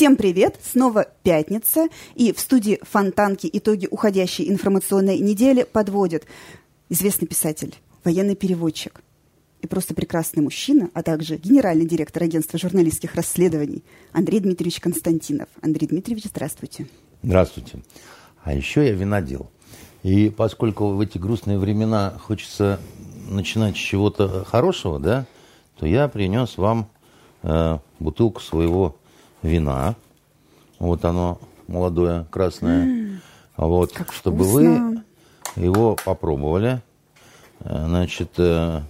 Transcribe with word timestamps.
Всем 0.00 0.16
привет! 0.16 0.58
Снова 0.62 1.08
пятница, 1.24 1.88
и 2.14 2.32
в 2.32 2.40
студии 2.40 2.80
Фонтанки 2.80 3.50
итоги 3.52 3.86
уходящей 3.90 4.48
информационной 4.48 5.18
недели 5.18 5.62
подводят 5.62 6.24
известный 6.88 7.28
писатель, 7.28 7.74
военный 8.02 8.34
переводчик 8.34 9.02
и 9.60 9.66
просто 9.66 9.92
прекрасный 9.92 10.42
мужчина, 10.42 10.88
а 10.94 11.02
также 11.02 11.36
генеральный 11.36 11.84
директор 11.84 12.22
агентства 12.22 12.58
журналистских 12.58 13.14
расследований 13.14 13.84
Андрей 14.12 14.40
Дмитриевич 14.40 14.80
Константинов. 14.80 15.48
Андрей 15.60 15.88
Дмитриевич, 15.88 16.24
здравствуйте. 16.30 16.86
Здравствуйте. 17.22 17.80
А 18.42 18.54
еще 18.54 18.86
я 18.86 18.92
винодел. 18.92 19.50
И 20.02 20.30
поскольку 20.30 20.94
в 20.94 21.00
эти 21.02 21.18
грустные 21.18 21.58
времена 21.58 22.14
хочется 22.18 22.80
начинать 23.28 23.76
с 23.76 23.78
чего-то 23.78 24.46
хорошего, 24.46 24.98
да, 24.98 25.26
то 25.78 25.84
я 25.84 26.08
принес 26.08 26.56
вам 26.56 26.88
э, 27.42 27.78
бутылку 27.98 28.40
своего 28.40 28.96
вина. 29.42 29.96
Вот 30.78 31.04
оно 31.04 31.40
молодое, 31.66 32.26
красное. 32.30 32.86
Mm, 32.86 33.18
вот, 33.56 33.92
как 33.92 34.12
чтобы 34.12 34.44
вкусно. 34.44 35.04
вы 35.56 35.62
его 35.62 35.96
попробовали. 36.04 36.82
Э, 37.60 37.84
значит, 37.86 38.30
э, 38.38 38.82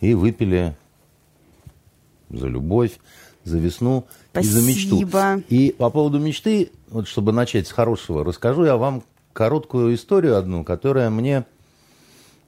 и 0.00 0.14
выпили 0.14 0.76
за 2.30 2.48
любовь, 2.48 2.98
за 3.44 3.58
весну 3.58 4.06
Спасибо. 4.32 4.50
и 4.50 4.60
за 4.60 4.68
мечту. 4.68 5.44
И 5.48 5.74
по 5.76 5.90
поводу 5.90 6.18
мечты, 6.18 6.70
вот 6.88 7.08
чтобы 7.08 7.32
начать 7.32 7.66
с 7.66 7.72
хорошего, 7.72 8.24
расскажу 8.24 8.64
я 8.64 8.76
вам 8.76 9.02
короткую 9.32 9.94
историю 9.94 10.36
одну, 10.36 10.64
которая 10.64 11.10
мне 11.10 11.44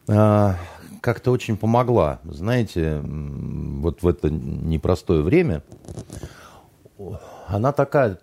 э, 0.09 0.55
как-то 1.01 1.31
очень 1.31 1.57
помогла. 1.57 2.21
Знаете, 2.25 3.01
вот 3.03 4.03
в 4.03 4.09
это 4.09 4.31
непростое 4.31 5.23
время 5.23 5.63
она 7.47 7.73
такая, 7.73 8.19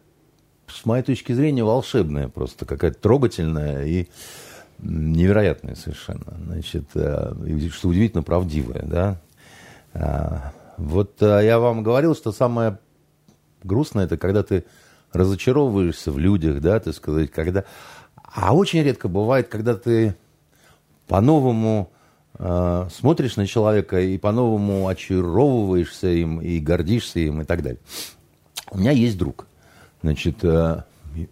с 0.68 0.86
моей 0.86 1.04
точки 1.04 1.34
зрения, 1.34 1.64
волшебная 1.64 2.28
просто, 2.28 2.66
какая-то 2.66 3.00
трогательная 3.00 3.86
и 3.86 4.08
невероятная 4.80 5.76
совершенно. 5.76 6.38
Значит, 6.46 6.86
э, 6.96 7.34
что 7.72 7.90
удивительно 7.90 8.24
правдивая, 8.24 8.84
да. 8.84 9.22
А, 9.94 10.52
вот 10.78 11.22
э, 11.22 11.42
я 11.46 11.60
вам 11.60 11.84
говорил, 11.84 12.16
что 12.16 12.32
самое 12.32 12.80
грустное 13.64 14.06
это 14.06 14.18
когда 14.18 14.44
ты 14.44 14.66
разочаровываешься 15.14 16.12
в 16.12 16.20
людях, 16.20 16.62
да, 16.62 16.80
так 16.80 16.94
сказать, 16.94 17.32
когда... 17.32 17.64
А 18.34 18.54
очень 18.54 18.84
редко 18.84 19.08
бывает, 19.08 19.48
когда 19.48 19.76
ты 19.76 20.16
по-новому 21.08 21.92
э, 22.38 22.88
смотришь 22.94 23.38
на 23.38 23.48
человека 23.48 24.02
и 24.02 24.18
по-новому 24.18 24.90
очаровываешься 24.90 26.10
им 26.10 26.42
и 26.42 26.60
гордишься 26.60 27.20
им 27.20 27.42
и 27.42 27.46
так 27.46 27.62
далее. 27.62 27.80
У 28.72 28.78
меня 28.78 28.92
есть 28.92 29.18
друг. 29.18 29.48
Значит, 30.02 30.44
э, 30.44 30.84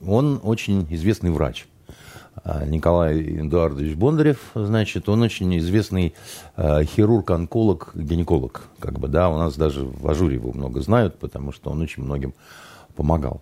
он 0.05 0.39
очень 0.43 0.87
известный 0.89 1.31
врач. 1.31 1.67
А, 2.43 2.65
Николай 2.65 3.21
Эдуардович 3.21 3.95
Бондарев, 3.95 4.39
значит, 4.55 5.07
он 5.07 5.21
очень 5.21 5.57
известный 5.59 6.13
э, 6.57 6.83
хирург-онколог, 6.83 7.91
гинеколог, 7.93 8.63
как 8.79 8.99
бы, 8.99 9.07
да, 9.07 9.29
у 9.29 9.37
нас 9.37 9.55
даже 9.55 9.85
в 9.85 10.07
Ажуре 10.09 10.35
его 10.35 10.51
много 10.51 10.81
знают, 10.81 11.19
потому 11.19 11.51
что 11.51 11.69
он 11.69 11.81
очень 11.81 12.03
многим 12.03 12.33
помогал. 12.95 13.41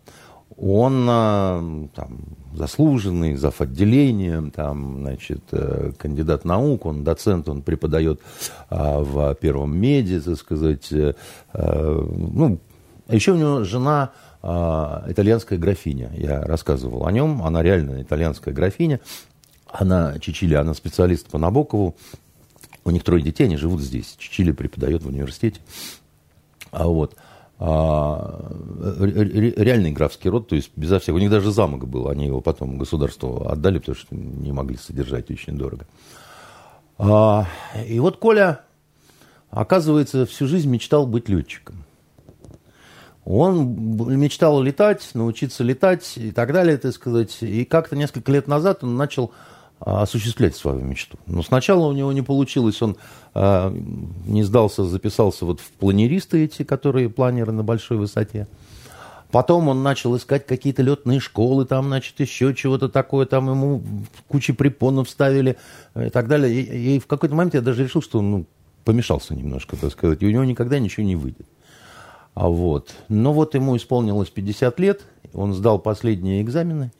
Он 0.57 1.07
э, 1.09 1.87
там, 1.95 2.19
заслуженный, 2.53 3.35
зав. 3.37 3.61
отделением, 3.61 4.51
там, 4.51 4.99
значит, 4.99 5.41
э, 5.51 5.93
кандидат 5.97 6.43
наук, 6.43 6.85
он 6.85 7.03
доцент, 7.03 7.47
он 7.47 7.61
преподает 7.61 8.19
в 8.69 9.35
первом 9.35 9.77
меди, 9.77 10.19
так 10.19 10.37
сказать. 10.37 10.91
Ну, 11.53 12.59
а 13.11 13.15
еще 13.15 13.33
у 13.33 13.35
него 13.35 13.65
жена 13.65 14.11
а, 14.41 15.03
итальянская 15.05 15.59
графиня. 15.59 16.13
Я 16.15 16.39
рассказывал 16.43 17.05
о 17.05 17.11
нем. 17.11 17.43
Она 17.43 17.61
реально 17.61 18.01
итальянская 18.01 18.53
графиня. 18.53 19.01
Она 19.67 20.17
Чичили, 20.19 20.53
она 20.53 20.73
специалист 20.73 21.27
по 21.27 21.37
Набокову. 21.37 21.97
У 22.85 22.89
них 22.89 23.03
трое 23.03 23.21
детей, 23.21 23.43
они 23.43 23.57
живут 23.57 23.81
здесь. 23.81 24.15
Чичили 24.17 24.53
преподает 24.53 25.03
в 25.03 25.09
университете. 25.09 25.59
А 26.71 26.87
вот 26.87 27.17
а, 27.59 28.49
реальный 29.01 29.91
графский 29.91 30.29
род, 30.29 30.47
то 30.47 30.55
есть 30.55 30.71
безо 30.77 30.99
всего. 30.99 31.17
У 31.17 31.19
них 31.19 31.29
даже 31.29 31.51
замок 31.51 31.89
был, 31.89 32.07
они 32.07 32.27
его 32.27 32.39
потом 32.39 32.77
государству 32.77 33.45
отдали, 33.45 33.79
потому 33.79 33.97
что 33.97 34.15
не 34.15 34.53
могли 34.53 34.77
содержать 34.77 35.29
очень 35.29 35.57
дорого. 35.57 35.85
А, 36.97 37.45
и 37.85 37.99
вот 37.99 38.19
Коля, 38.19 38.61
оказывается, 39.49 40.25
всю 40.25 40.47
жизнь 40.47 40.69
мечтал 40.69 41.05
быть 41.05 41.27
летчиком. 41.27 41.83
Он 43.23 43.75
мечтал 44.17 44.61
летать, 44.61 45.09
научиться 45.13 45.63
летать 45.63 46.13
и 46.15 46.31
так 46.31 46.53
далее, 46.53 46.77
так 46.77 46.93
сказать. 46.93 47.37
И 47.41 47.65
как-то 47.65 47.95
несколько 47.95 48.31
лет 48.31 48.47
назад 48.47 48.83
он 48.83 48.97
начал 48.97 49.31
а, 49.79 50.01
осуществлять 50.01 50.55
свою 50.55 50.81
мечту. 50.81 51.17
Но 51.27 51.43
сначала 51.43 51.87
у 51.87 51.91
него 51.91 52.11
не 52.11 52.21
получилось, 52.21 52.81
он 52.81 52.97
а, 53.33 53.71
не 54.25 54.43
сдался, 54.43 54.85
записался 54.85 55.45
вот 55.45 55.59
в 55.59 55.71
планеристы 55.71 56.43
эти, 56.45 56.63
которые 56.63 57.09
планеры 57.09 57.51
на 57.51 57.63
большой 57.63 57.97
высоте. 57.97 58.47
Потом 59.31 59.69
он 59.69 59.81
начал 59.81 60.15
искать 60.17 60.45
какие-то 60.45 60.81
летные 60.81 61.19
школы, 61.19 61.65
там, 61.65 61.85
значит, 61.85 62.19
еще 62.19 62.53
чего-то 62.53 62.89
такое, 62.89 63.25
там 63.25 63.49
ему 63.49 63.81
кучу 64.27 64.53
препонов 64.53 65.09
ставили 65.09 65.57
и 65.95 66.09
так 66.09 66.27
далее. 66.27 66.53
И, 66.53 66.95
и 66.95 66.99
в 66.99 67.07
какой-то 67.07 67.33
момент 67.33 67.53
я 67.53 67.61
даже 67.61 67.83
решил, 67.83 68.01
что 68.01 68.19
он 68.19 68.31
ну, 68.31 68.45
помешался 68.83 69.33
немножко, 69.33 69.77
так 69.77 69.91
сказать, 69.91 70.21
и 70.21 70.27
у 70.27 70.31
него 70.31 70.43
никогда 70.43 70.79
ничего 70.79 71.05
не 71.05 71.15
выйдет. 71.15 71.47
А 72.33 72.47
вот. 72.47 72.93
Но 73.09 73.33
вот 73.33 73.55
ему 73.55 73.75
исполнилось 73.75 74.29
50 74.29 74.79
лет, 74.79 75.01
он 75.33 75.53
сдал 75.53 75.79
последние 75.79 76.41
экзамены, 76.41 76.91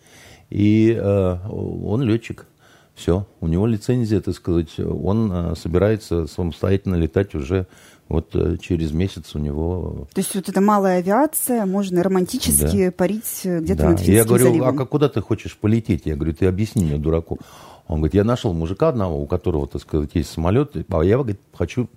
и 0.49 0.93
э, 0.93 1.37
он 1.49 2.01
летчик. 2.01 2.47
Все, 2.93 3.25
у 3.39 3.47
него 3.47 3.65
лицензия, 3.65 4.19
так 4.19 4.35
сказать, 4.35 4.77
он 4.77 5.31
э, 5.31 5.55
собирается 5.55 6.27
самостоятельно 6.27 6.95
летать 6.95 7.33
уже 7.33 7.67
вот 8.11 8.35
э, 8.35 8.57
через 8.59 8.91
месяц 8.91 9.33
у 9.35 9.39
него... 9.39 10.07
То 10.13 10.19
есть 10.19 10.35
вот 10.35 10.49
эта 10.49 10.59
малая 10.59 10.97
авиация, 10.97 11.65
можно 11.65 12.03
романтически 12.03 12.87
да. 12.87 12.91
парить 12.91 13.41
э, 13.45 13.61
где-то 13.61 13.83
да. 13.83 13.89
над 13.91 14.01
Я 14.01 14.25
говорю, 14.25 14.47
заливом. 14.47 14.79
а 14.79 14.85
куда 14.85 15.07
ты 15.07 15.21
хочешь 15.21 15.57
полететь? 15.57 16.01
Я 16.05 16.15
говорю, 16.15 16.33
ты 16.33 16.45
объясни 16.45 16.83
мне, 16.83 16.97
дураку. 16.97 17.39
Он 17.87 17.97
говорит, 17.97 18.13
я 18.13 18.25
нашел 18.25 18.53
мужика 18.53 18.89
одного, 18.89 19.21
у 19.21 19.25
которого, 19.25 19.67
так 19.67 19.81
сказать, 19.81 20.11
есть 20.13 20.29
самолет, 20.29 20.75
а 20.89 21.01
я, 21.01 21.17
говорит, 21.17 21.39
хочу 21.53 21.89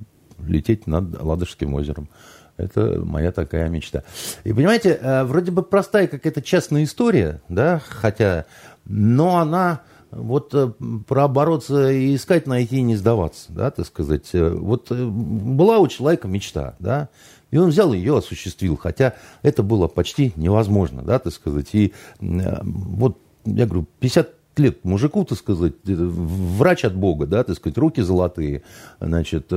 лететь 0.46 0.86
над 0.86 1.20
Ладожским 1.20 1.74
озером. 1.74 2.08
Это 2.56 3.00
моя 3.04 3.32
такая 3.32 3.68
мечта. 3.68 4.04
И 4.44 4.52
понимаете, 4.52 4.98
э, 5.00 5.24
вроде 5.24 5.50
бы 5.50 5.62
простая 5.62 6.06
какая-то 6.06 6.40
частная 6.40 6.84
история, 6.84 7.42
да, 7.48 7.80
хотя, 7.84 8.46
но 8.84 9.38
она 9.38 9.80
вот 10.12 10.54
э, 10.54 10.70
пробороться 11.08 11.90
и 11.90 12.14
искать, 12.14 12.46
найти 12.46 12.76
и 12.76 12.82
не 12.82 12.94
сдаваться, 12.94 13.52
да, 13.52 13.72
так 13.72 13.86
сказать. 13.86 14.30
Э, 14.34 14.50
вот 14.50 14.92
была 14.92 15.78
у 15.78 15.88
человека 15.88 16.28
мечта, 16.28 16.76
да, 16.78 17.08
и 17.50 17.56
он 17.56 17.70
взял 17.70 17.92
ее, 17.92 18.18
осуществил, 18.18 18.76
хотя 18.76 19.14
это 19.42 19.64
было 19.64 19.88
почти 19.88 20.32
невозможно, 20.36 21.02
да, 21.02 21.18
так 21.18 21.32
сказать. 21.32 21.68
И 21.72 21.92
вот, 22.20 23.18
я 23.44 23.66
говорю, 23.66 23.86
50 24.00 24.32
лет 24.56 24.84
мужику, 24.84 25.24
так 25.24 25.38
сказать, 25.38 25.74
врач 25.84 26.84
от 26.84 26.94
Бога, 26.94 27.26
да, 27.26 27.42
так 27.42 27.56
сказать, 27.56 27.78
руки 27.78 28.00
золотые, 28.00 28.62
значит, 29.00 29.52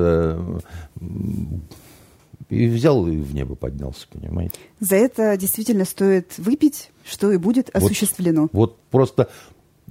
и 2.50 2.68
взял 2.68 3.08
и 3.08 3.18
в 3.18 3.34
небо 3.34 3.56
поднялся, 3.56 4.08
понимаете. 4.10 4.56
За 4.80 4.96
это 4.96 5.36
действительно 5.38 5.86
стоит 5.86 6.38
выпить, 6.38 6.92
что 7.06 7.32
и 7.32 7.38
будет 7.38 7.70
осуществлено. 7.76 8.44
Вот, 8.44 8.52
вот 8.52 8.80
просто, 8.90 9.30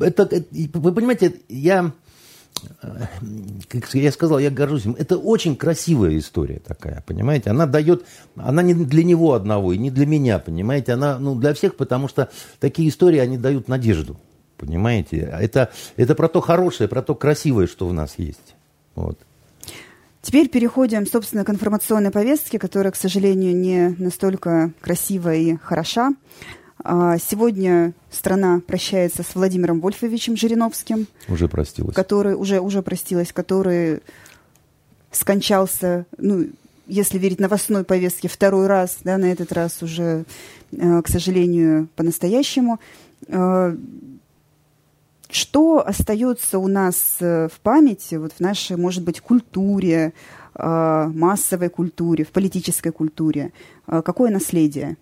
это, 0.00 0.22
это, 0.22 0.44
вы 0.78 0.92
понимаете, 0.92 1.34
я, 1.48 1.92
как 3.68 3.94
я 3.94 4.10
сказал, 4.10 4.38
я 4.38 4.50
горжусь 4.50 4.86
им. 4.86 4.96
Это 4.98 5.18
очень 5.18 5.56
красивая 5.56 6.16
история 6.18 6.60
такая, 6.60 7.02
понимаете. 7.06 7.50
Она 7.50 7.66
дает, 7.66 8.04
она 8.36 8.62
не 8.62 8.74
для 8.74 9.04
него 9.04 9.34
одного 9.34 9.72
и 9.72 9.78
не 9.78 9.90
для 9.90 10.06
меня, 10.06 10.38
понимаете. 10.38 10.92
Она 10.92 11.18
ну, 11.18 11.34
для 11.34 11.52
всех, 11.54 11.76
потому 11.76 12.08
что 12.08 12.30
такие 12.58 12.88
истории, 12.88 13.18
они 13.18 13.36
дают 13.36 13.68
надежду, 13.68 14.16
понимаете. 14.56 15.18
Это, 15.18 15.70
это 15.96 16.14
про 16.14 16.28
то 16.28 16.40
хорошее, 16.40 16.88
про 16.88 17.02
то 17.02 17.14
красивое, 17.14 17.66
что 17.66 17.86
в 17.86 17.92
нас 17.92 18.14
есть. 18.16 18.54
Вот. 18.94 19.18
Теперь 20.26 20.48
переходим, 20.48 21.06
собственно, 21.06 21.44
к 21.44 21.50
информационной 21.50 22.10
повестке, 22.10 22.58
которая, 22.58 22.90
к 22.90 22.96
сожалению, 22.96 23.54
не 23.54 23.94
настолько 23.96 24.72
красивая 24.80 25.36
и 25.36 25.56
хороша. 25.56 26.14
А, 26.82 27.16
сегодня 27.18 27.92
страна 28.10 28.60
прощается 28.66 29.22
с 29.22 29.36
Владимиром 29.36 29.78
Вольфовичем 29.78 30.36
Жириновским. 30.36 31.06
Уже 31.28 31.46
простилась. 31.46 31.94
Который 31.94 32.34
уже, 32.34 32.58
уже 32.58 32.82
простилась, 32.82 33.32
который 33.32 34.00
скончался, 35.12 36.06
ну, 36.18 36.48
если 36.88 37.18
верить 37.18 37.38
новостной 37.38 37.84
повестке, 37.84 38.26
второй 38.26 38.66
раз, 38.66 38.98
да, 39.04 39.18
на 39.18 39.26
этот 39.26 39.52
раз 39.52 39.80
уже, 39.80 40.24
э, 40.72 41.02
к 41.02 41.08
сожалению, 41.08 41.88
по-настоящему. 41.94 42.80
Что 45.28 45.84
остается 45.86 46.58
у 46.58 46.68
нас 46.68 47.16
э, 47.20 47.48
в 47.48 47.60
памяти, 47.60 48.14
вот 48.14 48.32
в 48.32 48.40
нашей, 48.40 48.76
может 48.76 49.02
быть, 49.02 49.20
культуре, 49.20 50.12
э, 50.54 51.10
массовой 51.12 51.68
культуре, 51.68 52.24
в 52.24 52.30
политической 52.30 52.90
культуре? 52.90 53.52
Э, 53.88 54.02
какое 54.02 54.30
наследие? 54.30 54.96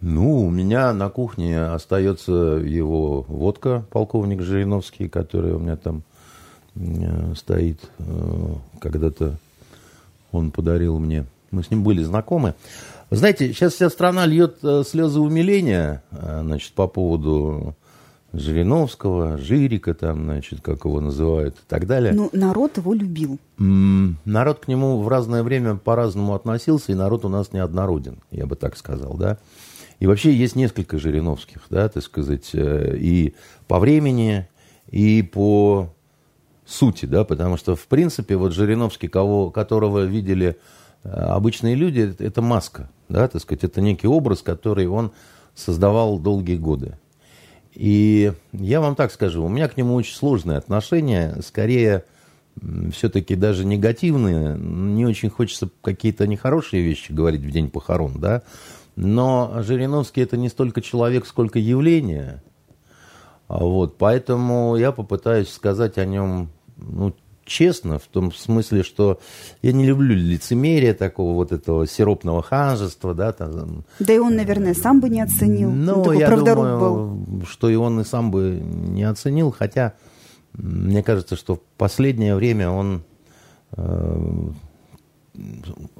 Ну, 0.00 0.46
у 0.46 0.50
меня 0.50 0.92
на 0.92 1.08
кухне 1.10 1.62
остается 1.62 2.32
его 2.32 3.22
водка, 3.22 3.84
полковник 3.90 4.42
Жириновский, 4.42 5.08
который 5.08 5.54
у 5.54 5.58
меня 5.58 5.76
там 5.76 6.02
стоит. 7.34 7.80
Когда-то 8.78 9.38
он 10.32 10.50
подарил 10.50 10.98
мне. 10.98 11.24
Мы 11.50 11.62
с 11.62 11.70
ним 11.70 11.82
были 11.82 12.02
знакомы. 12.02 12.54
знаете, 13.10 13.54
сейчас 13.54 13.72
вся 13.72 13.88
страна 13.88 14.26
льет 14.26 14.58
слезы 14.86 15.20
умиления 15.20 16.02
значит, 16.12 16.72
по 16.74 16.86
поводу 16.86 17.74
Жириновского, 18.38 19.38
Жирика 19.38 19.94
там, 19.94 20.24
значит, 20.24 20.60
как 20.60 20.84
его 20.84 21.00
называют 21.00 21.56
и 21.56 21.62
так 21.68 21.86
далее. 21.86 22.12
Ну, 22.12 22.28
народ 22.32 22.76
его 22.76 22.92
любил. 22.92 23.38
Народ 23.58 24.60
к 24.60 24.68
нему 24.68 25.00
в 25.02 25.08
разное 25.08 25.42
время 25.42 25.76
по-разному 25.76 26.34
относился, 26.34 26.92
и 26.92 26.94
народ 26.94 27.24
у 27.24 27.28
нас 27.28 27.52
неоднороден, 27.52 28.18
я 28.30 28.46
бы 28.46 28.56
так 28.56 28.76
сказал, 28.76 29.14
да. 29.14 29.38
И 29.98 30.06
вообще 30.06 30.34
есть 30.34 30.56
несколько 30.56 30.98
Жириновских, 30.98 31.62
да, 31.70 31.88
так 31.88 32.02
сказать, 32.02 32.50
э, 32.52 32.96
и 32.98 33.34
по 33.66 33.78
времени, 33.78 34.46
и 34.90 35.22
по 35.22 35.88
сути, 36.66 37.06
да, 37.06 37.24
потому 37.24 37.56
что, 37.56 37.76
в 37.76 37.86
принципе, 37.86 38.36
вот 38.36 38.52
Жириновский, 38.52 39.08
кого, 39.08 39.50
которого 39.50 40.04
видели 40.04 40.58
э, 41.02 41.08
обычные 41.08 41.76
люди, 41.76 42.14
это 42.18 42.42
маска, 42.42 42.90
да, 43.08 43.26
так 43.26 43.40
сказать, 43.40 43.64
это 43.64 43.80
некий 43.80 44.06
образ, 44.06 44.42
который 44.42 44.86
он 44.86 45.12
создавал 45.54 46.18
долгие 46.18 46.56
годы. 46.56 46.98
И 47.76 48.32
я 48.52 48.80
вам 48.80 48.94
так 48.94 49.12
скажу, 49.12 49.44
у 49.44 49.48
меня 49.48 49.68
к 49.68 49.76
нему 49.76 49.94
очень 49.94 50.14
сложные 50.14 50.56
отношения, 50.56 51.36
скорее 51.44 52.04
все-таки 52.90 53.36
даже 53.36 53.66
негативные. 53.66 54.56
Не 54.58 55.04
очень 55.04 55.28
хочется 55.28 55.68
какие-то 55.82 56.26
нехорошие 56.26 56.82
вещи 56.82 57.12
говорить 57.12 57.42
в 57.42 57.50
день 57.50 57.68
похорон, 57.68 58.14
да. 58.18 58.42
Но 58.96 59.58
Жириновский 59.58 60.22
это 60.22 60.38
не 60.38 60.48
столько 60.48 60.80
человек, 60.80 61.26
сколько 61.26 61.58
явление. 61.58 62.42
Вот, 63.46 63.98
поэтому 63.98 64.76
я 64.76 64.90
попытаюсь 64.90 65.50
сказать 65.50 65.98
о 65.98 66.06
нем 66.06 66.48
ну, 66.78 67.14
честно, 67.46 67.98
в 67.98 68.06
том 68.06 68.32
смысле, 68.32 68.82
что 68.82 69.20
я 69.62 69.72
не 69.72 69.86
люблю 69.86 70.14
лицемерия 70.14 70.92
такого 70.92 71.32
вот 71.32 71.52
этого 71.52 71.86
сиропного 71.86 72.42
ханжества, 72.42 73.14
да, 73.14 73.32
там. 73.32 73.84
Да 74.00 74.12
и 74.12 74.18
он, 74.18 74.36
наверное, 74.36 74.74
сам 74.74 75.00
бы 75.00 75.08
не 75.08 75.22
оценил. 75.22 75.70
Ну, 75.70 76.12
я 76.12 76.28
думаю, 76.28 76.78
был. 76.78 77.46
что 77.46 77.70
и 77.70 77.76
он 77.76 78.00
и 78.00 78.04
сам 78.04 78.30
бы 78.30 78.60
не 78.60 79.04
оценил, 79.04 79.50
хотя 79.50 79.94
мне 80.52 81.02
кажется, 81.02 81.36
что 81.36 81.56
в 81.56 81.60
последнее 81.78 82.34
время 82.34 82.70
он 82.70 83.02
э, 83.72 84.50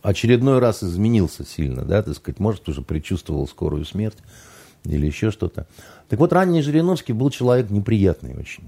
очередной 0.02 0.58
раз 0.58 0.82
изменился 0.82 1.44
сильно, 1.44 1.82
да, 1.82 2.02
так 2.02 2.14
сказать, 2.16 2.40
может, 2.40 2.68
уже 2.68 2.82
предчувствовал 2.82 3.46
скорую 3.46 3.84
смерть 3.84 4.18
или 4.84 5.06
еще 5.06 5.30
что-то. 5.30 5.66
Так 6.08 6.18
вот, 6.18 6.32
ранний 6.32 6.62
Жириновский 6.62 7.12
был 7.12 7.30
человек 7.30 7.70
неприятный 7.70 8.36
очень. 8.36 8.64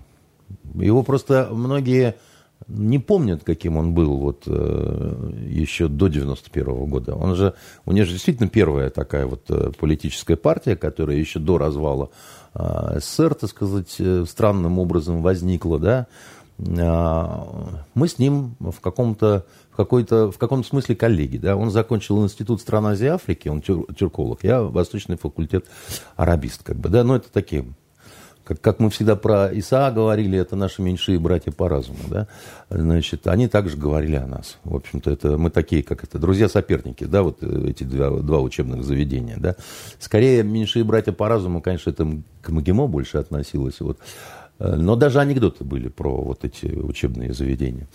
Его 0.75 1.03
просто 1.03 1.49
многие 1.51 2.17
не 2.67 2.99
помнят, 2.99 3.45
каким 3.45 3.77
он 3.77 3.95
был 3.95 4.19
вот 4.19 4.43
э, 4.47 5.33
еще 5.49 5.89
до 5.89 6.09
91 6.09 6.67
-го 6.67 6.87
года. 6.87 7.15
Он 7.15 7.35
же, 7.35 7.55
у 7.87 7.93
него 7.93 8.05
же 8.05 8.13
действительно 8.13 8.49
первая 8.49 8.91
такая 8.91 9.27
вот 9.27 9.45
э, 9.49 9.71
политическая 9.79 10.37
партия, 10.37 10.77
которая 10.77 11.17
еще 11.17 11.39
до 11.39 11.57
развала 11.59 12.11
э, 12.55 12.99
СССР, 13.01 13.35
так 13.35 13.51
сказать, 13.51 13.95
э, 13.99 14.25
странным 14.29 14.79
образом 14.79 15.23
возникла, 15.23 15.79
да. 15.79 16.07
Э, 16.59 17.27
мы 17.95 18.09
с 18.09 18.19
ним 18.19 18.57
в 18.59 18.81
каком-то 18.81 19.47
в 19.71 19.77
какой-то 19.77 20.31
в 20.33 20.39
каком-то 20.39 20.69
смысле 20.69 20.97
коллеги, 20.97 21.39
да. 21.39 21.57
Он 21.57 21.71
закончил 21.71 22.23
институт 22.23 22.61
стран 22.61 22.87
Азии 22.87 23.07
и 23.07 23.09
Африки, 23.09 23.49
он 23.49 23.63
тюр, 23.63 23.87
тюрколог, 23.95 24.43
я 24.43 24.63
восточный 24.63 25.17
факультет 25.17 25.65
арабист, 26.17 26.65
как 26.65 26.77
бы, 26.77 26.89
да. 26.89 27.05
Но 27.05 27.17
это 27.17 27.31
такие 27.33 27.65
как, 28.49 28.63
как 28.63 28.81
мы 28.81 28.89
всегда 28.89 29.15
про 29.15 29.51
Исаа 29.53 29.91
говорили, 29.91 30.39
это 30.39 30.57
наши 30.57 30.81
меньшие 30.81 31.19
братья 31.19 31.53
по 31.53 31.69
разуму, 31.69 31.99
да, 32.09 32.29
значит, 32.71 33.27
они 33.27 33.47
также 33.47 33.77
говорили 33.77 34.17
о 34.17 34.27
нас. 34.27 34.57
В 34.65 34.75
общем-то, 34.75 35.11
это 35.11 35.37
мы 35.37 35.51
такие, 35.51 35.83
как 35.83 36.03
это, 36.03 36.19
друзья-соперники, 36.19 37.05
да, 37.05 37.23
вот 37.23 37.43
эти 37.43 37.85
два, 37.85 38.09
два 38.21 38.41
учебных 38.41 38.85
заведения, 38.85 39.37
да. 39.37 39.55
Скорее, 39.99 40.43
меньшие 40.45 40.83
братья 40.83 41.13
по 41.13 41.29
разуму, 41.29 41.61
конечно, 41.61 41.91
это 41.91 42.11
к 42.41 42.49
МГИМО 42.49 42.87
больше 42.87 43.19
относилось, 43.19 43.81
вот. 43.81 43.99
Но 44.59 44.97
даже 44.97 45.21
анекдоты 45.21 45.65
были 45.65 45.89
про 45.89 46.17
вот 46.17 46.45
эти 46.47 46.67
учебные 46.67 47.35
заведения 47.35 47.87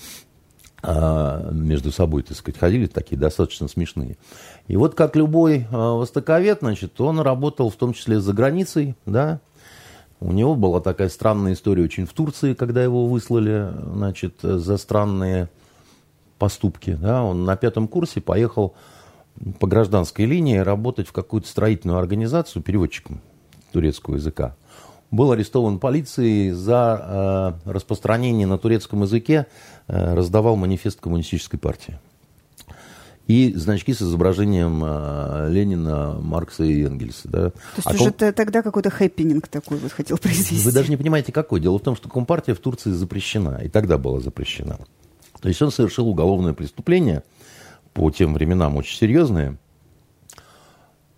а, 0.83 1.49
между 1.51 1.91
собой, 1.91 2.21
так 2.21 2.37
сказать, 2.37 2.59
ходили 2.59 2.85
такие 2.85 3.17
достаточно 3.17 3.67
смешные. 3.67 4.17
И 4.67 4.77
вот 4.77 4.93
как 4.93 5.15
любой 5.15 5.65
а, 5.71 5.95
востоковед, 5.95 6.59
значит, 6.61 7.01
он 7.01 7.19
работал 7.19 7.71
в 7.71 7.75
том 7.75 7.93
числе 7.93 8.19
за 8.19 8.33
границей, 8.33 8.95
да, 9.07 9.39
у 10.23 10.31
него 10.31 10.55
была 10.55 10.79
такая 10.79 11.09
странная 11.09 11.53
история 11.53 11.83
очень 11.83 12.05
в 12.05 12.13
Турции, 12.13 12.53
когда 12.53 12.81
его 12.81 13.07
выслали, 13.07 13.73
значит, 13.93 14.35
за 14.41 14.77
странные 14.77 15.49
поступки. 16.39 16.93
Да? 16.93 17.23
Он 17.23 17.43
на 17.43 17.57
пятом 17.57 17.89
курсе 17.89 18.21
поехал 18.21 18.73
по 19.59 19.67
гражданской 19.67 20.25
линии 20.25 20.57
работать 20.57 21.07
в 21.07 21.11
какую-то 21.11 21.47
строительную 21.47 21.99
организацию 21.99 22.63
переводчиком 22.63 23.19
турецкого 23.73 24.15
языка. 24.15 24.55
Был 25.11 25.31
арестован 25.31 25.79
полицией 25.79 26.51
за 26.51 27.59
э, 27.65 27.71
распространение 27.71 28.47
на 28.47 28.57
турецком 28.57 29.01
языке, 29.01 29.47
э, 29.87 30.15
раздавал 30.15 30.55
манифест 30.55 31.01
коммунистической 31.01 31.59
партии 31.59 31.99
и 33.27 33.53
значки 33.53 33.93
с 33.93 34.01
изображением 34.01 34.83
э, 34.83 35.47
Ленина, 35.49 36.19
Маркса 36.19 36.63
и 36.63 36.83
Энгельса. 36.83 37.27
Да. 37.29 37.49
То 37.49 37.55
есть 37.77 37.87
а 37.87 37.93
уже 37.93 38.11
ком... 38.11 38.33
тогда 38.33 38.61
какой-то 38.61 38.89
хэппенинг 38.89 39.47
такой 39.47 39.77
вот 39.77 39.91
хотел 39.91 40.17
произвести. 40.17 40.65
Вы 40.65 40.71
даже 40.71 40.89
не 40.89 40.97
понимаете, 40.97 41.31
какой. 41.31 41.59
Дело 41.61 41.79
в 41.79 41.81
том, 41.81 41.95
что 41.95 42.09
Компартия 42.09 42.53
в 42.53 42.59
Турции 42.59 42.91
запрещена, 42.91 43.61
и 43.63 43.69
тогда 43.69 43.97
была 43.97 44.19
запрещена. 44.19 44.77
То 45.41 45.47
есть 45.47 45.61
он 45.61 45.71
совершил 45.71 46.07
уголовное 46.07 46.53
преступление, 46.53 47.23
по 47.93 48.09
тем 48.11 48.33
временам 48.33 48.75
очень 48.75 48.97
серьезное, 48.97 49.57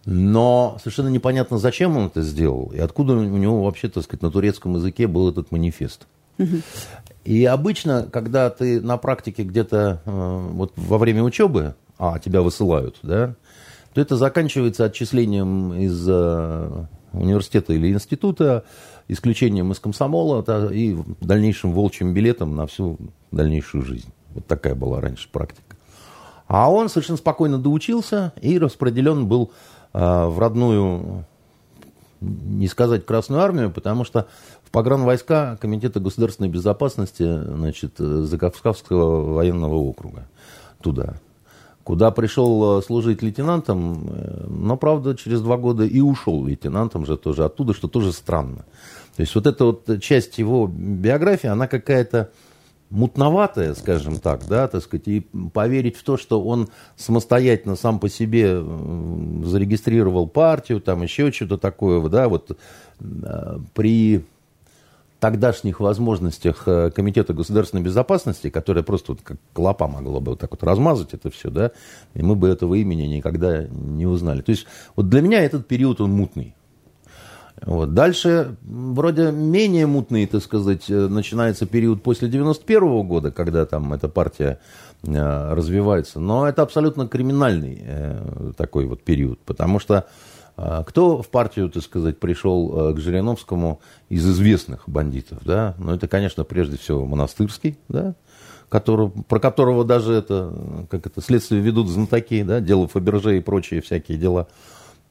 но 0.06 0.78
совершенно 0.80 1.08
непонятно, 1.08 1.58
зачем 1.58 1.98
он 1.98 2.08
это 2.08 2.22
сделал, 2.22 2.72
и 2.74 2.80
откуда 2.80 3.14
у 3.14 3.38
него 3.38 3.64
вообще, 3.64 3.88
так 3.88 4.04
сказать, 4.04 4.22
на 4.22 4.30
турецком 4.30 4.76
языке 4.76 5.08
был 5.08 5.30
этот 5.30 5.52
манифест. 5.52 6.08
Угу. 6.38 6.58
И 7.24 7.46
обычно, 7.46 8.08
когда 8.12 8.50
ты 8.50 8.82
на 8.82 8.98
практике 8.98 9.44
где-то 9.44 10.02
э, 10.06 10.50
вот 10.52 10.74
во 10.76 10.98
время 10.98 11.24
учебы 11.24 11.76
а 11.98 12.20
тебя 12.20 12.42
высылают, 12.42 12.98
да, 13.04 13.36
то 13.94 14.02
это 14.02 14.18
заканчивается 14.18 14.86
отчислением 14.86 15.74
из 15.74 16.06
э, 16.08 16.86
университета 17.14 17.74
или 17.74 17.94
института, 17.94 18.66
исключением 19.08 19.72
из 19.72 19.80
комсомола 19.80 20.44
и 20.72 20.98
дальнейшим 21.22 21.72
волчьим 21.72 22.14
билетом 22.14 22.56
на 22.56 22.68
всю 22.68 22.98
дальнейшую 23.32 23.84
жизнь. 23.84 24.10
Вот 24.34 24.46
такая 24.48 24.76
была 24.76 25.00
раньше 25.00 25.30
практика. 25.32 25.78
А 26.48 26.70
он 26.70 26.90
совершенно 26.90 27.18
спокойно 27.18 27.58
доучился 27.58 28.34
и 28.42 28.60
распределен 28.60 29.28
был 29.28 29.52
э, 29.94 30.26
в 30.26 30.38
родную, 30.40 31.26
не 32.20 32.68
сказать 32.68 33.06
Красную 33.06 33.42
Армию, 33.42 33.72
потому 33.72 34.04
что 34.04 34.28
в 34.64 34.72
погранвойска 34.72 35.58
Комитета 35.62 36.00
государственной 36.00 36.50
безопасности 36.50 37.24
значит, 37.24 37.98
Закавказского 37.98 39.34
военного 39.34 39.76
округа 39.76 40.28
туда 40.82 41.16
куда 41.86 42.10
пришел 42.10 42.80
э, 42.80 42.82
служить 42.82 43.22
лейтенантом, 43.22 44.10
э, 44.10 44.48
но, 44.50 44.76
правда, 44.76 45.16
через 45.16 45.42
два 45.42 45.56
года 45.56 45.86
и 45.86 46.02
ушел 46.02 46.44
лейтенантом 46.44 47.06
же 47.06 47.16
тоже 47.16 47.46
оттуда, 47.46 47.76
что 47.76 47.88
тоже 47.88 48.12
странно. 48.12 48.66
То 49.16 49.22
есть 49.22 49.36
вот 49.36 49.46
эта 49.46 49.66
вот 49.66 50.02
часть 50.02 50.40
его 50.40 50.68
биографии, 50.68 51.48
она 51.48 51.68
какая-то 51.68 52.32
мутноватая, 52.90 53.76
скажем 53.76 54.18
так, 54.18 54.48
да, 54.48 54.68
так 54.68 54.82
сказать, 54.82 55.08
и 55.08 55.20
поверить 55.54 55.96
в 55.96 56.04
то, 56.04 56.18
что 56.18 56.44
он 56.44 56.70
самостоятельно 56.98 57.76
сам 57.76 58.00
по 58.00 58.10
себе 58.10 58.48
э, 58.48 59.42
зарегистрировал 59.44 60.28
партию, 60.28 60.82
там 60.82 61.04
еще 61.04 61.32
что-то 61.32 61.58
такое, 61.60 62.02
да, 62.10 62.28
вот 62.28 62.58
при 63.76 64.26
тогдашних 65.26 65.80
возможностях 65.80 66.68
э, 66.68 66.92
Комитета 66.92 67.34
государственной 67.34 67.82
безопасности, 67.82 68.52
которая 68.52 68.84
просто 68.84 69.14
вот 69.14 69.22
как 69.24 69.38
клопа 69.54 69.88
могла 69.88 70.20
бы 70.20 70.34
вот 70.34 70.40
так 70.40 70.52
вот 70.52 70.62
размазать 70.62 71.16
это 71.16 71.32
все, 71.32 71.50
да, 71.50 71.72
и 72.14 72.22
мы 72.22 72.36
бы 72.36 72.48
этого 72.48 72.76
имени 72.76 73.08
никогда 73.08 73.64
не 73.64 74.06
узнали. 74.06 74.42
То 74.42 74.52
есть 74.52 74.68
вот 74.96 75.10
для 75.10 75.22
меня 75.22 75.44
этот 75.44 75.68
период, 75.68 76.00
он 76.00 76.12
мутный. 76.12 76.54
Вот. 77.60 77.96
Дальше, 77.96 78.56
вроде 78.62 79.32
менее 79.32 79.88
мутный, 79.88 80.28
так 80.28 80.44
сказать, 80.44 80.92
э, 80.92 81.08
начинается 81.08 81.66
период 81.66 82.04
после 82.04 82.28
91 82.28 82.84
-го 82.84 83.04
года, 83.04 83.32
когда 83.32 83.66
там 83.66 83.94
эта 83.94 84.08
партия 84.08 84.60
э, 85.02 85.54
развивается. 85.56 86.20
Но 86.20 86.48
это 86.48 86.62
абсолютно 86.62 87.08
криминальный 87.08 87.82
такой 88.56 88.86
вот 88.86 89.02
период, 89.02 89.40
потому 89.40 89.80
что 89.80 90.06
кто 90.56 91.22
в 91.22 91.30
партию, 91.30 91.70
так 91.70 91.84
сказать, 91.84 92.18
пришел 92.18 92.92
э, 92.92 92.94
к 92.94 93.00
Жириновскому 93.00 93.82
из 94.08 94.26
известных 94.26 94.88
бандитов, 94.88 95.40
да? 95.44 95.76
Ну, 95.78 95.94
это, 95.94 96.08
конечно, 96.08 96.46
прежде 96.46 96.78
всего 96.78 97.06
Монастырский, 97.06 97.78
да? 97.90 98.16
Который, 98.70 99.10
про 99.10 99.40
которого 99.40 99.84
даже 99.84 100.14
это, 100.14 100.54
как 100.90 101.08
это, 101.08 101.22
следствие 101.22 101.62
ведут 101.62 101.90
знатоки, 101.90 102.42
да, 102.44 102.62
дело 102.62 102.88
Фаберже 102.88 103.38
и 103.38 103.42
прочие 103.42 103.82
всякие 103.82 104.18
дела. 104.18 104.48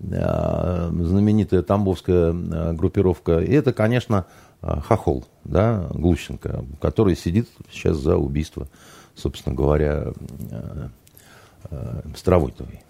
знаменитая 0.00 1.62
тамбовская 1.62 2.32
группировка. 2.72 3.38
И 3.38 3.52
это, 3.52 3.72
конечно, 3.72 4.26
Хохол, 4.60 5.24
да, 5.44 5.86
Глущенко, 5.90 6.64
который 6.80 7.16
сидит 7.16 7.48
сейчас 7.70 7.98
за 7.98 8.16
убийство, 8.16 8.66
собственно 9.14 9.54
говоря, 9.54 10.12
Старовойтовой, 12.16 12.83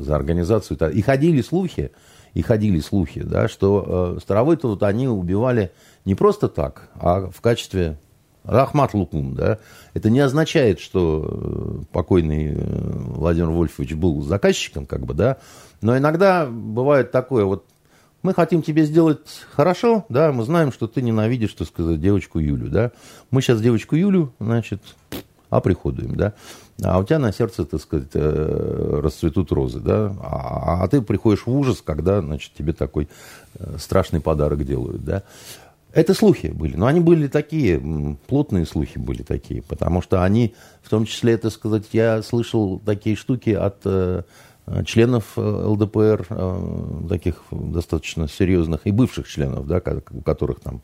за 0.00 0.16
организацию. 0.16 0.78
И 0.92 1.02
ходили 1.02 1.42
слухи, 1.42 1.92
и 2.34 2.42
ходили 2.42 2.80
слухи, 2.80 3.22
да, 3.22 3.48
что 3.48 4.18
Старовойтова 4.20 4.72
вот 4.72 4.82
они 4.82 5.08
убивали 5.08 5.72
не 6.04 6.14
просто 6.14 6.48
так, 6.48 6.90
а 6.94 7.30
в 7.30 7.40
качестве 7.40 7.98
Рахмат 8.46 8.94
Лукум, 8.94 9.34
да, 9.34 9.58
это 9.92 10.08
не 10.08 10.20
означает, 10.20 10.78
что 10.78 11.24
э, 11.26 11.84
покойный 11.92 12.54
э, 12.54 12.56
Владимир 12.56 13.50
Вольфович 13.50 13.94
был 13.94 14.22
заказчиком, 14.22 14.86
как 14.86 15.04
бы, 15.04 15.14
да, 15.14 15.38
но 15.80 15.98
иногда 15.98 16.46
бывает 16.46 17.10
такое, 17.10 17.44
вот 17.44 17.64
мы 18.22 18.34
хотим 18.34 18.62
тебе 18.62 18.84
сделать 18.84 19.20
хорошо, 19.50 20.06
да, 20.08 20.32
мы 20.32 20.44
знаем, 20.44 20.70
что 20.70 20.86
ты 20.86 21.02
ненавидишь, 21.02 21.50
что 21.50 21.64
сказать, 21.64 22.00
девочку 22.00 22.38
Юлю, 22.38 22.68
да, 22.70 22.92
мы 23.32 23.42
сейчас 23.42 23.60
девочку 23.60 23.96
Юлю, 23.96 24.32
значит, 24.38 24.80
оприходуем, 25.50 26.14
да, 26.14 26.34
а 26.82 26.98
у 26.98 27.04
тебя 27.04 27.18
на 27.18 27.32
сердце, 27.32 27.64
так 27.64 27.80
сказать, 27.80 28.10
э, 28.14 29.00
расцветут 29.02 29.52
розы, 29.52 29.80
да, 29.80 30.14
а, 30.20 30.84
а 30.84 30.88
ты 30.88 31.00
приходишь 31.00 31.46
в 31.46 31.50
ужас, 31.50 31.82
когда, 31.84 32.20
значит, 32.20 32.52
тебе 32.56 32.72
такой 32.72 33.08
страшный 33.78 34.20
подарок 34.20 34.64
делают, 34.64 35.04
да. 35.04 35.22
Это 35.96 36.12
слухи 36.12 36.48
были, 36.48 36.76
но 36.76 36.84
они 36.84 37.00
были 37.00 37.26
такие, 37.26 37.80
плотные 38.26 38.66
слухи 38.66 38.98
были 38.98 39.22
такие, 39.22 39.62
потому 39.62 40.02
что 40.02 40.22
они, 40.22 40.54
в 40.82 40.90
том 40.90 41.06
числе, 41.06 41.32
это 41.32 41.48
сказать, 41.48 41.84
я 41.92 42.22
слышал 42.22 42.78
такие 42.80 43.16
штуки 43.16 43.48
от 43.48 43.76
э, 43.86 44.22
членов 44.84 45.32
э, 45.36 45.40
ЛДПР, 45.40 46.26
э, 46.28 47.06
таких 47.08 47.44
достаточно 47.50 48.28
серьезных, 48.28 48.82
и 48.84 48.90
бывших 48.90 49.26
членов, 49.26 49.66
да, 49.66 49.80
у 50.10 50.20
которых 50.20 50.60
там 50.60 50.82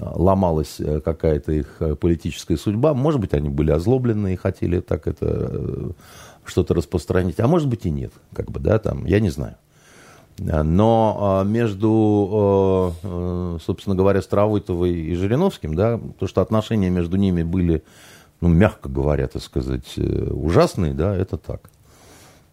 ломалась 0.00 0.78
какая-то 1.04 1.52
их 1.52 1.82
политическая 2.00 2.56
судьба. 2.56 2.94
Может 2.94 3.20
быть, 3.20 3.34
они 3.34 3.48
были 3.48 3.70
озлоблены 3.70 4.34
и 4.34 4.36
хотели 4.36 4.80
так 4.80 5.06
это 5.06 5.92
что-то 6.44 6.74
распространить, 6.74 7.40
а 7.40 7.46
может 7.46 7.68
быть 7.68 7.86
и 7.86 7.90
нет, 7.90 8.12
как 8.34 8.50
бы, 8.50 8.60
да, 8.60 8.78
там, 8.78 9.04
я 9.04 9.20
не 9.20 9.30
знаю. 9.30 9.56
Но 10.38 11.18
а, 11.20 11.44
между, 11.44 12.94
собственно 13.64 13.94
говоря, 13.94 14.22
Старовойтовой 14.22 14.92
и 14.92 15.14
Жириновским, 15.14 15.74
да, 15.74 16.00
то, 16.18 16.26
что 16.26 16.40
отношения 16.40 16.90
между 16.90 17.16
ними 17.16 17.42
были, 17.42 17.84
ну, 18.40 18.48
мягко 18.48 18.88
говоря, 18.88 19.28
так 19.28 19.42
сказать, 19.42 19.92
э, 19.96 20.30
ужасные, 20.32 20.94
да, 20.94 21.14
это 21.14 21.36
так. 21.36 21.70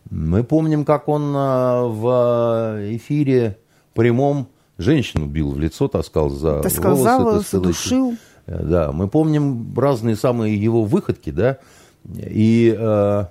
Мы 0.10 0.44
помним, 0.44 0.86
как 0.86 1.08
он 1.08 1.32
в 1.34 2.78
эфире 2.96 3.58
прямом 3.94 4.50
женщину 4.80 5.28
бил 5.28 5.52
в 5.52 5.60
лицо, 5.60 5.88
таскал 5.88 6.30
за 6.30 6.62
таскал 6.62 6.96
волосы. 6.96 7.04
За 7.04 7.20
волосы, 7.20 7.60
душил. 7.60 8.18
Да, 8.48 8.92
мы 8.92 9.08
помним 9.08 9.78
разные 9.78 10.16
самые 10.16 10.56
его 10.56 10.84
выходки, 10.84 11.30
да, 11.30 11.60
и 12.08 12.76
э, 12.76 13.26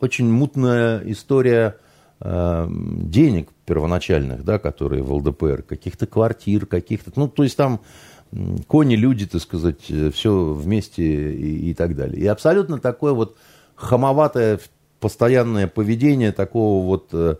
очень 0.00 0.28
мутная 0.28 1.00
история 1.04 1.76
э, 2.20 2.66
денег 2.68 3.50
первоначальных, 3.64 4.44
да, 4.44 4.58
которые 4.58 5.04
в 5.04 5.12
ЛДПР, 5.12 5.62
каких-то 5.62 6.06
квартир, 6.06 6.66
каких-то, 6.66 7.12
ну, 7.14 7.28
то 7.28 7.44
есть 7.44 7.56
там 7.56 7.80
кони, 8.66 8.96
люди, 8.96 9.26
так 9.26 9.42
сказать, 9.42 9.88
э, 9.88 10.10
все 10.10 10.52
вместе 10.52 11.04
и, 11.04 11.70
и 11.70 11.74
так 11.74 11.94
далее. 11.94 12.20
И 12.20 12.26
абсолютно 12.26 12.78
такое 12.78 13.12
вот 13.12 13.36
хамоватое 13.76 14.58
постоянное 15.00 15.66
поведение 15.66 16.32
такого 16.32 16.84
вот, 16.84 17.08
э, 17.12 17.36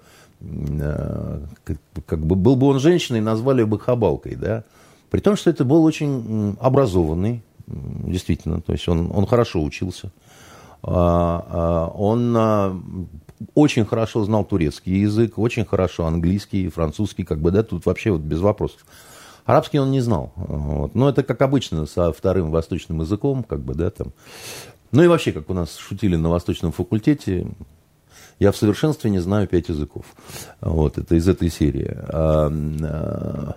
как, 1.64 1.78
как 2.06 2.26
бы 2.26 2.36
был 2.36 2.56
бы 2.56 2.66
он 2.66 2.80
женщиной, 2.80 3.20
назвали 3.20 3.62
бы 3.62 3.78
хабалкой, 3.78 4.36
да. 4.36 4.64
При 5.10 5.20
том, 5.20 5.36
что 5.36 5.50
это 5.50 5.64
был 5.64 5.84
очень 5.84 6.56
образованный, 6.60 7.42
действительно, 7.66 8.60
то 8.60 8.72
есть 8.72 8.88
он, 8.88 9.10
он 9.12 9.26
хорошо 9.26 9.62
учился. 9.62 10.12
А, 10.82 11.46
а, 11.48 11.88
он 11.88 12.34
а, 12.36 12.80
очень 13.54 13.84
хорошо 13.84 14.24
знал 14.24 14.44
турецкий 14.44 15.00
язык, 15.00 15.38
очень 15.38 15.64
хорошо 15.64 16.06
английский, 16.06 16.68
французский, 16.68 17.24
как 17.24 17.40
бы, 17.40 17.50
да, 17.50 17.62
тут 17.62 17.86
вообще 17.86 18.12
вот 18.12 18.22
без 18.22 18.40
вопросов. 18.40 18.84
Арабский 19.44 19.78
он 19.78 19.90
не 19.90 20.00
знал. 20.00 20.32
Вот. 20.36 20.94
Но 20.94 21.08
это 21.08 21.22
как 21.22 21.42
обычно 21.42 21.86
со 21.86 22.12
вторым 22.12 22.50
восточным 22.50 23.00
языком, 23.00 23.42
как 23.42 23.60
бы, 23.60 23.74
да, 23.74 23.90
там. 23.90 24.12
Ну 24.92 25.02
и 25.02 25.06
вообще, 25.06 25.32
как 25.32 25.50
у 25.50 25.54
нас 25.54 25.76
шутили 25.76 26.16
на 26.16 26.30
восточном 26.30 26.72
факультете, 26.72 27.46
я 28.40 28.52
в 28.52 28.56
совершенстве 28.56 29.10
не 29.10 29.20
знаю 29.20 29.46
пять 29.46 29.68
языков. 29.68 30.06
Вот, 30.60 30.98
это 30.98 31.14
из 31.14 31.28
этой 31.28 31.50
серии. 31.50 31.94
А, 32.08 32.50
а, 32.82 33.56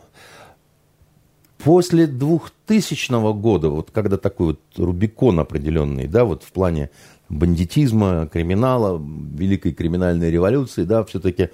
после 1.63 2.05
2000 2.05 3.33
года, 3.33 3.69
вот 3.69 3.91
когда 3.91 4.17
такой 4.17 4.47
вот 4.47 4.59
Рубикон 4.75 5.39
определенный, 5.39 6.07
да, 6.07 6.25
вот 6.25 6.43
в 6.43 6.51
плане 6.51 6.89
бандитизма, 7.29 8.29
криминала, 8.31 9.01
великой 9.01 9.71
криминальной 9.71 10.29
революции, 10.29 10.83
да, 10.83 11.05
все-таки 11.05 11.49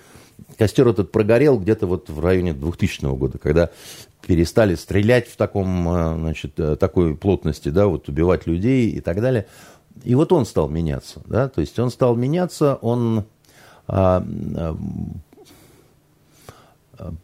костер 0.58 0.88
этот 0.88 1.12
прогорел 1.12 1.60
где-то 1.60 1.86
вот 1.86 2.10
в 2.10 2.20
районе 2.20 2.54
2000 2.54 3.16
года, 3.16 3.38
когда 3.38 3.70
перестали 4.26 4.74
стрелять 4.74 5.28
в 5.28 5.38
таком, 5.38 5.88
э, 5.88 6.18
значит, 6.18 6.60
э, 6.60 6.76
такой 6.76 7.16
плотности, 7.16 7.70
да, 7.70 7.88
вот 7.88 8.10
убивать 8.10 8.48
людей 8.48 8.90
и 8.90 9.02
так 9.02 9.22
далее. 9.22 9.46
И 10.04 10.16
вот 10.16 10.32
он 10.32 10.46
стал 10.46 10.70
меняться, 10.70 11.22
да, 11.26 11.50
то 11.50 11.62
есть 11.62 11.78
он 11.78 11.90
стал 11.90 12.16
меняться, 12.16 12.76
он 12.76 13.26
а, 13.88 14.24
а, 14.56 14.78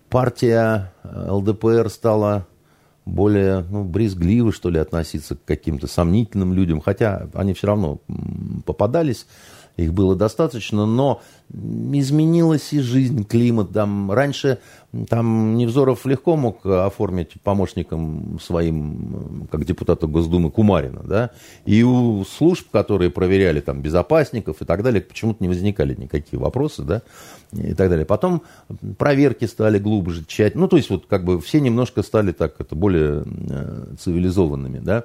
партия 0.10 0.94
ЛДПР 1.04 1.90
стала 1.90 2.48
более 3.06 3.66
ну, 3.70 3.84
брезгливо, 3.84 4.52
что 4.52 4.70
ли, 4.70 4.80
относиться 4.80 5.36
к 5.36 5.46
каким-то 5.46 5.88
сомнительным 5.88 6.54
людям, 6.54 6.82
хотя 6.82 7.30
они 7.34 7.54
все 7.54 7.68
равно 7.68 8.00
попадались, 8.66 9.28
их 9.78 9.94
было 9.94 10.16
достаточно, 10.16 10.86
но 10.86 11.22
изменилась 11.52 12.72
и 12.74 12.80
жизнь, 12.80 13.26
климат. 13.26 13.72
Там, 13.72 14.12
раньше 14.12 14.60
там 15.10 15.58
Невзоров 15.58 16.06
легко 16.06 16.36
мог 16.38 16.66
оформить 16.66 17.34
помощником 17.44 18.40
своим, 18.42 19.48
как 19.52 19.66
депутата 19.66 20.08
Госдумы, 20.08 20.50
Кумарина, 20.50 21.04
да, 21.04 21.32
и 21.66 21.84
у 21.84 22.24
служб, 22.24 22.70
которые 22.72 23.10
проверяли 23.10 23.60
там 23.60 23.82
безопасников 23.82 24.62
и 24.62 24.66
так 24.66 24.82
далее, 24.82 25.02
почему-то 25.02 25.44
не 25.44 25.50
возникали 25.50 25.94
никакие 25.96 26.40
вопросы, 26.40 26.84
да, 26.84 27.02
и 27.52 27.74
так 27.74 27.90
далее. 27.90 28.06
Потом 28.06 28.44
проверки 28.98 29.46
стали 29.46 29.78
глубже, 29.78 30.24
тщательно, 30.26 30.64
ну, 30.64 30.68
то 30.70 30.78
есть 30.78 30.90
вот 30.90 31.06
как 31.08 31.26
бы 31.26 31.42
все 31.42 31.60
немножко 31.60 32.02
стали 32.02 32.32
так, 32.32 32.56
это 32.60 32.76
более 32.76 33.24
э, 33.26 33.96
цивилизованными, 34.00 34.80
да, 34.80 35.04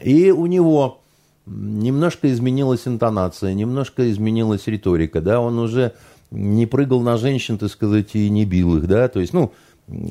и 0.00 0.30
у 0.30 0.46
него 0.46 1.00
немножко 1.46 2.32
изменилась 2.32 2.86
интонация, 2.86 3.54
немножко 3.54 4.10
изменилась 4.10 4.66
риторика, 4.66 5.20
да, 5.20 5.40
он 5.40 5.58
уже 5.58 5.94
не 6.30 6.66
прыгал 6.66 7.00
на 7.00 7.16
женщин, 7.16 7.58
так 7.58 7.70
сказать, 7.70 8.14
и 8.14 8.28
не 8.28 8.44
бил 8.44 8.76
их, 8.76 8.86
да, 8.86 9.08
то 9.08 9.20
есть, 9.20 9.32
ну, 9.32 9.52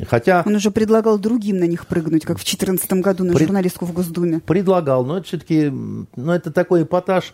Хотя... 0.07 0.43
Он 0.45 0.55
уже 0.55 0.71
предлагал 0.71 1.17
другим 1.17 1.57
на 1.57 1.63
них 1.63 1.87
прыгнуть, 1.87 2.25
как 2.25 2.37
в 2.37 2.43
2014 2.43 2.91
году 2.93 3.23
на 3.23 3.33
пред... 3.33 3.47
журналистку 3.47 3.85
в 3.85 3.93
Госдуме. 3.93 4.41
Предлагал, 4.41 5.05
но 5.05 5.17
это 5.17 5.27
все-таки, 5.27 5.69
ну, 5.69 6.31
это 6.33 6.51
такой 6.51 6.83
эпатаж. 6.83 7.33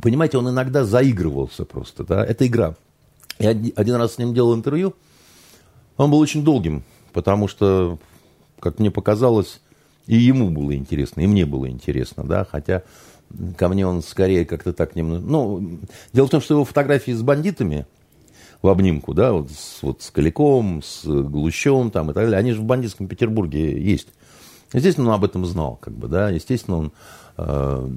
Понимаете, 0.00 0.38
он 0.38 0.48
иногда 0.50 0.84
заигрывался 0.84 1.64
просто, 1.64 2.04
да, 2.04 2.24
это 2.24 2.46
игра. 2.46 2.76
Я 3.38 3.50
один 3.50 3.96
раз 3.96 4.14
с 4.14 4.18
ним 4.18 4.34
делал 4.34 4.54
интервью, 4.54 4.94
он 5.96 6.10
был 6.10 6.18
очень 6.18 6.44
долгим, 6.44 6.84
потому 7.12 7.48
что, 7.48 7.98
как 8.60 8.78
мне 8.78 8.90
показалось, 8.90 9.60
и 10.06 10.16
ему 10.16 10.50
было 10.50 10.74
интересно, 10.74 11.20
и 11.20 11.26
мне 11.26 11.46
было 11.46 11.68
интересно, 11.68 12.24
да, 12.24 12.44
хотя 12.44 12.82
ко 13.56 13.68
мне 13.68 13.86
он 13.86 14.02
скорее 14.02 14.44
как-то 14.44 14.72
так 14.72 14.96
немного... 14.96 15.24
Ну, 15.24 15.78
дело 16.12 16.26
в 16.26 16.30
том, 16.30 16.40
что 16.40 16.54
его 16.54 16.64
фотографии 16.64 17.12
с 17.12 17.22
бандитами 17.22 17.86
в 18.62 18.68
обнимку, 18.68 19.14
да, 19.14 19.32
вот 19.32 19.50
с, 19.50 19.82
вот 19.82 20.02
с 20.02 20.10
Каляком, 20.10 20.82
с 20.82 21.04
Глущевым 21.04 21.90
там 21.90 22.10
и 22.10 22.14
так 22.14 22.24
далее, 22.24 22.38
они 22.38 22.52
же 22.52 22.60
в 22.60 22.64
бандитском 22.64 23.08
Петербурге 23.08 23.80
есть. 23.80 24.08
Естественно, 24.72 25.08
он 25.08 25.14
об 25.14 25.24
этом 25.24 25.44
знал, 25.46 25.76
как 25.80 25.94
бы, 25.94 26.08
да, 26.08 26.30
естественно, 26.30 26.78
он 26.78 26.92
э, 27.36 27.88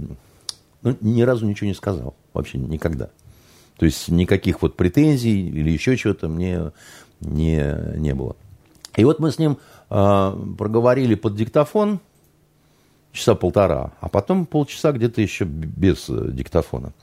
ну, 0.82 0.98
ни 1.02 1.22
разу 1.22 1.46
ничего 1.46 1.68
не 1.68 1.74
сказал, 1.74 2.16
вообще 2.34 2.58
никогда. 2.58 3.10
То 3.78 3.86
есть 3.86 4.10
никаких 4.10 4.62
вот 4.62 4.76
претензий 4.76 5.48
или 5.48 5.70
еще 5.70 5.98
чего-то 5.98 6.28
мне 6.28 6.72
не, 7.20 7.98
не 7.98 8.14
было. 8.14 8.36
И 8.96 9.04
вот 9.04 9.20
мы 9.20 9.32
с 9.32 9.40
ним 9.40 9.58
проговорили 9.90 11.16
под 11.16 11.36
диктофон 11.36 12.00
часа 13.18 13.36
полтора, 13.36 13.92
а 14.00 14.10
потом 14.10 14.46
полчаса 14.46 14.92
где-то 14.92 15.22
еще 15.22 15.46
без 15.46 16.10
э, 16.10 16.32
диктофона. 16.32 16.94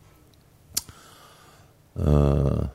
Э, 1.97 2.67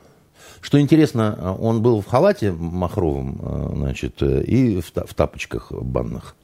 что 0.60 0.80
интересно, 0.80 1.56
он 1.58 1.80
был 1.82 2.02
в 2.02 2.06
халате 2.06 2.52
махровом, 2.52 3.40
э, 3.42 3.72
значит, 3.76 4.22
и 4.22 4.80
в 4.80 5.14
тапочках 5.14 5.72
банных. 5.72 6.36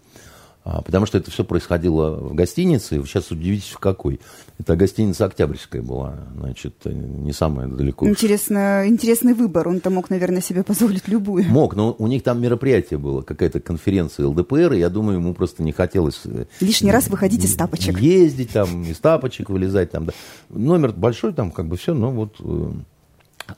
А, 0.68 0.82
потому 0.82 1.06
что 1.06 1.16
это 1.16 1.30
все 1.30 1.44
происходило 1.44 2.16
в 2.16 2.34
гостинице. 2.34 3.00
Сейчас 3.04 3.30
удивитесь, 3.30 3.68
в 3.68 3.78
какой. 3.78 4.18
Это 4.58 4.74
гостиница 4.74 5.26
Октябрьская 5.26 5.80
была, 5.80 6.16
значит, 6.36 6.84
не 6.84 7.32
самая 7.32 7.68
далеко. 7.68 8.08
Интересно, 8.08 8.82
интересный 8.88 9.34
выбор. 9.34 9.68
Он-то 9.68 9.90
мог, 9.90 10.10
наверное, 10.10 10.40
себе 10.40 10.64
позволить 10.64 11.06
любую. 11.06 11.44
Мог, 11.44 11.76
но 11.76 11.94
у 11.96 12.08
них 12.08 12.24
там 12.24 12.42
мероприятие 12.42 12.98
было, 12.98 13.22
какая-то 13.22 13.60
конференция 13.60 14.26
ЛДПР, 14.26 14.72
и 14.72 14.80
я 14.80 14.88
думаю, 14.88 15.18
ему 15.18 15.34
просто 15.34 15.62
не 15.62 15.70
хотелось... 15.70 16.22
Э, 16.24 16.46
Лишний 16.58 16.90
раз 16.90 17.06
выходить 17.06 17.44
из 17.44 17.54
тапочек. 17.54 18.00
Ездить 18.00 18.50
там, 18.50 18.82
из 18.82 18.98
тапочек 18.98 19.50
вылезать 19.50 19.92
там. 19.92 20.06
Да. 20.06 20.12
Номер 20.48 20.90
большой 20.90 21.32
там, 21.32 21.52
как 21.52 21.68
бы 21.68 21.76
все, 21.76 21.94
но 21.94 22.10
вот... 22.10 22.40
Э, 22.40 22.72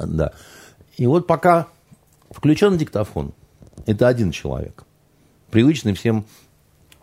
да. 0.04 0.32
И 0.98 1.06
вот 1.06 1.26
пока 1.26 1.68
включен 2.30 2.76
диктофон, 2.76 3.32
это 3.86 4.08
один 4.08 4.30
человек. 4.30 4.84
Привычный 5.50 5.94
всем 5.94 6.26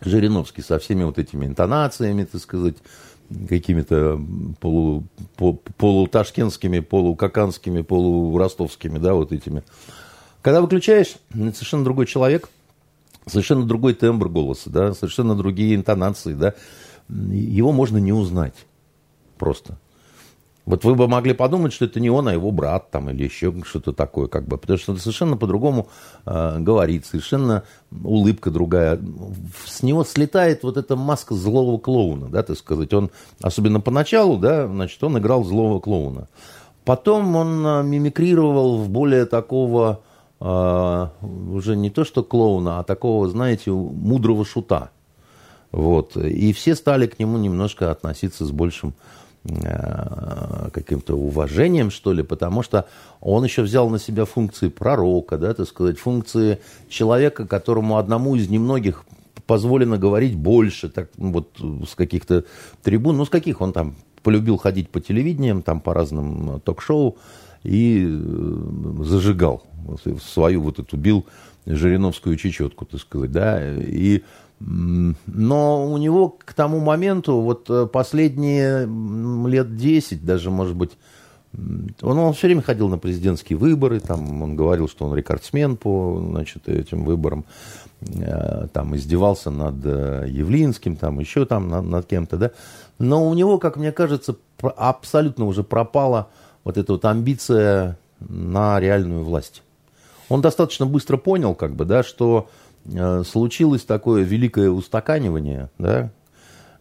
Жириновский 0.02 0.62
со 0.62 0.80
всеми 0.80 1.04
вот 1.04 1.18
этими 1.18 1.46
интонациями, 1.46 2.26
так 2.26 2.42
сказать, 2.42 2.76
какими-то 3.50 4.20
полу, 4.60 5.04
по, 5.36 5.54
полуташкентскими, 5.54 6.80
полукаканскими, 6.80 7.82
полуростовскими, 7.82 8.98
да, 8.98 9.14
вот 9.14 9.32
этими. 9.32 9.64
Когда 10.42 10.62
выключаешь, 10.62 11.16
совершенно 11.34 11.84
другой 11.84 12.06
человек, 12.06 12.50
совершенно 13.26 13.66
другой 13.66 13.96
тембр 13.96 14.30
голоса, 14.30 14.70
да, 14.70 14.94
совершенно 14.94 15.36
другие 15.36 15.76
интонации, 15.76 16.34
да, 16.34 16.54
его 17.10 17.72
можно 17.72 17.98
не 17.98 18.14
узнать 18.14 18.66
просто. 19.38 19.78
Вот 20.66 20.84
вы 20.84 20.96
бы 20.96 21.08
могли 21.08 21.34
подумать, 21.34 21.74
что 21.74 21.86
это 21.86 22.00
не 22.00 22.10
он, 22.10 22.28
а 22.28 22.34
его 22.34 22.52
брат 22.52 22.90
там 22.90 23.10
или 23.12 23.24
еще 23.24 23.54
что-то 23.64 23.94
такое, 23.94 24.28
как 24.28 24.48
бы, 24.48 24.58
потому 24.58 24.80
что 24.80 24.94
это 24.94 25.02
совершенно 25.02 25.38
по-другому 25.38 25.88
э, 26.26 26.58
говорит, 26.60 27.06
совершенно 27.06 27.64
улыбка 28.04 28.50
другая. 28.50 29.00
С 29.66 29.84
него 29.84 30.04
слетает 30.04 30.64
вот 30.64 30.78
эта 30.78 30.96
маска 30.96 31.36
злого 31.36 31.78
клоуна, 31.78 32.30
да, 32.30 32.42
так 32.42 32.58
сказать. 32.58 32.92
Он, 32.94 33.12
особенно 33.42 33.80
поначалу, 33.80 34.38
да, 34.38 34.68
значит, 34.68 35.04
он 35.04 35.20
играл 35.20 35.44
злого 35.44 35.80
клоуна. 35.80 36.28
Потом 36.84 37.36
он 37.36 37.66
э, 37.66 37.84
мимикрировал 37.84 38.80
в 38.80 38.90
более 38.90 39.26
такого, 39.26 40.02
э, 40.40 41.08
уже 41.22 41.76
не 41.76 41.92
то 41.92 42.04
что 42.04 42.24
клоуна, 42.24 42.80
а 42.80 42.84
такого, 42.84 43.30
знаете, 43.30 43.70
мудрого 43.70 44.44
шута. 44.44 44.90
Вот. 45.72 46.18
И 46.18 46.54
все 46.54 46.74
стали 46.74 47.06
к 47.06 47.20
нему 47.20 47.38
немножко 47.38 47.92
относиться 47.92 48.46
с 48.46 48.52
большим 48.52 48.96
каким-то 50.72 51.16
уважением, 51.16 51.92
что 51.92 52.14
ли, 52.14 52.24
потому 52.24 52.64
что 52.64 52.88
он 53.22 53.44
еще 53.44 53.62
взял 53.62 53.90
на 53.90 54.00
себя 54.00 54.26
функции 54.26 54.70
пророка, 54.70 55.38
да, 55.38 55.54
так 55.54 55.68
сказать, 55.68 56.00
функции 56.00 56.60
человека, 56.90 57.46
которому 57.46 57.98
одному 57.98 58.36
из 58.36 58.50
немногих 58.50 59.06
позволено 59.46 59.98
говорить 59.98 60.36
больше, 60.36 60.90
так, 60.90 61.10
ну, 61.18 61.32
вот 61.32 61.50
с 61.88 61.96
каких-то 61.96 62.46
трибун, 62.84 63.18
ну, 63.18 63.26
с 63.26 63.30
каких 63.30 63.62
он 63.62 63.74
там 63.74 63.96
полюбил 64.24 64.58
ходить 64.58 64.90
по 64.90 65.00
телевидениям, 65.00 65.62
там 65.62 65.80
по 65.80 65.94
разным 65.94 66.60
ток-шоу 66.62 67.18
и 67.64 68.06
э, 68.08 69.04
зажигал 69.04 69.64
свою 70.34 70.62
вот 70.62 70.80
эту, 70.80 70.98
бил 70.98 71.26
Жириновскую 71.68 72.36
чечетку, 72.38 72.86
так 72.86 73.00
сказать, 73.00 73.32
да, 73.32 73.76
и 73.76 74.24
но 74.60 75.92
у 75.92 75.98
него 75.98 76.30
к 76.30 76.54
тому 76.54 76.80
моменту, 76.80 77.42
вот 77.42 77.70
э, 77.70 77.88
последние 77.88 78.88
лет 79.48 79.76
10, 79.76 80.26
даже, 80.26 80.50
может 80.50 80.76
быть, 80.76 80.92
он, 82.02 82.20
он 82.20 82.34
все 82.34 82.48
время 82.48 82.62
ходил 82.62 82.88
на 82.88 82.98
президентские 82.98 83.58
выборы, 83.58 84.00
там 84.00 84.42
он 84.42 84.56
говорил, 84.56 84.88
что 84.88 85.06
он 85.06 85.16
рекордсмен 85.16 85.78
по 85.78 86.22
значит, 86.30 86.68
этим 86.68 87.04
выборам, 87.04 87.46
э, 88.02 88.68
там 88.72 88.96
издевался 88.96 89.52
над 89.52 89.76
э, 89.84 90.26
Явлинским, 90.28 90.96
там 90.96 91.20
еще 91.20 91.46
там 91.46 91.68
над, 91.70 91.86
над 91.86 92.06
кем-то, 92.06 92.38
да. 92.38 92.52
Но 92.98 93.28
у 93.28 93.34
него, 93.34 93.58
как 93.58 93.78
мне 93.78 93.92
кажется, 93.92 94.36
абсолютно 94.62 95.46
уже 95.46 95.64
пропала 95.64 96.30
вот 96.64 96.78
эта 96.78 96.94
вот 96.94 97.04
амбиция 97.06 97.98
на 98.20 98.80
реальную 98.80 99.24
власть. 99.24 99.64
Он 100.30 100.42
достаточно 100.42 100.86
быстро 100.86 101.18
понял, 101.18 101.54
как 101.56 101.76
бы, 101.76 101.86
да, 101.86 102.04
что 102.04 102.50
случилось 103.26 103.84
такое 103.84 104.24
великое 104.24 104.70
устаканивание, 104.70 105.70
да, 105.78 106.12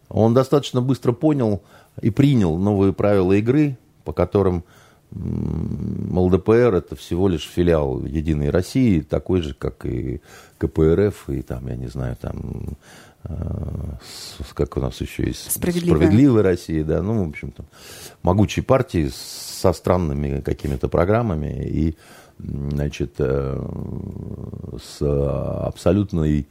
он 0.09 0.33
достаточно 0.33 0.81
быстро 0.81 1.11
понял 1.11 1.63
и 2.01 2.09
принял 2.09 2.57
новые 2.57 2.93
правила 2.93 3.33
игры, 3.33 3.77
по 4.03 4.13
которым 4.13 4.63
ЛДПР 5.13 6.75
это 6.75 6.95
всего 6.95 7.27
лишь 7.27 7.47
филиал 7.47 8.05
Единой 8.05 8.49
России, 8.49 9.01
такой 9.01 9.41
же, 9.41 9.53
как 9.53 9.85
и 9.85 10.21
КПРФ, 10.57 11.29
и 11.29 11.41
там, 11.41 11.67
я 11.67 11.75
не 11.75 11.87
знаю, 11.87 12.17
там, 12.19 12.77
э, 13.23 13.33
как 14.53 14.75
у 14.77 14.81
нас 14.81 14.99
еще 14.99 15.25
есть, 15.25 15.51
Справедливая, 15.51 16.01
Справедливая 16.01 16.43
Россия, 16.43 16.83
да, 16.83 17.01
ну, 17.01 17.23
в 17.23 17.29
общем-то, 17.29 17.63
могучие 18.23 18.63
партии 18.63 19.09
со 19.13 19.71
странными 19.73 20.41
какими-то 20.41 20.89
программами, 20.89 21.65
и 21.65 21.95
значит, 22.37 23.15
э, 23.19 23.67
с 24.81 25.01
абсолютной, 25.67 26.47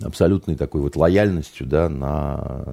абсолютной 0.00 0.56
такой 0.56 0.80
вот 0.80 0.96
лояльностью, 0.96 1.66
да, 1.66 1.88
на 1.88 2.64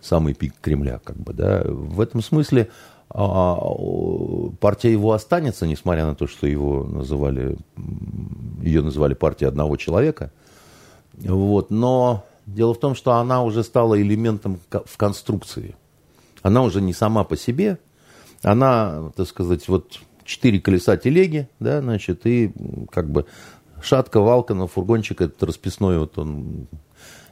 самый 0.00 0.34
пик 0.34 0.54
Кремля, 0.60 1.00
как 1.02 1.16
бы, 1.16 1.32
да. 1.32 1.62
В 1.64 2.00
этом 2.00 2.22
смысле 2.22 2.70
а, 3.10 3.58
партия 4.60 4.92
его 4.92 5.12
останется, 5.12 5.66
несмотря 5.66 6.06
на 6.06 6.14
то, 6.14 6.26
что 6.26 6.46
его 6.46 6.84
называли, 6.84 7.56
ее 8.62 8.82
называли 8.82 9.14
партией 9.14 9.48
одного 9.48 9.76
человека, 9.76 10.32
вот, 11.18 11.70
но 11.70 12.24
дело 12.46 12.74
в 12.74 12.80
том, 12.80 12.94
что 12.94 13.14
она 13.14 13.42
уже 13.42 13.62
стала 13.64 14.00
элементом 14.00 14.58
в 14.70 14.96
конструкции. 14.96 15.76
Она 16.42 16.62
уже 16.62 16.80
не 16.80 16.94
сама 16.94 17.24
по 17.24 17.36
себе, 17.36 17.78
она, 18.42 19.10
так 19.16 19.26
сказать, 19.26 19.68
вот 19.68 19.98
четыре 20.30 20.60
колеса 20.60 20.96
телеги, 20.96 21.48
да, 21.58 21.80
значит, 21.80 22.24
и 22.24 22.52
как 22.90 23.10
бы 23.10 23.26
шатка, 23.82 24.20
валка 24.20 24.54
на 24.54 24.66
фургончик 24.68 25.20
этот 25.20 25.42
расписной, 25.42 25.98
вот 25.98 26.16
он 26.18 26.68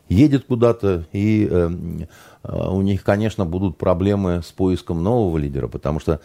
едет 0.09 0.47
куда-то, 0.47 1.07
и 1.13 1.47
э, 1.49 1.71
э, 2.43 2.69
у 2.71 2.83
них, 2.83 3.05
конечно, 3.05 3.45
будут 3.45 3.79
проблемы 3.79 4.43
с 4.45 4.51
поиском 4.51 5.03
нового 5.03 5.39
лидера, 5.39 5.69
потому 5.69 6.01
что 6.01 6.21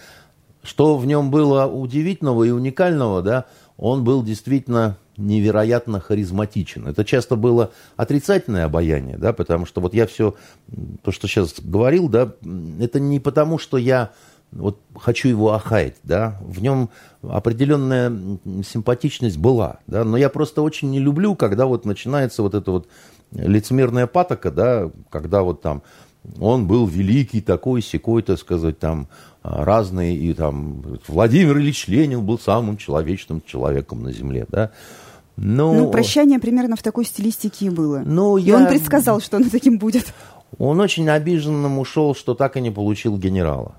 что 0.64 0.98
в 0.98 1.06
нем 1.06 1.30
было 1.30 1.66
удивительного 1.66 2.46
и 2.46 2.50
уникального, 2.50 3.22
да, 3.22 3.46
он 3.78 4.06
был 4.06 4.24
действительно 4.24 4.98
невероятно 5.18 6.00
харизматичен. 6.00 6.88
Это 6.88 7.04
часто 7.04 7.36
было 7.36 7.72
отрицательное 7.98 8.66
обаяние, 8.66 9.18
да, 9.18 9.34
потому 9.34 9.66
что 9.66 9.82
вот 9.82 9.94
я 9.94 10.08
все, 10.08 10.36
то, 11.04 11.12
что 11.12 11.28
сейчас 11.28 11.56
говорил, 11.60 12.08
да, 12.08 12.34
это 12.80 13.00
не 13.02 13.20
потому, 13.20 13.60
что 13.60 13.78
я 13.78 14.12
вот 14.56 14.80
хочу 14.96 15.30
его 15.30 15.54
охаять, 15.54 15.96
да, 16.04 16.40
в 16.42 16.62
нем 16.62 16.90
определенная 17.22 18.12
симпатичность 18.64 19.38
была, 19.38 19.80
да, 19.88 20.04
но 20.04 20.18
я 20.18 20.30
просто 20.30 20.62
очень 20.62 20.92
не 20.92 21.00
люблю, 21.00 21.36
когда 21.36 21.66
вот 21.66 21.86
начинается 21.86 22.44
вот 22.44 22.54
эта 22.54 22.72
вот 22.72 22.88
лицемерная 23.32 24.08
патока, 24.08 24.52
да, 24.52 24.92
когда 25.10 25.44
вот 25.44 25.62
там 25.62 25.84
он 26.40 26.68
был 26.68 26.88
великий 26.88 27.42
такой, 27.42 27.82
секой, 27.82 28.22
так 28.22 28.40
сказать, 28.40 28.80
там 28.80 29.08
разный, 29.42 30.16
и 30.16 30.34
там 30.34 30.84
Владимир 31.08 31.58
Ильич 31.58 31.88
Ленин 31.88 32.26
был 32.26 32.40
самым 32.40 32.78
человечным 32.78 33.42
человеком 33.46 34.04
на 34.04 34.14
земле, 34.14 34.46
да, 34.50 34.72
но... 35.36 35.74
Ну, 35.74 35.92
прощание 35.92 36.40
примерно 36.40 36.76
в 36.76 36.84
такой 36.84 37.06
стилистике 37.06 37.66
и 37.66 37.70
было. 37.70 38.04
Ну, 38.06 38.38
и 38.38 38.44
я... 38.44 38.58
он 38.58 38.68
предсказал, 38.68 39.20
что 39.20 39.38
оно 39.38 39.50
таким 39.50 39.80
будет. 39.80 40.14
Он 40.60 40.80
очень 40.80 41.10
обиженным 41.10 41.80
ушел, 41.80 42.14
что 42.14 42.36
так 42.36 42.56
и 42.58 42.62
не 42.62 42.70
получил 42.70 43.18
генерала. 43.18 43.76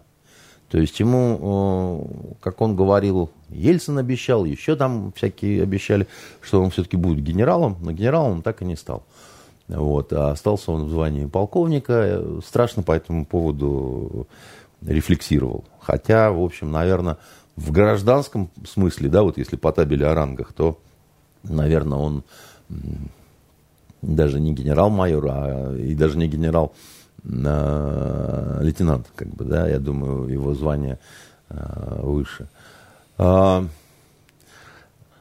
То 0.74 0.80
есть 0.80 0.98
ему, 0.98 2.08
э, 2.34 2.34
как 2.40 2.60
он 2.60 2.74
говорил, 2.74 3.30
Ельцин 3.48 3.96
обещал, 3.96 4.44
еще 4.44 4.74
там 4.74 5.12
всякие 5.14 5.62
обещали, 5.62 6.08
что 6.40 6.60
он 6.60 6.70
все-таки 6.70 6.96
будет 6.96 7.22
генералом, 7.22 7.76
но 7.80 7.92
генералом 7.92 8.32
он 8.32 8.42
так 8.42 8.60
и 8.60 8.64
не 8.64 8.74
стал. 8.74 9.04
Вот, 9.68 10.12
а 10.12 10.32
остался 10.32 10.72
он 10.72 10.86
в 10.86 10.90
звании 10.90 11.26
полковника, 11.26 12.24
страшно 12.44 12.82
по 12.82 12.90
этому 12.90 13.24
поводу 13.24 14.26
рефлексировал. 14.84 15.64
Хотя, 15.78 16.32
в 16.32 16.42
общем, 16.42 16.72
наверное, 16.72 17.18
в 17.54 17.70
гражданском 17.70 18.50
смысле, 18.66 19.08
да, 19.08 19.22
вот 19.22 19.38
если 19.38 19.54
по 19.54 19.70
табели 19.70 20.02
о 20.02 20.12
рангах, 20.12 20.52
то, 20.54 20.80
наверное, 21.44 21.98
он 21.98 22.24
даже 24.02 24.40
не 24.40 24.52
генерал-майор, 24.52 25.26
а 25.30 25.76
и 25.76 25.94
даже 25.94 26.18
не 26.18 26.26
генерал 26.26 26.72
э, 26.72 26.93
лейтенант, 27.24 29.06
как 29.16 29.28
бы, 29.28 29.44
да, 29.44 29.66
я 29.68 29.78
думаю, 29.78 30.28
его 30.28 30.54
звание 30.54 30.98
э, 31.48 32.00
выше. 32.02 32.48
А, 33.16 33.66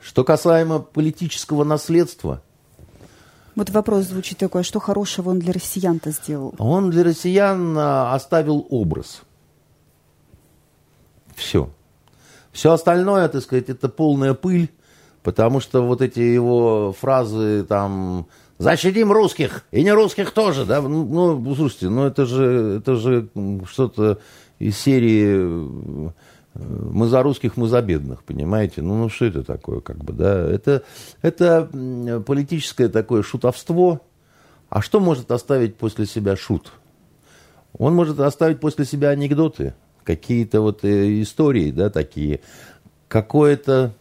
что 0.02 0.24
касаемо 0.24 0.80
политического 0.80 1.64
наследства. 1.64 2.42
Вот 3.56 3.70
вопрос 3.70 4.06
звучит 4.06 4.38
такой, 4.40 4.62
а 4.62 4.64
что 4.64 4.80
хорошего 4.80 5.30
он 5.30 5.40
для 5.40 5.54
россиян-то 5.54 6.12
сделал? 6.12 6.54
Он 6.58 6.90
для 6.90 7.04
россиян 7.04 7.78
а, 7.78 8.14
оставил 8.14 8.66
образ. 8.70 9.22
Все. 11.36 11.70
Все 12.52 12.72
остальное, 12.72 13.28
так 13.30 13.42
сказать, 13.42 13.70
это 13.70 13.90
полная 13.90 14.34
пыль, 14.34 14.70
потому 15.24 15.60
что 15.60 15.84
вот 15.84 16.02
эти 16.02 16.20
его 16.20 16.94
фразы 17.00 17.64
там 17.64 18.28
защитим 18.58 19.12
русских, 19.12 19.66
и 19.72 19.84
не 19.84 19.92
русских 19.92 20.32
тоже, 20.32 20.66
да, 20.66 20.82
ну, 20.82 21.06
ну 21.06 21.56
слушайте, 21.56 21.90
ну, 21.90 22.06
это 22.06 22.26
же, 22.26 22.78
это 22.80 22.96
же 22.96 23.30
что-то 23.68 24.20
из 24.60 24.78
серии 24.78 26.12
мы 26.56 27.08
за 27.08 27.24
русских, 27.24 27.58
мы 27.58 27.68
за 27.68 27.82
бедных, 27.82 28.24
понимаете? 28.24 28.82
Ну, 28.82 28.96
ну 28.96 29.10
что 29.10 29.26
это 29.26 29.44
такое, 29.44 29.80
как 29.80 30.04
бы, 30.04 30.14
да? 30.14 30.48
Это, 30.48 30.84
это 31.22 31.68
политическое 32.26 32.90
такое 32.90 33.24
шутовство. 33.24 34.02
А 34.70 34.82
что 34.82 35.00
может 35.00 35.32
оставить 35.32 35.78
после 35.78 36.06
себя 36.06 36.36
шут? 36.36 36.72
Он 37.78 37.96
может 37.96 38.20
оставить 38.20 38.60
после 38.60 38.86
себя 38.86 39.10
анекдоты, 39.10 39.74
какие-то 40.04 40.62
вот 40.62 40.84
э, 40.84 41.22
истории, 41.22 41.72
да, 41.72 41.90
такие. 41.90 42.42
Какое-то... 43.08 43.94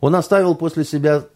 Он 0.00 0.16
оставил 0.16 0.56
после 0.56 0.84
себя 0.84 1.26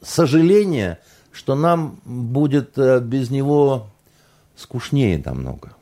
сожаление, 0.00 1.00
что 1.34 1.54
нам 1.54 1.98
будет 2.04 2.78
э, 2.78 3.00
без 3.00 3.30
него 3.30 3.88
скучнее 4.56 5.22
намного. 5.24 5.74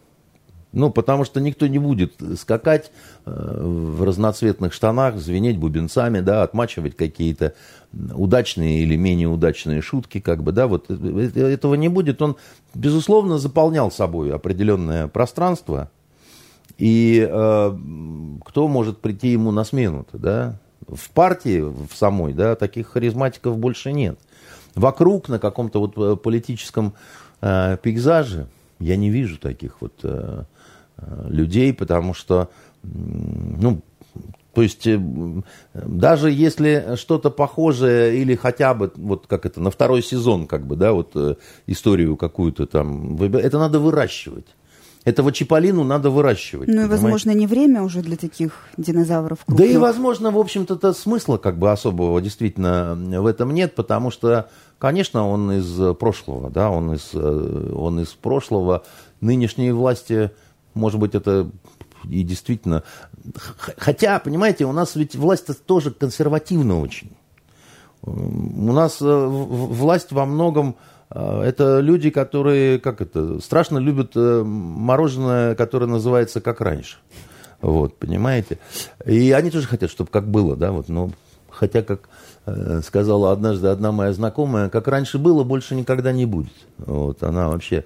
Ну, 0.72 0.90
потому 0.90 1.24
что 1.24 1.40
никто 1.40 1.66
не 1.66 1.78
будет 1.78 2.14
скакать 2.38 2.90
э, 3.26 3.30
в 3.30 4.02
разноцветных 4.02 4.72
штанах, 4.72 5.18
звенеть 5.18 5.58
бубенцами, 5.58 6.20
да, 6.20 6.42
отмачивать 6.42 6.96
какие-то 6.96 7.54
удачные 7.92 8.82
или 8.82 8.96
менее 8.96 9.28
удачные 9.28 9.82
шутки, 9.82 10.18
как 10.18 10.42
бы, 10.42 10.52
да, 10.52 10.66
вот 10.66 10.86
э, 10.88 11.30
этого 11.36 11.74
не 11.74 11.88
будет. 11.88 12.22
Он, 12.22 12.36
безусловно, 12.74 13.36
заполнял 13.36 13.90
собой 13.90 14.32
определенное 14.32 15.08
пространство, 15.08 15.90
и 16.78 17.28
э, 17.30 17.78
кто 18.44 18.68
может 18.68 19.00
прийти 19.00 19.28
ему 19.28 19.50
на 19.50 19.64
смену-то, 19.64 20.18
да? 20.18 20.58
В 20.88 21.10
партии, 21.10 21.60
в 21.60 21.94
самой, 21.94 22.32
да, 22.32 22.56
таких 22.56 22.88
харизматиков 22.88 23.58
больше 23.58 23.92
нет. 23.92 24.18
Вокруг, 24.74 25.28
на 25.28 25.38
каком-то 25.38 25.80
вот 25.80 26.22
политическом 26.22 26.94
э, 27.40 27.76
пейзаже, 27.82 28.46
я 28.78 28.96
не 28.96 29.10
вижу 29.10 29.38
таких 29.38 29.80
вот 29.80 30.00
э, 30.02 30.44
людей, 31.28 31.72
потому 31.72 32.14
что, 32.14 32.50
ну, 32.82 33.82
то 34.54 34.62
есть 34.62 34.86
э, 34.86 35.00
даже 35.74 36.30
если 36.30 36.96
что-то 36.96 37.30
похожее 37.30 38.18
или 38.18 38.34
хотя 38.34 38.74
бы 38.74 38.92
вот 38.96 39.26
как 39.26 39.46
это 39.46 39.60
на 39.60 39.70
второй 39.70 40.02
сезон 40.02 40.46
как 40.46 40.66
бы 40.66 40.76
да 40.76 40.92
вот 40.92 41.12
э, 41.14 41.36
историю 41.66 42.16
какую-то 42.16 42.66
там 42.66 43.20
это 43.22 43.58
надо 43.58 43.78
выращивать. 43.78 44.46
Этого 45.04 45.32
Чиполлину 45.32 45.82
надо 45.82 46.10
выращивать. 46.10 46.68
Ну 46.68 46.84
и, 46.84 46.86
возможно, 46.86 47.32
не 47.32 47.46
время 47.48 47.82
уже 47.82 48.02
для 48.02 48.16
таких 48.16 48.52
динозавров. 48.76 49.44
Крупных. 49.44 49.66
Да 49.66 49.72
и, 49.72 49.76
возможно, 49.76 50.30
в 50.30 50.38
общем-то, 50.38 50.92
смысла 50.92 51.38
как 51.38 51.58
бы 51.58 51.72
особого 51.72 52.20
действительно 52.20 52.94
в 52.94 53.26
этом 53.26 53.52
нет, 53.52 53.74
потому 53.74 54.12
что, 54.12 54.48
конечно, 54.78 55.28
он 55.28 55.50
из 55.52 55.96
прошлого, 55.96 56.50
да, 56.50 56.70
он 56.70 56.94
из, 56.94 57.10
э, 57.14 57.72
он 57.74 58.00
из 58.00 58.08
прошлого. 58.08 58.84
Нынешние 59.20 59.74
власти 59.74 60.30
может 60.74 60.98
быть, 60.98 61.14
это 61.14 61.50
и 62.04 62.22
действительно... 62.22 62.82
Хотя, 63.76 64.18
понимаете, 64.18 64.64
у 64.64 64.72
нас 64.72 64.96
ведь 64.96 65.14
власть 65.14 65.46
тоже 65.66 65.90
консервативна 65.90 66.80
очень. 66.80 67.12
У 68.02 68.72
нас 68.72 69.00
э, 69.00 69.26
власть 69.26 70.10
во 70.10 70.26
многом 70.26 70.70
э, 70.70 70.91
это 71.14 71.80
люди, 71.80 72.10
которые, 72.10 72.78
как 72.78 73.00
это, 73.00 73.40
страшно 73.40 73.78
любят 73.78 74.12
э, 74.14 74.42
мороженое, 74.44 75.54
которое 75.54 75.86
называется 75.86 76.40
как 76.40 76.60
раньше. 76.60 76.96
Вот, 77.60 77.96
понимаете? 77.98 78.58
И 79.06 79.30
они 79.32 79.50
тоже 79.50 79.68
хотят, 79.68 79.90
чтобы 79.90 80.10
как 80.10 80.28
было, 80.28 80.56
да, 80.56 80.72
вот, 80.72 80.88
но 80.88 81.10
хотя, 81.48 81.82
как 81.82 82.08
сказала 82.84 83.30
однажды 83.30 83.68
одна 83.68 83.92
моя 83.92 84.12
знакомая, 84.12 84.68
как 84.68 84.88
раньше 84.88 85.18
было, 85.18 85.44
больше 85.44 85.76
никогда 85.76 86.10
не 86.10 86.26
будет. 86.26 86.52
Вот, 86.78 87.22
она 87.22 87.48
вообще 87.48 87.84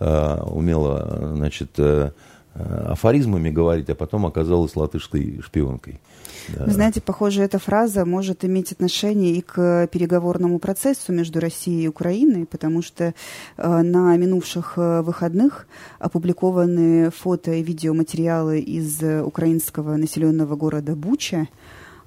э, 0.00 0.40
умела, 0.44 1.34
значит, 1.34 1.72
э, 1.76 2.12
Э, 2.58 2.92
афоризмами 2.92 3.50
говорить, 3.50 3.88
а 3.88 3.94
потом 3.94 4.26
оказалась 4.26 4.74
латышской 4.74 5.40
шпионкой. 5.44 6.00
Да. 6.48 6.64
Вы 6.64 6.72
знаете, 6.72 7.00
похоже, 7.00 7.42
эта 7.42 7.58
фраза 7.58 8.04
может 8.04 8.44
иметь 8.44 8.72
отношение 8.72 9.34
и 9.34 9.40
к 9.40 9.88
переговорному 9.88 10.58
процессу 10.58 11.12
между 11.12 11.40
Россией 11.40 11.84
и 11.84 11.88
Украиной, 11.88 12.46
потому 12.46 12.82
что 12.82 13.14
э, 13.56 13.82
на 13.82 14.16
минувших 14.16 14.74
э, 14.76 15.02
выходных 15.02 15.66
опубликованы 15.98 17.10
фото 17.10 17.52
и 17.52 17.62
видеоматериалы 17.62 18.60
из 18.60 19.02
украинского 19.02 19.96
населенного 19.96 20.56
города 20.56 20.94
Буча, 20.94 21.48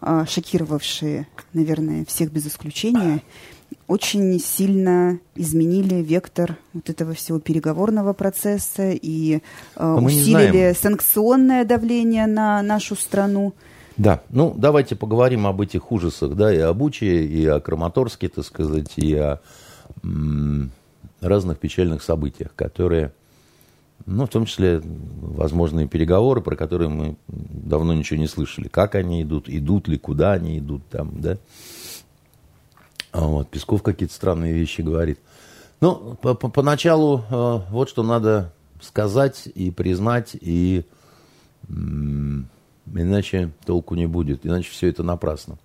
шокировавшие, 0.02 1.28
наверное, 1.54 2.06
всех 2.06 2.32
без 2.32 2.48
исключения 2.48 3.22
очень 3.88 4.40
сильно 4.40 5.20
изменили 5.36 5.96
вектор 5.96 6.58
вот 6.74 6.90
этого 6.90 7.14
всего 7.14 7.40
переговорного 7.40 8.14
процесса 8.14 8.92
и 8.92 9.42
э, 9.76 9.94
усилили 9.94 10.74
санкционное 10.80 11.66
давление 11.66 12.28
на 12.28 12.62
нашу 12.62 12.96
страну. 12.96 13.54
Да, 14.02 14.24
ну 14.32 14.56
давайте 14.58 14.96
поговорим 14.96 15.46
об 15.46 15.62
этих 15.62 15.92
ужасах, 15.92 16.34
да, 16.34 16.52
и 16.52 16.58
о 16.58 16.74
Буче, 16.74 17.24
и 17.24 17.46
о 17.46 17.60
Краматорске, 17.60 18.30
так 18.30 18.44
сказать, 18.44 18.94
и 18.96 19.14
о 19.14 19.40
м- 20.04 20.72
разных 21.20 21.60
печальных 21.60 22.02
событиях, 22.02 22.56
которые, 22.56 23.14
ну, 24.08 24.26
в 24.26 24.30
том 24.30 24.46
числе 24.48 24.82
возможные 24.84 25.88
переговоры, 25.88 26.42
про 26.42 26.56
которые 26.56 26.90
мы 26.90 27.16
давно 27.28 27.94
ничего 27.94 28.20
не 28.20 28.26
слышали. 28.26 28.70
Как 28.70 28.96
они 28.96 29.22
идут, 29.22 29.48
идут 29.48 29.88
ли, 29.88 30.00
куда 30.00 30.32
они 30.32 30.58
идут 30.58 30.82
там, 30.90 31.22
да. 31.22 31.38
А 33.12 33.28
вот, 33.28 33.50
Песков 33.50 33.84
какие-то 33.84 34.16
странные 34.16 34.54
вещи 34.54 34.82
говорит. 34.82 35.20
Ну, 35.80 36.16
поначалу 36.16 37.24
э, 37.30 37.60
вот 37.70 37.88
что 37.88 38.02
надо 38.02 38.52
сказать 38.82 39.48
и 39.54 39.70
признать, 39.70 40.36
и 40.42 40.86
иначе 42.94 43.52
толку 43.66 43.96
не 43.96 44.08
будет, 44.08 44.46
иначе 44.46 44.70
все 44.72 44.88
это 44.88 45.04
напрасно. 45.04 45.58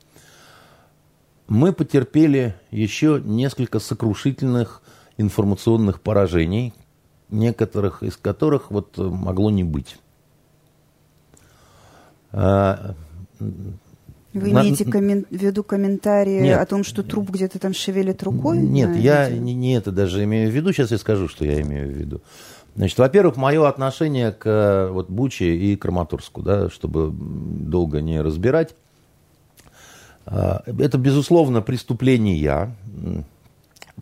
Мы 1.49 1.73
потерпели 1.73 2.57
еще 2.71 3.21
несколько 3.25 3.79
сокрушительных 3.79 4.83
информационных 5.17 6.01
поражений, 6.01 6.75
некоторых 7.31 8.03
из 8.03 8.17
которых 8.17 8.71
вот 8.71 8.97
могло 8.99 9.51
не 9.51 9.65
быть. 9.65 9.99
А, 12.33 12.95
вы 13.39 14.51
имеете 14.51 14.85
коммен... 14.85 15.25
в 15.31 15.35
виду 15.35 15.65
комментарии 15.65 16.41
нет. 16.41 16.61
о 16.61 16.67
том, 16.67 16.85
что 16.85 17.03
труп 17.03 17.31
где-то 17.31 17.59
там 17.59 17.73
шевелит 17.73 18.23
рукой? 18.23 18.59
Нет, 18.59 18.95
я 18.97 19.31
не, 19.31 19.55
не 19.55 19.77
это 19.77 19.93
даже 19.93 20.23
имею 20.25 20.51
в 20.51 20.55
виду. 20.55 20.73
Сейчас 20.73 20.91
я 20.91 20.99
скажу, 20.99 21.29
что 21.29 21.45
я 21.45 21.63
имею 21.63 21.89
в 21.89 21.97
виду. 21.97 22.21
Значит, 22.77 22.99
во-первых, 22.99 23.37
мое 23.37 23.67
отношение 23.67 24.33
к 24.33 24.91
вот, 24.93 25.09
Буче 25.09 25.57
и 25.57 25.77
Краматорску, 25.77 26.43
да, 26.43 26.69
чтобы 26.69 27.11
долго 27.11 28.03
не 28.03 28.21
разбирать. 28.21 28.75
А, 30.27 30.63
это, 30.67 30.99
безусловно, 30.99 31.63
преступление, 31.63 32.75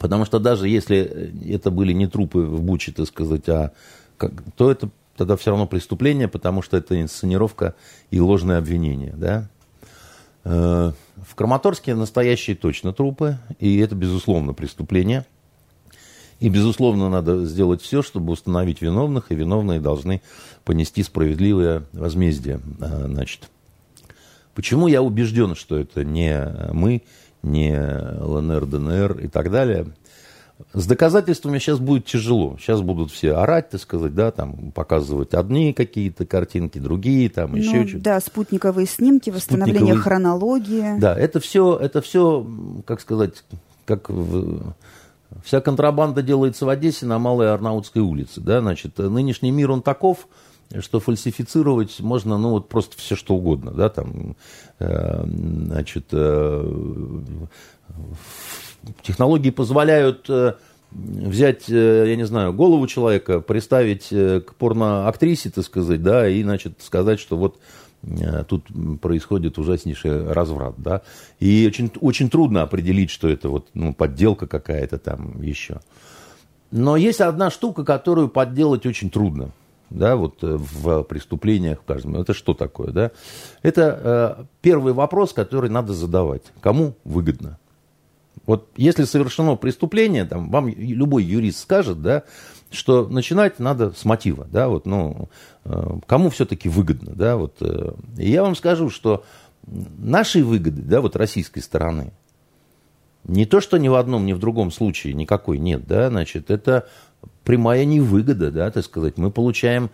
потому 0.01 0.25
что 0.25 0.41
даже 0.41 0.69
если 0.69 1.33
это 1.49 1.71
были 1.71 1.93
не 1.93 2.09
трупы 2.09 2.41
в 2.41 2.63
Буче, 2.63 2.91
так 2.91 3.07
сказать, 3.07 3.49
а 3.49 3.73
то 4.57 4.71
это 4.71 4.91
тогда 5.17 5.37
все 5.37 5.51
равно 5.51 5.69
преступление, 5.69 6.27
потому 6.27 6.61
что 6.61 6.77
это 6.77 7.01
инсценировка 7.01 7.75
и 8.11 8.19
ложное 8.19 8.59
обвинение, 8.59 9.15
да. 9.17 9.49
Э, 10.43 10.91
в 11.17 11.35
Краматорске 11.37 11.95
настоящие 11.95 12.57
точно 12.57 12.93
трупы, 12.93 13.39
и 13.61 13.79
это, 13.79 13.95
безусловно, 13.95 14.53
преступление. 14.53 15.27
И, 16.41 16.49
безусловно, 16.49 17.09
надо 17.09 17.45
сделать 17.47 17.81
все, 17.83 18.03
чтобы 18.03 18.33
установить 18.33 18.83
виновных, 18.83 19.31
и 19.31 19.35
виновные 19.35 19.81
должны 19.81 20.23
понести 20.65 21.03
справедливое 21.03 21.85
возмездие. 21.93 22.61
Э, 22.81 23.07
значит, 23.07 23.51
почему 24.55 24.89
я 24.89 25.03
убежден, 25.03 25.55
что 25.55 25.79
это 25.79 26.05
не 26.05 26.73
мы, 26.73 27.03
не 27.43 27.73
ЛНР, 27.73 28.67
ДНР 28.67 29.19
и 29.21 29.29
так 29.29 29.51
далее– 29.51 29.87
с 30.73 30.87
доказательствами 30.87 31.59
сейчас 31.59 31.79
будет 31.79 32.07
тяжело. 32.07 32.57
Сейчас 32.59 32.81
будут 32.81 33.11
все 33.11 33.35
орать, 33.35 33.71
так 33.71 33.81
сказать, 33.81 34.15
да, 34.15 34.31
там, 34.31 34.73
показывать 34.73 35.35
одни 35.35 35.73
какие-то 35.73 36.27
картинки, 36.27 36.79
другие, 36.79 37.29
там, 37.29 37.53
ну, 37.53 37.59
еще 37.59 37.87
что-то. 37.87 38.05
Да, 38.05 38.21
спутниковые 38.21 38.87
снимки, 38.87 39.31
восстановление 39.31 39.95
спутниковые... 39.95 40.03
хронологии. 40.03 40.99
Да, 40.99 41.17
это 41.17 41.41
все, 41.41 41.77
это 41.77 42.01
все, 42.03 42.47
как 42.87 43.01
сказать, 43.01 43.45
как 43.85 44.11
в... 44.11 44.75
вся 45.45 45.61
контрабанда 45.61 46.23
делается 46.23 46.67
в 46.67 46.71
Одессе 46.71 47.07
на 47.07 47.19
Малой 47.19 47.53
Арнаутской 47.53 48.03
улице, 48.03 48.41
да, 48.41 48.61
значит, 48.61 48.99
нынешний 48.99 49.51
мир, 49.51 49.71
он 49.71 49.83
таков, 49.83 50.27
что 50.81 50.99
фальсифицировать 50.99 52.01
можно, 52.01 52.39
ну, 52.39 52.51
вот 52.51 52.69
просто 52.69 52.97
все 52.97 53.15
что 53.15 53.35
угодно, 53.35 53.71
да, 53.71 53.91
там, 53.91 54.37
э, 54.81 55.25
значит, 55.25 56.07
э, 56.13 56.97
технологии 59.03 59.51
позволяют 59.51 60.29
э, 60.31 60.55
взять, 60.91 61.69
э, 61.69 62.05
я 62.09 62.17
не 62.17 62.25
знаю, 62.25 62.55
голову 62.55 62.87
человека, 62.87 63.41
приставить 63.41 64.09
э, 64.11 64.41
к 64.41 64.55
порноактрисе, 64.55 65.51
так 65.51 65.65
сказать, 65.65 66.03
да, 66.03 66.27
и, 66.27 66.43
значит, 66.43 66.81
сказать, 66.81 67.21
что 67.21 67.37
вот 67.37 67.57
э, 67.57 67.84
тут 68.49 68.67
происходит 69.01 69.59
ужаснейший 69.59 70.33
разврат, 70.33 70.75
да, 70.79 71.03
и 71.41 71.67
очень, 71.67 71.91
очень 72.01 72.31
трудно 72.31 72.63
определить, 72.63 73.11
что 73.11 73.29
это 73.29 73.49
вот, 73.49 73.69
ну, 73.75 73.95
подделка 73.95 74.47
какая-то 74.47 74.99
там 74.99 75.41
еще. 75.43 75.81
Но 76.71 76.97
есть 76.97 77.21
одна 77.21 77.51
штука, 77.51 77.85
которую 77.85 78.29
подделать 78.29 78.85
очень 78.85 79.11
трудно, 79.11 79.51
да, 79.91 80.17
вот 80.17 80.43
э, 80.43 80.57
в 80.59 81.03
преступлениях 81.05 81.81
в 81.81 81.85
каждом. 81.85 82.17
Это 82.17 82.35
что 82.35 82.53
такое, 82.55 82.91
да? 82.91 83.11
Это 83.63 84.37
э, 84.41 84.45
первый 84.61 84.93
вопрос, 84.93 85.33
который 85.33 85.71
надо 85.71 85.93
задавать. 85.93 86.43
Кому 86.61 86.95
выгодно? 87.05 87.59
Вот 88.47 88.69
если 88.77 89.05
совершено 89.05 89.57
преступление, 89.57 90.25
там, 90.25 90.51
вам 90.51 90.69
любой 90.69 91.25
юрист 91.25 91.61
скажет, 91.61 92.03
да, 92.03 92.25
что 92.75 93.09
начинать 93.09 93.59
надо 93.59 93.93
с 93.93 94.05
мотива, 94.05 94.47
да, 94.51 94.69
вот, 94.69 94.87
ну, 94.87 95.29
э, 95.65 95.99
кому 96.07 96.31
все-таки 96.31 96.69
выгодно, 96.69 97.13
да, 97.15 97.37
вот. 97.37 97.57
Э, 97.61 97.93
и 98.19 98.31
я 98.31 98.43
вам 98.43 98.55
скажу, 98.55 98.91
что 98.91 99.25
нашей 99.67 100.43
выгоды, 100.43 100.83
да, 100.83 101.01
вот 101.01 101.17
российской 101.17 101.61
стороны, 101.61 102.13
не 103.25 103.47
то, 103.47 103.61
что 103.61 103.79
ни 103.79 103.89
в 103.89 103.95
одном, 103.95 104.27
ни 104.27 104.33
в 104.33 104.39
другом 104.39 104.71
случае 104.71 105.15
никакой 105.15 105.59
нет, 105.59 105.87
да, 105.87 106.11
значит, 106.11 106.51
это 106.51 106.87
прямая 107.45 107.85
невыгода, 107.85 108.51
да, 108.51 108.71
так 108.71 108.85
сказать. 108.85 109.17
Мы 109.17 109.31
получаем, 109.31 109.91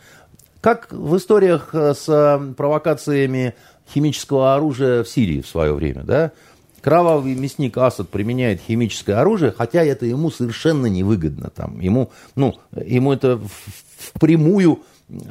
как 0.60 0.92
в 0.92 1.16
историях 1.16 1.70
э, 1.72 1.94
с 1.94 2.54
провокациями 2.56 3.54
химического 3.92 4.54
оружия 4.54 5.02
в 5.02 5.08
Сирии 5.08 5.40
в 5.40 5.48
свое 5.48 5.72
время, 5.72 6.02
да, 6.02 6.32
Кровавый 6.80 7.34
мясник 7.34 7.76
Асад 7.76 8.08
применяет 8.08 8.60
химическое 8.60 9.14
оружие, 9.14 9.52
хотя 9.56 9.82
это 9.82 10.06
ему 10.06 10.30
совершенно 10.30 10.86
невыгодно. 10.86 11.50
Там. 11.54 11.80
Ему, 11.80 12.10
ну, 12.36 12.54
ему 12.74 13.12
это 13.12 13.40
впрямую 13.98 14.80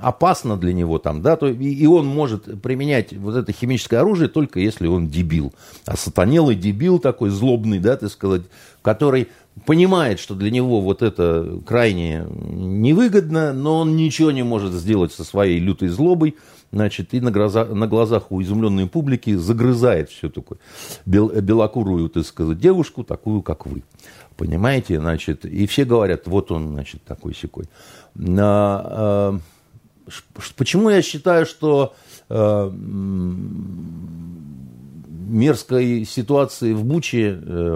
опасно 0.01 0.57
для 0.57 0.73
него 0.73 0.99
там, 0.99 1.21
да, 1.21 1.35
то 1.35 1.47
и, 1.47 1.73
и 1.73 1.87
он 1.87 2.05
может 2.05 2.61
применять 2.61 3.13
вот 3.13 3.35
это 3.35 3.51
химическое 3.51 3.97
оружие 3.97 4.29
только 4.29 4.59
если 4.59 4.87
он 4.87 5.07
дебил. 5.07 5.53
А 5.85 5.95
сатанелый 5.95 6.55
дебил 6.55 6.99
такой 6.99 7.29
злобный, 7.29 7.79
да, 7.79 7.95
так 7.95 8.11
сказать, 8.11 8.43
который 8.81 9.29
понимает, 9.65 10.19
что 10.19 10.35
для 10.35 10.51
него 10.51 10.81
вот 10.81 11.01
это 11.01 11.59
крайне 11.65 12.25
невыгодно, 12.29 13.53
но 13.53 13.79
он 13.79 13.95
ничего 13.95 14.31
не 14.31 14.43
может 14.43 14.73
сделать 14.73 15.11
со 15.11 15.23
своей 15.23 15.59
лютой 15.59 15.89
злобой, 15.89 16.35
значит, 16.71 17.13
и 17.13 17.21
на, 17.21 17.31
глаза, 17.31 17.65
на 17.65 17.87
глазах 17.87 18.31
у 18.31 18.41
изумленной 18.41 18.87
публики 18.87 19.35
загрызает 19.35 20.09
все 20.09 20.29
такое 20.29 20.59
бел, 21.05 21.29
белокурую, 21.29 22.09
так 22.09 22.25
сказать, 22.25 22.59
девушку, 22.59 23.03
такую, 23.03 23.41
как 23.41 23.65
вы. 23.65 23.83
Понимаете, 24.37 24.99
значит, 24.99 25.45
и 25.45 25.67
все 25.67 25.83
говорят, 25.85 26.27
вот 26.27 26.51
он, 26.51 26.69
значит, 26.69 27.03
такой 27.03 27.35
секой. 27.35 27.65
А, 28.17 29.37
а, 29.37 29.39
почему 30.55 30.89
я 30.89 31.01
считаю, 31.01 31.45
что 31.45 31.93
а, 32.29 32.71
мерзкой 35.27 36.05
ситуации 36.05 36.73
в 36.73 36.85
Буче 36.85 37.35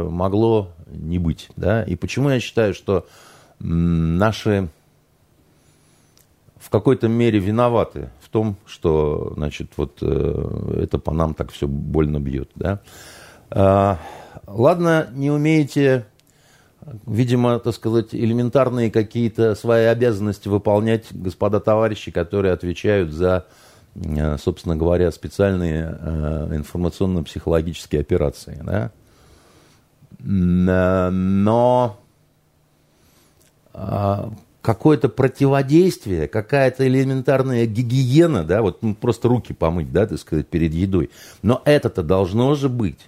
могло 0.09 0.71
не 0.87 1.19
быть, 1.19 1.49
да, 1.55 1.83
и 1.83 1.95
почему 1.95 2.29
я 2.29 2.39
считаю, 2.39 2.73
что 2.73 3.07
наши 3.59 4.69
в 6.57 6.69
какой-то 6.69 7.07
мере 7.09 7.39
виноваты 7.39 8.09
том, 8.33 8.57
что, 8.65 9.33
значит, 9.37 9.71
вот 9.77 9.99
э, 10.01 10.79
это 10.83 10.97
по 10.97 11.13
нам 11.13 11.35
так 11.35 11.51
все 11.51 11.67
больно 11.67 12.19
бьет, 12.19 12.49
да. 12.55 12.81
А, 13.51 13.99
ладно, 14.47 15.07
не 15.13 15.29
умеете, 15.29 16.07
видимо, 17.05 17.59
так 17.59 17.75
сказать, 17.75 18.15
элементарные 18.15 18.89
какие-то 18.89 19.53
свои 19.53 19.85
обязанности 19.85 20.47
выполнять, 20.47 21.05
господа 21.11 21.59
товарищи, 21.59 22.09
которые 22.09 22.53
отвечают 22.53 23.11
за, 23.11 23.45
э, 23.95 24.37
собственно 24.39 24.75
говоря, 24.75 25.11
специальные 25.11 25.95
э, 25.99 26.55
информационно-психологические 26.55 28.01
операции, 28.01 28.59
да. 28.63 28.91
Но 30.19 31.97
а, 33.73 34.31
какое-то 34.63 35.09
противодействие, 35.09 36.29
какая-то 36.29 36.87
элементарная 36.87 37.65
гигиена, 37.65 38.45
да, 38.45 38.61
вот 38.61 38.81
ну, 38.81 38.95
просто 38.95 39.27
руки 39.27 39.53
помыть, 39.53 39.91
да, 39.91 40.07
так 40.07 40.17
сказать, 40.17 40.47
перед 40.47 40.73
едой. 40.73 41.11
Но 41.41 41.61
это-то 41.65 42.01
должно 42.01 42.55
же 42.55 42.69
быть. 42.69 42.99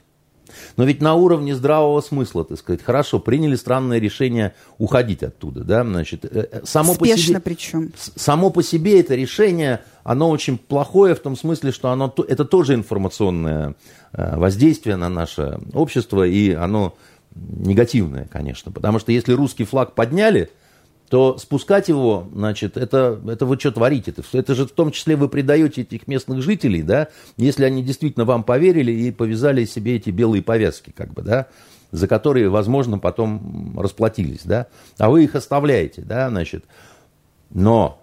Но 0.75 0.83
ведь 0.83 1.01
на 1.01 1.15
уровне 1.15 1.55
здравого 1.55 2.01
смысла, 2.01 2.43
так 2.43 2.59
сказать, 2.59 2.83
хорошо, 2.83 3.19
приняли 3.19 3.55
странное 3.55 3.99
решение 3.99 4.53
уходить 4.77 5.23
оттуда, 5.23 5.63
да, 5.63 5.83
значит, 5.83 6.25
э, 6.25 6.47
э, 6.51 6.61
само 6.65 6.93
Спешно 6.93 7.15
по 7.15 7.17
себе, 7.17 7.39
причем. 7.39 7.93
Само 8.15 8.49
по 8.49 8.61
себе 8.61 8.99
это 8.99 9.15
решение, 9.15 9.81
оно 10.03 10.29
очень 10.29 10.57
плохое 10.57 11.15
в 11.15 11.19
том 11.19 11.37
смысле, 11.37 11.71
что 11.71 11.89
оно, 11.89 12.13
это 12.27 12.43
тоже 12.43 12.73
информационное 12.73 13.75
э, 14.11 14.37
воздействие 14.37 14.97
на 14.97 15.07
наше 15.07 15.57
общество, 15.73 16.27
и 16.27 16.51
оно 16.51 16.97
негативное, 17.33 18.27
конечно, 18.29 18.73
потому 18.73 18.99
что 18.99 19.13
если 19.13 19.31
русский 19.31 19.63
флаг 19.63 19.95
подняли– 19.95 20.49
то 21.09 21.37
спускать 21.37 21.87
его, 21.87 22.27
значит, 22.33 22.77
это, 22.77 23.19
это 23.27 23.45
вы 23.45 23.59
что 23.59 23.71
творите? 23.71 24.11
Это, 24.11 24.23
это 24.33 24.55
же 24.55 24.65
в 24.65 24.71
том 24.71 24.91
числе 24.91 25.15
вы 25.15 25.29
предаете 25.29 25.81
этих 25.81 26.07
местных 26.07 26.41
жителей, 26.41 26.81
да, 26.81 27.09
если 27.37 27.63
они 27.63 27.83
действительно 27.83 28.25
вам 28.25 28.43
поверили 28.43 28.91
и 28.91 29.11
повязали 29.11 29.65
себе 29.65 29.97
эти 29.97 30.09
белые 30.09 30.41
повязки, 30.41 30.91
как 30.95 31.13
бы, 31.13 31.21
да, 31.21 31.47
за 31.91 32.07
которые, 32.07 32.49
возможно, 32.49 32.97
потом 32.97 33.79
расплатились, 33.79 34.41
да, 34.43 34.67
а 34.97 35.09
вы 35.09 35.25
их 35.25 35.35
оставляете, 35.35 36.01
да, 36.01 36.29
значит. 36.29 36.65
Но 37.51 38.01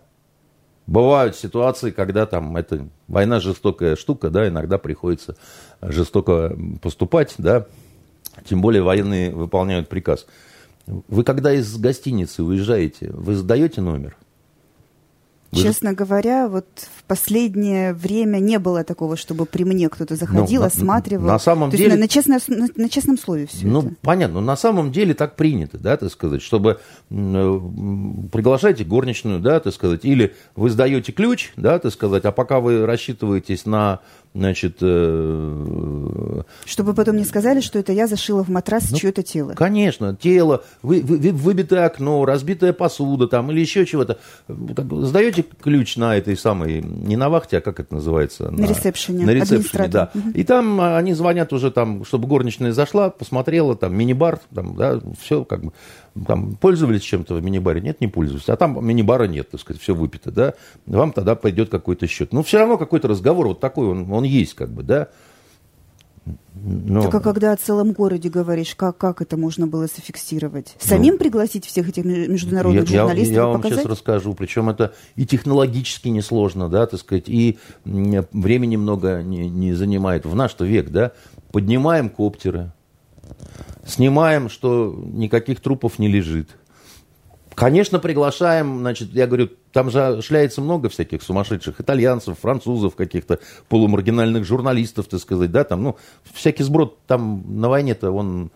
бывают 0.87 1.37
ситуации, 1.37 1.91
когда 1.91 2.27
там 2.27 2.57
это 2.57 2.87
война 3.09 3.41
жестокая 3.41 3.97
штука, 3.97 4.31
да, 4.31 4.47
иногда 4.47 4.79
приходится 4.79 5.37
жестоко 5.81 6.57
поступать, 6.81 7.35
да, 7.39 7.67
тем 8.49 8.61
более 8.61 8.83
военные 8.83 9.33
выполняют 9.33 9.89
приказ. 9.89 10.27
Вы 10.87 11.25
когда 11.25 11.53
из 11.53 11.77
гостиницы 11.77 12.43
уезжаете, 12.43 13.11
вы 13.13 13.35
сдаете 13.35 13.81
номер? 13.81 14.17
Вы... 15.53 15.61
Честно 15.61 15.93
говоря, 15.93 16.49
вот 16.49 16.65
в 16.77 17.05
последнее 17.05 17.93
время 17.93 18.39
не 18.39 18.59
было 18.59 18.85
такого, 18.85 19.19
чтобы 19.19 19.45
при 19.45 19.65
мне 19.65 19.91
кто-то 19.91 20.17
заходил, 20.17 20.63
ну, 20.63 20.67
осматривал. 20.67 21.27
На, 21.27 21.35
на 21.35 21.39
самом 21.39 21.71
То 21.71 21.77
деле... 21.77 21.91
Есть 21.91 22.01
на, 22.01 22.09
честно, 22.09 22.39
на, 22.49 22.69
на 22.75 22.89
честном 22.89 23.19
слове 23.19 23.47
все 23.47 23.67
ну, 23.67 23.81
это. 23.81 23.95
понятно. 24.01 24.41
Но 24.41 24.47
на 24.47 24.57
самом 24.57 24.93
деле 24.93 25.13
так 25.13 25.37
принято, 25.37 25.77
да, 25.77 25.99
так 25.99 26.11
сказать, 26.11 26.41
чтобы 26.41 26.81
э, 27.11 27.61
приглашайте 28.33 28.85
горничную, 28.85 29.41
да, 29.41 29.61
так 29.61 29.75
сказать, 29.75 30.07
или 30.07 30.35
вы 30.57 30.71
сдаете 30.71 31.13
ключ, 31.13 31.53
да, 31.57 31.79
так 31.79 31.93
сказать, 31.93 32.25
а 32.25 32.33
пока 32.33 32.61
вы 32.61 32.87
рассчитываетесь 32.87 33.67
на 33.67 34.01
Значит, 34.35 34.79
э, 34.81 36.43
Чтобы 36.65 36.95
потом 36.95 37.17
не 37.17 37.25
сказали, 37.25 37.61
что 37.61 37.79
это 37.79 37.93
я 37.93 38.07
зашила 38.07 38.43
в 38.43 38.49
матрас 38.49 38.91
ну, 38.91 38.97
чье-то 38.97 39.23
тело. 39.23 39.53
Конечно, 39.53 40.17
тело, 40.17 40.65
вы, 40.81 41.03
вы, 41.03 41.19
выбитое 41.33 41.85
окно, 41.85 42.25
разбитая 42.25 42.73
посуда 42.73 43.29
там 43.29 43.51
или 43.51 43.61
еще 43.61 43.85
чего-то. 43.85 44.19
Сдаете 44.49 45.45
ключ 45.61 45.97
на 45.97 46.17
этой 46.17 46.35
самой, 46.39 46.81
не 46.81 47.17
на 47.17 47.29
вахте, 47.29 47.59
а 47.59 47.61
как 47.61 47.79
это 47.79 47.95
называется? 47.95 48.51
На, 48.51 48.63
на 48.63 48.71
ресепшене. 48.71 49.27
На 49.27 49.31
ресепшене, 49.33 49.89
да. 49.89 50.11
Угу. 50.15 50.31
И 50.31 50.45
там 50.45 50.81
они 50.81 51.13
звонят 51.13 51.53
уже 51.53 51.71
там, 51.71 52.07
чтобы 52.07 52.27
горничная 52.27 52.73
зашла, 52.73 53.11
посмотрела, 53.11 53.77
там 53.77 53.95
мини-бар, 53.95 54.41
там, 54.55 54.77
да, 54.77 54.99
все 55.21 55.45
как 55.45 55.63
бы 55.63 55.73
там, 56.27 56.57
пользовались 56.57 57.03
чем-то 57.03 57.35
в 57.35 57.43
мини-баре? 57.43 57.81
Нет, 57.81 58.01
не 58.01 58.09
пользовались. 58.09 58.49
А 58.49 58.57
там 58.57 58.85
мини-бара 58.85 59.25
нет, 59.25 59.51
так 59.51 59.61
сказать, 59.61 59.81
все 59.81 59.95
выпито, 59.95 60.31
да? 60.31 60.55
Вам 60.87 61.13
тогда 61.13 61.35
пойдет 61.35 61.71
какой-то 61.71 62.07
счет. 62.07 62.33
Но 62.33 62.43
все 62.43 62.59
равно 62.59 62.79
какой-то 62.79 63.09
разговор 63.09 63.49
вот 63.49 63.61
такой, 63.61 63.89
он, 63.89 64.11
он 64.13 64.25
есть, 64.25 64.55
как 64.55 64.71
бы, 64.71 64.83
да? 64.83 65.09
Но... 66.55 67.03
Так 67.03 67.15
а 67.17 67.21
когда 67.21 67.53
о 67.53 67.57
целом 67.57 67.93
городе 67.93 68.29
говоришь, 68.29 68.77
как, 68.77 68.97
как 68.97 69.21
это 69.21 69.37
можно 69.37 69.67
было 69.67 69.89
зафиксировать? 69.89 70.77
Самим 70.79 71.15
ну, 71.15 71.19
пригласить 71.19 71.67
всех 71.67 71.89
этих 71.89 72.05
международных 72.05 72.89
я, 72.89 73.01
журналистов 73.01 73.35
я, 73.35 73.41
я 73.41 73.47
вам 73.47 73.57
показать? 73.57 73.79
сейчас 73.81 73.91
расскажу. 73.91 74.35
Причем 74.35 74.71
это 74.71 74.95
и 75.17 75.27
технологически 75.27 76.09
несложно, 76.09 76.69
да, 76.69 76.87
так 76.87 77.01
сказать, 77.01 77.29
и 77.29 77.59
времени 77.85 78.77
много 78.77 79.23
не, 79.23 79.49
не 79.51 79.73
занимает. 79.73 80.25
В 80.25 80.37
наш 80.37 80.55
век, 80.61 80.91
да, 80.91 81.13
поднимаем 81.51 82.09
коптеры, 82.09 82.73
Снимаем, 83.87 84.49
что 84.49 84.95
никаких 85.13 85.61
трупов 85.61 85.99
не 85.99 86.09
лежит. 86.09 86.49
Конечно, 87.55 87.99
приглашаем, 87.99 88.79
значит, 88.79 89.13
я 89.13 89.27
говорю, 89.27 89.51
там 89.73 89.91
же 89.91 90.23
шляется 90.23 90.61
много 90.61 90.89
всяких 90.89 91.23
сумасшедших 91.23 91.81
итальянцев, 91.81 92.39
французов, 92.39 92.97
каких-то 92.97 93.41
полумаргинальных 93.69 94.45
журналистов, 94.45 95.07
так 95.07 95.21
сказать, 95.21 95.51
да, 95.51 95.65
там, 95.65 95.83
ну, 95.83 95.97
всякий 96.33 96.63
сброд 96.63 96.99
там 97.07 97.45
на 97.61 97.69
войне-то, 97.69 98.11
он, 98.11 98.51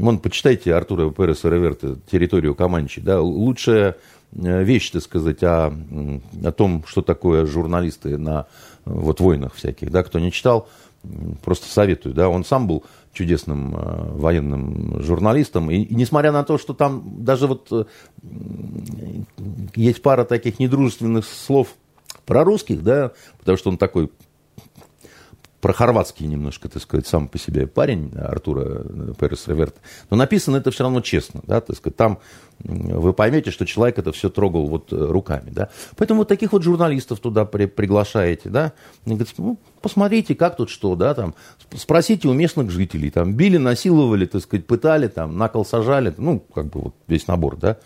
он, 0.00 0.18
почитайте 0.18 0.74
Артура 0.74 1.10
Переса 1.10 1.50
Реверта 1.50 1.98
«Территорию 2.10 2.54
Команчи», 2.54 3.00
да, 3.00 3.20
лучшая 3.20 3.96
э, 4.32 4.64
вещь, 4.64 4.90
так 4.90 5.02
сказать, 5.02 5.42
о, 5.42 5.72
о 6.44 6.52
том, 6.52 6.84
что 6.86 7.02
такое 7.02 7.44
журналисты 7.44 8.16
на 8.16 8.46
вот 8.84 9.20
войнах 9.20 9.54
всяких, 9.54 9.90
да, 9.90 10.02
кто 10.02 10.18
не 10.18 10.32
читал, 10.32 10.68
просто 11.44 11.68
советую, 11.68 12.14
да, 12.14 12.28
он 12.28 12.44
сам 12.44 12.66
был 12.66 12.84
чудесным 13.12 13.74
э, 13.76 14.12
военным 14.14 15.02
журналистом. 15.02 15.70
И, 15.70 15.76
и 15.76 15.94
несмотря 15.94 16.32
на 16.32 16.44
то, 16.44 16.58
что 16.58 16.74
там 16.74 17.24
даже 17.24 17.46
вот 17.46 17.68
э, 17.72 17.84
есть 19.74 20.02
пара 20.02 20.24
таких 20.24 20.58
недружественных 20.58 21.24
слов 21.26 21.74
про 22.26 22.44
русских, 22.44 22.82
да, 22.82 23.12
потому 23.38 23.58
что 23.58 23.70
он 23.70 23.78
такой 23.78 24.10
про 25.60 25.72
хорватский 25.72 26.26
немножко, 26.26 26.68
так 26.68 26.82
сказать, 26.82 27.06
сам 27.06 27.26
по 27.26 27.38
себе 27.38 27.66
парень 27.66 28.12
Артура 28.16 28.84
Перес 29.18 29.48
Реверта. 29.48 29.80
Но 30.08 30.16
написано 30.16 30.56
это 30.56 30.70
все 30.70 30.84
равно 30.84 31.00
честно, 31.00 31.40
да, 31.46 31.60
так 31.60 31.76
сказать, 31.76 31.96
там 31.96 32.18
вы 32.60 33.12
поймете, 33.12 33.50
что 33.50 33.66
человек 33.66 33.98
это 33.98 34.12
все 34.12 34.30
трогал 34.30 34.68
вот 34.68 34.92
руками, 34.92 35.50
да. 35.50 35.68
Поэтому 35.96 36.20
вот 36.20 36.28
таких 36.28 36.52
вот 36.52 36.62
журналистов 36.62 37.18
туда 37.20 37.44
при, 37.44 37.66
приглашаете, 37.66 38.50
да. 38.50 38.72
И 39.04 39.10
говорите, 39.10 39.34
ну, 39.38 39.58
посмотрите, 39.80 40.34
как 40.34 40.56
тут 40.56 40.70
что, 40.70 40.94
да, 40.94 41.14
там, 41.14 41.34
спросите 41.76 42.28
у 42.28 42.32
местных 42.32 42.70
жителей, 42.70 43.10
там, 43.10 43.34
били, 43.34 43.56
насиловали, 43.56 44.26
так 44.26 44.42
сказать, 44.42 44.66
пытали, 44.66 45.08
там, 45.08 45.36
на 45.38 45.48
кол 45.48 45.64
сажали, 45.64 46.14
ну, 46.16 46.40
как 46.54 46.66
бы 46.66 46.80
вот 46.80 46.94
весь 47.08 47.26
набор, 47.26 47.56
да. 47.56 47.78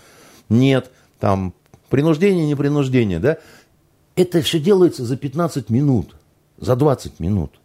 Нет, 0.48 0.90
там, 1.20 1.54
принуждение, 1.88 2.46
не 2.46 2.54
принуждение, 2.54 3.18
да. 3.18 3.38
Это 4.14 4.42
все 4.42 4.58
делается 4.58 5.06
за 5.06 5.16
15 5.16 5.70
минут, 5.70 6.16
за 6.58 6.76
20 6.76 7.18
минут 7.18 7.62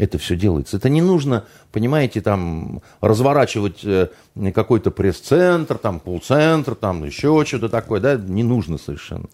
это 0.00 0.16
все 0.16 0.34
делается. 0.34 0.78
Это 0.78 0.88
не 0.88 1.02
нужно, 1.02 1.44
понимаете, 1.72 2.22
там 2.22 2.80
разворачивать 3.02 3.84
э, 3.84 4.08
какой-то 4.54 4.90
пресс-центр, 4.90 5.76
там 5.76 6.00
полцентр, 6.00 6.74
там 6.74 7.04
еще 7.04 7.44
что-то 7.46 7.68
такое, 7.68 8.00
да, 8.00 8.16
не 8.16 8.42
нужно 8.42 8.78
совершенно. 8.78 9.26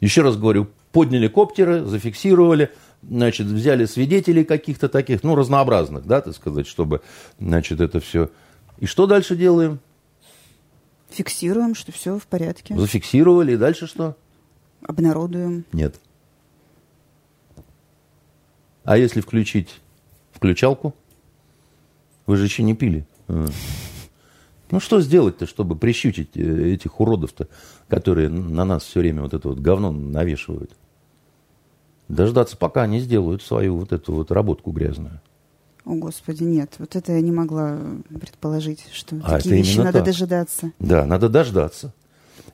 Еще 0.00 0.22
раз 0.22 0.38
говорю, 0.38 0.68
подняли 0.92 1.28
коптеры, 1.28 1.84
зафиксировали, 1.84 2.70
значит, 3.02 3.46
взяли 3.46 3.84
свидетелей 3.84 4.44
каких-то 4.44 4.88
таких, 4.88 5.22
ну, 5.22 5.34
разнообразных, 5.34 6.06
да, 6.06 6.22
так 6.22 6.34
сказать, 6.34 6.66
чтобы, 6.66 7.02
значит, 7.38 7.82
это 7.82 8.00
все. 8.00 8.30
И 8.78 8.86
что 8.86 9.06
дальше 9.06 9.36
делаем? 9.36 9.80
Фиксируем, 11.10 11.74
что 11.74 11.92
все 11.92 12.18
в 12.18 12.26
порядке. 12.26 12.74
Зафиксировали, 12.74 13.52
и 13.52 13.56
дальше 13.58 13.86
что? 13.86 14.16
Обнародуем. 14.80 15.66
Нет. 15.72 16.00
А 18.84 18.96
если 18.96 19.20
включить 19.20 19.80
включалку? 20.40 20.94
Вы 22.26 22.38
же 22.38 22.44
еще 22.44 22.62
не 22.62 22.74
пили. 22.74 23.06
А. 23.28 23.46
Ну, 24.70 24.80
что 24.80 25.00
сделать-то, 25.02 25.46
чтобы 25.46 25.76
прищучить 25.76 26.30
э, 26.34 26.72
этих 26.72 26.98
уродов-то, 26.98 27.48
которые 27.88 28.30
на 28.30 28.64
нас 28.64 28.84
все 28.84 29.00
время 29.00 29.20
вот 29.20 29.34
это 29.34 29.48
вот 29.48 29.58
говно 29.58 29.92
навешивают? 29.92 30.70
Дождаться, 32.08 32.56
пока 32.56 32.82
они 32.82 33.00
сделают 33.00 33.42
свою 33.42 33.76
вот 33.76 33.92
эту 33.92 34.14
вот 34.14 34.30
работку 34.30 34.70
грязную. 34.70 35.20
О, 35.84 35.94
Господи, 35.94 36.44
нет. 36.44 36.74
Вот 36.78 36.96
это 36.96 37.12
я 37.12 37.20
не 37.20 37.32
могла 37.32 37.78
предположить, 38.08 38.86
что 38.92 39.16
а 39.22 39.36
такие 39.36 39.56
вещи 39.56 39.76
надо 39.76 39.92
так. 39.92 40.04
дожидаться. 40.04 40.72
Да, 40.78 41.04
надо 41.04 41.28
дождаться. 41.28 41.92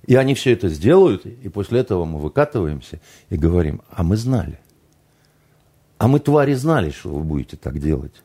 И 0.07 0.17
они 0.17 0.35
все 0.35 0.53
это 0.53 0.69
сделают, 0.69 1.25
и 1.25 1.49
после 1.49 1.81
этого 1.81 2.05
мы 2.05 2.19
выкатываемся 2.19 3.01
и 3.31 3.37
говорим, 3.37 3.83
а 3.91 4.03
мы 4.03 4.17
знали. 4.17 4.59
А 5.99 6.09
мы, 6.09 6.21
твари, 6.21 6.55
знали, 6.55 6.91
что 6.91 7.11
вы 7.11 7.23
будете 7.23 7.57
так 7.57 7.79
делать. 7.79 8.23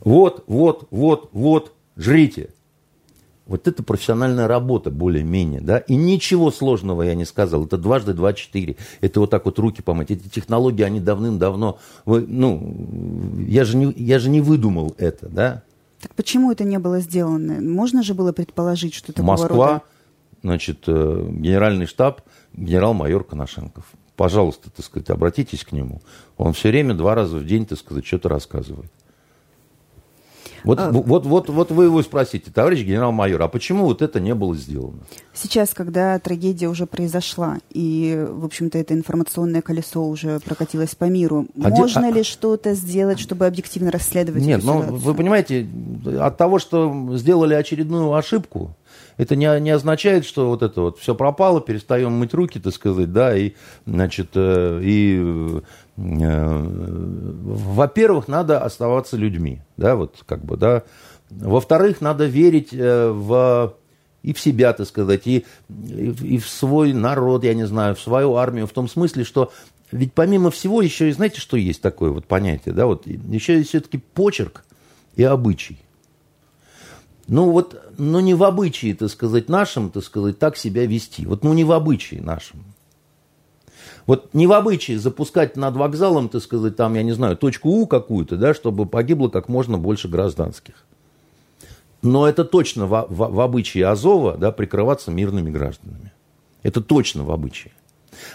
Вот, 0.00 0.44
вот, 0.46 0.86
вот, 0.90 1.30
вот, 1.32 1.72
жрите. 1.96 2.50
Вот 3.46 3.66
это 3.66 3.82
профессиональная 3.82 4.46
работа 4.46 4.90
более-менее, 4.90 5.62
да, 5.62 5.78
и 5.78 5.96
ничего 5.96 6.50
сложного 6.50 7.00
я 7.00 7.14
не 7.14 7.24
сказал. 7.24 7.64
Это 7.64 7.78
дважды 7.78 8.12
два 8.12 8.34
четыре. 8.34 8.76
Это 9.00 9.20
вот 9.20 9.30
так 9.30 9.46
вот 9.46 9.58
руки 9.58 9.80
помыть. 9.80 10.10
Эти 10.10 10.28
технологии, 10.28 10.82
они 10.82 11.00
давным-давно, 11.00 11.78
ну, 12.04 13.36
я 13.38 13.64
же, 13.64 13.78
не, 13.78 13.90
я 13.96 14.18
же 14.18 14.28
не 14.28 14.42
выдумал 14.42 14.94
это, 14.98 15.30
да. 15.30 15.62
Так 16.02 16.14
почему 16.14 16.52
это 16.52 16.64
не 16.64 16.78
было 16.78 17.00
сделано? 17.00 17.62
Можно 17.62 18.02
же 18.02 18.12
было 18.12 18.32
предположить, 18.32 18.94
что 18.94 19.14
такого 19.14 19.32
Москва, 19.32 19.66
рода... 19.66 19.82
значит, 20.42 20.84
э, 20.86 21.28
генеральный 21.30 21.86
штаб, 21.86 22.20
генерал-майор 22.52 23.24
Коношенков 23.24 23.86
пожалуйста, 24.18 24.68
так 24.68 24.84
сказать, 24.84 25.08
обратитесь 25.10 25.64
к 25.64 25.70
нему. 25.70 26.02
Он 26.36 26.52
все 26.52 26.70
время 26.70 26.92
два 26.92 27.14
раза 27.14 27.36
в 27.36 27.46
день, 27.46 27.64
так 27.64 27.78
сказать, 27.78 28.04
что-то 28.04 28.28
рассказывает. 28.28 28.90
Вот, 30.64 30.80
а, 30.80 30.90
вот, 30.90 31.24
вот, 31.24 31.48
вот 31.48 31.70
вы 31.70 31.84
его 31.84 32.02
спросите, 32.02 32.50
товарищ 32.50 32.84
генерал-майор, 32.84 33.40
а 33.42 33.46
почему 33.46 33.84
вот 33.84 34.02
это 34.02 34.18
не 34.18 34.34
было 34.34 34.56
сделано? 34.56 34.98
Сейчас, 35.32 35.72
когда 35.72 36.18
трагедия 36.18 36.66
уже 36.66 36.86
произошла, 36.86 37.58
и, 37.70 38.26
в 38.28 38.44
общем-то, 38.44 38.76
это 38.76 38.92
информационное 38.92 39.62
колесо 39.62 40.04
уже 40.04 40.40
прокатилось 40.40 40.96
по 40.96 41.04
миру, 41.04 41.46
а 41.62 41.68
можно 41.68 42.08
де... 42.08 42.14
ли 42.14 42.20
а... 42.22 42.24
что-то 42.24 42.74
сделать, 42.74 43.20
чтобы 43.20 43.46
объективно 43.46 43.92
расследовать 43.92 44.42
Нет, 44.42 44.64
ну, 44.64 44.80
вы 44.80 45.14
понимаете, 45.14 45.64
от 46.20 46.36
того, 46.36 46.58
что 46.58 47.16
сделали 47.16 47.54
очередную 47.54 48.12
ошибку, 48.14 48.74
это 49.18 49.36
не, 49.36 49.60
не 49.60 49.70
означает, 49.70 50.24
что 50.24 50.48
вот 50.48 50.62
это 50.62 50.80
вот 50.80 50.98
все 50.98 51.14
пропало, 51.14 51.60
перестаем 51.60 52.12
мыть 52.12 52.32
руки, 52.32 52.58
так 52.58 52.72
сказать, 52.72 53.12
да, 53.12 53.36
и, 53.36 53.52
значит, 53.84 54.30
э, 54.34 54.80
и, 54.82 55.60
э, 55.96 56.66
во-первых, 57.44 58.28
надо 58.28 58.60
оставаться 58.60 59.16
людьми, 59.16 59.60
да, 59.76 59.96
вот 59.96 60.22
как 60.24 60.44
бы, 60.44 60.56
да. 60.56 60.84
Во-вторых, 61.30 62.00
надо 62.00 62.24
верить 62.24 62.70
э, 62.72 63.10
в 63.10 63.74
и 64.22 64.32
в 64.32 64.40
себя, 64.40 64.72
так 64.72 64.86
сказать, 64.86 65.26
и, 65.26 65.44
и 65.68 66.38
в 66.38 66.48
свой 66.48 66.92
народ, 66.92 67.44
я 67.44 67.54
не 67.54 67.66
знаю, 67.66 67.94
в 67.94 68.00
свою 68.00 68.34
армию, 68.34 68.66
в 68.66 68.72
том 68.72 68.88
смысле, 68.88 69.24
что 69.24 69.52
ведь 69.90 70.12
помимо 70.12 70.50
всего 70.50 70.82
еще 70.82 71.08
и 71.08 71.12
знаете, 71.12 71.40
что 71.40 71.56
есть 71.56 71.80
такое 71.80 72.10
вот 72.10 72.26
понятие, 72.26 72.74
да, 72.74 72.86
вот 72.86 73.06
еще 73.06 73.56
есть 73.56 73.70
все-таки 73.70 73.98
почерк 73.98 74.64
и 75.16 75.24
обычай. 75.24 75.78
Ну 77.28 77.50
вот, 77.50 77.80
ну 77.98 78.20
не 78.20 78.32
в 78.32 78.42
обычае, 78.42 78.94
так 78.94 79.10
сказать, 79.10 79.50
нашим, 79.50 79.90
так 79.90 80.02
сказать, 80.02 80.38
так 80.38 80.56
себя 80.56 80.86
вести. 80.86 81.26
Вот, 81.26 81.44
ну 81.44 81.52
не 81.52 81.62
в 81.62 81.72
обычае 81.72 82.22
нашим. 82.22 82.64
Вот 84.06 84.32
не 84.32 84.46
в 84.46 84.52
обычае 84.52 84.98
запускать 84.98 85.54
над 85.54 85.76
вокзалом, 85.76 86.30
так 86.30 86.42
сказать, 86.42 86.76
там, 86.76 86.94
я 86.94 87.02
не 87.02 87.12
знаю, 87.12 87.36
точку 87.36 87.68
У 87.68 87.86
какую-то, 87.86 88.38
да, 88.38 88.54
чтобы 88.54 88.86
погибло 88.86 89.28
как 89.28 89.50
можно 89.50 89.76
больше 89.76 90.08
гражданских. 90.08 90.86
Но 92.00 92.26
это 92.26 92.44
точно 92.44 92.86
в, 92.86 93.06
в, 93.10 93.34
в 93.34 93.40
обычае 93.40 93.86
Азова, 93.88 94.38
да, 94.38 94.50
прикрываться 94.50 95.10
мирными 95.10 95.50
гражданами. 95.50 96.12
Это 96.62 96.80
точно 96.80 97.24
в 97.24 97.30
обычае. 97.30 97.72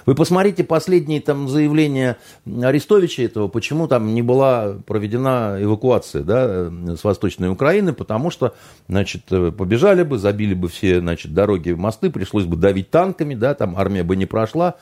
Вы 0.06 0.16
посмотрите 0.16 0.64
последние 0.64 1.22
там 1.22 1.48
заявления 1.50 2.18
Арестовича 2.46 3.24
этого, 3.24 3.48
почему 3.48 3.88
там 3.88 4.14
не 4.14 4.22
была 4.22 4.78
проведена 4.86 5.58
эвакуация 5.60 6.24
да, 6.24 6.70
с 6.96 7.04
Восточной 7.04 7.50
Украины, 7.50 7.94
потому 7.94 8.30
что, 8.30 8.56
значит, 8.88 9.26
побежали 9.26 10.04
бы, 10.04 10.18
забили 10.18 10.54
бы 10.54 10.68
все, 10.68 11.00
значит, 11.00 11.34
дороги, 11.34 11.72
мосты, 11.72 12.10
пришлось 12.10 12.46
бы 12.46 12.56
давить 12.58 12.90
танками, 12.90 13.36
да, 13.36 13.54
там 13.54 13.78
армия 13.78 14.04
бы 14.04 14.16
не 14.16 14.26
прошла. 14.26 14.76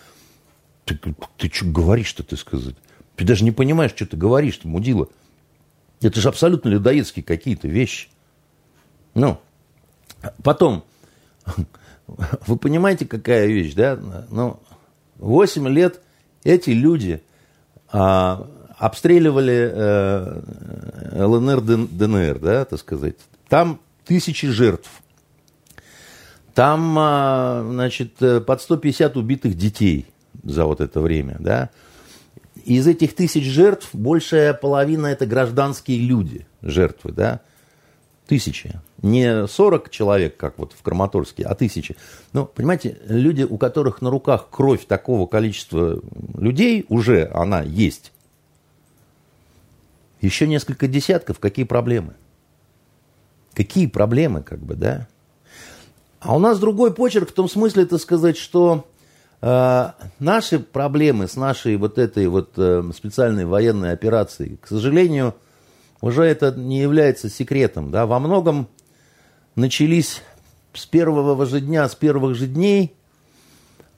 Ты, 0.85 0.97
ты 1.37 1.49
что 1.51 1.65
говоришь-то, 1.65 2.23
ты 2.23 2.35
сказать? 2.37 2.75
Ты 3.15 3.25
даже 3.25 3.43
не 3.43 3.51
понимаешь, 3.51 3.91
что 3.91 4.05
ты 4.05 4.17
говоришь-то, 4.17 4.67
мудила. 4.67 5.07
Это 6.01 6.19
же 6.19 6.29
абсолютно 6.29 6.69
людоедские 6.69 7.23
какие-то 7.23 7.67
вещи. 7.67 8.07
Ну, 9.13 9.39
потом, 10.43 10.83
вы 12.47 12.57
понимаете, 12.57 13.05
какая 13.05 13.47
вещь, 13.47 13.73
да? 13.73 13.99
Ну, 14.29 14.59
8 15.21 15.67
лет 15.69 16.01
эти 16.43 16.71
люди 16.71 17.21
а, 17.91 18.47
обстреливали 18.77 19.71
а, 19.73 20.43
ЛНР, 21.13 21.61
ДНР, 21.61 22.39
да, 22.39 22.65
так 22.65 22.79
сказать. 22.79 23.15
Там 23.47 23.79
тысячи 24.05 24.47
жертв. 24.47 24.89
Там, 26.53 26.95
а, 26.97 27.65
значит, 27.69 28.15
под 28.45 28.61
150 28.61 29.15
убитых 29.15 29.55
детей 29.55 30.07
за 30.43 30.65
вот 30.65 30.81
это 30.81 30.99
время, 30.99 31.37
да. 31.39 31.69
Из 32.65 32.85
этих 32.87 33.15
тысяч 33.15 33.45
жертв 33.45 33.89
большая 33.93 34.53
половина 34.53 35.07
это 35.07 35.25
гражданские 35.25 35.99
люди, 35.99 36.45
жертвы, 36.61 37.11
да. 37.11 37.41
Тысячи. 38.31 38.79
Не 39.01 39.45
40 39.45 39.89
человек, 39.89 40.37
как 40.37 40.57
вот 40.57 40.71
в 40.71 40.81
Краматорске, 40.81 41.43
а 41.43 41.53
тысячи. 41.53 41.97
Но, 42.31 42.45
понимаете, 42.45 42.97
люди, 43.05 43.43
у 43.43 43.57
которых 43.57 44.01
на 44.01 44.09
руках 44.09 44.47
кровь 44.49 44.85
такого 44.85 45.27
количества 45.27 45.99
людей, 46.37 46.85
уже 46.87 47.29
она 47.33 47.61
есть. 47.61 48.13
Еще 50.21 50.47
несколько 50.47 50.87
десятков, 50.87 51.39
какие 51.39 51.65
проблемы? 51.65 52.13
Какие 53.53 53.87
проблемы, 53.87 54.43
как 54.43 54.59
бы, 54.59 54.75
да? 54.75 55.09
А 56.21 56.33
у 56.33 56.39
нас 56.39 56.57
другой 56.57 56.93
почерк 56.93 57.31
в 57.31 57.33
том 57.33 57.49
смысле, 57.49 57.83
это 57.83 57.97
сказать, 57.97 58.37
что 58.37 58.87
э, 59.41 59.87
наши 60.19 60.59
проблемы 60.59 61.27
с 61.27 61.35
нашей 61.35 61.75
вот 61.75 61.97
этой 61.97 62.27
вот 62.27 62.53
э, 62.55 62.81
специальной 62.95 63.43
военной 63.43 63.91
операцией, 63.91 64.55
к 64.55 64.67
сожалению, 64.67 65.35
уже 66.01 66.23
это 66.23 66.51
не 66.51 66.81
является 66.81 67.29
секретом. 67.29 67.91
Да? 67.91 68.05
Во 68.05 68.19
многом 68.19 68.67
начались 69.55 70.21
с 70.73 70.85
первого 70.85 71.45
же 71.45 71.61
дня, 71.61 71.87
с 71.87 71.95
первых 71.95 72.35
же 72.35 72.47
дней, 72.47 72.93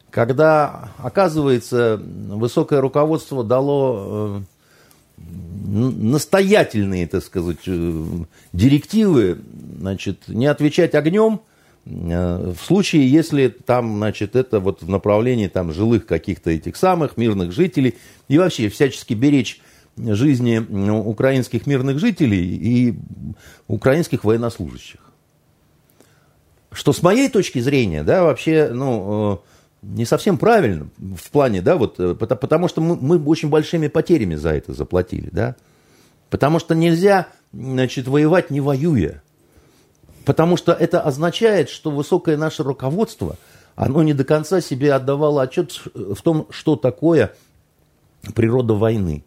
когда, 0.09 0.91
оказывается, 0.97 1.99
высокое 2.03 2.81
руководство 2.81 3.43
дало 3.43 4.43
э, 5.17 5.23
настоятельные, 5.67 7.07
так 7.07 7.23
сказать, 7.23 7.57
э, 7.65 8.05
директивы, 8.51 9.39
значит, 9.79 10.27
не 10.27 10.45
отвечать 10.45 10.93
огнем 10.93 11.41
э, 11.85 12.53
в 12.55 12.63
случае, 12.63 13.09
если 13.09 13.47
там, 13.47 13.97
значит, 13.97 14.35
это 14.35 14.59
вот 14.59 14.83
в 14.83 14.89
направлении 14.89 15.47
там 15.47 15.73
жилых 15.73 16.05
каких-то 16.05 16.51
этих 16.51 16.75
самых 16.75 17.17
мирных 17.17 17.51
жителей 17.51 17.95
и 18.27 18.37
вообще 18.37 18.69
всячески 18.69 19.15
беречь 19.15 19.61
жизни 19.97 20.57
украинских 20.57 21.67
мирных 21.67 21.99
жителей 21.99 22.43
и 22.43 22.95
украинских 23.67 24.23
военнослужащих. 24.23 24.99
Что 26.71 26.91
с 26.91 27.03
моей 27.03 27.29
точки 27.29 27.59
зрения, 27.59 28.03
да, 28.03 28.23
вообще, 28.23 28.69
ну, 28.73 29.33
э, 29.33 29.37
не 29.83 30.05
совсем 30.05 30.39
правильно 30.39 30.87
в 30.97 31.29
плане, 31.29 31.61
да, 31.61 31.75
вот, 31.75 31.99
э, 31.99 32.15
потому 32.15 32.67
что 32.67 32.81
мы, 32.81 32.95
мы 32.95 33.23
очень 33.23 33.49
большими 33.49 33.87
потерями 33.87 34.35
за 34.35 34.49
это 34.49 34.73
заплатили, 34.73 35.29
да. 35.31 35.55
Потому 36.31 36.57
что 36.57 36.73
нельзя, 36.73 37.27
значит, 37.51 38.07
воевать 38.07 38.49
не 38.49 38.59
воюя. 38.59 39.21
Потому 40.25 40.57
что 40.57 40.71
это 40.71 41.01
означает, 41.01 41.69
что 41.69 41.91
высокое 41.91 42.37
наше 42.37 42.63
руководство, 42.63 43.37
оно 43.75 44.01
не 44.01 44.13
до 44.13 44.23
конца 44.23 44.61
себе 44.61 44.93
отдавало 44.93 45.43
отчет 45.43 45.79
в 45.93 46.21
том, 46.23 46.47
что 46.49 46.75
такое 46.75 47.33
природа 48.33 48.73
войны. 48.73 49.23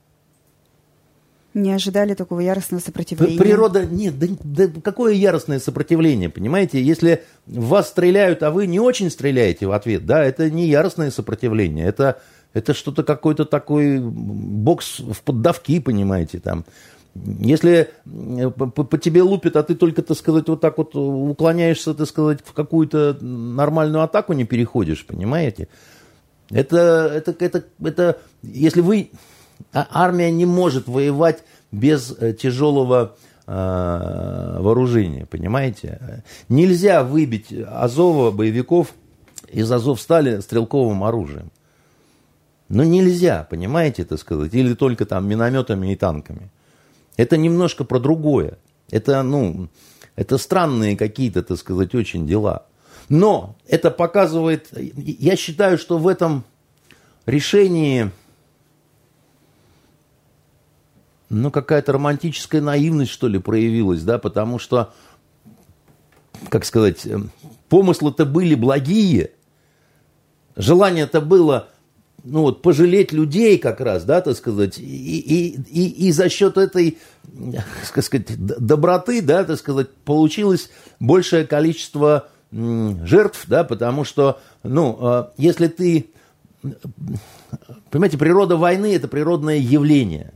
Не 1.57 1.73
ожидали 1.73 2.13
такого 2.13 2.41
яростного 2.41 2.83
сопротивления. 2.83 3.39
Природа, 3.39 3.87
нет, 3.87 4.19
да, 4.19 4.27
да 4.45 4.81
какое 4.83 5.15
яростное 5.15 5.59
сопротивление, 5.59 6.29
понимаете? 6.29 6.83
Если 6.83 7.23
в 7.47 7.69
вас 7.69 7.89
стреляют, 7.89 8.43
а 8.43 8.51
вы 8.51 8.67
не 8.67 8.79
очень 8.79 9.09
стреляете 9.09 9.67
в 9.67 9.73
ответ, 9.73 10.05
да, 10.05 10.23
это 10.23 10.51
не 10.51 10.67
яростное 10.67 11.11
сопротивление, 11.11 11.87
это, 11.87 12.21
это 12.53 12.75
что-то 12.75 13.05
какой-то 13.05 13.47
такой 13.47 14.01
бокс 14.01 14.99
в 15.01 15.23
поддавки, 15.23 15.81
понимаете, 15.81 16.41
там. 16.41 16.67
Если 17.15 17.89
по, 18.05 18.67
по 18.67 18.99
тебе 18.99 19.23
лупит, 19.23 19.57
а 19.57 19.63
ты 19.63 19.75
только, 19.77 20.03
так 20.03 20.19
сказать, 20.19 20.49
вот 20.49 20.61
так 20.61 20.77
вот 20.77 20.95
уклоняешься, 20.95 21.95
так 21.95 22.07
сказать, 22.07 22.41
в 22.45 22.53
какую-то 22.53 23.17
нормальную 23.23 24.03
атаку 24.03 24.35
не 24.35 24.45
переходишь, 24.45 25.07
понимаете? 25.07 25.69
Это, 26.51 27.11
это, 27.15 27.35
это, 27.39 27.65
это, 27.81 28.19
если 28.43 28.83
вы 28.83 29.11
армия 29.73 30.31
не 30.31 30.47
может 30.47 30.89
воевать 30.89 31.45
без 31.73 32.15
э, 32.19 32.33
тяжелого 32.33 33.17
э, 33.47 34.57
вооружения, 34.61 35.27
понимаете? 35.27 36.23
Нельзя 36.49 37.05
выбить 37.05 37.53
Азова, 37.67 38.31
боевиков 38.31 38.95
из 39.51 39.71
Азов 39.71 40.01
стали 40.01 40.41
стрелковым 40.41 41.05
оружием. 41.05 41.51
Но 42.69 42.83
нельзя, 42.85 43.47
понимаете, 43.49 44.03
это 44.03 44.17
сказать, 44.17 44.53
или 44.55 44.75
только 44.75 45.07
там 45.07 45.29
минометами 45.29 45.93
и 45.93 45.97
танками. 45.97 46.51
Это 47.17 47.37
немножко 47.37 47.85
про 47.85 48.01
другое. 48.01 48.59
Это, 48.91 49.23
ну, 49.23 49.69
это 50.17 50.37
странные 50.39 50.97
какие-то, 50.97 51.43
так 51.43 51.59
сказать, 51.59 51.95
очень 51.95 52.27
дела. 52.27 52.67
Но 53.09 53.57
это 53.69 53.91
показывает, 53.91 54.69
я 54.73 55.37
считаю, 55.37 55.79
что 55.79 55.99
в 55.99 56.09
этом 56.09 56.45
решении 57.25 58.11
ну, 61.29 61.51
какая-то 61.51 61.93
романтическая 61.93 62.61
наивность, 62.61 63.11
что 63.11 63.29
ли, 63.29 63.39
проявилась, 63.39 64.03
да, 64.03 64.19
потому 64.19 64.59
что, 64.59 64.93
как 66.49 66.65
сказать, 66.65 67.05
эм, 67.07 67.31
помыслы-то 67.69 68.25
были 68.25 68.55
благие, 68.55 69.33
желание-то 70.55 71.21
было, 71.21 71.69
ну, 72.23 72.43
вот, 72.43 72.63
пожалеть 72.63 73.13
людей 73.13 73.59
как 73.59 73.81
раз, 73.81 74.05
да, 74.05 74.21
так 74.21 74.37
сказать, 74.37 74.79
и, 74.79 74.83
и, 74.83 75.61
и, 75.69 76.09
и 76.09 76.13
за 76.13 76.29
счет 76.29 76.57
этой, 76.57 76.99
как 77.93 78.05
сказать, 78.05 78.27
доброты, 78.39 79.21
да, 79.21 79.45
так 79.45 79.59
сказать, 79.59 79.91
получилось 80.05 80.71
большее 81.01 81.45
количество 81.45 82.29
жертв, 82.53 83.45
да, 83.49 83.65
потому 83.65 84.05
что, 84.05 84.41
ну, 84.63 84.97
а, 85.01 85.33
если 85.37 85.67
ты, 85.67 86.07
понимаете, 87.91 88.17
природа 88.17 88.57
войны– 88.57 88.95
это 88.95 89.09
природное 89.09 89.57
явление 89.57 90.33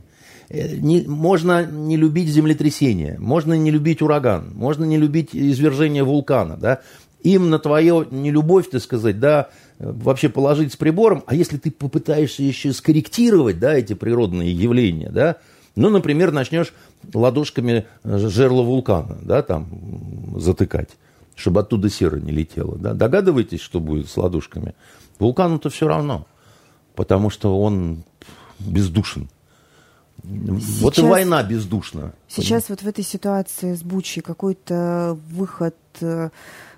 не, 0.51 1.03
можно 1.07 1.65
не 1.65 1.97
любить 1.97 2.29
землетрясение, 2.29 3.17
можно 3.19 3.53
не 3.53 3.71
любить 3.71 4.01
ураган, 4.01 4.51
можно 4.53 4.83
не 4.83 4.97
любить 4.97 5.29
извержение 5.33 6.03
вулкана, 6.03 6.57
да, 6.57 6.81
им 7.23 7.49
на 7.49 7.59
твою 7.59 8.05
нелюбовь, 8.09 8.69
так 8.69 8.81
сказать, 8.81 9.19
да, 9.19 9.49
вообще 9.79 10.29
положить 10.29 10.73
с 10.73 10.75
прибором, 10.75 11.23
а 11.25 11.35
если 11.35 11.57
ты 11.57 11.71
попытаешься 11.71 12.43
еще 12.43 12.73
скорректировать, 12.73 13.59
да, 13.59 13.73
эти 13.73 13.93
природные 13.93 14.51
явления, 14.51 15.09
да, 15.09 15.37
ну, 15.75 15.89
например, 15.89 16.31
начнешь 16.31 16.73
ладошками 17.13 17.85
жерло 18.03 18.63
вулкана, 18.63 19.19
да, 19.21 19.41
там, 19.43 20.35
затыкать, 20.37 20.89
чтобы 21.35 21.61
оттуда 21.61 21.89
сера 21.89 22.17
не 22.17 22.31
летела, 22.31 22.77
да, 22.77 22.93
догадываетесь, 22.93 23.61
что 23.61 23.79
будет 23.79 24.09
с 24.09 24.17
ладошками? 24.17 24.75
Вулкану-то 25.19 25.69
все 25.69 25.87
равно, 25.87 26.25
потому 26.95 27.29
что 27.29 27.61
он 27.61 28.03
бездушен. 28.59 29.29
Сейчас, 30.23 30.81
вот 30.81 30.97
и 30.97 31.01
война 31.01 31.43
бездушна. 31.43 32.13
Сейчас 32.27 32.69
вот 32.69 32.81
в 32.81 32.87
этой 32.87 33.03
ситуации 33.03 33.73
с 33.73 33.81
Бучей 33.81 34.21
какой-то 34.21 35.17
выход 35.31 35.75
э, 36.01 36.29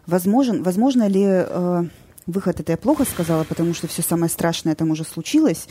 возможен? 0.05 0.63
Возможно 0.63 1.07
ли 1.07 1.25
э, 1.25 1.83
выход, 2.25 2.59
это 2.59 2.71
я 2.71 2.77
плохо 2.77 3.05
сказала, 3.05 3.43
потому 3.43 3.73
что 3.73 3.87
все 3.87 4.01
самое 4.01 4.29
страшное 4.29 4.75
там 4.75 4.91
уже 4.91 5.03
случилось. 5.03 5.67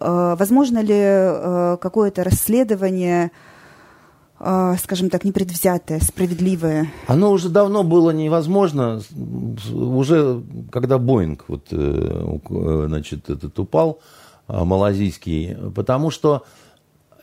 Э, 0.00 0.34
возможно 0.38 0.80
ли 0.80 0.94
э, 0.96 1.76
какое-то 1.80 2.24
расследование, 2.24 3.32
э, 4.38 4.74
скажем 4.82 5.10
так, 5.10 5.24
непредвзятое, 5.24 6.00
справедливое? 6.00 6.90
Оно 7.06 7.32
уже 7.32 7.48
давно 7.48 7.82
было 7.82 8.10
невозможно, 8.10 9.02
уже 9.72 10.42
когда 10.70 10.98
Боинг 10.98 11.44
вот, 11.48 11.68
э, 11.70 12.38
э 12.50 12.84
значит, 12.88 13.28
этот 13.28 13.58
упал, 13.58 14.00
малазийский, 14.48 15.56
потому 15.76 16.10
что 16.10 16.44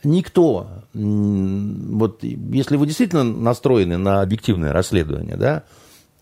никто, 0.04 0.68
вот 0.92 2.22
если 2.22 2.76
вы 2.76 2.86
действительно 2.86 3.24
настроены 3.24 3.96
на 3.98 4.20
объективное 4.20 4.72
расследование, 4.72 5.36
да, 5.36 5.64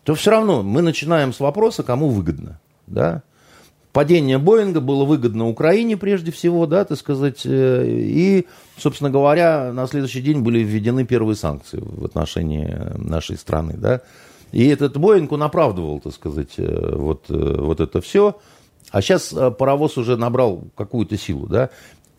то 0.05 0.14
все 0.14 0.31
равно 0.31 0.62
мы 0.62 0.83
начинаем 0.83 1.33
с 1.33 1.41
вопроса, 1.41 1.83
кому 1.83 2.09
выгодно, 2.09 2.61
да. 2.87 3.22
Падение 3.97 4.37
Боинга 4.37 4.83
было 4.83 5.07
выгодно 5.07 5.49
Украине 5.49 5.97
прежде 5.97 6.31
всего, 6.31 6.66
да, 6.66 6.85
так 6.85 6.99
сказать, 6.99 7.47
э, 7.47 7.87
и, 7.89 8.47
собственно 8.77 9.09
говоря, 9.09 9.72
на 9.72 9.87
следующий 9.87 10.20
день 10.20 10.41
были 10.43 10.59
введены 10.59 11.07
первые 11.07 11.35
санкции 11.35 11.81
в 11.83 12.05
отношении 12.05 12.77
нашей 12.99 13.39
страны, 13.39 13.72
да. 13.79 14.03
И 14.53 14.68
этот 14.68 14.99
Боинг, 14.99 15.33
он 15.33 15.43
оправдывал, 15.43 16.01
так 16.01 16.12
сказать, 16.12 16.59
э, 16.59 16.95
вот, 16.95 17.24
э, 17.31 17.57
вот 17.59 17.81
это 17.81 18.03
все. 18.03 18.39
А 18.91 19.01
сейчас 19.01 19.35
паровоз 19.59 19.97
уже 19.97 20.18
набрал 20.18 20.64
какую-то 20.77 21.16
силу, 21.16 21.47
да. 21.47 21.70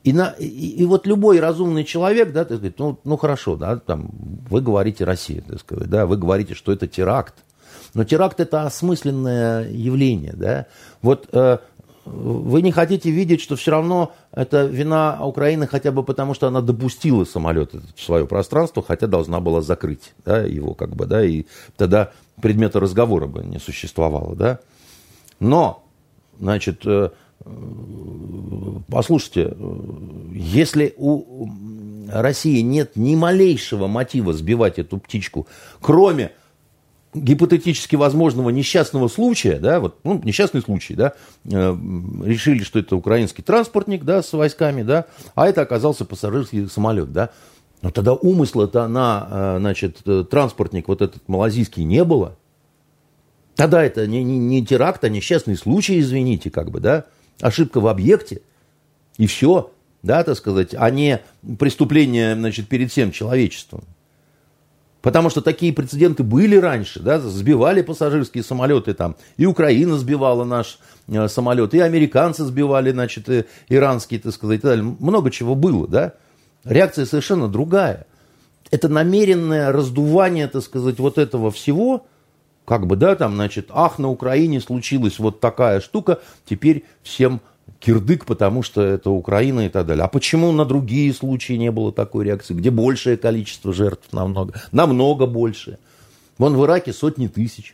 И, 0.04 0.14
на, 0.14 0.36
и, 0.40 0.46
и 0.46 0.86
вот 0.86 1.06
любой 1.06 1.40
разумный 1.40 1.84
человек, 1.84 2.32
да, 2.32 2.46
так 2.46 2.62
ну, 2.78 3.00
ну 3.04 3.18
хорошо, 3.18 3.56
да, 3.56 3.78
там, 3.78 4.10
вы 4.50 4.62
говорите 4.62 5.04
Россия, 5.04 5.42
так 5.42 5.60
сказать, 5.60 5.90
да, 5.90 6.06
вы 6.06 6.18
говорите, 6.18 6.54
что 6.54 6.72
это 6.72 6.88
теракт. 6.88 7.36
Но 7.94 8.04
теракт 8.04 8.40
это 8.40 8.64
осмысленное 8.64 9.70
явление, 9.70 10.34
да. 10.34 10.68
Вот 11.02 11.28
э, 11.34 11.58
вы 12.06 12.62
не 12.62 12.72
хотите 12.72 13.12
видеть, 13.12 13.42
что 13.42 13.56
все 13.56 13.72
равно 13.72 14.14
это 14.32 14.66
вина 14.66 15.20
Украины 15.26 15.68
хотя 15.68 15.92
бы 15.92 16.04
потому, 16.04 16.34
что 16.34 16.48
она 16.48 16.62
допустила 16.62 17.26
самолет 17.26 17.74
в 17.74 18.02
свое 18.02 18.26
пространство, 18.26 18.84
хотя 18.86 19.08
должна 19.08 19.40
была 19.40 19.62
закрыть 19.62 20.14
да, 20.24 20.40
его, 20.42 20.74
как 20.74 20.96
бы, 20.96 21.06
да, 21.06 21.24
и 21.26 21.46
тогда 21.76 22.12
предмета 22.42 22.80
разговора 22.80 23.28
бы 23.28 23.44
не 23.44 23.60
существовало, 23.60 24.36
да. 24.36 24.60
Но, 25.40 25.84
значит, 26.40 26.86
э, 26.86 27.10
послушайте, 28.90 29.56
если 30.34 30.94
у 30.98 31.50
России 32.10 32.62
нет 32.62 32.96
ни 32.96 33.16
малейшего 33.16 33.88
мотива 33.88 34.34
сбивать 34.34 34.80
эту 34.80 34.98
птичку, 34.98 35.48
кроме 35.82 36.32
гипотетически 37.14 37.96
возможного 37.96 38.50
несчастного 38.50 39.08
случая, 39.08 39.60
да, 39.60 39.80
вот, 39.80 39.98
ну, 40.04 40.22
несчастный 40.24 40.62
случай, 40.62 40.94
да, 40.94 41.14
э, 41.46 41.78
решили, 42.24 42.64
что 42.64 42.80
это 42.80 42.96
украинский 42.96 43.44
транспортник, 43.44 44.04
да, 44.04 44.22
с 44.22 44.34
войсками, 44.34 44.84
да, 44.84 45.06
а 45.34 45.48
это 45.48 45.62
оказался 45.62 46.06
пассажирский 46.06 46.70
самолет, 46.70 47.12
да, 47.12 47.30
но 47.82 47.92
тогда 47.92 48.14
умысла-то 48.14 48.88
на, 48.88 49.28
э, 49.30 49.58
значит, 49.60 50.04
транспортник 50.30 50.88
вот 50.88 51.02
этот 51.02 51.28
малазийский 51.28 51.84
не 51.84 52.04
было. 52.04 52.38
Тогда 53.56 53.84
это 53.84 54.06
не, 54.06 54.24
не, 54.24 54.38
не 54.38 54.64
теракт, 54.64 55.04
а 55.04 55.10
несчастный 55.10 55.58
случай, 55.58 56.00
извините, 56.00 56.52
как 56.52 56.70
бы, 56.70 56.80
да 56.80 57.06
ошибка 57.42 57.80
в 57.80 57.88
объекте, 57.88 58.42
и 59.18 59.28
все, 59.28 59.72
да, 60.04 60.24
так 60.24 60.38
сказать, 60.38 60.76
а 60.78 60.90
не 60.90 61.22
преступление, 61.60 62.36
значит, 62.36 62.68
перед 62.68 62.92
всем 62.92 63.12
человечеством. 63.12 63.84
Потому 65.02 65.30
что 65.30 65.42
такие 65.42 65.72
прецеденты 65.74 66.24
были 66.24 66.58
раньше, 66.58 67.00
да, 67.00 67.20
сбивали 67.20 67.82
пассажирские 67.82 68.44
самолеты 68.44 68.94
там, 68.94 69.16
и 69.38 69.46
Украина 69.46 69.98
сбивала 69.98 70.44
наш 70.44 70.80
э, 71.08 71.28
самолет, 71.28 71.74
и 71.74 71.80
американцы 71.80 72.44
сбивали, 72.44 72.92
значит, 72.92 73.48
иранские, 73.70 74.20
так 74.20 74.34
сказать, 74.34 74.60
и 74.60 74.62
так 74.62 74.72
далее. 74.72 74.96
Много 75.00 75.32
чего 75.32 75.56
было, 75.56 75.88
да. 75.88 76.14
Реакция 76.64 77.06
совершенно 77.06 77.48
другая. 77.48 78.06
Это 78.70 78.90
намеренное 78.90 79.72
раздувание, 79.72 80.48
так 80.48 80.64
сказать, 80.64 81.00
вот 81.00 81.18
этого 81.18 81.52
всего– 81.52 82.06
как 82.68 82.86
бы, 82.86 82.98
да, 82.98 83.16
там, 83.16 83.36
значит, 83.36 83.70
ах, 83.72 83.98
на 83.98 84.10
Украине 84.10 84.60
случилась 84.60 85.20
вот 85.20 85.40
такая 85.40 85.80
штука, 85.80 86.20
теперь 86.46 86.84
всем 87.02 87.40
кирдык, 87.80 88.26
потому 88.26 88.62
что 88.62 88.82
это 88.82 89.10
Украина 89.10 89.68
и 89.68 89.70
так 89.70 89.86
далее. 89.86 90.04
А 90.04 90.10
почему 90.10 90.52
на 90.52 90.66
другие 90.66 91.14
случаи 91.14 91.54
не 91.54 91.72
было 91.72 91.94
такой 91.94 92.26
реакции, 92.26 92.54
где 92.54 92.70
большее 92.70 93.16
количество 93.16 93.72
жертв 93.72 94.12
намного, 94.12 94.54
намного 94.74 95.28
больше? 95.28 95.80
Вон 96.38 96.58
в 96.58 96.66
Ираке 96.66 96.92
сотни 96.92 97.28
тысяч. 97.28 97.74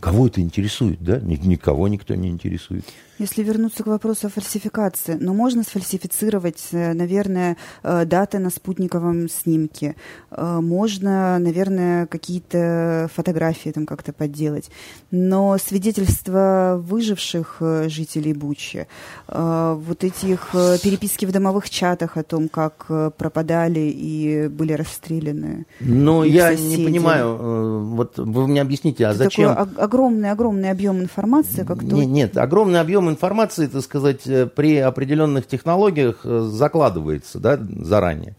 Кого 0.00 0.28
это 0.28 0.40
интересует, 0.40 1.02
да? 1.02 1.20
Никого 1.20 1.86
никто 1.86 2.14
не 2.14 2.30
интересует. 2.30 2.86
Если 3.18 3.42
вернуться 3.42 3.82
к 3.82 3.88
вопросу 3.88 4.28
о 4.28 4.30
фальсификации, 4.30 5.14
но 5.14 5.32
ну, 5.32 5.34
можно 5.34 5.64
сфальсифицировать, 5.64 6.68
э, 6.70 6.92
наверное, 6.92 7.56
э, 7.82 8.04
даты 8.04 8.38
на 8.38 8.50
спутниковом 8.50 9.28
снимке, 9.28 9.96
э, 10.30 10.58
можно, 10.60 11.38
наверное, 11.40 12.06
какие-то 12.06 13.10
фотографии 13.12 13.70
там 13.70 13.86
как-то 13.86 14.12
подделать, 14.12 14.70
но 15.10 15.58
свидетельства 15.58 16.80
выживших 16.80 17.60
жителей 17.86 18.34
Бучи, 18.34 18.86
вот 19.26 20.04
этих 20.04 20.50
переписки 20.52 21.26
в 21.26 21.32
домовых 21.32 21.68
чатах 21.70 22.16
о 22.16 22.22
том, 22.22 22.48
как 22.48 22.86
пропадали 23.16 23.80
и 23.80 24.48
были 24.48 24.74
расстреляны. 24.74 25.66
Но 25.80 26.24
я 26.24 26.52
соседи. 26.52 26.76
не 26.76 26.84
понимаю, 26.84 27.84
вот 27.84 28.18
вы 28.18 28.46
мне 28.46 28.60
объясните, 28.60 29.06
а 29.06 29.10
Это 29.10 29.24
зачем? 29.24 29.54
Такой 29.54 29.84
огромный, 29.84 30.30
огромный 30.30 30.70
объем 30.70 31.00
информации, 31.00 31.64
как 31.64 31.80
то. 31.80 31.86
Нет, 31.86 32.06
нет, 32.06 32.36
огромный 32.36 32.80
объем 32.80 33.07
информации, 33.10 33.66
так 33.66 33.82
сказать, 33.82 34.26
э, 34.26 34.46
при 34.46 34.78
определенных 34.78 35.46
технологиях 35.46 36.20
э, 36.24 36.40
закладывается 36.50 37.38
да, 37.38 37.58
заранее. 37.80 38.36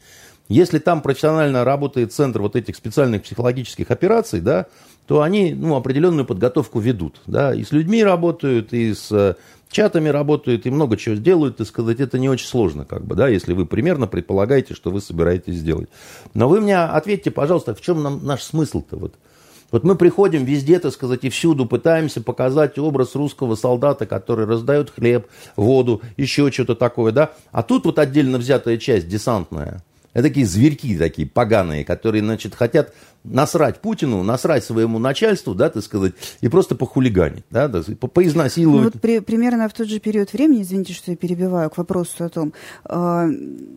Если 0.48 0.80
там 0.80 1.02
профессионально 1.02 1.64
работает 1.64 2.12
центр 2.12 2.42
вот 2.42 2.56
этих 2.56 2.76
специальных 2.76 3.24
психологических 3.24 3.92
операций, 3.92 4.42
да, 4.42 4.66
то 5.06 5.22
они 5.22 5.54
ну, 5.54 5.76
определенную 5.76 6.26
подготовку 6.26 6.80
ведут. 6.80 7.22
Да, 7.28 7.54
и 7.54 7.64
с 7.64 7.72
людьми 7.72 8.04
работают, 8.04 8.74
и 8.74 8.94
с 8.94 9.12
э, 9.12 9.36
чатами 9.72 10.10
работают, 10.10 10.66
и 10.66 10.70
много 10.70 10.98
чего 10.98 11.16
делают, 11.16 11.58
так 11.58 11.68
сказать, 11.68 12.00
это 12.00 12.18
не 12.20 12.30
очень 12.30 12.48
сложно, 12.48 12.86
как 12.86 13.06
бы, 13.06 13.16
да, 13.16 13.28
если 13.28 13.54
вы 13.54 13.66
примерно 13.66 14.08
предполагаете, 14.08 14.74
что 14.74 14.92
вы 14.92 15.02
собираетесь 15.02 15.56
сделать. 15.56 15.90
Но 16.34 16.50
вы 16.50 16.62
мне 16.62 16.78
ответьте, 16.78 17.32
пожалуйста, 17.32 17.76
в 17.76 17.82
чем 17.82 18.04
нам 18.04 18.26
наш 18.26 18.44
смысл-то? 18.44 18.98
Вот? 18.98 19.14
Вот 19.72 19.84
мы 19.84 19.96
приходим 19.96 20.46
везде, 20.46 20.80
так 20.80 20.94
сказать, 20.94 21.24
и 21.24 21.30
всюду 21.30 21.66
пытаемся 21.66 22.22
показать 22.22 22.78
образ 22.78 23.16
русского 23.16 23.56
солдата, 23.56 24.06
который 24.06 24.46
раздает 24.46 24.90
хлеб, 24.90 25.28
воду, 25.56 26.02
еще 26.18 26.52
что-то 26.52 26.76
такое, 26.76 27.12
да. 27.12 27.32
А 27.52 27.64
тут 27.64 27.86
вот 27.86 28.00
отдельно 28.00 28.38
взятая 28.38 28.78
часть 28.78 29.08
десантная. 29.08 29.84
Это 30.14 30.28
такие 30.30 30.46
зверьки 30.46 30.98
такие 30.98 31.28
поганые, 31.28 31.86
которые, 31.86 32.24
значит, 32.24 32.56
хотят 32.56 32.94
насрать 33.24 33.80
Путину, 33.80 34.24
насрать 34.24 34.64
своему 34.64 34.98
начальству, 34.98 35.54
да, 35.54 35.70
так 35.70 35.84
сказать, 35.84 36.14
и 36.42 36.48
просто 36.48 36.76
похулиганить, 36.76 37.44
да, 37.52 37.68
да 37.68 37.82
поизнасиловать. 38.14 38.80
Ну, 38.80 38.92
вот 38.92 39.02
при, 39.02 39.20
примерно 39.20 39.68
в 39.68 39.74
тот 39.74 39.88
же 39.88 40.00
период 40.00 40.32
времени, 40.34 40.62
извините, 40.62 40.94
что 40.94 41.12
я 41.12 41.18
перебиваю, 41.18 41.70
к 41.70 41.78
вопросу 41.78 42.24
о 42.24 42.30
том, 42.30 42.54
э, 42.86 43.30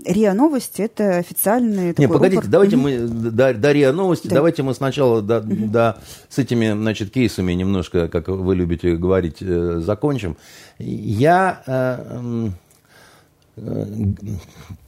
РИА 0.06 0.34
Новости– 0.34 0.82
это 0.82 1.18
официальный 1.18 1.94
Не, 1.98 2.08
погодите, 2.08 2.36
рупор. 2.36 2.50
давайте 2.50 2.76
мы 2.76 2.98
до, 2.98 3.52
до 3.52 3.72
РИА 3.72 3.92
Новости, 3.92 4.28
да. 4.28 4.36
давайте 4.36 4.62
мы 4.62 4.74
сначала 4.74 5.20
до, 5.22 5.40
угу. 5.40 5.66
до, 5.66 5.98
с 6.28 6.38
этими, 6.38 6.72
значит, 6.72 7.10
кейсами 7.10 7.52
немножко, 7.52 8.08
как 8.08 8.28
вы 8.28 8.54
любите 8.54 8.96
говорить, 8.96 9.38
э, 9.40 9.80
закончим. 9.84 10.36
Я... 10.78 11.62
Э, 11.66 12.50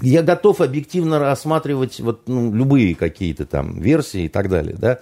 я 0.00 0.22
готов 0.22 0.60
объективно 0.60 1.18
рассматривать 1.18 2.00
вот, 2.00 2.22
ну, 2.26 2.52
любые 2.54 2.94
какие-то 2.94 3.44
там 3.44 3.80
версии 3.80 4.24
и 4.24 4.28
так 4.28 4.48
далее, 4.48 4.76
да. 4.78 5.00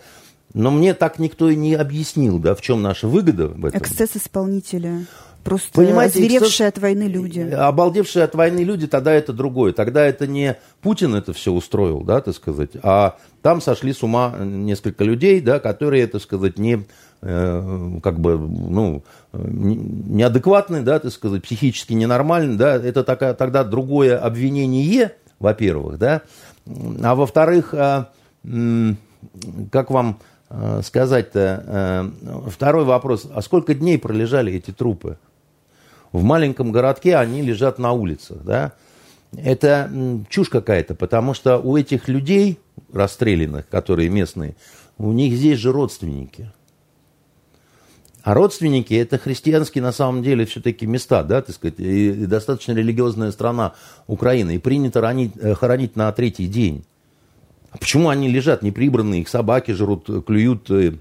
Но 0.54 0.70
мне 0.70 0.94
так 0.94 1.18
никто 1.18 1.48
и 1.48 1.56
не 1.56 1.74
объяснил, 1.74 2.38
да, 2.38 2.54
в 2.54 2.60
чем 2.60 2.82
наша 2.82 3.08
выгода 3.08 3.48
в 3.48 3.64
этом. 3.64 3.80
Эксцесс 3.80 4.16
исполнителя. 4.16 5.06
Просто 5.44 5.72
Понимаете, 5.72 6.18
озверевшие 6.18 6.68
от 6.68 6.78
войны 6.78 7.04
люди. 7.04 7.40
Обалдевшие 7.40 8.24
от 8.24 8.34
войны 8.34 8.60
люди, 8.60 8.86
тогда 8.86 9.12
это 9.12 9.32
другое. 9.32 9.72
Тогда 9.72 10.04
это 10.04 10.26
не 10.26 10.56
Путин 10.82 11.14
это 11.14 11.32
все 11.32 11.52
устроил, 11.52 12.02
да, 12.02 12.20
так 12.20 12.34
сказать, 12.36 12.70
а 12.82 13.16
там 13.42 13.60
сошли 13.60 13.92
с 13.92 14.04
ума 14.04 14.36
несколько 14.38 15.02
людей, 15.02 15.40
да, 15.40 15.58
которые, 15.58 16.06
так 16.06 16.22
сказать, 16.22 16.58
не 16.58 16.84
Э, 16.84 17.11
как 17.22 18.18
бы, 18.18 18.36
ну, 18.36 19.04
неадекватный, 19.32 20.82
да, 20.82 20.98
так 20.98 21.12
сказать, 21.12 21.42
психически 21.44 21.92
ненормальный, 21.92 22.56
да, 22.56 22.74
это 22.74 23.04
такая, 23.04 23.32
тогда 23.34 23.62
другое 23.62 24.18
обвинение, 24.18 25.14
во-первых, 25.38 25.98
да, 25.98 26.22
а 26.66 27.14
во-вторых, 27.14 27.74
а, 27.74 28.10
как 29.70 29.90
вам 29.92 30.18
э, 30.50 30.80
сказать-то, 30.82 31.64
э, 31.64 32.50
второй 32.50 32.84
вопрос, 32.84 33.28
а 33.32 33.40
сколько 33.40 33.72
дней 33.74 33.98
пролежали 33.98 34.52
эти 34.52 34.72
трупы? 34.72 35.16
В 36.10 36.24
маленьком 36.24 36.72
городке 36.72 37.16
они 37.16 37.40
лежат 37.40 37.78
на 37.78 37.92
улицах, 37.92 38.38
да, 38.42 38.72
это 39.36 39.88
чушь 40.28 40.48
какая-то, 40.48 40.96
потому 40.96 41.34
что 41.34 41.58
у 41.58 41.76
этих 41.76 42.08
людей 42.08 42.58
расстрелянных, 42.92 43.68
которые 43.68 44.08
местные, 44.08 44.56
у 44.98 45.12
них 45.12 45.34
здесь 45.34 45.60
же 45.60 45.70
родственники– 45.70 46.50
а 48.22 48.34
родственники– 48.34 48.94
это 48.94 49.18
христианские, 49.18 49.82
на 49.82 49.92
самом 49.92 50.22
деле, 50.22 50.46
все-таки 50.46 50.86
места, 50.86 51.24
да, 51.24 51.42
так 51.42 51.54
сказать, 51.54 51.78
и, 51.78 52.12
достаточно 52.26 52.72
религиозная 52.72 53.32
страна 53.32 53.74
Украина, 54.06 54.50
и 54.50 54.58
принято 54.58 55.00
ранить, 55.00 55.32
э, 55.36 55.54
хоронить 55.54 55.96
на 55.96 56.10
третий 56.12 56.46
день. 56.46 56.84
А 57.72 57.78
почему 57.78 58.10
они 58.10 58.28
лежат 58.28 58.62
неприбранные, 58.62 59.22
их 59.22 59.28
собаки 59.28 59.72
жрут, 59.72 60.08
клюют 60.24 60.70
э, 60.70 60.94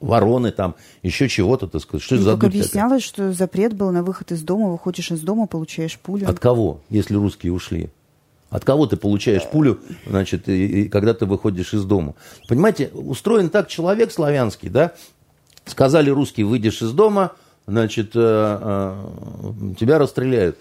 вороны 0.00 0.52
там, 0.52 0.74
еще 1.02 1.28
чего-то, 1.28 1.66
так 1.66 1.80
сказать. 1.80 2.04
Что 2.04 2.16
ну, 2.16 2.22
за 2.22 2.34
как 2.34 2.44
объяснялось, 2.44 3.02
что 3.02 3.32
запрет 3.32 3.72
был 3.74 3.90
на 3.90 4.02
выход 4.02 4.32
из 4.32 4.42
дома, 4.42 4.70
выходишь 4.70 5.10
из 5.10 5.20
дома, 5.20 5.46
получаешь 5.46 5.98
пулю. 5.98 6.28
От 6.28 6.38
кого, 6.38 6.80
если 6.90 7.14
русские 7.14 7.52
ушли? 7.52 7.90
От 8.50 8.64
кого 8.64 8.86
ты 8.86 8.96
получаешь 8.96 9.44
пулю, 9.48 9.80
значит, 10.06 10.48
и, 10.48 10.82
и 10.82 10.88
когда 10.88 11.14
ты 11.14 11.26
выходишь 11.26 11.74
из 11.74 11.84
дома? 11.84 12.14
Понимаете, 12.48 12.90
устроен 12.92 13.50
так 13.50 13.68
человек 13.68 14.12
славянский, 14.12 14.68
да, 14.68 14.92
Сказали 15.66 16.10
русские, 16.10 16.46
выйдешь 16.46 16.80
из 16.80 16.92
дома, 16.92 17.32
значит, 17.66 18.12
э, 18.14 18.18
э, 18.20 19.74
тебя 19.78 19.98
расстреляют. 19.98 20.56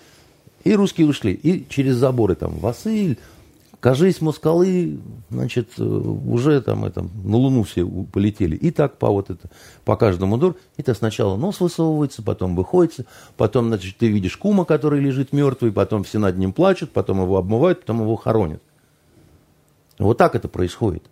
И 0.63 0.73
русские 0.73 1.07
ушли. 1.07 1.31
И 1.31 1.65
через 1.69 1.95
заборы 1.95 2.33
там 2.33 2.57
Василь, 2.57 3.19
кажись, 3.79 4.19
москалы, 4.19 4.97
значит, 5.29 5.69
э, 5.77 5.83
уже 5.83 6.59
там 6.61 6.85
это, 6.85 7.03
на 7.23 7.37
Луну 7.37 7.61
все 7.61 7.85
полетели. 7.85 8.55
И 8.55 8.71
так 8.71 8.97
по 8.97 9.11
вот 9.11 9.29
это, 9.29 9.47
по 9.83 9.95
каждому 9.95 10.39
дуру. 10.39 10.57
Это 10.75 10.95
сначала 10.95 11.37
нос 11.37 11.59
высовывается, 11.59 12.23
потом 12.23 12.55
выходит, 12.55 13.05
потом, 13.37 13.67
значит, 13.67 13.97
ты 13.97 14.07
видишь 14.07 14.37
кума, 14.37 14.65
который 14.65 14.99
лежит 14.99 15.33
мертвый, 15.33 15.71
потом 15.71 16.03
все 16.03 16.17
над 16.17 16.35
ним 16.35 16.51
плачут, 16.51 16.91
потом 16.91 17.21
его 17.21 17.37
обмывают, 17.37 17.81
потом 17.81 18.01
его 18.01 18.15
хоронят. 18.15 18.63
Вот 19.99 20.17
так 20.17 20.33
это 20.33 20.47
происходит. 20.47 21.03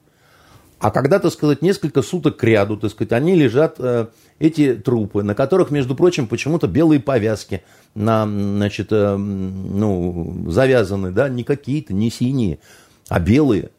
А 0.84 0.92
когда, 0.92 1.18
так 1.20 1.32
сказать, 1.32 1.62
несколько 1.62 2.02
суток 2.02 2.36
к 2.36 2.44
ряду, 2.44 2.76
так 2.76 2.92
сказать, 2.92 3.14
они 3.14 3.36
лежат, 3.36 3.78
э, 3.80 4.08
эти 4.38 4.76
трупы, 4.76 5.24
на 5.24 5.34
которых, 5.34 5.72
между 5.72 5.96
прочим, 5.96 6.28
почему-то 6.28 6.68
белые 6.68 7.00
повязки 7.00 7.64
на, 7.96 8.26
значит, 8.26 8.90
э, 8.92 9.16
ну, 9.16 10.44
завязаны, 10.50 11.12
да, 11.12 11.30
не 11.30 11.46
какие-то, 11.46 11.94
не 11.94 12.10
синие, 12.10 12.60
а 13.08 13.22
белые, 13.22 13.70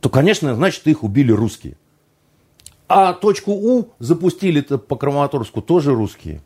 то, 0.00 0.10
конечно, 0.10 0.56
значит, 0.56 0.84
их 0.88 1.04
убили 1.04 1.30
русские. 1.30 1.76
А 2.88 3.12
точку 3.12 3.52
У 3.52 3.90
запустили 4.00 4.62
по 4.62 4.96
Краматорску 4.96 5.62
тоже 5.62 5.94
русские. 5.94 6.42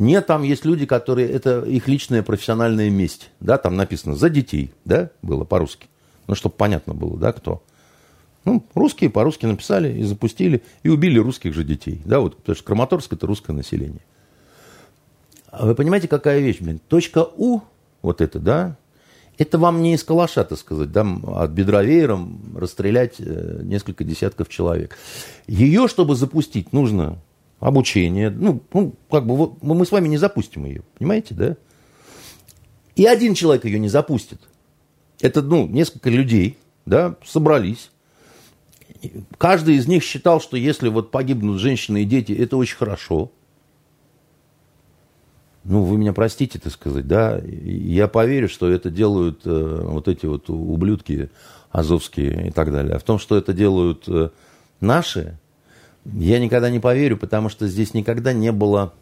Нет, 0.00 0.26
там 0.26 0.42
есть 0.42 0.64
люди, 0.64 0.86
которые, 0.86 1.30
это 1.30 1.60
их 1.60 1.86
личная 1.86 2.24
профессиональная 2.24 2.90
месть. 2.90 3.30
Да, 3.38 3.58
там 3.58 3.76
написано 3.76 4.16
«за 4.16 4.28
детей», 4.28 4.72
да, 4.84 5.10
было 5.22 5.44
по-русски. 5.44 5.86
Ну, 6.26 6.34
чтобы 6.34 6.56
понятно 6.56 6.94
было, 6.94 7.16
да, 7.16 7.32
кто. 7.32 7.62
Ну, 8.44 8.64
русские 8.74 9.10
по-русски 9.10 9.46
написали 9.46 9.98
и 9.98 10.02
запустили, 10.02 10.62
и 10.82 10.88
убили 10.88 11.18
русских 11.18 11.54
же 11.54 11.64
детей. 11.64 12.02
Да, 12.04 12.20
вот, 12.20 12.36
потому 12.36 12.56
что 12.56 12.64
Краматорск– 12.64 13.12
это 13.14 13.26
русское 13.26 13.52
население. 13.52 14.02
А 15.50 15.66
вы 15.66 15.74
понимаете, 15.74 16.08
какая 16.08 16.40
вещь, 16.40 16.60
блин? 16.60 16.80
Точка 16.88 17.24
У, 17.36 17.60
вот 18.02 18.20
это, 18.20 18.38
да, 18.38 18.76
это 19.38 19.58
вам 19.58 19.82
не 19.82 19.94
из 19.94 20.04
калаша, 20.04 20.44
так 20.44 20.58
сказать, 20.58 20.92
да, 20.92 21.06
от 21.26 21.50
бедра 21.50 21.82
веером 21.82 22.56
расстрелять 22.56 23.14
э, 23.18 23.60
несколько 23.62 24.04
десятков 24.04 24.48
человек. 24.48 24.96
Ее, 25.46 25.88
чтобы 25.88 26.14
запустить, 26.14 26.72
нужно 26.72 27.18
обучение. 27.60 28.30
Ну, 28.30 28.62
ну 28.72 28.94
как 29.10 29.26
бы 29.26 29.36
вот, 29.36 29.62
мы 29.62 29.86
с 29.86 29.92
вами 29.92 30.08
не 30.08 30.18
запустим 30.18 30.66
ее, 30.66 30.82
понимаете, 30.98 31.34
да? 31.34 31.56
И 32.94 33.06
один 33.06 33.34
человек 33.34 33.64
ее 33.64 33.78
не 33.78 33.88
запустит. 33.88 34.40
Это, 35.20 35.42
ну, 35.42 35.66
несколько 35.66 36.10
людей, 36.10 36.58
да, 36.86 37.16
собрались, 37.24 37.90
каждый 39.38 39.76
из 39.76 39.86
них 39.86 40.02
считал, 40.02 40.40
что 40.40 40.56
если 40.56 40.88
вот 40.88 41.10
погибнут 41.10 41.58
женщины 41.58 42.02
и 42.02 42.04
дети, 42.04 42.32
это 42.32 42.56
очень 42.56 42.76
хорошо. 42.76 43.30
Ну, 45.64 45.82
вы 45.82 45.96
меня 45.96 46.12
простите, 46.12 46.58
так 46.58 46.72
сказать, 46.72 47.08
да, 47.08 47.40
я 47.44 48.06
поверю, 48.06 48.48
что 48.48 48.70
это 48.70 48.90
делают 48.90 49.40
э, 49.46 49.80
вот 49.84 50.08
эти 50.08 50.26
вот 50.26 50.50
ублюдки 50.50 51.30
азовские 51.70 52.48
и 52.48 52.50
так 52.50 52.70
далее. 52.70 52.94
А 52.94 52.98
в 52.98 53.02
том, 53.02 53.18
что 53.18 53.36
это 53.36 53.54
делают 53.54 54.04
э, 54.06 54.28
наши, 54.80 55.38
я 56.04 56.38
никогда 56.38 56.68
не 56.68 56.80
поверю, 56.80 57.16
потому 57.16 57.48
что 57.48 57.66
здесь 57.66 57.94
никогда 57.94 58.34
не 58.34 58.52
было 58.52 58.92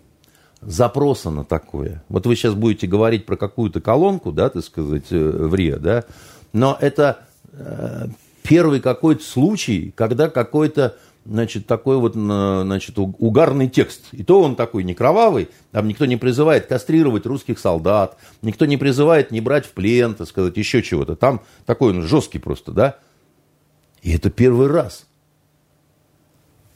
запроса 0.60 1.30
на 1.30 1.44
такое. 1.44 2.04
Вот 2.08 2.26
вы 2.26 2.36
сейчас 2.36 2.54
будете 2.54 2.86
говорить 2.86 3.26
про 3.26 3.36
какую-то 3.36 3.80
колонку, 3.80 4.30
да, 4.30 4.48
так 4.48 4.64
сказать, 4.64 5.06
э, 5.10 5.18
в 5.18 5.54
РИА, 5.54 5.78
да, 5.78 6.04
но 6.52 6.76
это 6.80 7.26
э, 7.52 8.06
первый 8.42 8.80
какой-то 8.80 9.22
случай, 9.22 9.92
когда 9.96 10.28
какой-то 10.28 10.96
значит, 11.24 11.66
такой 11.66 11.98
вот, 11.98 12.14
значит, 12.14 12.98
угарный 12.98 13.68
текст. 13.68 14.06
И 14.12 14.24
то 14.24 14.42
он 14.42 14.56
такой 14.56 14.84
не 14.84 14.94
кровавый, 14.94 15.48
там 15.70 15.86
никто 15.88 16.06
не 16.06 16.16
призывает 16.16 16.66
кастрировать 16.66 17.26
русских 17.26 17.58
солдат, 17.58 18.16
никто 18.42 18.66
не 18.66 18.76
призывает 18.76 19.30
не 19.30 19.40
брать 19.40 19.66
в 19.66 19.70
плен, 19.70 20.14
так 20.14 20.28
сказать, 20.28 20.56
еще 20.56 20.82
чего-то. 20.82 21.16
Там 21.16 21.42
такой 21.64 21.92
он 21.92 22.02
жесткий 22.02 22.38
просто, 22.38 22.72
да. 22.72 22.98
И 24.02 24.12
это 24.12 24.30
первый 24.30 24.66
раз. 24.66 25.06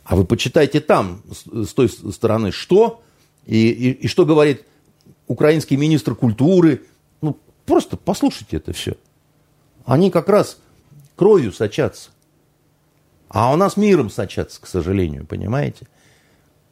А 0.05 0.15
вы 0.15 0.25
почитайте 0.25 0.81
там, 0.81 1.23
с 1.53 1.75
той 1.75 1.89
стороны, 1.89 2.53
что, 2.53 3.03
и, 3.45 3.71
и, 3.71 3.91
и 3.91 4.07
что 4.07 4.25
говорит 4.25 4.63
украинский 5.27 5.77
министр 5.77 6.15
культуры. 6.15 6.85
Ну, 7.21 7.37
просто 7.65 7.97
послушайте 7.97 8.59
это 8.59 8.73
все. 8.73 8.95
Они 9.85 10.13
как 10.13 10.29
раз 10.29 10.59
кровью 11.17 11.53
сочатся. 11.53 12.11
А 13.29 13.53
у 13.53 13.57
нас 13.57 13.77
миром 13.77 14.11
сочатся, 14.11 14.61
к 14.61 14.67
сожалению, 14.67 15.27
понимаете? 15.27 15.87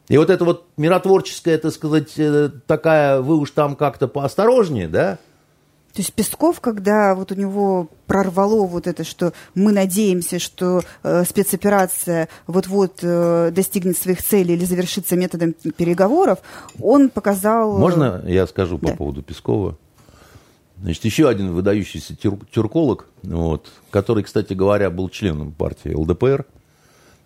И 0.07 0.17
вот 0.17 0.29
это 0.29 0.45
вот 0.45 0.67
миротворческая, 0.77 1.57
так 1.57 1.73
сказать, 1.73 2.13
э, 2.17 2.49
такая, 2.67 3.21
вы 3.21 3.37
уж 3.37 3.51
там 3.51 3.75
как-то 3.75 4.07
поосторожнее, 4.07 4.87
да? 4.87 5.17
То 5.95 6.01
есть 6.01 6.13
Песков, 6.13 6.59
когда 6.59 7.15
вот 7.15 7.31
у 7.31 7.35
него 7.35 7.87
прорвало 8.05 8.67
вот 8.67 8.85
это, 8.85 9.05
что 9.05 9.31
мы 9.55 9.71
надеемся, 9.71 10.39
что 10.39 10.81
э, 11.03 11.23
спецоперация 11.23 12.27
вот-вот 12.47 12.99
э, 13.01 13.51
достигнет 13.51 13.97
своих 13.97 14.21
целей 14.21 14.55
или 14.55 14.65
завершится 14.65 15.15
методом 15.15 15.53
переговоров, 15.53 16.39
он 16.81 17.09
показал... 17.09 17.77
Э, 17.77 17.79
Можно 17.79 18.23
я 18.27 18.45
скажу 18.45 18.77
по 18.77 18.87
да. 18.87 18.95
поводу 18.95 19.23
Пескова? 19.23 19.77
Значит, 20.85 21.05
еще 21.05 21.27
один 21.27 21.51
выдающийся 21.51 22.13
тюр- 22.13 22.45
тюрколог, 22.53 23.07
вот, 23.23 23.71
который, 23.89 24.21
кстати 24.21 24.53
говоря, 24.53 24.91
был 24.91 25.09
членом 25.09 25.51
партии 25.51 25.91
ЛДПР, 25.91 26.45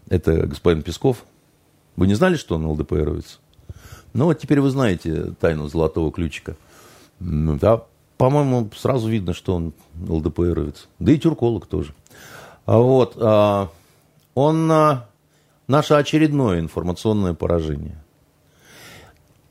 это 0.07 0.47
господин 0.47 0.81
Песков. 0.81 1.25
Вы 1.97 2.07
не 2.07 2.13
знали, 2.13 2.37
что 2.37 2.55
он 2.55 2.65
ЛДПРовец? 2.65 3.41
Ну, 4.13 4.25
вот 4.25 4.39
теперь 4.39 4.61
вы 4.61 4.69
знаете 4.69 5.33
тайну 5.41 5.67
золотого 5.67 6.09
ключика. 6.09 6.55
Ну, 7.19 7.57
да, 7.59 7.83
по-моему, 8.17 8.71
сразу 8.77 9.09
видно, 9.09 9.33
что 9.33 9.55
он 9.55 9.73
ЛДПРовец. 10.07 10.87
Да 10.99 11.11
и 11.11 11.17
тюрколог 11.17 11.65
тоже. 11.65 11.93
А 12.65 12.77
вот, 12.77 13.17
а, 13.17 13.69
он 14.35 14.71
а, 14.71 15.09
наше 15.67 15.95
очередное 15.95 16.61
информационное 16.61 17.33
поражение– 17.33 18.01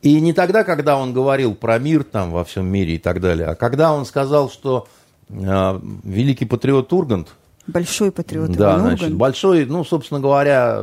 и 0.02 0.20
не 0.20 0.32
тогда, 0.32 0.64
когда 0.64 0.96
он 0.96 1.12
говорил 1.12 1.54
про 1.54 1.78
мир 1.78 2.04
там 2.04 2.30
во 2.30 2.44
всем 2.44 2.66
мире 2.66 2.94
и 2.94 2.98
так 2.98 3.20
далее, 3.20 3.48
а 3.48 3.54
когда 3.54 3.92
он 3.92 4.04
сказал, 4.04 4.48
что 4.50 4.86
э, 5.28 5.80
великий 6.04 6.44
патриот 6.44 6.92
Ургант... 6.92 7.28
Большой 7.66 8.12
патриот 8.12 8.52
Да, 8.52 8.70
Иван 8.70 8.80
значит, 8.80 9.02
Ургант. 9.02 9.18
большой, 9.18 9.64
ну, 9.66 9.84
собственно 9.84 10.20
говоря, 10.20 10.82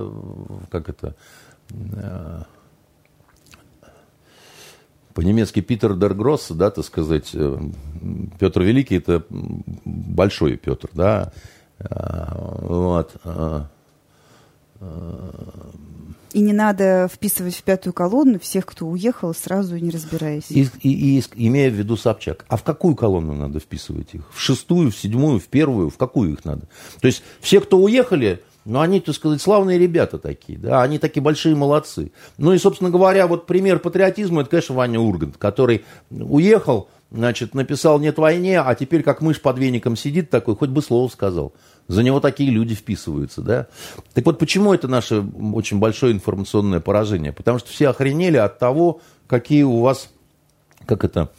как 0.69 0.89
это... 0.89 1.15
Э, 1.71 2.43
по-немецки 5.13 5.61
Питер 5.61 5.95
Дергросс, 5.95 6.51
да, 6.51 6.69
так 6.71 6.83
сказать, 6.83 7.29
э, 7.33 7.57
Петр 8.37 8.61
Великий 8.63 8.97
это 8.97 9.23
большой 9.29 10.57
Петр, 10.57 10.89
да, 10.93 11.31
э, 11.79 11.85
вот. 12.61 13.15
И 16.35 16.41
не 16.41 16.51
надо 16.51 17.07
вписывать 17.09 17.55
в 17.55 17.63
пятую 17.63 17.93
колонну 17.93 18.39
всех, 18.39 18.65
кто 18.65 18.85
уехал, 18.87 19.33
сразу 19.33 19.77
не 19.77 19.89
разбираясь. 19.89 20.43
И, 20.49 20.67
и, 20.81 21.19
и 21.19 21.47
имея 21.47 21.71
в 21.71 21.75
виду 21.75 21.95
Собчак. 21.95 22.43
А 22.49 22.57
в 22.57 22.63
какую 22.63 22.93
колонну 22.93 23.33
надо 23.33 23.61
вписывать 23.61 24.09
их? 24.15 24.23
В 24.33 24.41
шестую, 24.41 24.91
в 24.91 24.97
седьмую, 24.97 25.39
в 25.39 25.45
первую? 25.45 25.89
В 25.89 25.95
какую 25.95 26.33
их 26.33 26.43
надо? 26.43 26.67
То 26.99 27.07
есть 27.07 27.23
все, 27.39 27.61
кто 27.61 27.77
уехали, 27.77 28.41
ну, 28.65 28.81
они, 28.81 28.99
так 28.99 29.15
сказать, 29.15 29.41
славные 29.41 29.79
ребята 29.79 30.17
такие, 30.17 30.59
да, 30.59 30.81
они 30.83 30.99
такие 30.99 31.23
большие 31.23 31.55
молодцы. 31.55 32.11
Ну 32.37 32.51
и, 32.51 32.57
собственно 32.57 32.89
говоря, 32.89 33.27
вот 33.27 33.45
пример 33.45 33.79
патриотизма, 33.79 34.41
это, 34.41 34.49
конечно, 34.49 34.75
Ваня 34.75 34.99
Ургант, 34.99 35.37
который 35.37 35.85
уехал, 36.09 36.89
значит, 37.11 37.53
написал 37.53 37.97
«нет 37.99 38.17
войне», 38.17 38.59
а 38.59 38.75
теперь 38.75 39.03
как 39.03 39.21
мышь 39.21 39.41
под 39.41 39.57
веником 39.57 39.95
сидит 39.95 40.29
такой, 40.31 40.57
хоть 40.57 40.69
бы 40.69 40.81
слово 40.81 41.07
сказал. 41.07 41.53
За 41.87 42.01
него 42.01 42.19
такие 42.19 42.49
люди 42.49 42.73
вписываются, 42.73 43.41
да. 43.41 43.67
Так 44.13 44.25
вот, 44.25 44.39
почему 44.39 44.73
это 44.73 44.87
наше 44.87 45.23
очень 45.53 45.79
большое 45.79 46.13
информационное 46.13 46.79
поражение? 46.79 47.31
Потому 47.31 47.59
что 47.59 47.69
все 47.69 47.89
охренели 47.89 48.37
от 48.37 48.57
того, 48.57 49.01
какие 49.27 49.63
у 49.63 49.81
вас, 49.81 50.09
как 50.85 51.03
это, 51.03 51.31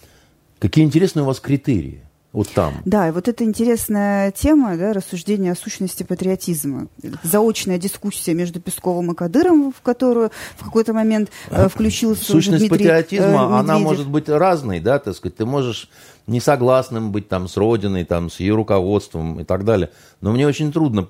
какие 0.58 0.84
интересные 0.84 1.24
у 1.24 1.26
вас 1.26 1.40
критерии. 1.40 2.02
Вот 2.36 2.50
там. 2.50 2.74
Да, 2.84 3.08
и 3.08 3.12
вот 3.12 3.28
это 3.28 3.44
интересная 3.44 4.30
тема, 4.30 4.76
да, 4.76 4.92
рассуждение 4.92 5.52
о 5.52 5.54
сущности 5.54 6.02
патриотизма. 6.02 6.88
Заочная 7.22 7.78
дискуссия 7.78 8.34
между 8.34 8.60
Песковым 8.60 9.12
и 9.12 9.14
Кадыровым, 9.14 9.72
в 9.72 9.80
которую 9.80 10.30
в 10.58 10.64
какой-то 10.64 10.92
момент 10.92 11.30
э, 11.48 11.66
включился 11.70 12.24
Сущность 12.24 12.58
Дмитрий, 12.58 12.88
патриотизма, 12.88 13.26
э, 13.26 13.58
она 13.60 13.78
может 13.78 14.06
быть 14.06 14.28
разной, 14.28 14.80
да, 14.80 14.98
так 14.98 15.16
сказать. 15.16 15.36
Ты 15.36 15.46
можешь 15.46 15.88
несогласным 16.26 17.12
быть 17.12 17.28
там 17.28 17.48
с 17.48 17.56
Родиной, 17.56 18.04
там, 18.04 18.30
с 18.30 18.40
ее 18.40 18.54
руководством 18.54 19.40
и 19.40 19.44
так 19.44 19.64
далее. 19.64 19.90
Но 20.20 20.32
мне 20.32 20.46
очень 20.46 20.72
трудно 20.72 21.08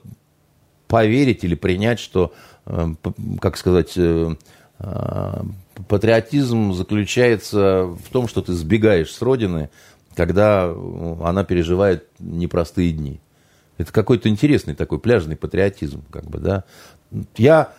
поверить 0.88 1.44
или 1.44 1.54
принять, 1.54 1.98
что, 1.98 2.32
э, 2.66 2.94
как 3.40 3.56
сказать, 3.56 3.92
э, 3.96 4.34
э, 4.78 5.42
патриотизм 5.88 6.72
заключается 6.72 7.84
в 7.84 8.10
том, 8.12 8.28
что 8.28 8.42
ты 8.42 8.52
сбегаешь 8.52 9.12
с 9.12 9.22
Родины, 9.22 9.70
когда 10.14 10.64
она 11.22 11.44
переживает 11.44 12.08
непростые 12.18 12.92
дни. 12.92 13.20
Это 13.78 13.92
какой-то 13.92 14.28
интересный 14.28 14.74
такой 14.74 14.98
пляжный 14.98 15.36
патриотизм, 15.36 16.02
как 16.10 16.24
бы, 16.24 16.38
да. 16.38 16.64
Я 17.36 17.72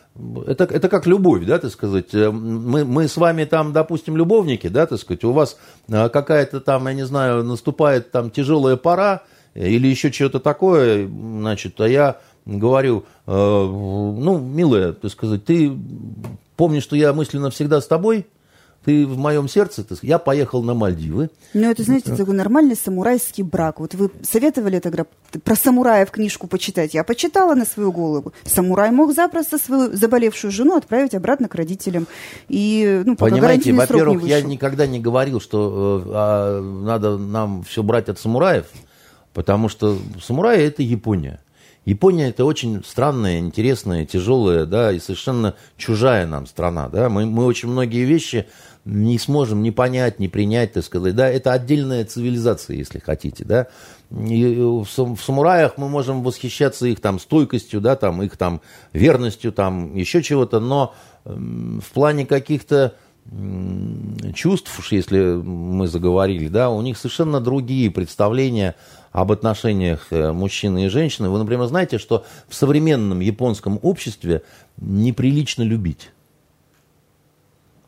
это, 0.46 0.64
это 0.66 0.90
как 0.90 1.06
любовь, 1.08 1.46
да, 1.46 1.60
так 1.60 1.72
сказать. 1.72 2.14
Э, 2.14 2.32
мы, 2.32 2.86
мы 2.86 3.08
с 3.08 3.18
вами 3.18 3.46
там, 3.46 3.74
допустим, 3.74 4.18
любовники, 4.18 4.68
да, 4.68 4.86
так 4.86 5.00
сказать, 5.00 5.24
у 5.24 5.32
вас 5.32 5.58
э, 5.88 6.10
какая-то 6.10 6.60
там, 6.62 6.88
я 6.88 6.94
не 6.94 7.06
знаю, 7.06 7.44
наступает 7.44 8.12
там 8.12 8.32
тяжелая 8.32 8.76
пора 8.76 9.22
или 9.54 9.88
еще 9.88 10.12
что-то 10.12 10.40
такое, 10.40 11.08
значит, 11.08 11.80
а 11.82 11.88
я 11.88 12.18
говорю, 12.46 13.06
э, 13.26 13.32
ну, 13.32 14.40
милая, 14.40 14.94
так 14.94 15.12
сказать, 15.12 15.46
ты 15.46 15.72
помнишь, 16.56 16.84
что 16.84 16.96
я 16.96 17.14
мысленно 17.14 17.50
всегда 17.50 17.82
с 17.82 17.88
тобой, 17.88 18.26
ты 18.88 19.06
в 19.06 19.18
моем 19.18 19.50
сердце, 19.50 19.84
ты, 19.84 19.96
я 20.02 20.18
поехал 20.18 20.64
на 20.64 20.74
Мальдивы. 20.74 21.30
Ну, 21.54 21.70
это, 21.70 21.84
знаете, 21.84 22.16
такой 22.16 22.34
нормальный 22.34 22.78
самурайский 22.78 23.44
брак. 23.44 23.82
Вот 23.82 23.94
вы 23.96 24.10
советовали 24.24 24.78
это 24.78 25.06
про 25.44 25.56
самураев 25.58 26.10
книжку 26.10 26.48
почитать. 26.48 26.94
Я 26.94 27.04
почитала 27.04 27.54
на 27.54 27.66
свою 27.66 27.92
голову. 27.92 28.32
Самурай 28.46 28.92
мог 28.92 29.14
запросто 29.14 29.58
свою 29.58 29.94
заболевшую 29.94 30.52
жену 30.52 30.78
отправить 30.78 31.16
обратно 31.16 31.50
к 31.50 31.56
родителям. 31.56 32.08
И, 32.48 33.04
ну, 33.06 33.18
Понимаете, 33.18 33.74
во-первых, 33.74 34.24
я 34.24 34.42
никогда 34.42 34.88
не 34.88 35.02
говорил, 35.02 35.42
что 35.42 36.02
э, 36.06 36.10
а, 36.14 36.62
надо 36.62 37.18
нам 37.18 37.64
все 37.64 37.84
брать 37.84 38.08
от 38.08 38.20
самураев, 38.20 38.68
потому 39.34 39.68
что 39.68 39.98
самураи– 40.22 40.62
это 40.66 40.82
Япония. 40.82 41.42
Япония 41.88 42.28
это 42.28 42.44
очень 42.44 42.84
странная, 42.86 43.40
интересная, 43.40 44.06
тяжелая, 44.06 44.66
да, 44.66 44.92
и 44.92 45.00
совершенно 45.00 45.56
чужая 45.78 46.28
нам 46.28 46.46
страна, 46.46 46.90
да. 46.90 47.08
Мы, 47.08 47.26
мы 47.26 47.46
очень 47.46 47.70
многие 47.70 48.04
вещи 48.04 48.46
не 48.88 49.20
сможем 49.20 49.62
ни 49.62 49.70
понять, 49.70 50.18
ни 50.20 50.28
принять, 50.28 50.74
так 50.74 50.84
сказать, 50.84 51.14
да, 51.14 51.30
это 51.30 51.52
отдельная 51.52 52.06
цивилизация, 52.06 52.78
если 52.78 53.00
хотите, 53.00 53.44
да. 53.44 53.68
И 54.10 54.56
в, 54.56 54.86
в 54.86 55.20
самураях 55.22 55.74
мы 55.78 55.90
можем 55.90 56.24
восхищаться 56.24 56.88
их 56.88 57.02
там 57.02 57.20
стойкостью, 57.20 57.82
да, 57.82 57.98
там 57.98 58.24
их 58.24 58.38
там 58.38 58.62
верностью, 58.94 59.52
там 59.52 59.94
еще 59.96 60.24
чего-то, 60.24 60.62
но 60.62 60.96
в 61.26 61.92
плане 61.94 62.26
каких-то 62.26 62.94
чувств, 64.34 64.92
если 64.92 65.20
мы 65.20 65.88
заговорили, 65.88 66.48
да, 66.48 66.70
у 66.70 66.82
них 66.82 66.98
совершенно 66.98 67.42
другие 67.42 67.92
представления 67.92 68.76
об 69.12 69.34
отношениях 69.34 70.08
э, 70.12 70.32
мужчины 70.32 70.86
и 70.86 70.90
женщины. 70.90 71.28
Вы, 71.28 71.40
например, 71.40 71.66
знаете, 71.66 71.98
что 71.98 72.24
в 72.48 72.56
современном 72.56 73.20
японском 73.20 73.80
обществе 73.82 74.44
неприлично 74.78 75.64
любить. 75.64 76.12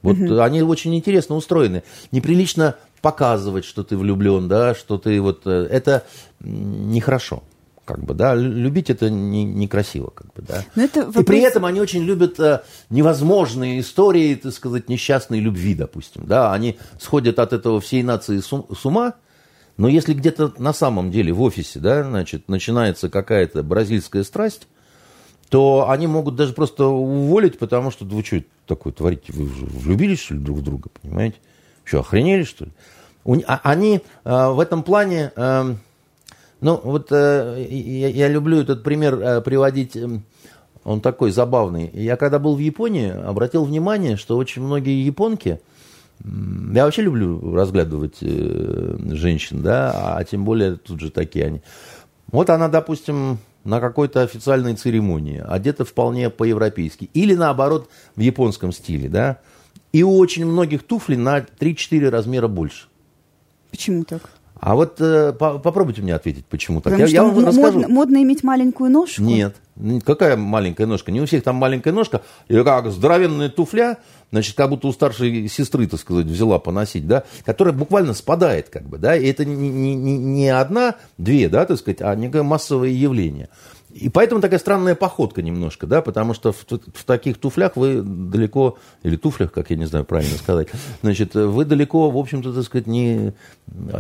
Вот 0.01 0.17
угу. 0.17 0.39
они 0.39 0.61
очень 0.61 0.95
интересно 0.95 1.35
устроены. 1.35 1.83
Неприлично 2.11 2.75
показывать, 3.01 3.65
что 3.65 3.83
ты 3.83 3.97
влюблен, 3.97 4.47
да, 4.47 4.75
что 4.75 4.97
ты 4.97 5.19
вот... 5.21 5.41
Э, 5.45 5.67
это 5.69 6.03
нехорошо. 6.39 7.43
Как 7.85 8.03
бы, 8.03 8.13
да, 8.13 8.35
любить 8.35 8.91
это 8.91 9.09
не, 9.09 9.43
некрасиво, 9.43 10.11
как 10.11 10.27
бы, 10.33 10.43
да. 10.43 10.63
Но 10.75 10.83
это 10.83 11.05
вопрос... 11.05 11.23
И 11.23 11.25
при 11.25 11.39
этом 11.41 11.65
они 11.65 11.81
очень 11.81 12.03
любят 12.03 12.39
э, 12.39 12.61
невозможные 12.91 13.79
истории, 13.79 14.35
так 14.35 14.53
сказать, 14.53 14.89
несчастной 14.89 15.39
любви, 15.39 15.73
допустим, 15.73 16.25
да. 16.27 16.53
Они 16.53 16.77
сходят 16.99 17.39
от 17.39 17.51
этого 17.51 17.81
всей 17.81 18.03
нации 18.03 18.41
с, 18.41 18.47
с 18.47 18.85
ума, 18.85 19.15
но 19.77 19.87
если 19.87 20.13
где-то 20.13 20.53
на 20.59 20.71
самом 20.71 21.09
деле 21.09 21.33
в 21.33 21.41
офисе, 21.41 21.79
да, 21.79 22.03
значит, 22.03 22.47
начинается 22.47 23.09
какая-то 23.09 23.63
бразильская 23.63 24.23
страсть, 24.23 24.67
то 25.49 25.89
они 25.89 26.05
могут 26.07 26.35
даже 26.35 26.53
просто 26.53 26.85
уволить, 26.85 27.57
потому 27.57 27.89
что, 27.91 28.05
вы 28.05 28.23
что 28.23 28.43
такое 28.67 28.93
творите? 28.93 29.33
Вы 29.33 29.45
влюбились, 29.45 30.19
что 30.19 30.35
ли, 30.35 30.39
друг 30.39 30.59
в 30.59 30.63
друга, 30.63 30.89
понимаете? 31.01 31.37
Что, 31.83 32.01
охренели, 32.01 32.43
что 32.43 32.65
ли? 32.65 32.71
А, 33.47 33.59
они 33.63 34.01
э, 34.23 34.47
в 34.49 34.59
этом 34.59 34.83
плане... 34.83 35.31
Э, 35.35 35.73
ну, 36.61 36.79
вот 36.83 37.07
э, 37.11 37.65
я, 37.69 38.09
я 38.09 38.27
люблю 38.27 38.59
этот 38.59 38.83
пример 38.83 39.41
приводить, 39.41 39.97
он 40.83 41.01
такой 41.01 41.31
забавный. 41.31 41.89
Я 41.93 42.15
когда 42.15 42.37
был 42.37 42.55
в 42.55 42.59
Японии, 42.59 43.09
обратил 43.09 43.63
внимание, 43.63 44.17
что 44.17 44.37
очень 44.37 44.61
многие 44.61 45.03
японки, 45.03 45.61
я 46.21 46.83
вообще 46.83 47.01
люблю 47.01 47.55
разглядывать 47.55 48.17
женщин, 48.19 49.61
да, 49.61 50.17
а 50.17 50.23
тем 50.25 50.43
более 50.43 50.75
тут 50.75 50.99
же 50.99 51.11
такие 51.11 51.45
они. 51.45 51.61
Вот 52.31 52.49
она, 52.49 52.67
допустим, 52.67 53.39
на 53.63 53.79
какой-то 53.79 54.21
официальной 54.21 54.75
церемонии, 54.75 55.43
одета 55.45 55.85
вполне 55.85 56.29
по-европейски. 56.29 57.09
Или 57.13 57.35
наоборот, 57.35 57.89
в 58.15 58.19
японском 58.19 58.71
стиле, 58.71 59.09
да. 59.09 59.39
И 59.91 60.03
у 60.03 60.17
очень 60.17 60.45
многих 60.45 60.83
туфли 60.83 61.15
на 61.15 61.39
3-4 61.39 62.09
размера 62.09 62.47
больше. 62.47 62.87
Почему 63.71 64.03
так? 64.03 64.21
А 64.59 64.75
вот 64.75 64.99
э, 64.99 65.31
по 65.31 65.57
попробуйте 65.57 66.01
мне 66.01 66.13
ответить, 66.13 66.45
почему 66.45 66.81
так. 66.81 66.91
Потому 66.91 67.01
я, 67.01 67.07
что 67.07 67.15
я 67.15 67.23
вам 67.23 67.33
модно, 67.33 67.47
расскажу. 67.47 67.87
модно 67.87 68.23
иметь 68.23 68.43
маленькую 68.43 68.91
ножку? 68.91 69.21
Нет. 69.21 69.55
Какая 70.05 70.35
маленькая 70.35 70.85
ножка? 70.85 71.11
Не 71.11 71.21
у 71.21 71.25
всех 71.25 71.43
там 71.43 71.55
маленькая 71.55 71.93
ножка. 71.93 72.21
И 72.49 72.61
как 72.61 72.91
здоровенная 72.91 73.47
туфля, 73.47 73.97
значит, 74.31 74.55
как 74.55 74.69
будто 74.69 74.87
у 74.87 74.91
старшей 74.91 75.47
сестры, 75.47 75.87
так 75.87 75.99
сказать, 75.99 76.25
взяла 76.25 76.59
поносить, 76.59 77.07
да, 77.07 77.23
которая 77.45 77.73
буквально 77.73 78.13
спадает, 78.13 78.69
как 78.69 78.87
бы, 78.87 78.97
да, 78.97 79.15
и 79.15 79.27
это 79.27 79.45
не, 79.45 79.69
не, 79.69 80.17
не 80.17 80.49
одна, 80.49 80.95
две, 81.17 81.49
да, 81.49 81.65
так 81.65 81.77
сказать, 81.77 82.01
а 82.01 82.15
некое 82.15 82.43
массовое 82.43 82.89
явление. 82.89 83.49
И 83.91 84.07
поэтому 84.07 84.39
такая 84.39 84.59
странная 84.59 84.93
походка 84.93 85.41
немножко, 85.41 85.87
да, 85.87 86.03
потому 86.03 86.35
что 86.35 86.51
в, 86.51 86.63
в 86.67 87.03
таких 87.05 87.39
туфлях 87.39 87.75
вы 87.75 88.03
далеко, 88.03 88.77
или 89.01 89.15
туфлях, 89.15 89.51
как 89.51 89.71
я 89.71 89.77
не 89.77 89.85
знаю 89.85 90.05
правильно 90.05 90.37
сказать, 90.37 90.67
значит, 91.01 91.33
вы 91.33 91.65
далеко, 91.65 92.11
в 92.11 92.17
общем-то, 92.17 92.53
так 92.53 92.63
сказать, 92.63 92.85
не, 92.85 93.33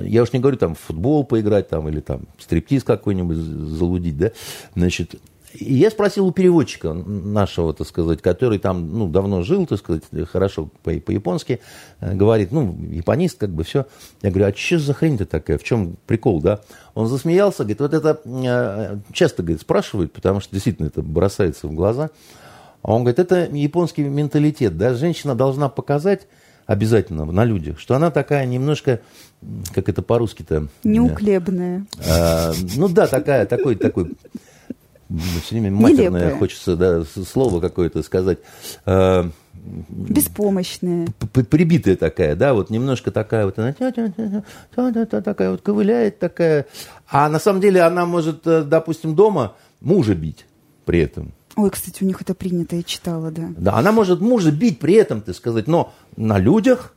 я 0.03 0.21
уж 0.21 0.31
не 0.31 0.39
говорю 0.39 0.57
там 0.57 0.75
в 0.75 0.79
футбол 0.79 1.23
поиграть 1.23 1.69
там, 1.69 1.89
или 1.89 2.01
там 2.01 2.21
стриптиз 2.37 2.83
какой-нибудь 2.83 3.37
залудить, 3.37 4.17
да, 4.17 4.31
значит, 4.75 5.15
и 5.53 5.75
я 5.75 5.89
спросил 5.89 6.27
у 6.27 6.31
переводчика 6.31 6.93
нашего, 6.93 7.73
так 7.73 7.87
сказать, 7.87 8.21
который 8.21 8.59
там 8.59 8.97
ну, 8.97 9.07
давно 9.07 9.41
жил, 9.41 9.65
так 9.65 9.79
сказать, 9.79 10.03
хорошо 10.31 10.69
по-японски, 10.83 11.59
э, 11.99 12.13
говорит, 12.13 12.51
ну, 12.51 12.77
японист, 12.91 13.39
как 13.39 13.49
бы 13.49 13.63
все. 13.63 13.87
Я 14.21 14.29
говорю, 14.29 14.51
а 14.51 14.55
что 14.55 14.77
за 14.79 14.93
хрень-то 14.93 15.25
такая, 15.25 15.57
в 15.57 15.63
чем 15.63 15.97
прикол, 16.05 16.41
да? 16.41 16.61
Он 16.93 17.07
засмеялся, 17.07 17.63
говорит, 17.63 17.79
вот 17.79 17.93
это 17.93 18.21
э, 18.25 18.97
часто, 19.11 19.41
говорит, 19.41 19.61
спрашивают, 19.61 20.13
потому 20.13 20.39
что 20.39 20.53
действительно 20.53 20.87
это 20.87 21.01
бросается 21.01 21.67
в 21.67 21.73
глаза. 21.73 22.11
А 22.81 22.93
он 22.93 23.03
говорит, 23.03 23.19
это 23.19 23.45
японский 23.51 24.03
менталитет, 24.03 24.77
да, 24.77 24.93
женщина 24.93 25.35
должна 25.35 25.67
показать 25.67 26.27
обязательно 26.67 27.25
на 27.25 27.43
людях, 27.43 27.79
что 27.79 27.95
она 27.95 28.11
такая 28.11 28.45
немножко, 28.45 29.01
как 29.73 29.89
это 29.89 30.03
по-русски-то? 30.03 30.67
Неуклебная. 30.83 31.87
А, 32.07 32.53
ну 32.75 32.87
да, 32.87 33.07
такая, 33.07 33.47
такой, 33.47 33.75
такой 33.75 34.11
все 35.43 35.55
время 35.55 35.71
матерное 35.71 36.21
Нелепое. 36.21 36.39
хочется 36.39 36.75
да, 36.75 37.03
слово 37.03 37.59
какое-то 37.59 38.03
сказать. 38.03 38.39
А, 38.85 39.29
Беспомощная. 39.89 41.07
Прибитая 41.49 41.95
такая, 41.95 42.35
да, 42.35 42.53
вот 42.53 42.69
немножко 42.69 43.11
такая 43.11 43.45
вот, 43.45 43.57
она 43.57 43.73
такая 45.05 45.51
вот 45.51 45.61
ковыляет 45.61 46.19
такая. 46.19 46.65
А 47.09 47.29
на 47.29 47.39
самом 47.39 47.59
деле 47.61 47.81
она 47.81 48.05
может, 48.05 48.45
э, 48.47 48.63
допустим, 48.63 49.15
дома 49.15 49.55
мужа 49.81 50.15
бить 50.15 50.45
при 50.85 50.99
этом. 50.99 51.33
Ой, 51.55 51.69
кстати, 51.71 52.03
у 52.03 52.07
них 52.07 52.21
это 52.21 52.33
принято, 52.33 52.75
я 52.77 52.83
читала, 52.83 53.31
да. 53.31 53.49
Да, 53.57 53.73
она 53.75 53.91
может 53.91 54.21
мужа 54.21 54.51
бить 54.51 54.79
при 54.79 54.93
этом, 54.93 55.21
ты 55.21 55.33
сказать, 55.33 55.67
но 55.67 55.93
на 56.15 56.37
людях 56.37 56.93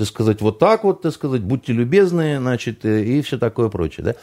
так 0.00 0.08
сказать, 0.08 0.40
вот 0.40 0.58
так 0.58 0.82
вот, 0.82 1.02
так 1.02 1.12
сказать, 1.12 1.42
будьте 1.42 1.74
любезны, 1.74 2.38
значит, 2.38 2.86
э, 2.86 3.04
и 3.04 3.20
все 3.20 3.36
такое 3.36 3.68
прочее, 3.68 4.02
да. 4.02 4.14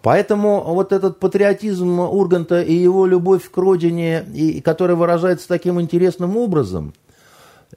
Поэтому 0.00 0.62
вот 0.62 0.92
этот 0.92 1.18
патриотизм 1.18 1.98
Урганта 1.98 2.62
и 2.62 2.72
его 2.72 3.04
любовь 3.04 3.50
к 3.50 3.56
родине, 3.56 4.24
и, 4.32 4.60
которая 4.60 4.96
выражается 4.96 5.48
таким 5.48 5.80
интересным 5.80 6.36
образом, 6.36 6.94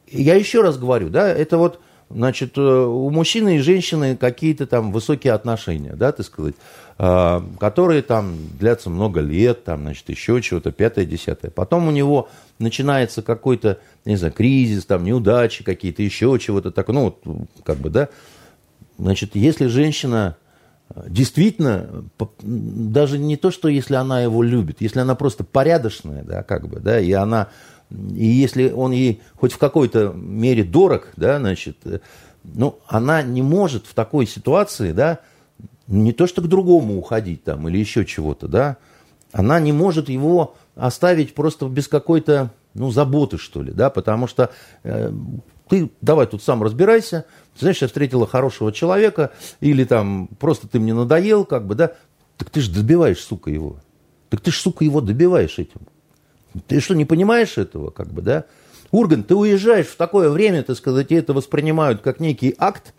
я 0.07 0.35
еще 0.35 0.61
раз 0.61 0.77
говорю, 0.77 1.09
да, 1.09 1.29
это 1.29 1.57
вот, 1.57 1.79
значит, 2.13 2.57
э, 2.57 2.61
у 2.61 3.09
мужчины 3.09 3.57
и 3.57 3.59
женщины 3.59 4.15
какие-то 4.15 4.67
там 4.67 4.91
высокие 4.91 5.33
отношения, 5.33 5.93
да, 5.95 6.11
так 6.11 6.25
сказать, 6.25 6.55
а, 6.97 7.43
которые 7.59 8.01
там 8.01 8.35
длятся 8.59 8.89
много 8.89 9.21
лет, 9.21 9.63
там, 9.63 9.81
значит, 9.81 10.09
еще 10.09 10.41
чего-то, 10.41 10.71
пятое, 10.71 11.05
десятое. 11.05 11.49
Потом 11.49 11.87
у 11.87 11.91
него 11.91 12.29
начинается 12.59 13.21
какой-то, 13.21 13.79
не 14.05 14.15
знаю, 14.15 14.33
кризис, 14.33 14.85
там, 14.85 15.03
неудачи 15.03 15.63
какие-то, 15.63 16.03
еще 16.03 16.37
чего-то 16.39 16.71
такое, 16.71 16.95
ну, 16.95 17.03
вот, 17.05 17.47
как 17.63 17.77
бы, 17.77 17.89
да. 17.89 18.09
Значит, 18.97 19.35
если 19.35 19.65
женщина 19.65 20.37
действительно, 21.07 22.05
даже 22.41 23.17
не 23.17 23.37
то, 23.37 23.51
что 23.51 23.67
если 23.67 23.95
она 23.95 24.21
его 24.21 24.43
любит, 24.43 24.77
если 24.79 24.99
она 24.99 25.15
просто 25.15 25.43
порядочная, 25.43 26.23
да, 26.23 26.43
как 26.43 26.67
бы, 26.67 26.79
да, 26.79 26.99
и 26.99 27.11
она, 27.11 27.47
и 28.15 28.25
если 28.25 28.71
он 28.71 28.91
ей 28.91 29.21
хоть 29.35 29.53
в 29.53 29.57
какой-то 29.57 30.13
мере 30.15 30.63
дорог, 30.63 31.09
да, 31.17 31.39
значит, 31.39 31.77
э, 31.85 31.99
ну, 32.43 32.79
она 32.87 33.21
не 33.21 33.41
может 33.41 33.85
в 33.85 33.93
такой 33.93 34.25
ситуации, 34.25 34.91
да, 34.91 35.19
не 35.87 36.13
то, 36.13 36.27
что 36.27 36.41
к 36.41 36.47
другому 36.47 36.97
уходить 36.97 37.43
там 37.43 37.67
или 37.67 37.77
еще 37.77 38.05
чего-то, 38.05 38.47
да, 38.47 38.77
она 39.31 39.59
не 39.59 39.71
может 39.71 40.09
его 40.09 40.55
оставить 40.75 41.33
просто 41.35 41.67
без 41.67 41.87
какой-то, 41.87 42.51
ну, 42.73 42.91
заботы, 42.91 43.37
что 43.37 43.61
ли, 43.61 43.71
да, 43.71 43.89
потому 43.89 44.27
что 44.27 44.51
э, 44.83 45.11
ты 45.67 45.91
давай 46.01 46.27
тут 46.27 46.41
сам 46.41 46.63
разбирайся, 46.63 47.25
ты 47.53 47.61
знаешь, 47.61 47.81
я 47.81 47.87
встретила 47.87 48.25
хорошего 48.25 48.71
человека, 48.71 49.31
или 49.59 49.83
там 49.83 50.29
просто 50.39 50.67
ты 50.67 50.79
мне 50.79 50.93
надоел, 50.93 51.45
как 51.45 51.67
бы, 51.67 51.75
да, 51.75 51.91
так 52.37 52.49
ты 52.49 52.61
же 52.61 52.71
добиваешь, 52.71 53.19
сука, 53.19 53.51
его. 53.51 53.77
Так 54.29 54.41
ты 54.41 54.51
же, 54.51 54.57
сука, 54.57 54.85
его 54.85 55.01
добиваешь 55.01 55.59
этим. 55.59 55.81
Ты 56.67 56.79
что, 56.79 56.95
не 56.95 57.05
понимаешь 57.05 57.57
этого, 57.57 57.91
как 57.91 58.07
бы, 58.07 58.21
да? 58.21 58.45
Урган, 58.91 59.23
ты 59.23 59.35
уезжаешь 59.35 59.87
в 59.87 59.95
такое 59.95 60.29
время, 60.29 60.63
так 60.63 60.75
сказать, 60.75 61.11
и 61.11 61.15
это 61.15 61.33
воспринимают 61.33 62.01
как 62.01 62.19
некий 62.19 62.55
акт, 62.57 62.93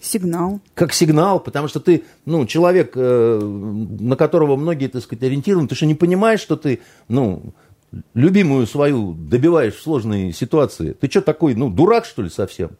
Сигнал. 0.00 0.60
Как 0.74 0.92
сигнал, 0.92 1.40
потому 1.40 1.68
что 1.68 1.80
ты, 1.80 2.04
ну, 2.26 2.46
человек, 2.46 2.92
э, 2.94 3.40
на 3.40 4.14
которого 4.14 4.54
многие, 4.56 4.88
так 4.88 5.02
сказать, 5.02 5.24
ориентированы, 5.24 5.68
ты 5.68 5.74
что 5.74 5.86
не 5.86 5.94
понимаешь, 5.94 6.40
что 6.40 6.56
ты, 6.56 6.80
ну, 7.08 7.54
любимую 8.14 8.66
свою 8.66 9.14
добиваешь 9.14 9.74
в 9.74 9.82
сложной 9.82 10.32
ситуации. 10.32 10.92
Ты 10.92 11.10
что 11.10 11.22
такой, 11.22 11.54
ну, 11.54 11.70
дурак, 11.70 12.04
что 12.04 12.22
ли, 12.22 12.30
совсем? 12.30 12.70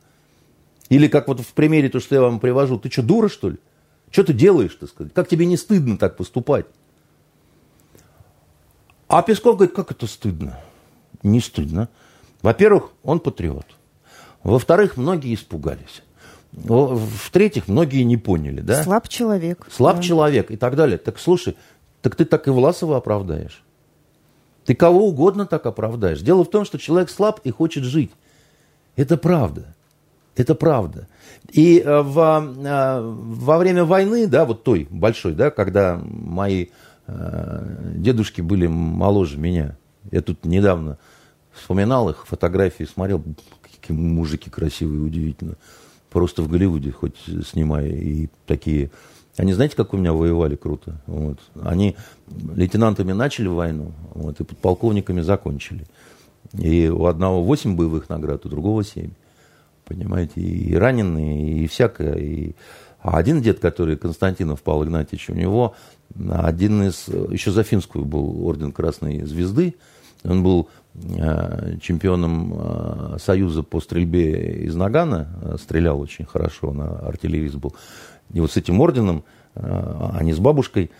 Или 0.88 1.08
как 1.08 1.26
вот 1.26 1.40
в 1.40 1.52
примере 1.52 1.88
то, 1.88 2.00
что 2.00 2.14
я 2.14 2.20
вам 2.20 2.38
привожу, 2.38 2.78
ты 2.78 2.90
что, 2.90 3.02
дура, 3.02 3.28
что 3.28 3.50
ли? 3.50 3.56
Что 4.10 4.22
ты 4.22 4.32
делаешь, 4.32 4.76
так 4.78 4.88
сказать? 4.88 5.12
Как 5.12 5.28
тебе 5.28 5.46
не 5.46 5.56
стыдно 5.56 5.96
так 5.98 6.16
поступать? 6.16 6.66
А 9.08 9.22
Песков 9.22 9.56
говорит, 9.56 9.74
как 9.74 9.90
это 9.90 10.06
стыдно? 10.06 10.58
Не 11.22 11.40
стыдно. 11.40 11.88
Во-первых, 12.42 12.90
он 13.02 13.20
патриот. 13.20 13.66
Во-вторых, 14.42 14.96
многие 14.96 15.34
испугались. 15.34 16.02
В-третьих, 16.52 17.68
многие 17.68 18.02
не 18.02 18.16
поняли, 18.16 18.60
да? 18.60 18.82
Слаб 18.82 19.08
человек. 19.08 19.66
Слаб 19.70 19.96
да. 19.96 20.02
человек 20.02 20.50
и 20.50 20.56
так 20.56 20.76
далее. 20.76 20.98
Так 20.98 21.18
слушай, 21.18 21.56
так 22.00 22.16
ты 22.16 22.24
так 22.24 22.46
и 22.46 22.50
Власова 22.50 22.96
оправдаешь. 22.96 23.62
Ты 24.64 24.74
кого 24.74 25.06
угодно 25.06 25.46
так 25.46 25.66
оправдаешь. 25.66 26.20
Дело 26.20 26.44
в 26.44 26.50
том, 26.50 26.64
что 26.64 26.78
человек 26.78 27.10
слаб 27.10 27.40
и 27.44 27.50
хочет 27.50 27.84
жить. 27.84 28.10
Это 28.96 29.16
правда. 29.16 29.74
Это 30.34 30.54
правда. 30.54 31.08
И 31.50 31.78
э, 31.78 32.02
во, 32.02 32.42
э, 32.42 33.00
во 33.00 33.58
время 33.58 33.84
войны, 33.84 34.26
да, 34.26 34.44
вот 34.44 34.64
той 34.64 34.86
большой, 34.90 35.32
да, 35.32 35.50
когда 35.50 36.00
мои 36.02 36.66
дедушки 37.06 38.40
были 38.40 38.66
моложе 38.66 39.38
меня, 39.38 39.76
я 40.10 40.22
тут 40.22 40.44
недавно 40.44 40.98
вспоминал 41.52 42.10
их, 42.10 42.26
фотографии 42.26 42.84
смотрел, 42.84 43.22
какие 43.62 43.96
мужики 43.96 44.50
красивые, 44.50 45.00
удивительно 45.00 45.56
просто 46.10 46.42
в 46.42 46.48
Голливуде 46.48 46.92
хоть 46.92 47.18
снимая. 47.46 47.88
И 47.88 48.28
такие... 48.46 48.90
Они 49.36 49.52
знаете, 49.52 49.76
как 49.76 49.92
у 49.92 49.98
меня 49.98 50.14
воевали 50.14 50.56
круто? 50.56 51.02
Вот. 51.06 51.38
Они 51.62 51.94
лейтенантами 52.54 53.12
начали 53.12 53.48
войну, 53.48 53.92
вот, 54.14 54.40
и 54.40 54.44
подполковниками 54.44 55.20
закончили. 55.20 55.86
И 56.54 56.88
у 56.88 57.04
одного 57.04 57.42
8 57.42 57.76
боевых 57.76 58.08
наград, 58.08 58.46
у 58.46 58.48
другого 58.48 58.82
7. 58.82 59.10
Понимаете, 59.84 60.40
и 60.40 60.74
раненые, 60.74 61.64
и 61.64 61.66
всякое. 61.66 62.14
И... 62.14 62.54
А 63.00 63.18
один 63.18 63.42
дед, 63.42 63.58
который 63.58 63.98
Константинов 63.98 64.62
Павел 64.62 64.84
Игнатьевич, 64.84 65.28
у 65.28 65.34
него 65.34 65.74
один 66.30 66.82
из, 66.82 67.08
еще 67.08 67.50
за 67.50 67.62
финскую 67.62 68.04
был 68.04 68.46
орден 68.46 68.72
Красной 68.72 69.24
Звезды, 69.24 69.74
он 70.24 70.42
был 70.42 70.68
Э, 71.18 71.76
чемпионом 71.80 72.54
э, 72.56 73.16
Союза 73.18 73.62
по 73.62 73.80
стрельбе 73.80 74.64
из 74.64 74.74
Нагана, 74.74 75.28
э, 75.42 75.56
стрелял 75.60 76.00
очень 76.00 76.24
хорошо, 76.24 76.72
на 76.72 76.98
артиллерист 77.00 77.56
был. 77.56 77.74
И 78.32 78.40
вот 78.40 78.50
с 78.50 78.56
этим 78.56 78.80
орденом 78.80 79.24
они 79.54 80.34
с 80.34 80.38
бабушкой 80.38 80.90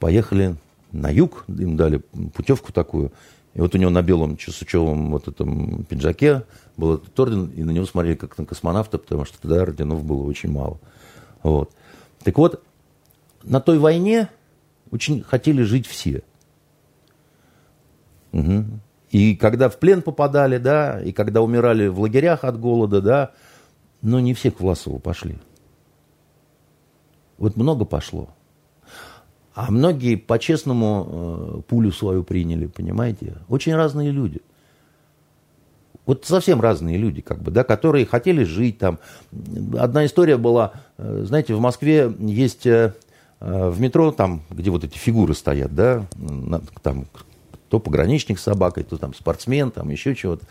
поехали 0.00 0.56
на 0.92 1.10
юг, 1.10 1.44
им 1.46 1.76
дали 1.76 1.98
путевку 2.34 2.72
такую. 2.72 3.12
И 3.52 3.60
вот 3.60 3.74
у 3.74 3.78
него 3.78 3.90
на 3.90 4.00
белом 4.00 4.38
часучевом 4.38 5.10
вот 5.10 5.28
этом 5.28 5.84
пиджаке 5.84 6.44
был 6.78 6.94
этот 6.94 7.18
орден, 7.20 7.46
и 7.48 7.62
на 7.64 7.72
него 7.72 7.84
смотрели 7.84 8.14
как 8.14 8.38
на 8.38 8.46
космонавта, 8.46 8.96
потому 8.96 9.26
что 9.26 9.38
тогда 9.42 9.60
орденов 9.60 10.04
было 10.04 10.22
очень 10.22 10.50
мало. 10.50 10.78
Вот. 11.42 11.70
Так 12.22 12.38
вот, 12.38 12.62
на 13.46 13.60
той 13.60 13.78
войне 13.78 14.28
очень 14.90 15.22
хотели 15.22 15.62
жить 15.62 15.86
все. 15.86 16.22
Угу. 18.32 18.64
И 19.10 19.36
когда 19.36 19.68
в 19.68 19.78
плен 19.78 20.02
попадали, 20.02 20.58
да, 20.58 21.00
и 21.00 21.12
когда 21.12 21.40
умирали 21.42 21.88
в 21.88 22.00
лагерях 22.00 22.44
от 22.44 22.60
голода, 22.60 23.00
да, 23.00 23.30
но 24.02 24.20
не 24.20 24.34
все 24.34 24.50
к 24.50 24.60
Власову 24.60 24.98
пошли. 24.98 25.38
Вот 27.38 27.56
много 27.56 27.84
пошло. 27.84 28.28
А 29.54 29.70
многие 29.70 30.16
по-честному 30.16 31.06
э, 31.08 31.62
пулю 31.62 31.92
свою 31.92 32.24
приняли, 32.24 32.66
понимаете? 32.66 33.36
Очень 33.48 33.74
разные 33.74 34.10
люди. 34.10 34.42
Вот 36.04 36.24
совсем 36.24 36.60
разные 36.60 36.98
люди, 36.98 37.20
как 37.20 37.42
бы, 37.42 37.50
да, 37.50 37.64
которые 37.64 38.06
хотели 38.06 38.44
жить 38.44 38.78
там. 38.78 38.98
Одна 39.78 40.04
история 40.04 40.36
была, 40.36 40.72
э, 40.98 41.24
знаете, 41.26 41.54
в 41.54 41.60
Москве 41.60 42.14
есть 42.18 42.66
э, 42.66 42.94
в 43.40 43.80
метро, 43.80 44.12
там, 44.12 44.42
где 44.50 44.70
вот 44.70 44.84
эти 44.84 44.96
фигуры 44.96 45.34
стоят, 45.34 45.74
да, 45.74 46.06
там 46.82 47.06
то 47.68 47.80
пограничник 47.80 48.38
с 48.38 48.42
собакой, 48.42 48.84
то 48.84 48.96
там 48.96 49.12
спортсмен, 49.14 49.70
там 49.70 49.88
еще 49.90 50.14
чего-то. 50.14 50.46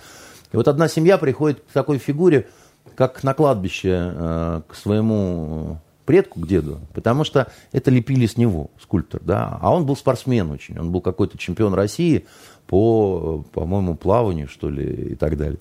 И 0.52 0.58
вот 0.58 0.68
одна 0.68 0.88
семья 0.88 1.18
приходит 1.18 1.62
к 1.62 1.72
такой 1.72 1.98
фигуре, 1.98 2.48
как 2.96 3.24
на 3.24 3.34
кладбище 3.34 4.64
к 4.68 4.76
своему 4.76 5.80
предку, 6.06 6.40
к 6.40 6.48
деду, 6.48 6.80
потому 6.94 7.24
что 7.24 7.52
это 7.72 7.90
лепили 7.90 8.28
с 8.28 8.38
него, 8.38 8.70
скульптор, 8.80 9.22
да, 9.24 9.58
а 9.60 9.74
он 9.74 9.86
был 9.86 9.96
спортсмен 9.96 10.52
очень, 10.52 10.78
он 10.78 10.92
был 10.92 11.02
какой-то 11.02 11.38
чемпион 11.38 11.74
России 11.74 12.26
по, 12.68 13.44
по-моему, 13.54 13.96
плаванию, 13.96 14.48
что 14.48 14.70
ли, 14.70 15.14
и 15.14 15.16
так 15.16 15.36
далее. 15.38 15.60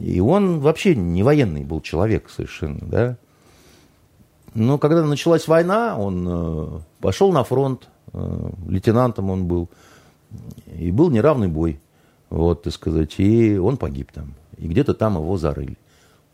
И 0.00 0.20
он 0.20 0.58
вообще 0.58 0.96
не 0.96 1.22
военный 1.22 1.64
был 1.64 1.80
человек 1.80 2.28
совершенно, 2.28 2.80
да. 2.82 3.16
Но 4.54 4.78
когда 4.78 5.04
началась 5.04 5.48
война, 5.48 5.96
он 5.98 6.26
э, 6.28 6.80
пошел 7.00 7.32
на 7.32 7.42
фронт, 7.42 7.88
э, 8.12 8.50
лейтенантом 8.68 9.30
он 9.30 9.46
был, 9.46 9.70
и 10.76 10.90
был 10.90 11.10
неравный 11.10 11.48
бой, 11.48 11.80
вот, 12.28 12.62
так 12.62 12.72
сказать, 12.72 13.14
и 13.18 13.56
он 13.56 13.78
погиб 13.78 14.12
там, 14.12 14.34
и 14.58 14.68
где-то 14.68 14.92
там 14.92 15.14
его 15.14 15.38
зарыли. 15.38 15.78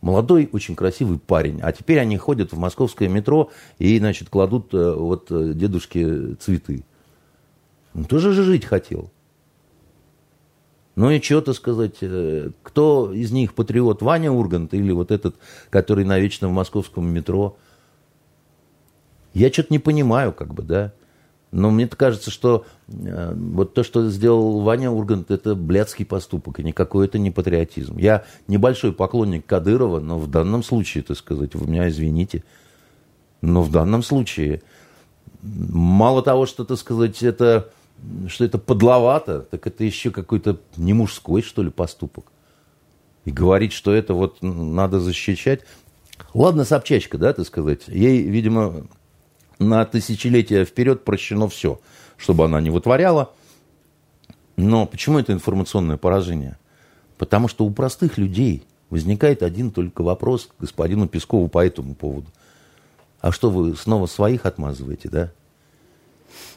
Молодой, 0.01 0.49
очень 0.53 0.77
красивый 0.77 1.19
парень. 1.19 1.61
А 1.63 1.73
теперь 1.73 1.99
они 1.99 2.17
ходят 2.17 2.53
в 2.53 2.59
московское 2.59 3.09
метро 3.09 3.51
и, 3.79 3.99
значит, 3.99 4.31
кладут 4.31 4.75
э, 4.75 4.95
вот 4.95 5.27
дедушке 5.29 6.35
цветы. 6.35 6.85
Он 7.95 8.05
тоже 8.05 8.33
же 8.33 8.43
жить 8.43 8.65
хотел. 8.65 9.11
Ну 10.95 11.11
и 11.11 11.21
что-то 11.21 11.53
сказать, 11.53 11.99
кто 12.65 13.13
из 13.13 13.31
них 13.31 13.55
патриот, 13.55 14.03
Ваня 14.03 14.33
Ургант 14.33 14.75
или 14.75 14.91
вот 14.91 15.13
этот, 15.13 15.37
который 15.71 16.05
навечно 16.05 16.49
в 16.49 16.53
московском 16.53 17.09
метро? 17.09 17.57
Я 19.39 19.53
что-то 19.53 19.69
не 19.71 19.79
понимаю, 19.79 20.33
как 20.33 20.53
бы, 20.53 20.65
да. 20.65 20.93
Но 21.53 21.71
мне 21.71 21.87
кажется, 21.87 22.31
что 22.31 22.67
э, 22.89 23.35
вот 23.35 23.73
то, 23.73 23.85
что 23.85 24.11
сделал 24.11 24.61
Ваня 24.63 24.91
Ургант, 24.91 25.31
это 25.31 25.55
блядский 25.55 26.05
поступок, 26.05 26.59
и 26.59 26.65
никакой 26.65 27.07
это 27.07 27.19
не 27.19 27.31
патриотизм. 27.31 27.99
Я 27.99 28.25
небольшой 28.49 28.93
поклонник 28.93 29.47
Кадырова, 29.47 30.01
но 30.01 30.19
в 30.19 30.29
данном 30.29 30.65
случае, 30.65 31.05
так 31.05 31.17
сказать, 31.17 31.55
вы 31.55 31.69
меня 31.69 31.89
извините, 31.89 32.43
но 33.41 33.63
в 33.63 33.71
данном 33.71 34.03
случае 34.03 34.61
мало 35.41 36.23
того, 36.23 36.45
что, 36.45 36.65
так 36.65 36.77
сказать, 36.77 37.23
это, 37.23 37.71
что 38.27 38.45
это 38.45 38.59
подловато, 38.59 39.43
так 39.43 39.67
это 39.69 39.85
еще 39.85 40.11
какой-то 40.11 40.59
не 40.77 40.95
мужской, 40.95 41.43
что 41.43 41.63
ли, 41.63 41.71
поступок. 41.71 42.27
И 43.25 43.31
говорить, 43.31 43.73
что 43.73 43.95
это 43.95 44.15
вот 44.15 44.43
надо 44.43 44.99
защищать. 44.99 45.61
Ладно, 46.35 46.65
Собчачка, 46.65 47.17
да, 47.17 47.33
так 47.33 47.47
сказать, 47.47 47.83
ей, 47.87 48.23
видимо, 48.23 48.89
на 49.59 49.85
тысячелетия 49.85 50.65
вперед 50.65 51.05
прощено 51.05 51.49
все, 51.49 51.81
чтобы 52.17 52.45
она 52.45 52.61
не 52.61 52.71
вытворяла. 52.71 53.33
Но 54.57 54.87
почему 54.87 55.19
это 55.19 55.33
информационное 55.33 55.97
поражение? 55.97 56.59
Потому 57.17 57.49
что 57.49 57.65
у 57.65 57.71
простых 57.71 58.19
людей 58.19 58.67
возникает 58.91 59.43
один 59.43 59.71
только 59.71 60.03
вопрос 60.03 60.47
к 60.47 60.61
господину 60.61 61.09
Пескову 61.09 61.49
по 61.49 61.65
этому 61.65 61.95
поводу. 61.95 62.29
А 63.21 63.33
что 63.33 63.51
вы 63.51 63.77
снова 63.77 64.07
своих 64.07 64.47
отмазываете, 64.47 65.09
да? 65.09 65.33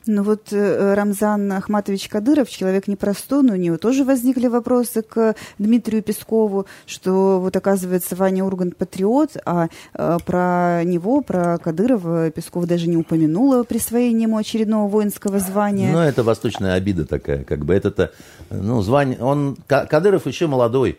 Ну 0.07 0.23
вот 0.23 0.51
э, 0.51 0.93
Рамзан 0.95 1.51
Ахматович 1.51 2.09
Кадыров, 2.09 2.49
человек 2.49 2.87
непростой, 2.87 3.43
но 3.43 3.53
у 3.53 3.55
него 3.55 3.77
тоже 3.77 4.03
возникли 4.03 4.47
вопросы 4.47 5.03
к 5.03 5.35
Дмитрию 5.59 6.01
Пескову, 6.01 6.65
что 6.87 7.39
вот 7.39 7.55
оказывается 7.55 8.15
Ваня 8.15 8.43
Ургант 8.43 8.77
патриот, 8.77 9.37
а 9.45 9.67
э, 9.93 10.17
про 10.25 10.83
него, 10.83 11.21
про 11.21 11.59
Кадырова 11.59 12.31
Песков 12.31 12.65
даже 12.65 12.89
не 12.89 12.97
упомянула 12.97 13.63
присвоение 13.63 14.23
ему 14.23 14.37
очередного 14.37 14.87
воинского 14.89 15.39
звания. 15.39 15.91
Ну 15.91 15.99
это 15.99 16.23
восточная 16.23 16.73
обида 16.73 17.05
такая, 17.05 17.43
как 17.43 17.63
бы 17.63 17.73
это-то, 17.75 18.11
ну 18.49 18.81
звание, 18.81 19.19
он, 19.19 19.55
Кадыров 19.67 20.25
еще 20.25 20.47
молодой, 20.47 20.97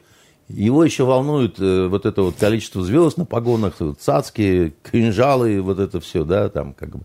его 0.49 0.85
еще 0.85 1.05
волнует 1.05 1.59
э, 1.59 1.89
вот 1.89 2.07
это 2.07 2.23
вот 2.23 2.37
количество 2.39 2.83
звезд 2.83 3.17
на 3.17 3.25
погонах, 3.25 3.75
цацки, 3.99 4.75
кинжалы, 4.91 5.61
вот 5.61 5.79
это 5.79 6.01
все, 6.01 6.25
да, 6.25 6.49
там 6.49 6.75
как 6.75 6.91
бы. 6.91 7.05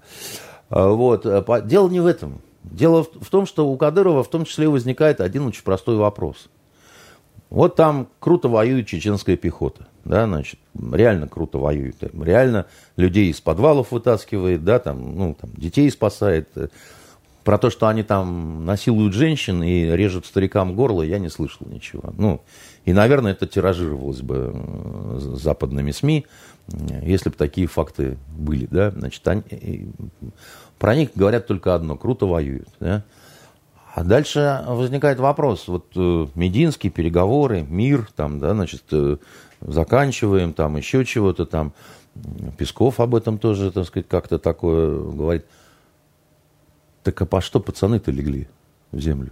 А, 0.69 0.89
вот. 0.89 1.25
Э, 1.25 1.43
дело 1.65 1.89
не 1.89 1.99
в 1.99 2.05
этом. 2.05 2.41
Дело 2.63 3.03
в 3.03 3.29
том, 3.29 3.45
что 3.45 3.67
у 3.67 3.77
Кадырова 3.77 4.23
в 4.23 4.29
том 4.29 4.45
числе 4.45 4.67
возникает 4.67 5.21
один 5.21 5.45
очень 5.45 5.63
простой 5.63 5.95
вопрос. 5.95 6.49
Вот 7.49 7.75
там 7.75 8.09
круто 8.19 8.49
воюет 8.49 8.87
чеченская 8.87 9.37
пехота, 9.37 9.87
да, 10.03 10.25
значит, 10.25 10.59
реально 10.77 11.29
круто 11.29 11.59
воюет, 11.59 11.95
реально 12.01 12.65
людей 12.97 13.29
из 13.29 13.39
подвалов 13.39 13.91
вытаскивает, 13.91 14.65
да, 14.65 14.79
там, 14.79 15.15
ну, 15.15 15.37
там, 15.39 15.51
детей 15.55 15.89
спасает. 15.89 16.49
Про 17.45 17.57
то, 17.57 17.69
что 17.69 17.87
они 17.87 18.03
там 18.03 18.65
насилуют 18.65 19.13
женщин 19.13 19.63
и 19.63 19.85
режут 19.95 20.25
старикам 20.25 20.75
горло, 20.75 21.01
я 21.01 21.17
не 21.17 21.29
слышал 21.29 21.65
ничего. 21.65 22.13
Ну, 22.17 22.41
и, 22.83 22.91
наверное, 22.91 23.31
это 23.31 23.47
тиражировалось 23.47 24.21
бы 24.21 24.51
э, 24.53 25.17
западными 25.35 25.91
СМИ, 25.91 26.25
если 27.01 27.29
бы 27.29 27.35
такие 27.35 27.67
факты 27.67 28.17
были, 28.29 28.67
да, 28.69 28.91
значит, 28.91 29.27
они, 29.27 29.91
про 30.77 30.95
них 30.95 31.11
говорят 31.15 31.47
только 31.47 31.75
одно, 31.75 31.95
круто 31.95 32.25
воюют, 32.25 32.69
да. 32.79 33.03
А 33.93 34.03
дальше 34.03 34.63
возникает 34.67 35.19
вопрос, 35.19 35.67
вот 35.67 35.87
э, 35.95 36.27
Мединский, 36.35 36.91
переговоры, 36.91 37.63
мир, 37.67 38.07
там, 38.15 38.37
да, 38.37 38.53
значит, 38.53 38.83
э, 38.91 39.17
заканчиваем, 39.61 40.53
там, 40.53 40.77
еще 40.77 41.03
чего-то 41.05 41.45
там. 41.45 41.73
Песков 42.57 42.99
об 42.99 43.15
этом 43.15 43.37
тоже, 43.37 43.71
так 43.71 43.85
сказать, 43.85 44.07
как-то 44.07 44.39
такое 44.39 44.99
говорит. 44.99 45.45
Так 47.03 47.21
а 47.21 47.25
по 47.25 47.41
что 47.41 47.59
пацаны-то 47.59 48.11
легли 48.11 48.47
в 48.91 48.99
землю? 48.99 49.31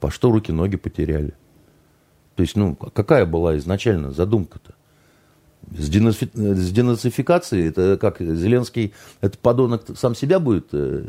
По 0.00 0.10
что 0.10 0.30
руки-ноги 0.30 0.76
потеряли? 0.76 1.34
То 2.36 2.42
есть, 2.42 2.56
ну, 2.56 2.74
какая 2.74 3.26
была 3.26 3.56
изначально 3.58 4.10
задумка-то? 4.10 4.74
С, 5.78 5.88
денофи... 5.88 6.28
с 6.34 6.70
денацификацией, 6.70 7.68
это 7.68 7.96
как 8.00 8.20
Зеленский, 8.20 8.92
этот 9.20 9.38
подонок 9.38 9.84
сам 9.96 10.14
себя 10.14 10.38
будет 10.38 10.68
э, 10.72 11.04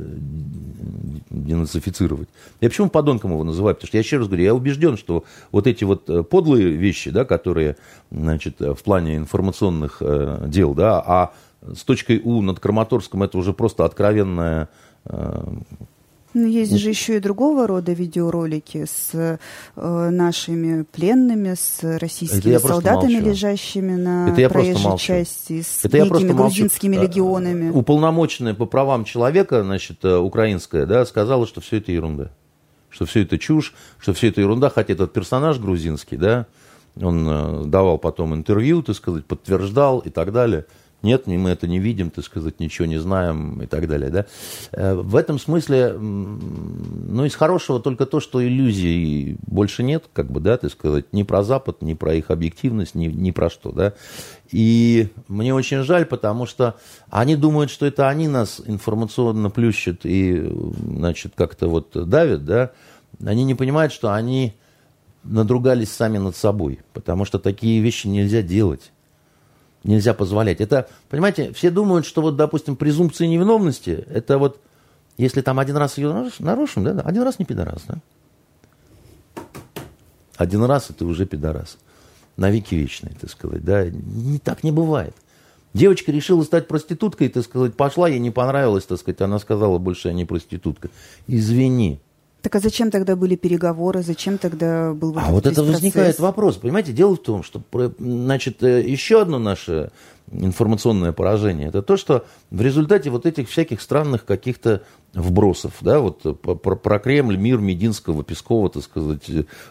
денацифицировать. 1.30 2.30
Я 2.62 2.70
почему 2.70 2.90
подонком 2.90 3.32
его 3.32 3.44
называю? 3.44 3.76
Потому 3.76 3.88
что 3.88 3.98
я 3.98 4.04
еще 4.04 4.18
раз 4.18 4.28
говорю, 4.28 4.44
я 4.44 4.56
убежден, 4.56 4.98
что 4.98 5.24
вот 5.52 5.68
эти 5.68 5.84
вот 5.84 6.10
э, 6.10 6.24
подлые 6.24 6.72
вещи, 6.72 7.12
да, 7.12 7.26
которые, 7.26 7.78
значит, 8.12 8.60
в 8.60 8.78
плане 8.84 9.18
информационных 9.18 9.98
э, 10.02 10.46
дел, 10.48 10.74
да, 10.74 11.04
а 11.06 11.34
с 11.62 11.84
точкой 11.84 12.22
У 12.24 12.42
над 12.42 12.60
Краматорском 12.60 13.24
это 13.24 13.38
уже 13.38 13.54
просто 13.54 13.86
откровенная 13.86 14.70
но 16.36 16.48
есть 16.48 16.78
же 16.78 16.90
еще 16.90 17.18
и 17.18 17.20
другого 17.20 17.66
рода 17.66 17.94
видеоролики 17.94 18.86
с 18.86 19.12
э, 19.14 19.38
нашими 20.10 20.84
пленными, 20.84 21.56
с 21.56 21.98
российскими 21.98 22.58
солдатами, 22.58 23.14
лежащими 23.14 23.96
на 23.96 24.30
это 24.30 24.50
проезжей 24.50 24.98
части, 24.98 25.62
с 25.62 25.86
это 25.86 26.02
некими 26.02 26.34
грузинскими 26.34 26.98
молчу. 26.98 27.10
легионами. 27.10 27.70
Уполномоченная 27.72 28.54
по 28.54 28.66
правам 28.66 29.06
человека, 29.06 29.64
значит, 29.64 30.04
э, 30.04 30.18
украинская, 30.18 30.86
да, 30.86 31.06
сказала, 31.06 31.48
что 31.48 31.62
все 31.62 31.78
это 31.78 31.94
ерунда. 31.94 32.32
Что 32.90 33.06
все 33.06 33.24
это 33.24 33.40
чушь, 33.40 33.74
что 33.98 34.14
все 34.14 34.28
это 34.28 34.42
ерунда, 34.42 34.70
хотя 34.70 34.94
этот 34.94 35.14
персонаж 35.14 35.58
грузинский, 35.58 36.18
да, 36.18 36.48
он 37.02 37.28
э, 37.28 37.64
давал 37.66 37.98
потом 37.98 38.36
интервью, 38.36 38.84
так 38.84 38.98
сказать, 38.98 39.26
подтверждал 39.26 40.00
и 40.00 40.10
так 40.10 40.34
далее. 40.34 40.66
Нет, 41.06 41.28
мы 41.28 41.52
это 41.52 41.68
не 41.68 41.80
видим, 41.80 42.10
так 42.10 42.26
сказать, 42.26 42.60
ничего 42.60 42.88
не 42.88 42.98
знаем 42.98 43.62
и 43.62 43.68
так 43.68 43.88
далее. 43.88 44.10
Да? 44.10 44.26
Э, 44.72 44.96
в 44.96 45.16
этом 45.16 45.40
смысле, 45.40 45.94
ну, 45.94 47.24
из 47.24 47.36
хорошего 47.36 47.80
только 47.80 48.06
то, 48.06 48.20
что 48.20 48.44
иллюзий 48.44 49.38
больше 49.48 49.84
нет, 49.84 50.06
как 50.12 50.32
бы, 50.32 50.40
да, 50.40 50.58
так 50.58 50.72
сказать, 50.72 51.14
ни 51.14 51.24
про 51.24 51.44
Запад, 51.44 51.82
ни 51.82 51.94
про 51.94 52.16
их 52.16 52.32
объективность, 52.32 52.96
ни, 52.96 53.08
ни 53.08 53.32
про 53.32 53.50
что, 53.50 53.72
да. 53.72 53.94
И 54.52 55.10
мне 55.28 55.54
очень 55.54 55.84
жаль, 55.84 56.06
потому 56.06 56.46
что 56.46 56.76
они 57.10 57.36
думают, 57.36 57.72
что 57.72 57.86
это 57.86 58.10
они 58.10 58.28
нас 58.28 58.62
информационно 58.66 59.50
плющат 59.50 60.02
и, 60.06 60.52
значит, 60.84 61.34
как-то 61.36 61.68
вот 61.68 61.92
давят, 62.10 62.44
да. 62.46 62.72
Они 63.24 63.44
не 63.44 63.56
понимают, 63.56 63.94
что 63.94 64.12
они 64.12 64.56
надругались 65.24 65.92
сами 65.92 66.18
над 66.18 66.36
собой, 66.36 66.80
потому 66.94 67.26
что 67.26 67.40
такие 67.40 67.82
вещи 67.82 68.08
нельзя 68.08 68.42
делать. 68.42 68.92
Нельзя 69.86 70.14
позволять. 70.14 70.62
Это, 70.62 70.90
понимаете, 71.10 71.54
все 71.54 71.70
думают, 71.70 72.06
что 72.06 72.22
вот, 72.22 72.36
допустим, 72.36 72.76
презумпция 72.76 73.28
невиновности, 73.28 74.06
это 74.10 74.38
вот, 74.38 74.60
если 75.18 75.42
там 75.42 75.60
один 75.60 75.78
раз 75.78 75.98
ее 75.98 76.30
нарушим, 76.40 76.84
да, 76.84 77.02
один 77.02 77.22
раз 77.22 77.40
не 77.40 77.46
пидорас, 77.46 77.84
да? 77.88 77.98
Один 80.38 80.64
раз 80.64 80.90
это 80.90 81.06
уже 81.06 81.26
пидорас 81.26 81.78
навеки 82.38 82.76
вечные, 82.76 83.14
так 83.20 83.30
сказать. 83.30 83.64
Да? 83.64 83.88
Не, 83.88 84.40
так 84.40 84.64
не 84.64 84.72
бывает. 84.72 85.16
Девочка 85.74 86.12
решила 86.12 86.44
стать 86.44 86.68
проституткой, 86.68 87.30
так 87.30 87.44
сказать, 87.44 87.76
пошла, 87.76 88.08
ей 88.08 88.20
не 88.20 88.32
понравилось, 88.32 88.86
так 88.86 89.00
сказать, 89.00 89.22
она 89.22 89.40
сказала, 89.40 89.78
больше 89.78 90.08
я 90.08 90.14
не 90.14 90.26
проститутка. 90.26 90.90
Извини. 91.28 92.00
Так 92.46 92.58
а 92.58 92.60
зачем 92.60 92.92
тогда 92.92 93.16
были 93.16 93.36
переговоры, 93.36 94.04
зачем 94.04 94.38
тогда 94.38 94.94
был 94.94 95.14
вот 95.14 95.24
А 95.26 95.32
вот 95.32 95.48
это 95.48 95.64
возникает 95.64 96.20
вопрос. 96.20 96.58
Понимаете, 96.58 96.94
дело 96.94 97.16
в 97.16 97.20
том, 97.20 97.42
что, 97.42 97.60
значит, 97.98 98.62
э, 98.62 98.88
еще 98.88 99.20
одно 99.20 99.40
наше 99.40 99.90
информационное 100.32 101.12
поражение, 101.12 101.70
это 101.70 101.82
то, 101.82 101.98
что 101.98 102.24
в 102.52 102.62
результате 102.62 103.10
вот 103.10 103.26
этих 103.26 103.50
всяких 103.50 103.82
странных 103.82 104.26
каких-то 104.26 104.84
вбросов, 105.16 105.74
да, 105.82 106.00
вот 106.00 106.40
про, 106.40 106.76
про 106.76 107.00
Кремль, 107.00 107.36
мир 107.36 107.58
Мединского, 107.58 108.24
Пескова, 108.24 108.70
так 108.70 108.84
сказать, 108.84 109.24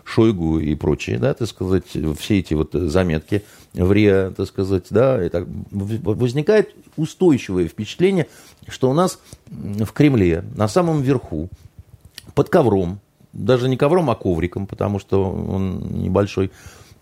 Шойгу 0.02 0.58
и 0.58 0.74
прочее, 0.74 1.20
да, 1.20 1.32
так 1.32 1.46
сказать, 1.46 1.84
все 2.18 2.40
эти 2.40 2.54
вот 2.54 2.72
заметки 2.72 3.44
в 3.72 3.92
РИА, 3.92 4.32
так 4.36 4.48
сказать, 4.48 4.86
да, 4.90 5.24
и 5.24 5.28
так, 5.28 5.46
возникает 5.70 6.74
устойчивое 6.96 7.68
впечатление, 7.68 8.26
что 8.66 8.90
у 8.90 8.94
нас 8.94 9.20
в 9.46 9.92
Кремле 9.92 10.42
на 10.56 10.66
самом 10.66 11.02
верху, 11.02 11.50
под 12.34 12.48
ковром, 12.48 13.00
даже 13.32 13.68
не 13.68 13.76
ковром, 13.76 14.10
а 14.10 14.14
ковриком, 14.14 14.66
потому 14.66 14.98
что 14.98 15.30
он 15.30 16.02
небольшой, 16.02 16.50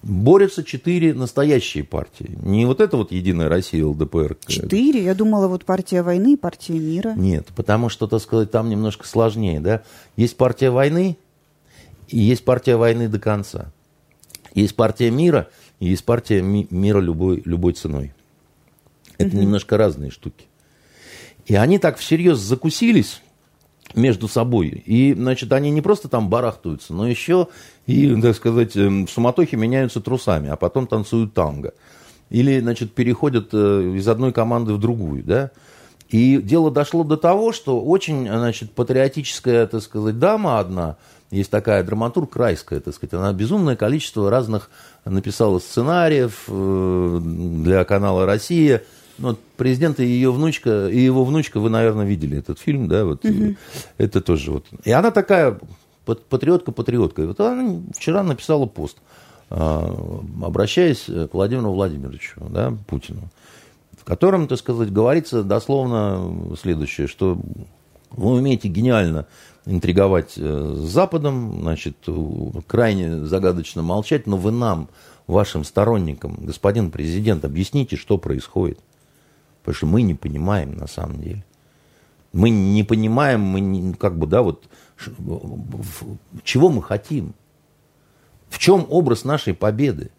борются 0.03 0.65
четыре 0.65 1.15
настоящие 1.15 1.85
партии. 1.85 2.39
Не 2.43 2.67
вот 2.67 2.81
это 2.81 2.97
вот 2.97 3.13
Единая 3.13 3.49
Россия, 3.49 3.85
ЛДПР. 3.87 4.37
Четыре? 4.47 5.05
Я 5.05 5.15
думала, 5.15 5.47
вот 5.49 5.65
партия 5.65 6.03
войны, 6.03 6.37
партия 6.37 6.79
мира. 6.79 7.13
Нет, 7.17 7.49
потому 7.55 7.89
что, 7.89 8.07
так 8.07 8.21
сказать, 8.21 8.51
там 8.51 8.69
немножко 8.69 9.07
сложнее, 9.07 9.61
да. 9.61 9.83
Есть 10.17 10.37
партия 10.37 10.71
войны, 10.71 11.17
и 12.09 12.19
есть 12.19 12.45
партия 12.45 12.77
войны 12.77 13.09
до 13.09 13.19
конца. 13.19 13.73
Есть 14.55 14.77
партия 14.77 15.11
мира, 15.11 15.49
и 15.81 15.89
есть 15.89 16.05
партия 16.05 16.43
ми- 16.43 16.67
мира 16.71 17.01
любой, 17.01 17.43
любой 17.45 17.73
ценой. 17.73 18.13
Это 19.19 19.37
угу. 19.37 19.43
немножко 19.43 19.77
разные 19.77 20.11
штуки. 20.11 20.47
И 21.47 21.55
они 21.55 21.79
так 21.79 21.99
всерьез 21.99 22.39
закусились, 22.39 23.23
между 23.95 24.29
собой. 24.29 24.69
И, 24.69 25.15
значит, 25.15 25.53
они 25.53 25.71
не 25.71 25.81
просто 25.81 26.09
там 26.09 26.29
барахтаются, 26.29 26.95
но 26.95 27.09
еще 27.09 27.49
и, 27.87 28.21
так 28.21 28.37
сказать, 28.37 28.77
эм, 28.77 29.07
в 29.07 29.11
суматохе 29.11 29.57
меняются 29.57 30.01
трусами, 30.01 30.49
а 30.49 30.57
потом 30.57 30.87
танцуют 30.87 31.35
танго. 31.35 31.75
Или, 32.31 32.61
значит, 32.61 32.95
переходят 32.95 33.51
э, 33.53 33.93
из 33.97 34.09
одной 34.09 34.33
команды 34.33 34.73
в 34.73 34.79
другую, 34.79 35.23
да. 35.23 35.51
И 36.09 36.39
дело 36.43 36.71
дошло 36.71 37.05
до 37.05 37.17
того, 37.17 37.53
что 37.53 37.81
очень, 37.81 38.27
значит, 38.27 38.73
патриотическая, 38.73 39.67
так 39.67 39.83
сказать, 39.83 40.19
дама 40.19 40.59
одна, 40.59 40.97
есть 41.31 41.51
такая 41.51 41.83
драматург 41.83 42.31
Крайская, 42.31 42.81
так 42.81 42.95
сказать, 42.95 43.15
она 43.15 43.33
безумное 43.33 43.77
количество 43.77 44.31
разных 44.31 44.71
написала 45.07 45.59
сценариев 45.59 46.45
э, 46.49 47.21
для 47.23 47.85
канала 47.85 48.27
«Россия», 48.27 48.83
ну, 49.23 49.29
вот 49.29 49.41
президент 49.57 50.01
и 50.01 50.05
ее 50.05 50.33
внучка, 50.33 50.89
и 50.89 50.99
его 50.99 51.25
внучка, 51.25 51.61
вы, 51.61 51.71
наверное, 51.71 52.05
видели 52.05 52.39
этот 52.39 52.59
фильм, 52.59 52.89
да, 52.89 53.05
вот 53.05 53.25
угу. 53.25 53.55
это 53.97 54.21
тоже 54.21 54.51
вот. 54.51 54.67
И 54.85 54.91
она 54.91 55.13
такая 55.13 55.61
патриотка-патриотка. 56.05 57.23
И 57.23 57.27
вот 57.27 57.39
она 57.39 57.81
вчера 57.95 58.25
написала 58.25 58.67
пост, 58.67 58.99
а, 59.49 60.21
обращаясь 60.43 61.05
к 61.05 61.29
Владимиру 61.33 61.73
Владимировичу, 61.73 62.41
да, 62.51 62.77
Путину, 62.89 63.31
в 63.97 64.05
котором, 64.05 64.49
так 64.49 64.59
сказать, 64.59 64.93
говорится 64.93 65.45
дословно 65.45 66.57
следующее, 66.61 67.07
что 67.07 67.39
вы 68.11 68.33
умеете 68.33 68.67
гениально 68.67 69.27
интриговать 69.67 70.35
э, 70.37 70.75
с 70.77 70.91
Западом, 70.91 71.61
значит, 71.61 71.97
крайне 72.67 73.25
загадочно 73.25 73.83
молчать, 73.83 74.27
но 74.27 74.37
вы 74.37 74.51
нам, 74.51 74.89
вашим 75.29 75.63
сторонникам, 75.63 76.37
господин 76.41 76.91
президент, 76.91 77.45
объясните, 77.45 77.95
что 77.95 78.19
происходит. 78.19 78.81
Потому 79.63 79.77
что 79.77 79.87
мы 79.87 80.03
не 80.03 80.15
понимаем 80.15 80.77
на 80.77 80.87
самом 80.87 81.21
деле. 81.21 81.45
Мы 82.33 82.51
не 82.51 82.83
понимаем, 82.83 83.41
мы 83.41 83.61
не, 83.61 83.95
как 83.95 84.19
бы, 84.19 84.27
да, 84.27 84.43
вот, 84.43 84.65
чего 86.45 86.69
мы 86.71 86.83
хотим. 86.83 87.35
В 88.49 88.59
чем 88.59 88.87
образ 88.89 89.25
нашей 89.25 89.55
победы? 89.55 90.11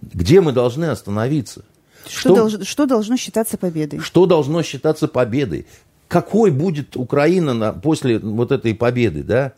Где 0.00 0.40
мы 0.40 0.52
должны 0.52 0.86
остановиться? 0.86 1.64
Что, 2.06 2.20
что, 2.20 2.34
долж, 2.34 2.66
что 2.66 2.86
должно 2.86 3.16
считаться 3.16 3.58
победой? 3.58 4.00
Что 4.00 4.26
должно 4.26 4.62
считаться 4.62 5.08
победой? 5.08 5.66
Какой 6.08 6.50
будет 6.50 6.96
Украина 6.96 7.54
на, 7.54 7.72
после 7.72 8.18
вот 8.18 8.50
этой 8.50 8.74
победы, 8.74 9.22
да? 9.22 9.52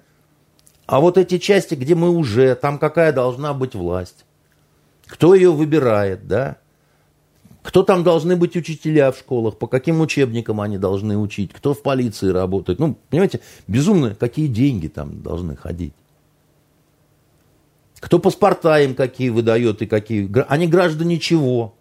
А 0.87 1.01
вот 1.01 1.17
эти 1.17 1.39
части, 1.39 1.75
где 1.75 1.95
мы 1.95 2.11
уже, 2.11 2.55
там 2.57 2.79
какая 2.79 3.13
должна 3.13 3.55
быть 3.55 3.75
власть? 3.75 4.25
Кто 5.07 5.35
ее 5.35 5.53
выбирает, 5.53 6.27
да? 6.27 6.59
Кто 7.63 7.85
там 7.85 8.03
должны 8.03 8.37
быть 8.37 8.57
учителя 8.57 9.13
в 9.13 9.19
школах, 9.19 9.57
по 9.57 9.69
каким 9.69 10.01
учебникам 10.01 10.61
они 10.61 10.79
должны 10.79 11.17
учить, 11.17 11.53
кто 11.53 11.75
в 11.75 11.83
полиции 11.83 12.29
работает. 12.29 12.81
Ну, 12.81 12.99
понимаете, 13.09 13.41
безумно, 13.69 14.17
какие 14.17 14.49
деньги 14.49 14.89
там 14.89 15.23
должны 15.23 15.55
ходить. 15.55 15.95
Кто 18.01 18.19
паспорта 18.19 18.81
им 18.81 18.97
какие 18.97 19.29
выдает 19.29 19.81
и 19.81 19.87
какие... 19.87 20.29
Они 20.49 20.67
граждане 20.67 21.21
чего? 21.21 21.75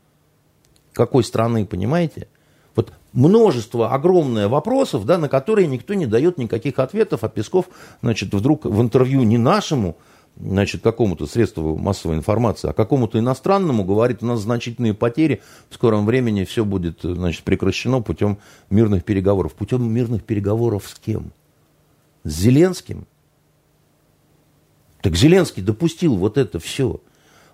Какой 0.93 1.23
страны, 1.23 1.65
понимаете? 1.65 2.27
Вот 2.75 2.93
множество, 3.11 3.91
огромное 3.91 4.47
вопросов, 4.47 5.05
да, 5.05 5.17
на 5.17 5.29
которые 5.29 5.65
никто 5.65 5.95
не 5.95 6.05
дает 6.05 6.38
никаких 6.38 6.77
ответов, 6.77 7.23
а 7.23 7.29
Песков, 7.29 7.69
значит, 8.03 8.32
вдруг 8.36 8.65
в 8.65 8.82
интервью 8.82 9.23
не 9.23 9.39
нашему, 9.39 9.97
значит, 10.39 10.82
какому-то 10.82 11.27
средству 11.27 11.77
массовой 11.77 12.15
информации, 12.15 12.69
а 12.69 12.73
какому-то 12.73 13.19
иностранному 13.19 13.84
говорит, 13.84 14.23
у 14.23 14.25
нас 14.25 14.41
значительные 14.41 14.93
потери, 14.93 15.41
в 15.69 15.75
скором 15.75 16.05
времени 16.05 16.43
все 16.43 16.65
будет, 16.65 16.99
значит, 17.03 17.43
прекращено 17.43 18.01
путем 18.01 18.38
мирных 18.69 19.03
переговоров. 19.03 19.53
Путем 19.53 19.91
мирных 19.91 20.23
переговоров 20.23 20.88
с 20.88 20.99
кем? 20.99 21.32
С 22.23 22.34
Зеленским? 22.34 23.05
Так 25.01 25.15
Зеленский 25.15 25.63
допустил 25.63 26.15
вот 26.15 26.38
это 26.38 26.59
все. 26.59 27.01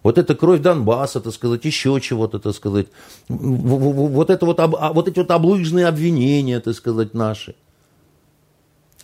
Вот 0.03 0.17
это 0.17 0.35
кровь 0.35 0.61
Донбасса, 0.61 1.19
так 1.19 1.33
сказать, 1.33 1.65
еще 1.65 1.99
чего-то, 2.01 2.39
так 2.39 2.55
сказать. 2.55 2.87
Вот, 3.27 4.29
это 4.29 4.45
вот, 4.45 4.59
а, 4.59 4.67
вот 4.93 5.07
эти 5.07 5.19
вот 5.19 5.31
облыжные 5.31 5.87
обвинения, 5.87 6.59
так 6.59 6.75
сказать, 6.75 7.13
наши. 7.13 7.55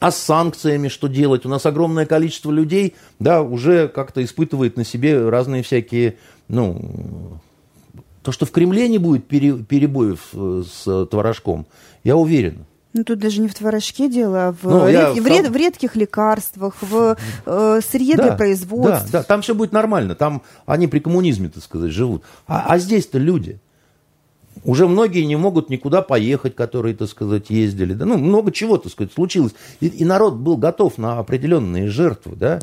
А 0.03 0.11
с 0.11 0.17
санкциями 0.17 0.89
что 0.89 1.07
делать? 1.07 1.45
У 1.45 1.49
нас 1.49 1.65
огромное 1.65 2.05
количество 2.05 2.51
людей, 2.51 2.93
да, 3.19 3.41
уже 3.41 3.87
как-то 3.87 4.21
испытывает 4.21 4.75
на 4.75 4.83
себе 4.83 5.29
разные 5.29 5.63
всякие, 5.63 6.17
ну, 6.49 7.39
то, 8.21 8.33
что 8.33 8.45
в 8.45 8.51
Кремле 8.51 8.89
не 8.89 8.97
будет 8.97 9.25
перебоев 9.29 10.19
э, 10.33 10.63
с 10.69 11.05
творожком, 11.05 11.67
я 12.03 12.17
уверен. 12.17 12.65
Ну, 12.91 13.05
тут 13.05 13.19
даже 13.19 13.39
не 13.39 13.47
в 13.47 13.55
творожке 13.55 14.09
дело, 14.09 14.49
а 14.49 14.51
в, 14.51 14.69
ну, 14.69 14.89
ред, 14.89 15.17
в, 15.17 15.25
ред, 15.25 15.47
в 15.47 15.55
редких 15.55 15.95
лекарствах, 15.95 16.75
в 16.81 17.15
э, 17.45 17.79
сырье 17.89 18.17
да, 18.17 18.23
для 18.23 18.31
производства. 18.33 19.07
Да, 19.09 19.19
да, 19.19 19.23
там 19.23 19.41
все 19.41 19.55
будет 19.55 19.71
нормально. 19.71 20.15
Там 20.15 20.41
они 20.65 20.87
при 20.87 20.99
коммунизме, 20.99 21.47
так 21.47 21.63
сказать, 21.63 21.91
живут. 21.91 22.23
А, 22.45 22.65
а 22.67 22.77
здесь-то 22.77 23.19
люди. 23.19 23.61
Уже 24.65 24.87
многие 24.87 25.23
не 25.25 25.35
могут 25.35 25.69
никуда 25.69 26.01
поехать, 26.01 26.55
которые, 26.55 26.95
так 26.95 27.09
сказать, 27.09 27.49
ездили. 27.49 27.93
Да, 27.93 28.05
ну, 28.05 28.17
много 28.17 28.51
чего, 28.51 28.77
так 28.77 28.91
сказать, 28.91 29.11
случилось. 29.13 29.53
И, 29.81 29.87
и 29.87 30.05
народ 30.05 30.35
был 30.35 30.57
готов 30.57 30.97
на 30.97 31.19
определенные 31.19 31.89
жертвы, 31.89 32.35
да. 32.35 32.59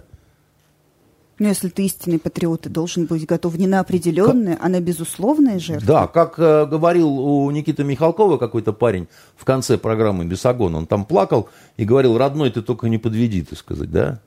Но 1.38 1.48
если 1.48 1.68
ты 1.68 1.86
истинный 1.86 2.18
патриот, 2.18 2.62
ты 2.62 2.68
должен 2.68 3.06
быть 3.06 3.24
готов 3.24 3.56
не 3.56 3.66
на 3.66 3.80
определенные, 3.80 4.56
как... 4.56 4.66
а 4.66 4.68
на 4.68 4.80
безусловные 4.80 5.58
жертвы. 5.58 5.86
Да, 5.86 6.06
как 6.06 6.38
э, 6.38 6.66
говорил 6.66 7.08
у 7.08 7.50
Никиты 7.50 7.82
Михалкова 7.82 8.36
какой-то 8.36 8.74
парень 8.74 9.08
в 9.36 9.46
конце 9.46 9.78
программы 9.78 10.26
«Бесогон», 10.26 10.74
он 10.74 10.86
там 10.86 11.06
плакал 11.06 11.48
и 11.78 11.84
говорил, 11.86 12.18
родной, 12.18 12.50
ты 12.50 12.60
только 12.60 12.90
не 12.90 12.98
подведи, 12.98 13.42
ты 13.42 13.56
сказать, 13.56 13.90
да? 13.90 14.20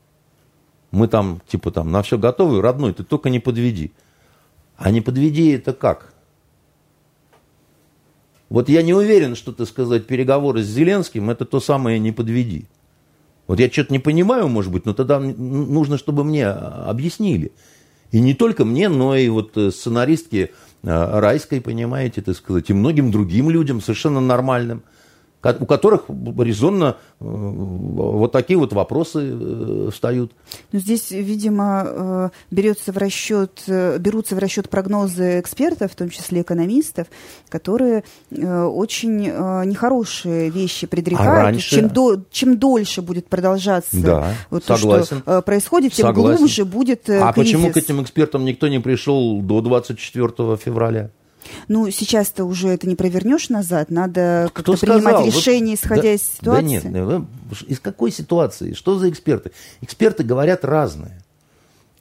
Мы 0.89 1.07
там, 1.07 1.41
типа 1.47 1.69
там, 1.69 1.91
на 1.91 2.01
все 2.01 2.17
готовы, 2.17 2.61
родной, 2.61 2.93
ты 2.93 3.03
только 3.03 3.30
не 3.30 3.39
подведи. 3.39 3.93
А 4.76 4.89
не 4.89 5.01
подведи 5.01 5.51
это 5.51 5.74
как? 5.74 6.12
Вот 8.54 8.70
я 8.70 8.84
не 8.84 8.93
уверен, 8.93 9.36
что, 9.36 9.51
так 9.51 9.68
сказать, 9.68 10.06
переговоры 10.06 10.62
с 10.62 10.68
Зеленским– 10.68 11.28
это 11.32 11.43
то 11.43 11.60
самое 11.60 11.97
«не 11.97 12.12
подведи». 12.12 12.68
Вот 13.47 13.60
я 13.60 13.68
что-то 13.68 13.91
не 13.91 13.97
понимаю, 13.97 14.47
может 14.47 14.72
быть, 14.72 14.86
но 14.86 14.93
тогда 14.93 15.20
нужно, 15.20 15.97
чтобы 15.97 16.24
мне 16.24 16.45
объяснили. 16.45 17.51
И 18.12 18.20
не 18.20 18.36
только 18.36 18.64
мне, 18.64 18.89
но 18.89 19.16
и 19.16 19.28
вот 19.28 19.58
э, 19.58 19.72
сценаристке 19.72 20.51
э, 20.84 21.20
Райской, 21.20 21.62
понимаете, 21.62 22.22
так 22.22 22.36
сказать, 22.36 22.70
и 22.70 22.74
многим 22.74 23.10
другим 23.10 23.49
людям 23.49 23.82
совершенно 23.82 24.22
нормальным– 24.22 24.84
у 25.43 25.65
которых 25.65 26.05
резонно 26.39 26.97
э, 27.19 27.25
вот 27.25 28.31
такие 28.31 28.57
вот 28.57 28.71
вопросы 28.73 29.19
э, 29.23 29.89
встают. 29.91 30.31
Но 30.71 30.79
здесь, 30.79 31.11
видимо, 31.11 31.83
э, 31.85 32.29
берется 32.49 32.91
в 32.91 32.97
расчет, 32.97 33.63
берутся 33.67 34.35
в 34.35 34.39
расчет 34.39 34.69
прогнозы 34.69 35.39
экспертов, 35.39 35.91
в 35.91 35.95
том 35.95 36.09
числе 36.09 36.41
экономистов, 36.41 37.07
которые 37.49 38.03
очень 38.31 39.23
нехорошие 39.23 40.49
вещи 40.49 40.87
предрекают. 40.87 41.39
А 41.39 41.43
раньше... 41.43 41.75
чем, 41.75 41.89
до, 41.89 42.21
чем 42.31 42.57
дольше 42.57 43.01
будет 43.01 43.27
продолжаться 43.27 43.97
да, 44.01 44.33
вот 44.49 44.63
то, 44.63 44.77
что 44.77 45.41
происходит, 45.41 45.93
тем 45.93 46.07
согласен. 46.07 46.37
глубже 46.37 46.65
будет 46.65 47.09
А 47.09 47.33
кризис. 47.33 47.51
почему 47.51 47.71
к 47.71 47.77
этим 47.77 48.01
экспертам 48.01 48.45
никто 48.45 48.67
не 48.67 48.79
пришел 48.79 49.41
до 49.41 49.61
24 49.61 50.57
февраля? 50.57 51.11
Ну, 51.68 51.89
сейчас-то 51.89 52.45
уже 52.45 52.70
это 52.70 52.88
не 52.88 52.95
провернешь 52.95 53.49
назад, 53.49 53.89
надо 53.89 54.49
как-то 54.54 54.78
принимать 54.78 55.26
решения, 55.26 55.76
исходя 55.76 56.04
да, 56.04 56.14
из 56.14 56.24
ситуации. 56.24 56.82
Да 56.84 56.89
нет, 56.89 57.24
из 57.68 57.80
какой 57.80 58.12
ситуации? 58.12 58.74
Что 58.74 58.97
за 58.97 59.10
эксперты? 59.10 59.51
Эксперты 59.82 60.24
говорят 60.24 60.66
разные. 60.66 61.24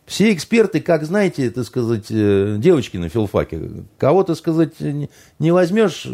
Все 0.05 0.33
эксперты, 0.33 0.81
как 0.81 1.05
знаете, 1.05 1.51
так 1.51 1.65
сказать, 1.65 2.07
э, 2.11 2.57
девочки 2.59 2.97
на 2.97 3.09
филфаке, 3.09 3.71
кого-то, 3.99 4.35
сказать, 4.35 4.73
не 5.39 5.53
возьмешь, 5.53 6.07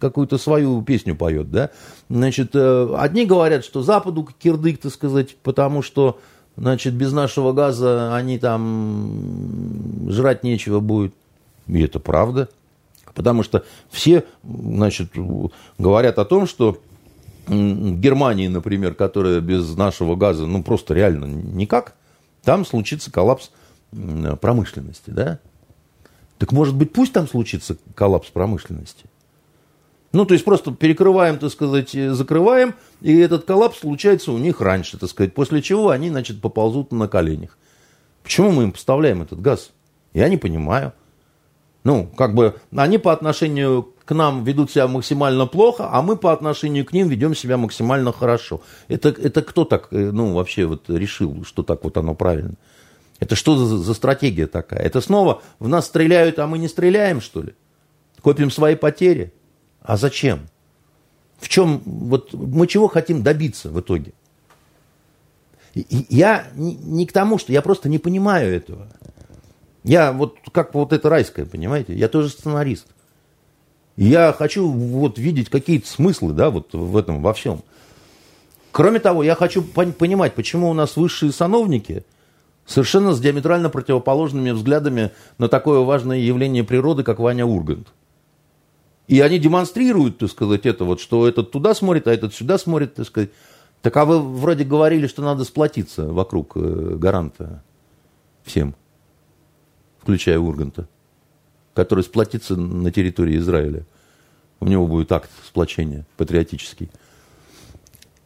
какую-то 0.00 0.36
свою 0.36 0.82
песню 0.82 1.14
поет, 1.14 1.50
да? 1.50 1.70
Значит, 2.10 2.50
э, 2.54 2.94
одни 2.98 3.24
говорят, 3.24 3.64
что 3.64 3.82
Западу 3.82 4.28
кирдык, 4.38 4.80
так 4.80 4.92
сказать, 4.92 5.36
потому 5.42 5.80
что, 5.80 6.18
значит, 6.56 6.94
без 6.94 7.12
нашего 7.12 7.52
газа 7.52 8.14
они 8.16 8.38
там 8.38 10.08
жрать 10.10 10.42
нечего 10.42 10.80
будет. 10.80 11.14
И 11.66 11.80
это 11.82 11.98
правда. 12.00 12.48
Потому 13.14 13.42
что 13.42 13.64
все, 13.90 14.24
значит, 14.42 15.12
говорят 15.78 16.18
о 16.18 16.24
том, 16.24 16.46
что 16.46 16.80
Германии, 17.46 18.48
например, 18.48 18.94
которая 18.94 19.40
без 19.40 19.76
нашего 19.76 20.16
газа, 20.16 20.46
ну, 20.46 20.62
просто 20.62 20.94
реально 20.94 21.26
никак, 21.26 21.94
там 22.42 22.64
случится 22.64 23.12
коллапс 23.12 23.50
промышленности, 24.40 25.10
да? 25.10 25.38
Так 26.38 26.50
может 26.52 26.74
быть, 26.74 26.92
пусть 26.92 27.12
там 27.12 27.28
случится 27.28 27.76
коллапс 27.94 28.28
промышленности? 28.30 29.04
Ну, 30.12 30.24
то 30.26 30.34
есть 30.34 30.44
просто 30.44 30.72
перекрываем, 30.72 31.38
так 31.38 31.50
сказать, 31.50 31.90
закрываем, 31.90 32.74
и 33.00 33.16
этот 33.18 33.44
коллапс 33.44 33.78
случается 33.80 34.32
у 34.32 34.38
них 34.38 34.60
раньше, 34.60 34.98
так 34.98 35.10
сказать, 35.10 35.34
после 35.34 35.60
чего 35.60 35.90
они, 35.90 36.08
значит, 36.10 36.40
поползут 36.40 36.92
на 36.92 37.08
коленях. 37.08 37.58
Почему 38.22 38.50
мы 38.50 38.64
им 38.64 38.72
поставляем 38.72 39.22
этот 39.22 39.40
газ? 39.40 39.70
Я 40.12 40.28
не 40.28 40.36
понимаю. 40.36 40.92
Ну, 41.84 42.06
как 42.16 42.34
бы 42.34 42.56
они 42.74 42.96
по 42.96 43.12
отношению 43.12 43.94
к 44.04 44.14
нам 44.14 44.42
ведут 44.42 44.70
себя 44.70 44.88
максимально 44.88 45.46
плохо, 45.46 45.88
а 45.90 46.00
мы 46.02 46.16
по 46.16 46.32
отношению 46.32 46.86
к 46.86 46.92
ним 46.92 47.08
ведем 47.08 47.34
себя 47.34 47.58
максимально 47.58 48.12
хорошо. 48.12 48.62
Это, 48.88 49.10
это 49.10 49.42
кто 49.42 49.64
так, 49.64 49.88
э, 49.90 50.10
ну, 50.10 50.32
вообще 50.32 50.64
вот 50.64 50.88
решил, 50.88 51.44
что 51.44 51.62
так 51.62 51.84
вот 51.84 51.96
оно 51.98 52.14
правильно? 52.14 52.54
Это 53.20 53.36
что 53.36 53.56
за, 53.56 53.76
за 53.76 53.94
стратегия 53.94 54.46
такая? 54.46 54.80
Это 54.80 55.00
снова 55.02 55.42
в 55.58 55.68
нас 55.68 55.86
стреляют, 55.86 56.38
а 56.38 56.46
мы 56.46 56.58
не 56.58 56.68
стреляем, 56.68 57.20
что 57.20 57.42
ли? 57.42 57.54
Копим 58.22 58.50
свои 58.50 58.76
потери? 58.76 59.32
А 59.82 59.98
зачем? 59.98 60.48
В 61.38 61.48
чем, 61.48 61.82
вот 61.84 62.32
мы 62.32 62.66
чего 62.66 62.88
хотим 62.88 63.22
добиться 63.22 63.68
в 63.68 63.78
итоге? 63.78 64.14
Я 65.74 66.46
не, 66.54 66.74
не 66.76 67.06
к 67.06 67.12
тому, 67.12 67.36
что 67.36 67.52
я 67.52 67.60
просто 67.60 67.88
не 67.88 67.98
понимаю 67.98 68.54
этого. 68.54 68.88
Я 69.84 70.12
вот 70.12 70.38
как 70.50 70.74
вот 70.74 70.92
это 70.92 71.08
райское, 71.10 71.44
понимаете? 71.44 71.94
Я 71.94 72.08
тоже 72.08 72.30
сценарист. 72.30 72.86
Я 73.96 74.32
хочу 74.36 74.68
вот 74.68 75.18
видеть 75.18 75.50
какие-то 75.50 75.86
смыслы, 75.86 76.32
да, 76.32 76.50
вот 76.50 76.72
в 76.72 76.96
этом, 76.96 77.22
во 77.22 77.32
всем. 77.34 77.62
Кроме 78.72 78.98
того, 78.98 79.22
я 79.22 79.36
хочу 79.36 79.62
понимать, 79.62 80.34
почему 80.34 80.68
у 80.68 80.72
нас 80.72 80.96
высшие 80.96 81.30
сановники 81.30 82.04
совершенно 82.66 83.12
с 83.12 83.20
диаметрально 83.20 83.68
противоположными 83.68 84.50
взглядами 84.50 85.12
на 85.38 85.48
такое 85.48 85.80
важное 85.80 86.18
явление 86.18 86.64
природы, 86.64 87.04
как 87.04 87.20
Ваня 87.20 87.44
Ургант. 87.44 87.88
И 89.06 89.20
они 89.20 89.38
демонстрируют, 89.38 90.18
так 90.18 90.30
сказать, 90.30 90.64
это 90.64 90.84
вот, 90.84 90.98
что 90.98 91.28
этот 91.28 91.52
туда 91.52 91.74
смотрит, 91.74 92.08
а 92.08 92.12
этот 92.12 92.34
сюда 92.34 92.56
смотрит, 92.56 92.94
так 92.94 93.06
сказать. 93.06 93.30
Так 93.82 93.94
а 93.98 94.06
вы 94.06 94.18
вроде 94.18 94.64
говорили, 94.64 95.06
что 95.06 95.22
надо 95.22 95.44
сплотиться 95.44 96.06
вокруг 96.06 96.56
э, 96.56 96.96
гаранта 96.96 97.62
всем 98.44 98.74
включая 100.04 100.38
Урганта, 100.38 100.86
который 101.72 102.04
сплотится 102.04 102.56
на 102.56 102.92
территории 102.92 103.38
Израиля. 103.38 103.86
У 104.60 104.66
него 104.66 104.86
будет 104.86 105.10
акт 105.12 105.30
сплочения 105.46 106.04
патриотический. 106.18 106.90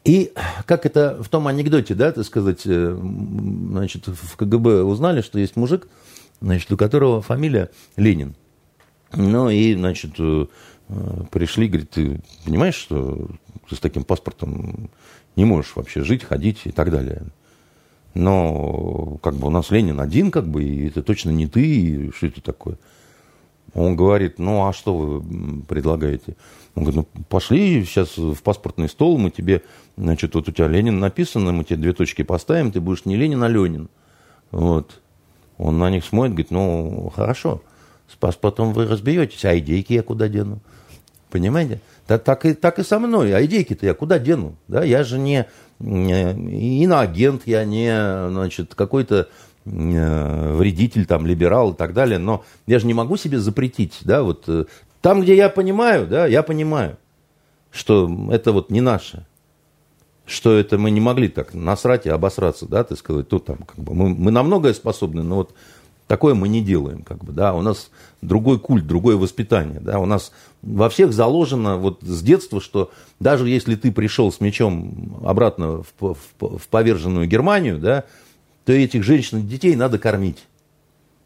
И 0.05 0.33
как 0.67 0.87
это 0.87 1.23
в 1.23 1.29
том 1.29 1.47
анекдоте, 1.47 1.95
да, 1.95 2.11
так 2.11 2.25
сказать, 2.25 2.63
э, 2.65 2.99
значит, 3.01 4.09
в 4.09 4.37
КГБ 4.37 4.83
узнали, 4.83 5.21
что 5.21 5.39
есть 5.39 5.55
мужик, 5.55 5.87
значит, 6.41 6.71
у 6.73 6.77
которого 6.77 7.23
фамилия 7.23 7.71
Ленин. 7.97 8.35
Ну 9.15 9.49
и, 9.49 9.75
значит, 9.75 10.15
э, 10.19 10.47
пришли, 11.31 11.69
говорит, 11.69 11.91
ты 11.91 12.21
понимаешь, 12.45 12.75
что 12.75 13.29
ты 13.69 13.77
с 13.77 13.81
таким 13.81 14.03
паспортом 14.03 14.91
не 15.37 15.45
можешь 15.45 15.77
вообще 15.77 16.03
жить, 16.03 16.25
ходить 16.25 16.63
и 16.65 16.73
так 16.73 16.91
далее 16.91 17.23
но 18.19 19.19
как 19.23 19.35
бы 19.35 19.47
у 19.47 19.51
нас 19.51 19.71
Ленин 19.71 20.01
один, 20.01 20.33
как 20.33 20.49
бы, 20.49 20.65
и 20.65 20.89
это 20.89 21.03
точно 21.03 21.31
не 21.31 21.47
ты, 21.47 21.65
и 21.65 22.11
что 22.11 22.27
это 22.27 22.43
такое? 22.43 22.77
Он 23.75 23.95
говорит, 23.95 24.41
ну 24.41 24.67
а 24.67 24.73
что 24.73 24.97
вы 24.97 25.63
предлагаете? 25.63 26.37
Он 26.75 26.83
говорит, 26.83 27.07
ну 27.15 27.23
пошли 27.29 27.85
сейчас 27.85 28.17
в 28.17 28.43
паспортный 28.43 28.89
стол, 28.89 29.19
мы 29.19 29.31
тебе, 29.31 29.63
значит, 29.97 30.35
вот 30.35 30.49
у 30.49 30.53
тебя 30.53 30.67
Ленин 30.67 30.99
написано, 30.99 31.53
мы 31.53 31.63
тебе 31.63 31.77
две 31.77 31.93
точки 31.93 32.23
поставим, 32.23 32.73
ты 32.73 32.81
будешь 32.81 33.05
не 33.05 33.17
Ленин, 33.17 33.43
а 33.45 33.49
Ленин. 33.49 33.89
Вот. 34.51 35.01
Он 35.57 35.79
на 35.79 35.89
них 35.89 36.05
смотрит, 36.05 36.33
говорит, 36.33 36.51
ну 36.51 37.13
хорошо, 37.15 37.63
с 38.11 38.17
паспортом 38.17 38.73
вы 38.73 38.87
разберетесь, 38.87 39.45
а 39.45 39.57
идейки 39.57 39.93
я 39.93 40.03
куда 40.03 40.29
дену? 40.29 40.59
Понимаете? 41.31 41.81
Да, 42.09 42.19
так, 42.19 42.47
и, 42.47 42.55
так 42.55 42.79
и 42.79 42.83
со 42.83 42.99
мной. 42.99 43.35
А 43.35 43.45
идейки-то 43.45 43.87
я 43.87 43.95
куда 43.95 44.19
дену? 44.19 44.57
Да, 44.67 44.83
я 44.83 45.05
же 45.05 45.19
не 45.19 45.47
иноагент, 45.81 47.43
я 47.47 47.65
не 47.65 48.31
значит, 48.31 48.75
какой-то 48.75 49.29
э, 49.65 50.57
вредитель, 50.57 51.07
там, 51.07 51.27
либерал 51.27 51.73
и 51.73 51.77
так 51.77 51.95
далее, 51.95 52.19
но 52.19 52.45
я 52.67 52.79
же 52.79 52.87
не 52.87 52.95
могу 52.95 53.17
себе 53.17 53.39
запретить, 53.39 53.99
да, 54.03 54.23
вот 54.23 54.45
э, 54.49 54.65
там, 55.01 55.23
где 55.23 55.37
я 55.37 55.49
понимаю, 55.49 56.07
да, 56.07 56.27
я 56.27 56.43
понимаю, 56.43 56.97
что 57.71 58.11
это 58.33 58.53
вот 58.53 58.71
не 58.71 58.81
наше, 58.81 59.27
что 60.27 60.57
это 60.57 60.79
мы 60.79 60.91
не 60.91 61.01
могли 61.01 61.29
так 61.29 61.55
насрать 61.55 62.07
и 62.07 62.11
обосраться, 62.11 62.67
да, 62.67 62.83
ты 62.83 62.97
сказать, 62.97 63.29
тут 63.29 63.47
там, 63.47 63.59
как 63.59 63.79
бы, 63.79 63.95
мы, 63.95 64.09
мы 64.09 64.31
на 64.31 64.43
многое 64.43 64.75
способны, 64.75 65.23
но 65.23 65.37
вот 65.37 65.55
Такое 66.09 66.35
мы 66.35 66.49
не 66.49 66.63
делаем, 66.63 67.03
как 67.03 67.23
бы, 67.23 67.33
да, 67.33 67.53
у 67.53 67.61
нас 67.61 67.91
другой 68.23 68.59
культ, 68.59 68.87
другое 68.87 69.17
воспитание, 69.17 69.79
да, 69.79 69.99
у 69.99 70.07
нас 70.07 70.33
во 70.63 70.89
всех 70.89 71.13
заложено 71.13 71.77
вот 71.77 72.03
с 72.03 72.23
детства, 72.23 72.63
что 72.63 72.91
даже 73.21 73.47
если 73.47 73.77
ты 73.77 73.93
пришел 73.93 74.33
с 74.33 74.41
мечом 74.41 75.21
обратно 75.23 75.83
в, 75.83 76.15
в, 76.15 76.17
в 76.41 76.69
поверженную 76.69 77.29
Германию, 77.29 77.79
да, 77.79 78.05
то 78.65 78.73
этих 78.73 79.05
женщин 79.05 79.41
и 79.41 79.43
детей 79.43 79.77
надо 79.77 79.99
кормить. 79.99 80.47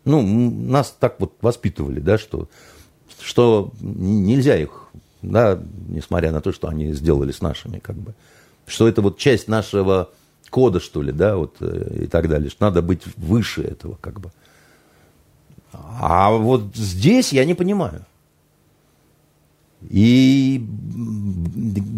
Ну, 0.04 0.20
нас 0.20 0.94
так 0.98 1.20
вот 1.20 1.34
воспитывали, 1.40 2.00
да, 2.00 2.18
что, 2.18 2.48
что 3.20 3.70
нельзя 3.80 4.58
их, 4.58 4.88
да, 5.22 5.62
несмотря 5.86 6.32
на 6.32 6.40
то, 6.40 6.50
что 6.50 6.66
они 6.66 6.92
сделали 6.92 7.30
с 7.30 7.40
нашими, 7.40 7.78
как 7.78 7.94
бы, 7.94 8.14
что 8.66 8.88
это 8.88 9.00
вот 9.00 9.16
часть 9.16 9.46
нашего 9.46 10.10
кода, 10.50 10.80
что 10.80 11.02
ли, 11.02 11.12
да, 11.12 11.36
вот 11.36 11.54
э, 11.60 12.02
и 12.02 12.06
так 12.08 12.28
далее, 12.28 12.50
что 12.50 12.64
надо 12.64 12.82
быть 12.82 13.02
выше 13.16 13.62
этого, 13.62 13.96
как 14.00 14.18
бы. 14.18 14.32
А 15.72 16.30
вот 16.30 16.74
здесь 16.74 17.32
я 17.32 17.44
не 17.44 17.54
понимаю. 17.54 18.04
И 19.82 20.64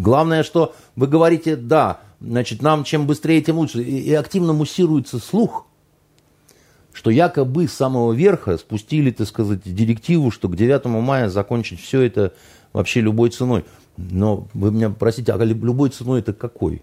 главное, 0.01 0.43
что 0.43 0.73
вы 0.95 1.07
говорите, 1.07 1.55
да, 1.55 1.99
значит, 2.19 2.61
нам 2.61 2.83
чем 2.83 3.05
быстрее, 3.05 3.41
тем 3.41 3.57
лучше. 3.57 3.83
И 3.83 4.13
активно 4.13 4.53
муссируется 4.53 5.19
слух, 5.19 5.67
что 6.93 7.09
якобы 7.11 7.67
с 7.67 7.73
самого 7.73 8.13
верха 8.13 8.57
спустили, 8.57 9.11
так 9.11 9.27
сказать, 9.27 9.61
директиву, 9.63 10.31
что 10.31 10.49
к 10.49 10.55
9 10.55 10.85
мая 10.85 11.29
закончить 11.29 11.81
все 11.81 12.01
это 12.01 12.33
вообще 12.73 13.01
любой 13.01 13.29
ценой. 13.29 13.65
Но 13.97 14.47
вы 14.53 14.71
меня 14.71 14.89
простите, 14.89 15.31
а 15.33 15.37
любой 15.37 15.89
ценой 15.89 16.19
это 16.21 16.33
какой? 16.33 16.81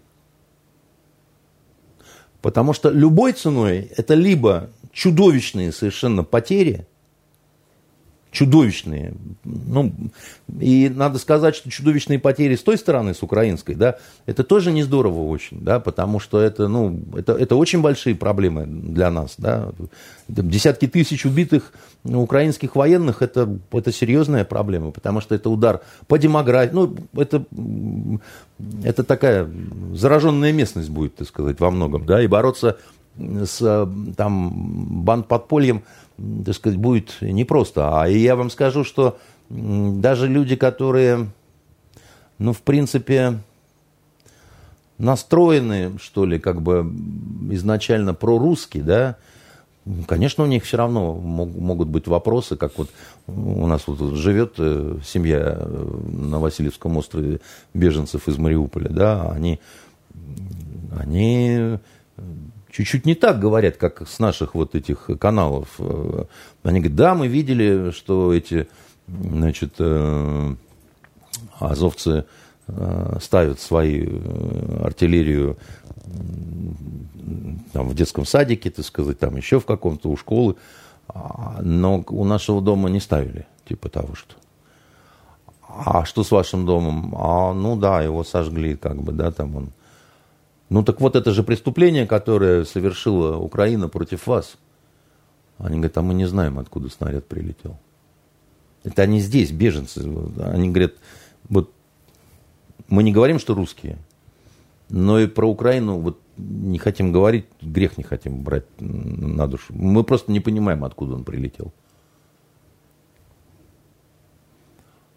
Потому 2.40 2.73
что 2.73 2.90
любой 2.90 3.32
ценой 3.32 3.90
это 3.97 4.14
либо 4.14 4.70
чудовищные 4.93 5.73
совершенно 5.73 6.24
потери, 6.24 6.86
чудовищные. 8.32 9.14
Ну, 9.44 9.93
и 10.59 10.89
надо 10.89 11.19
сказать, 11.19 11.55
что 11.55 11.70
чудовищные 11.70 12.19
потери 12.19 12.56
с 12.56 12.62
той 12.62 12.78
стороны, 12.78 13.14
с 13.14 13.23
украинской, 13.23 13.74
да, 13.74 13.98
это 14.24 14.43
тоже 14.43 14.73
не 14.73 14.82
здорово 14.82 15.28
очень, 15.28 15.60
да, 15.60 15.81
потому 15.81 16.19
что 16.19 16.40
это, 16.40 16.66
ну, 16.66 16.98
это, 17.14 17.35
это 17.35 17.56
очень 17.56 17.82
большие 17.82 18.14
проблемы 18.14 18.64
для 18.66 19.10
нас, 19.10 19.35
да. 19.36 19.70
Десятки 20.28 20.89
тысяч 20.89 21.27
убитых 21.27 21.74
украинских 22.05 22.74
военных, 22.74 23.20
это, 23.20 23.59
это 23.70 23.93
серьезная 23.93 24.47
проблема, 24.47 24.93
потому 24.93 25.20
что 25.20 25.35
это 25.35 25.51
удар 25.51 25.82
по 26.06 26.19
демографии, 26.19 26.74
ну, 26.74 26.97
это, 27.14 27.44
это 28.82 29.05
такая 29.05 29.48
зараженная 29.93 30.52
местность 30.52 30.89
будет, 30.89 31.16
так 31.16 31.28
сказать, 31.28 31.60
во 31.60 31.70
многом, 31.70 32.06
да, 32.06 32.23
и 32.23 32.27
бороться 32.27 32.78
с 33.19 33.89
там 34.17 35.03
бандподпольем, 35.05 35.83
так 36.45 36.55
сказать, 36.55 36.79
будет 36.79 37.17
непросто. 37.21 38.01
А 38.03 38.09
я 38.09 38.37
вам 38.37 38.51
скажу, 38.51 38.85
что 38.85 39.19
даже 39.51 40.29
люди, 40.29 40.57
которые, 40.57 41.29
ну, 42.39 42.53
в 42.53 42.63
принципе, 42.63 43.39
настроены, 44.99 45.99
что 45.99 46.25
ли, 46.25 46.39
как 46.39 46.63
бы 46.63 46.91
изначально 47.51 48.15
прорусские, 48.15 48.83
да, 48.83 49.17
Конечно, 50.07 50.45
у 50.45 50.47
них 50.47 50.63
все 50.63 50.77
равно 50.77 51.15
могут 51.15 51.89
быть 51.89 52.07
вопросы, 52.07 52.57
как 52.57 52.79
вот 52.79 52.91
у 53.27 53.67
нас 53.67 53.83
вот 53.89 54.15
живет 54.15 54.55
э, 54.59 54.99
семья 55.05 55.57
э, 55.59 56.01
на 56.13 56.39
Васильевском 56.39 56.97
острове 56.97 57.41
беженцев 57.75 58.29
из 58.29 58.39
Мариуполя, 58.39 58.91
да, 58.91 59.33
они, 59.33 59.59
они 60.97 61.79
чуть-чуть 62.73 63.07
не 63.07 63.15
так 63.15 63.39
говорят, 63.39 63.77
как 63.77 64.09
с 64.09 64.19
наших 64.19 64.55
вот 64.55 64.74
этих 64.74 65.11
каналов. 65.20 65.69
Э, 65.78 66.24
они 66.65 66.81
говорят, 66.81 66.97
да, 66.97 67.15
мы 67.15 67.28
видели, 67.28 67.90
что 67.93 68.32
эти, 68.32 68.66
значит, 69.07 69.74
э, 69.78 70.55
азовцы 71.59 72.24
э, 72.66 73.19
ставят 73.20 73.61
свои 73.61 74.09
артиллерию 74.82 75.59
там, 77.73 77.89
в 77.89 77.94
детском 77.94 78.24
садике, 78.24 78.70
так 78.70 78.85
сказать, 78.85 79.19
там 79.19 79.36
еще 79.36 79.61
в 79.61 79.66
каком-то 79.66 80.09
у 80.09 80.16
школы, 80.16 80.57
а, 81.09 81.59
но 81.62 82.05
у 82.09 82.24
нашего 82.24 82.61
дома 82.61 82.89
не 82.89 83.01
ставили, 83.01 83.47
типа 83.66 83.89
того, 83.89 84.15
что. 84.15 84.35
А 85.69 86.05
что 86.05 86.23
с 86.23 86.31
вашим 86.31 86.66
домом? 86.66 87.15
А, 87.16 87.55
ну 87.55 87.77
да, 87.77 88.03
его 88.03 88.24
сожгли, 88.24 88.77
как 88.77 89.03
бы, 89.03 89.12
да, 89.12 89.31
там 89.31 89.57
он 89.57 89.73
ну 90.73 90.82
так 90.82 91.01
вот 91.01 91.16
это 91.16 91.32
же 91.32 91.43
преступление, 91.43 92.07
которое 92.07 92.65
совершила 92.65 93.36
Украина 93.36 93.89
против 93.89 94.27
вас. 94.27 94.57
Они 95.59 95.77
говорят, 95.77 95.99
а 95.99 96.03
мы 96.03 96.15
не 96.15 96.24
знаем, 96.24 96.59
откуда 96.59 96.89
снаряд 96.89 97.27
прилетел. 97.27 97.77
Это 98.82 99.03
они 99.03 99.20
здесь, 99.20 99.51
беженцы. 99.51 99.99
Они 100.39 100.70
говорят, 100.70 100.94
вот 101.51 101.70
мы 102.89 103.03
не 103.03 103.12
говорим, 103.12 103.39
что 103.39 103.55
русские, 103.55 103.99
но 104.89 105.20
и 105.20 105.27
про 105.27 105.47
Украину 105.47 105.99
вот 105.99 106.19
не 106.39 106.78
хотим 106.78 107.12
говорить, 107.12 107.44
грех 107.61 107.99
не 107.99 108.05
хотим 108.05 108.43
брать 108.43 108.65
на 108.81 109.47
душу. 109.47 109.74
Мы 109.74 110.03
просто 110.05 110.32
не 110.32 110.40
понимаем, 110.40 110.85
откуда 110.85 111.15
он 111.15 111.24
прилетел. 111.24 111.70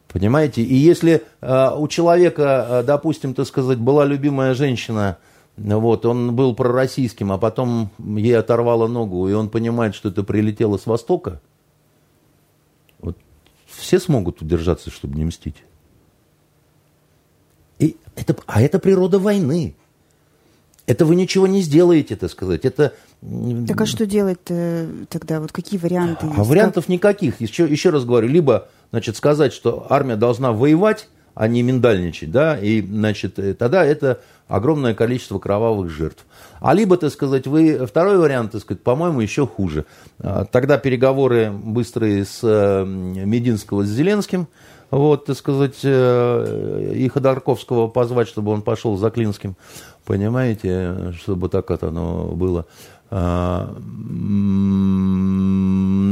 Понимаете? 0.10 0.64
И 0.64 0.76
если 0.76 1.24
э, 1.40 1.70
у 1.78 1.88
человека, 1.88 2.68
э, 2.70 2.84
допустим, 2.84 3.34
так 3.34 3.48
сказать, 3.48 3.80
была 3.80 4.06
любимая 4.06 4.54
женщина, 4.54 5.18
вот, 5.58 6.06
он 6.06 6.36
был 6.36 6.54
пророссийским, 6.54 7.32
а 7.32 7.38
потом 7.38 7.90
ей 7.98 8.38
оторвало 8.38 8.88
ногу, 8.88 9.30
и 9.30 9.34
он 9.34 9.50
понимает, 9.50 9.96
что 9.96 10.10
это 10.10 10.24
прилетело 10.24 10.78
с 10.78 10.86
Востока. 10.86 11.42
Вот 13.00 13.18
все 13.66 14.00
смогут 14.00 14.42
удержаться, 14.42 14.90
чтобы 14.90 15.18
не 15.18 15.26
мстить. 15.26 15.64
И 17.80 17.98
это, 18.16 18.36
а 18.48 18.62
это 18.62 18.80
природа 18.80 19.20
войны. 19.20 19.76
Это 20.88 21.06
вы 21.06 21.16
ничего 21.16 21.48
не 21.48 21.62
сделаете, 21.62 22.16
так 22.16 22.30
сказать. 22.30 22.64
Это... 22.64 22.94
Так 23.68 23.82
а 23.82 23.86
что 23.86 24.06
делать 24.06 24.44
тогда? 24.44 25.40
Вот 25.40 25.52
какие 25.52 25.80
варианты? 25.80 26.28
А 26.36 26.44
вариантов 26.44 26.90
никаких. 26.90 27.42
Еще, 27.42 27.66
еще 27.66 27.90
раз 27.90 28.06
говорю, 28.06 28.28
либо 28.28 28.70
значит, 28.92 29.18
сказать, 29.18 29.52
что 29.52 29.88
армия 29.90 30.16
должна 30.16 30.52
воевать, 30.52 31.08
а 31.36 31.48
не 31.48 31.62
миндальничать, 31.62 32.32
да, 32.32 32.58
и, 32.58 32.82
значит, 32.82 33.38
э, 33.38 33.54
тогда 33.54 33.86
это 33.86 34.22
огромное 34.48 34.94
количество 34.94 35.38
кровавых 35.38 35.90
жертв. 35.90 36.26
А 36.62 36.74
либо, 36.74 36.98
так 36.98 37.12
сказать, 37.12 37.46
вы, 37.46 37.86
второй 37.86 38.18
вариант, 38.18 38.54
так 38.54 38.62
сказать, 38.62 38.82
по-моему, 38.82 39.20
еще 39.20 39.46
хуже. 39.46 39.86
А, 40.20 40.46
тогда 40.46 40.78
переговоры 40.78 41.52
быстрые 41.52 42.26
с 42.26 42.40
э, 42.42 42.86
Мединского 42.86 43.84
с 43.84 43.90
Зеленским, 43.90 44.48
вот, 44.92 45.26
так 45.26 45.36
сказать, 45.36 45.80
э, 45.84 46.94
и 46.96 47.08
Ходорковского 47.10 47.88
позвать, 47.88 48.30
чтобы 48.30 48.54
он 48.54 48.62
пошел 48.62 48.96
за 48.98 49.10
Клинским, 49.10 49.58
понимаете, 50.06 51.14
чтобы 51.20 51.50
так 51.50 51.70
это 51.70 51.90
оно 51.90 52.28
было. 52.28 52.66
А, 53.12 53.76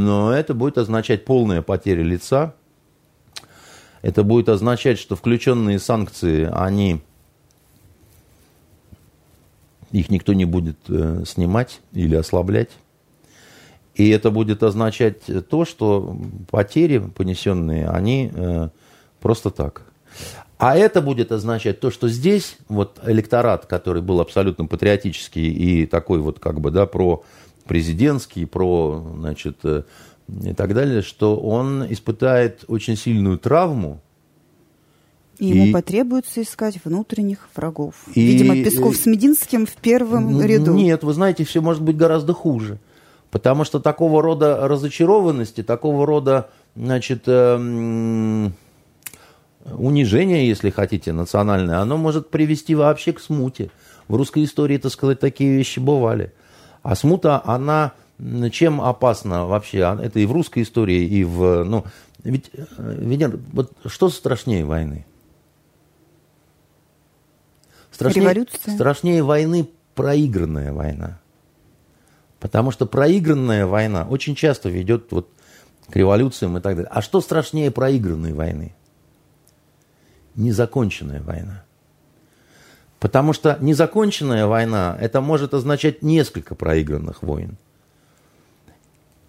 но 0.03 0.33
это 0.33 0.53
будет 0.53 0.77
означать 0.77 1.23
полная 1.25 1.61
потеря 1.61 2.03
лица, 2.03 2.55
это 4.03 4.23
будет 4.23 4.49
означать, 4.49 4.99
что 4.99 5.15
включенные 5.15 5.79
санкции, 5.79 6.47
они, 6.53 7.01
их 9.91 10.09
никто 10.09 10.33
не 10.33 10.45
будет 10.45 10.77
э, 10.89 11.23
снимать 11.25 11.79
или 11.93 12.15
ослаблять. 12.15 12.69
И 13.95 14.09
это 14.09 14.29
будет 14.29 14.61
означать 14.61 15.21
то, 15.49 15.65
что 15.65 16.17
потери 16.51 16.97
понесенные, 16.97 17.87
они 17.87 18.29
э, 18.33 18.69
просто 19.21 19.51
так. 19.51 19.83
А 20.57 20.75
это 20.75 21.01
будет 21.01 21.31
означать 21.31 21.79
то, 21.79 21.89
что 21.89 22.09
здесь 22.09 22.57
вот 22.67 22.99
электорат, 23.05 23.67
который 23.67 24.01
был 24.01 24.19
абсолютно 24.19 24.65
патриотический 24.65 25.47
и 25.47 25.85
такой 25.85 26.19
вот 26.19 26.39
как 26.39 26.59
бы, 26.59 26.71
да, 26.71 26.85
про 26.87 27.23
президентский, 27.65 28.45
про, 28.45 29.13
значит, 29.17 29.59
э, 29.63 29.83
и 30.27 30.53
так 30.53 30.73
далее, 30.73 31.01
что 31.01 31.37
он 31.37 31.85
испытает 31.91 32.63
очень 32.67 32.95
сильную 32.95 33.37
травму. 33.37 33.99
И 35.39 35.47
ему 35.47 35.65
и, 35.65 35.71
потребуется 35.73 36.41
искать 36.41 36.79
внутренних 36.83 37.49
врагов. 37.55 37.95
И, 38.13 38.21
Видимо, 38.25 38.55
Песков 38.55 38.95
с 38.95 39.05
Мединским 39.05 39.65
в 39.65 39.73
первом 39.73 40.41
ряду. 40.41 40.73
Нет, 40.73 41.03
вы 41.03 41.13
знаете, 41.13 41.43
все 41.43 41.61
может 41.61 41.81
быть 41.81 41.97
гораздо 41.97 42.33
хуже. 42.33 42.77
Потому 43.31 43.63
что 43.63 43.79
такого 43.79 44.21
рода 44.21 44.67
разочарованности, 44.67 45.63
такого 45.63 46.05
рода, 46.05 46.51
значит, 46.75 47.23
э, 47.25 48.49
унижение, 49.71 50.47
если 50.47 50.69
хотите, 50.69 51.13
национальное, 51.13 51.79
оно 51.79 51.97
может 51.97 52.29
привести 52.29 52.75
вообще 52.75 53.11
к 53.11 53.19
смуте. 53.19 53.71
В 54.07 54.15
русской 54.15 54.43
истории, 54.43 54.77
так 54.77 54.91
сказать, 54.91 55.19
такие 55.19 55.55
вещи 55.55 55.79
бывали. 55.79 56.31
А 56.83 56.95
смута, 56.95 57.41
она 57.43 57.93
чем 58.51 58.81
опасно 58.81 59.45
вообще, 59.45 59.83
а, 59.83 59.99
это 60.01 60.19
и 60.19 60.25
в 60.25 60.31
русской 60.31 60.63
истории, 60.63 61.03
и 61.03 61.23
в, 61.23 61.63
ну, 61.63 61.85
ведь, 62.23 62.49
э, 62.53 62.63
ведь 62.77 63.23
вот 63.51 63.71
что 63.85 64.09
страшнее 64.09 64.65
войны? 64.65 65.05
Страшнее, 67.91 68.23
Революция. 68.23 68.73
страшнее 68.73 69.23
войны 69.23 69.69
проигранная 69.93 70.73
война. 70.73 71.19
Потому 72.39 72.71
что 72.71 72.85
проигранная 72.85 73.65
война 73.65 74.05
очень 74.09 74.35
часто 74.35 74.69
ведет 74.69 75.11
вот 75.11 75.29
к 75.89 75.95
революциям 75.95 76.57
и 76.57 76.61
так 76.61 76.75
далее. 76.75 76.89
А 76.91 77.01
что 77.01 77.21
страшнее 77.21 77.71
проигранной 77.71 78.33
войны? 78.33 78.75
Незаконченная 80.35 81.21
война. 81.21 81.63
Потому 82.99 83.33
что 83.33 83.57
незаконченная 83.59 84.47
война, 84.47 84.97
это 84.99 85.21
может 85.21 85.53
означать 85.53 86.01
несколько 86.01 86.55
проигранных 86.55 87.21
войн. 87.21 87.57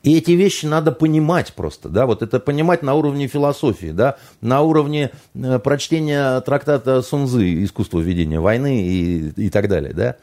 И 0.05 0.19
эти 0.19 0.33
вещи 0.33 0.67
надо 0.67 0.93
понимать 0.93 1.55
просто, 1.55 1.89
да, 1.89 2.05
вот 2.05 2.21
это 2.21 2.39
понимать 2.39 2.83
на 2.83 2.93
уровне 2.93 3.27
философии, 3.27 3.91
да, 3.91 4.19
на 4.43 4.61
уровне 4.61 5.13
э, 5.35 5.59
прочтения 5.59 6.39
трактата 6.43 7.01
Сунзы 7.01 7.65
«Искусство 7.65 8.01
ведения 8.01 8.39
войны» 8.39 8.87
и, 8.87 9.31
и 9.31 9.49
так 9.49 9.67
далее, 9.67 9.95
да. 9.95 10.17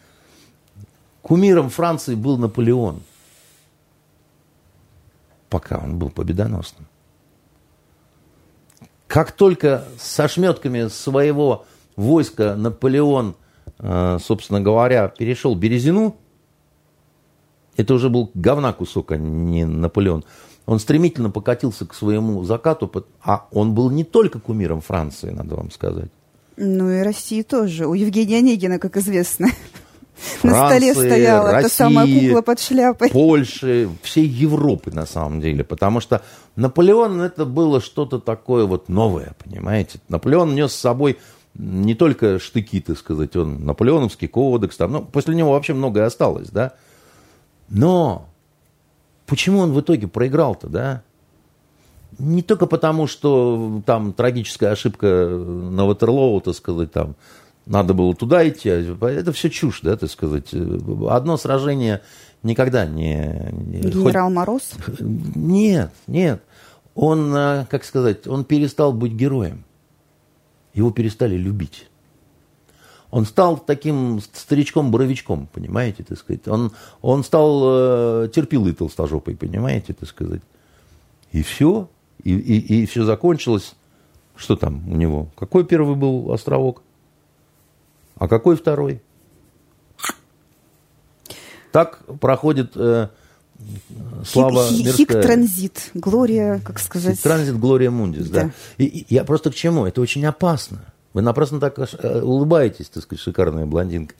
Кумиром 1.24 1.72
Франции 1.72 2.14
был 2.14 2.38
Наполеон, 2.38 3.02
пока 5.50 5.80
он 5.80 5.98
был 5.98 6.12
победоносным. 6.12 6.86
Как 9.08 9.32
только 9.32 9.86
со 9.98 10.28
шметками 10.28 10.90
своего 10.90 11.66
войска 11.96 12.56
Наполеон, 12.56 13.36
э, 13.80 14.20
собственно 14.24 14.62
говоря, 14.62 15.08
перешел 15.08 15.56
Березину, 15.56 16.18
это 17.82 17.94
уже 17.94 18.10
был 18.10 18.32
говна 18.34 18.74
кусок, 18.74 19.12
а 19.12 19.18
не 19.18 19.66
Наполеон. 19.66 20.24
Он 20.66 20.80
стремительно 20.80 21.30
покатился 21.30 21.86
к 21.86 21.94
своему 21.94 22.44
закату, 22.44 22.92
а 23.24 23.48
он 23.52 23.74
был 23.74 23.90
не 23.90 24.04
только 24.04 24.40
кумиром 24.40 24.82
Франции, 24.82 25.32
надо 25.32 25.56
вам 25.56 25.72
сказать. 25.72 26.10
Ну 26.58 26.92
и 26.92 27.02
России 27.02 27.42
тоже. 27.42 27.88
У 27.88 27.94
Евгения 27.94 28.38
Онегина, 28.38 28.78
как 28.78 28.98
известно. 28.98 29.48
на 30.44 30.68
столе 30.68 30.94
стояла 30.94 31.52
России, 31.52 31.70
та 31.70 31.76
самая 31.76 32.08
кукла 32.08 32.42
под 32.42 32.60
шляпой. 32.60 33.10
Польши, 33.10 33.90
всей 34.04 34.28
Европы 34.28 34.92
на 34.92 35.06
самом 35.06 35.42
деле. 35.42 35.64
Потому 35.64 36.00
что 36.00 36.22
Наполеон 36.56 37.22
это 37.22 37.46
было 37.46 37.82
что-то 37.82 38.20
такое 38.20 38.66
вот 38.66 38.90
новое, 38.90 39.34
понимаете. 39.44 40.00
Наполеон 40.10 40.54
нес 40.54 40.72
с 40.72 40.80
собой 40.80 41.18
не 41.54 41.96
только 41.96 42.40
штыки, 42.40 42.80
так 42.80 42.98
сказать, 42.98 43.36
он 43.36 43.66
наполеоновский 43.66 44.28
кодекс, 44.28 44.78
там, 44.78 44.92
ну, 44.92 45.02
после 45.02 45.36
него 45.36 45.52
вообще 45.52 45.74
многое 45.74 46.06
осталось, 46.06 46.50
да. 46.50 46.74
Но 47.72 48.28
почему 49.26 49.60
он 49.60 49.72
в 49.72 49.80
итоге 49.80 50.08
проиграл-то, 50.08 50.68
да? 50.68 51.04
Не 52.20 52.44
только 52.44 52.68
потому, 52.68 53.08
что 53.08 53.82
там 53.86 54.12
трагическая 54.12 54.72
ошибка 54.72 55.08
на 55.08 55.86
Ватерлоу, 55.86 56.42
так 56.42 56.54
сказать, 56.54 56.92
там, 56.92 57.16
надо 57.66 57.94
было 57.94 58.14
туда 58.14 58.48
идти, 58.48 58.70
а 58.70 59.10
это 59.10 59.32
все 59.32 59.50
чушь, 59.50 59.80
да, 59.82 59.96
так 59.96 60.12
сказать. 60.12 60.54
Одно 60.54 61.38
сражение 61.38 62.02
никогда 62.44 62.86
не... 62.86 63.50
Генерал 63.54 64.28
хоть... 64.28 64.36
Мороз? 64.36 64.74
Нет, 65.00 65.92
нет. 66.08 66.44
Он, 66.94 67.34
э, 67.34 67.66
как 67.70 67.86
сказать, 67.86 68.28
он 68.28 68.44
перестал 68.44 68.92
быть 68.92 69.14
героем. 69.14 69.64
Его 70.74 70.92
перестали 70.92 71.38
любить. 71.38 71.88
Он 73.12 73.26
стал 73.26 73.58
таким 73.58 74.22
старичком-боровичком, 74.22 75.48
понимаете, 75.48 76.04
так 76.04 76.18
сказать. 76.18 76.48
Он, 76.48 76.72
он 77.02 77.26
стал 77.26 77.62
э, 78.24 78.30
терпилой 78.34 78.74
толстожопой, 78.74 79.36
понимаете, 79.36 79.94
так 79.94 80.08
сказать. 80.08 80.42
И 81.34 81.44
все. 81.44 81.90
И, 82.24 82.34
и, 82.34 82.84
и 82.84 82.86
все 82.86 83.04
закончилось. 83.04 83.76
Что 84.36 84.56
там 84.56 84.90
у 84.90 84.96
него? 84.96 85.28
Какой 85.38 85.66
первый 85.66 85.96
был 85.96 86.32
островок? 86.32 86.84
А 88.16 88.30
какой 88.30 88.56
второй? 88.56 89.02
Так 91.74 92.00
проходит 92.20 92.72
э, 92.76 93.10
слава 94.26 94.68
Хик, 94.68 94.86
мирская. 94.86 95.22
Хик-транзит, 95.22 95.92
Глория, 95.94 96.62
как 96.64 96.80
сказать. 96.80 97.18
Хик-транзит, 97.18 97.58
Глория 97.58 97.92
Мундис, 97.92 98.30
да. 98.30 98.44
да. 98.44 98.52
И, 98.78 98.86
и 98.86 99.14
я 99.14 99.24
просто 99.26 99.52
к 99.52 99.56
чему? 99.56 99.86
Это 99.86 100.02
очень 100.02 100.26
опасно. 100.26 100.80
Вы 101.14 101.22
напрасно 101.22 101.60
так 101.60 101.78
э, 101.78 102.22
улыбаетесь, 102.22 102.90
так 102.90 103.04
сказать, 103.04 103.22
шикарная 103.22 103.66
блондинка. 103.66 104.16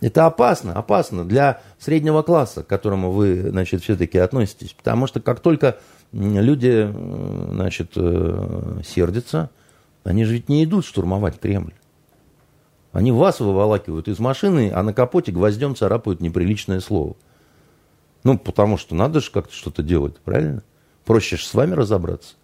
Это 0.00 0.26
опасно, 0.26 0.72
опасно 0.72 1.26
для 1.26 1.60
среднего 1.78 2.22
класса, 2.22 2.62
к 2.62 2.66
которому 2.66 3.10
вы, 3.10 3.50
значит, 3.50 3.82
все-таки 3.82 4.18
относитесь. 4.18 4.72
Потому 4.72 5.06
что 5.06 5.20
как 5.20 5.40
только 5.40 5.78
люди, 6.12 6.90
значит, 7.52 7.92
э, 7.96 8.80
сердятся, 8.84 9.50
они 10.04 10.24
же 10.24 10.34
ведь 10.34 10.48
не 10.48 10.64
идут 10.64 10.86
штурмовать 10.86 11.38
Кремль. 11.38 11.74
Они 12.92 13.12
вас 13.12 13.40
выволакивают 13.40 14.08
из 14.08 14.18
машины, 14.18 14.72
а 14.74 14.82
на 14.82 14.92
капоте 14.92 15.32
гвоздем 15.32 15.76
царапают 15.76 16.20
неприличное 16.20 16.80
слово. 16.80 17.14
Ну, 18.24 18.38
потому 18.38 18.76
что 18.78 18.94
надо 18.94 19.20
же 19.20 19.30
как-то 19.30 19.54
что-то 19.54 19.82
делать, 19.82 20.18
правильно? 20.18 20.62
Проще 21.04 21.36
же 21.36 21.44
с 21.44 21.54
вами 21.54 21.74
разобраться. 21.74 22.34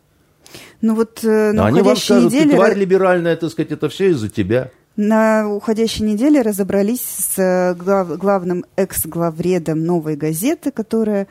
Ну 0.80 0.94
вот 0.94 1.20
э, 1.24 1.52
на 1.52 1.66
Они 1.66 1.82
вам 1.82 1.96
скажут, 1.96 2.32
неделе... 2.32 2.50
ты 2.50 2.56
тварь 2.56 2.74
либеральная, 2.74 3.36
так 3.36 3.50
сказать, 3.50 3.72
это 3.72 3.88
все 3.88 4.10
из-за 4.10 4.28
тебя. 4.28 4.70
На 4.96 5.48
уходящей 5.48 6.06
неделе 6.06 6.40
разобрались 6.40 7.02
с 7.02 7.38
э, 7.38 7.74
глав, 7.74 8.16
главным 8.16 8.64
экс-главредом 8.76 9.84
«Новой 9.84 10.16
газеты», 10.16 10.70
которая 10.70 11.26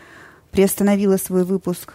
приостановила 0.52 1.18
свой 1.18 1.44
выпуск. 1.44 1.94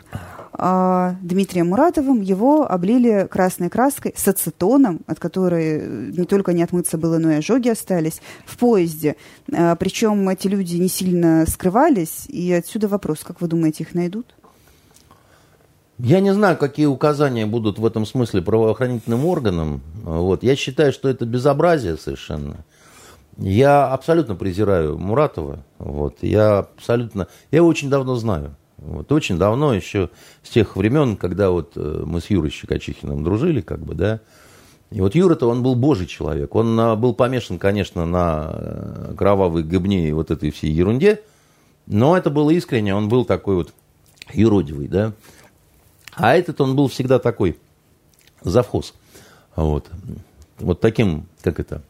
А, 0.52 1.16
Дмитрием 1.22 1.68
Муратовым, 1.68 2.20
его 2.20 2.70
облили 2.70 3.26
красной 3.30 3.70
краской 3.70 4.12
с 4.16 4.28
ацетоном, 4.28 5.00
от 5.06 5.18
которой 5.18 5.86
не 6.10 6.24
только 6.24 6.52
не 6.52 6.62
отмыться 6.62 6.98
было, 6.98 7.18
но 7.18 7.30
и 7.30 7.36
ожоги 7.36 7.68
остались, 7.68 8.20
в 8.44 8.58
поезде. 8.58 9.16
А, 9.52 9.74
причем 9.76 10.28
эти 10.28 10.48
люди 10.48 10.76
не 10.76 10.88
сильно 10.88 11.46
скрывались, 11.46 12.26
и 12.28 12.52
отсюда 12.52 12.88
вопрос, 12.88 13.20
как 13.20 13.40
вы 13.40 13.48
думаете, 13.48 13.84
их 13.84 13.94
найдут? 13.94 14.34
Я 16.02 16.20
не 16.20 16.32
знаю, 16.32 16.56
какие 16.56 16.86
указания 16.86 17.46
будут 17.46 17.78
в 17.78 17.84
этом 17.84 18.06
смысле 18.06 18.42
правоохранительным 18.42 19.26
органам. 19.26 19.82
Вот. 20.02 20.42
Я 20.42 20.56
считаю, 20.56 20.92
что 20.92 21.08
это 21.08 21.26
безобразие 21.26 21.96
совершенно. 21.96 22.64
Я 23.36 23.88
абсолютно 23.88 24.34
презираю 24.34 24.98
Муратова. 24.98 25.64
Вот. 25.78 26.18
Я 26.22 26.60
абсолютно... 26.60 27.26
Я 27.50 27.58
его 27.58 27.68
очень 27.68 27.90
давно 27.90 28.16
знаю. 28.16 28.56
Вот 28.78 29.12
очень 29.12 29.36
давно, 29.36 29.74
еще 29.74 30.08
с 30.42 30.48
тех 30.48 30.74
времен, 30.74 31.16
когда 31.16 31.50
вот 31.50 31.72
э, 31.76 32.02
мы 32.06 32.22
с 32.22 32.30
Юрой 32.30 32.50
Щекочихиным 32.50 33.22
дружили, 33.22 33.60
как 33.60 33.80
бы, 33.80 33.94
да. 33.94 34.20
И 34.90 35.02
вот 35.02 35.14
Юра-то, 35.14 35.50
он 35.50 35.62
был 35.62 35.74
божий 35.74 36.06
человек. 36.06 36.54
Он 36.54 36.80
а, 36.80 36.96
был 36.96 37.12
помешан, 37.12 37.58
конечно, 37.58 38.06
на 38.06 38.50
э, 38.52 39.14
кровавой 39.18 39.64
гыбне 39.64 40.08
и 40.08 40.12
вот 40.12 40.30
этой 40.30 40.50
всей 40.50 40.72
ерунде, 40.72 41.20
но 41.86 42.16
это 42.16 42.30
было 42.30 42.48
искренне, 42.50 42.94
он 42.94 43.10
был 43.10 43.26
такой 43.26 43.56
вот 43.56 43.74
юродивый, 44.32 44.88
да. 44.88 45.12
А 46.12 46.34
этот 46.34 46.60
он 46.60 46.76
был 46.76 46.88
всегда 46.88 47.18
такой 47.18 47.58
завхоз. 48.42 48.94
Вот. 49.56 49.88
Вот 50.58 50.80
таким, 50.80 51.26
как 51.42 51.60
это, 51.60 51.82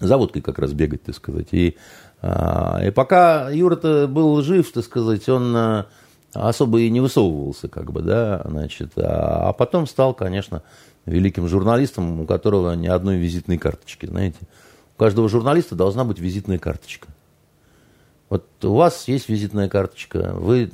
заводкой 0.00 0.42
как 0.42 0.58
раз 0.58 0.72
бегать, 0.72 1.02
так 1.02 1.14
сказать. 1.14 1.48
И, 1.52 1.76
а, 2.22 2.80
и 2.84 2.90
пока 2.90 3.50
Юра-то 3.50 4.06
был 4.06 4.40
жив, 4.42 4.70
так 4.72 4.84
сказать, 4.84 5.28
он 5.28 5.54
а, 5.56 5.86
особо 6.32 6.80
и 6.80 6.90
не 6.90 7.00
высовывался, 7.00 7.68
как 7.68 7.92
бы, 7.92 8.02
да, 8.02 8.42
значит, 8.44 8.92
а, 8.96 9.48
а 9.48 9.52
потом 9.52 9.86
стал, 9.86 10.14
конечно, 10.14 10.62
великим 11.06 11.48
журналистом, 11.48 12.20
у 12.20 12.26
которого 12.26 12.72
ни 12.74 12.86
одной 12.86 13.16
визитной 13.16 13.58
карточки, 13.58 14.06
знаете. 14.06 14.38
У 14.96 14.98
каждого 14.98 15.28
журналиста 15.28 15.74
должна 15.74 16.04
быть 16.04 16.18
визитная 16.18 16.58
карточка. 16.58 17.08
Вот 18.28 18.46
у 18.62 18.74
вас 18.74 19.08
есть 19.08 19.28
визитная 19.28 19.68
карточка, 19.68 20.32
вы 20.34 20.70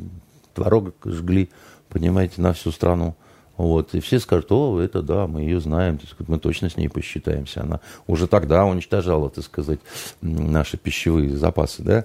творог 0.55 0.95
жгли, 1.05 1.51
понимаете, 1.95 2.43
на 2.43 2.53
всю 2.53 2.73
страну. 2.73 3.15
Вот, 3.57 3.95
и 3.95 4.01
все 4.01 4.19
скажут, 4.19 4.51
о, 4.51 4.81
это 4.81 5.01
да, 5.01 5.29
мы 5.29 5.43
ее 5.43 5.61
знаем, 5.61 6.01
мы 6.27 6.41
точно 6.41 6.69
с 6.69 6.77
ней 6.77 6.89
посчитаемся. 6.89 7.63
Она 7.63 7.81
уже 8.09 8.27
тогда 8.27 8.65
уничтожала, 8.65 9.31
так 9.31 9.45
сказать, 9.45 9.79
наши 10.21 10.77
пищевые 10.77 11.37
запасы, 11.37 11.83
да. 11.83 12.05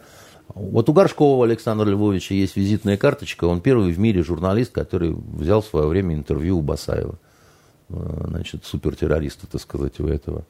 Вот 0.53 0.89
у 0.89 0.93
Горшкова 0.93 1.45
Александра 1.45 1.87
Львовича 1.87 2.35
есть 2.35 2.55
визитная 2.55 2.97
карточка. 2.97 3.45
Он 3.45 3.61
первый 3.61 3.91
в 3.91 3.99
мире 3.99 4.23
журналист, 4.23 4.71
который 4.71 5.11
взял 5.11 5.61
в 5.61 5.65
свое 5.65 5.87
время 5.87 6.13
интервью 6.13 6.59
у 6.59 6.61
Басаева. 6.61 7.15
Э, 7.89 8.25
значит, 8.27 8.65
супертеррориста, 8.65 9.47
так 9.47 9.61
сказать, 9.61 9.99
у 9.99 10.07
этого. 10.07 10.45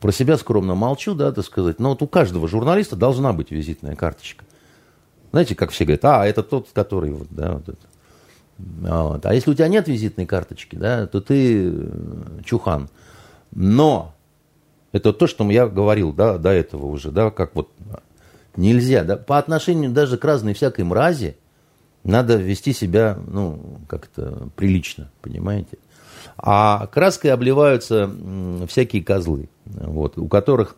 Про 0.00 0.12
себя 0.12 0.36
скромно 0.36 0.74
молчу, 0.74 1.14
да, 1.14 1.32
так 1.32 1.44
сказать. 1.44 1.78
Но 1.78 1.90
вот 1.90 2.02
у 2.02 2.08
каждого 2.08 2.48
журналиста 2.48 2.96
должна 2.96 3.32
быть 3.32 3.50
визитная 3.50 3.94
карточка. 3.94 4.44
Знаете, 5.30 5.54
как 5.54 5.70
все 5.70 5.84
говорят, 5.84 6.04
а, 6.04 6.26
это 6.26 6.42
тот, 6.42 6.68
который 6.72 7.12
вот, 7.12 7.28
да, 7.30 7.52
вот 7.52 7.68
это. 7.68 7.89
Вот. 8.80 9.24
А 9.26 9.34
если 9.34 9.50
у 9.50 9.54
тебя 9.54 9.68
нет 9.68 9.88
визитной 9.88 10.26
карточки, 10.26 10.76
да, 10.76 11.06
то 11.06 11.20
ты 11.20 11.70
э, 11.70 12.40
чухан. 12.44 12.88
Но 13.52 14.14
это 14.92 15.12
то, 15.12 15.26
что 15.26 15.48
я 15.50 15.66
говорил 15.66 16.12
да, 16.12 16.38
до 16.38 16.50
этого 16.50 16.86
уже, 16.86 17.10
да, 17.10 17.30
как 17.30 17.54
вот 17.54 17.68
Нельзя. 18.56 19.04
Да? 19.04 19.16
По 19.16 19.38
отношению 19.38 19.90
даже 19.90 20.18
к 20.18 20.24
разной 20.24 20.54
всякой 20.54 20.84
мрази 20.84 21.36
надо 22.02 22.36
вести 22.36 22.72
себя, 22.72 23.18
ну, 23.26 23.78
как-то 23.88 24.48
прилично, 24.56 25.10
понимаете? 25.20 25.78
А 26.36 26.86
краской 26.86 27.32
обливаются 27.32 28.10
всякие 28.68 29.02
козлы, 29.02 29.48
вот, 29.66 30.18
у 30.18 30.26
которых 30.28 30.76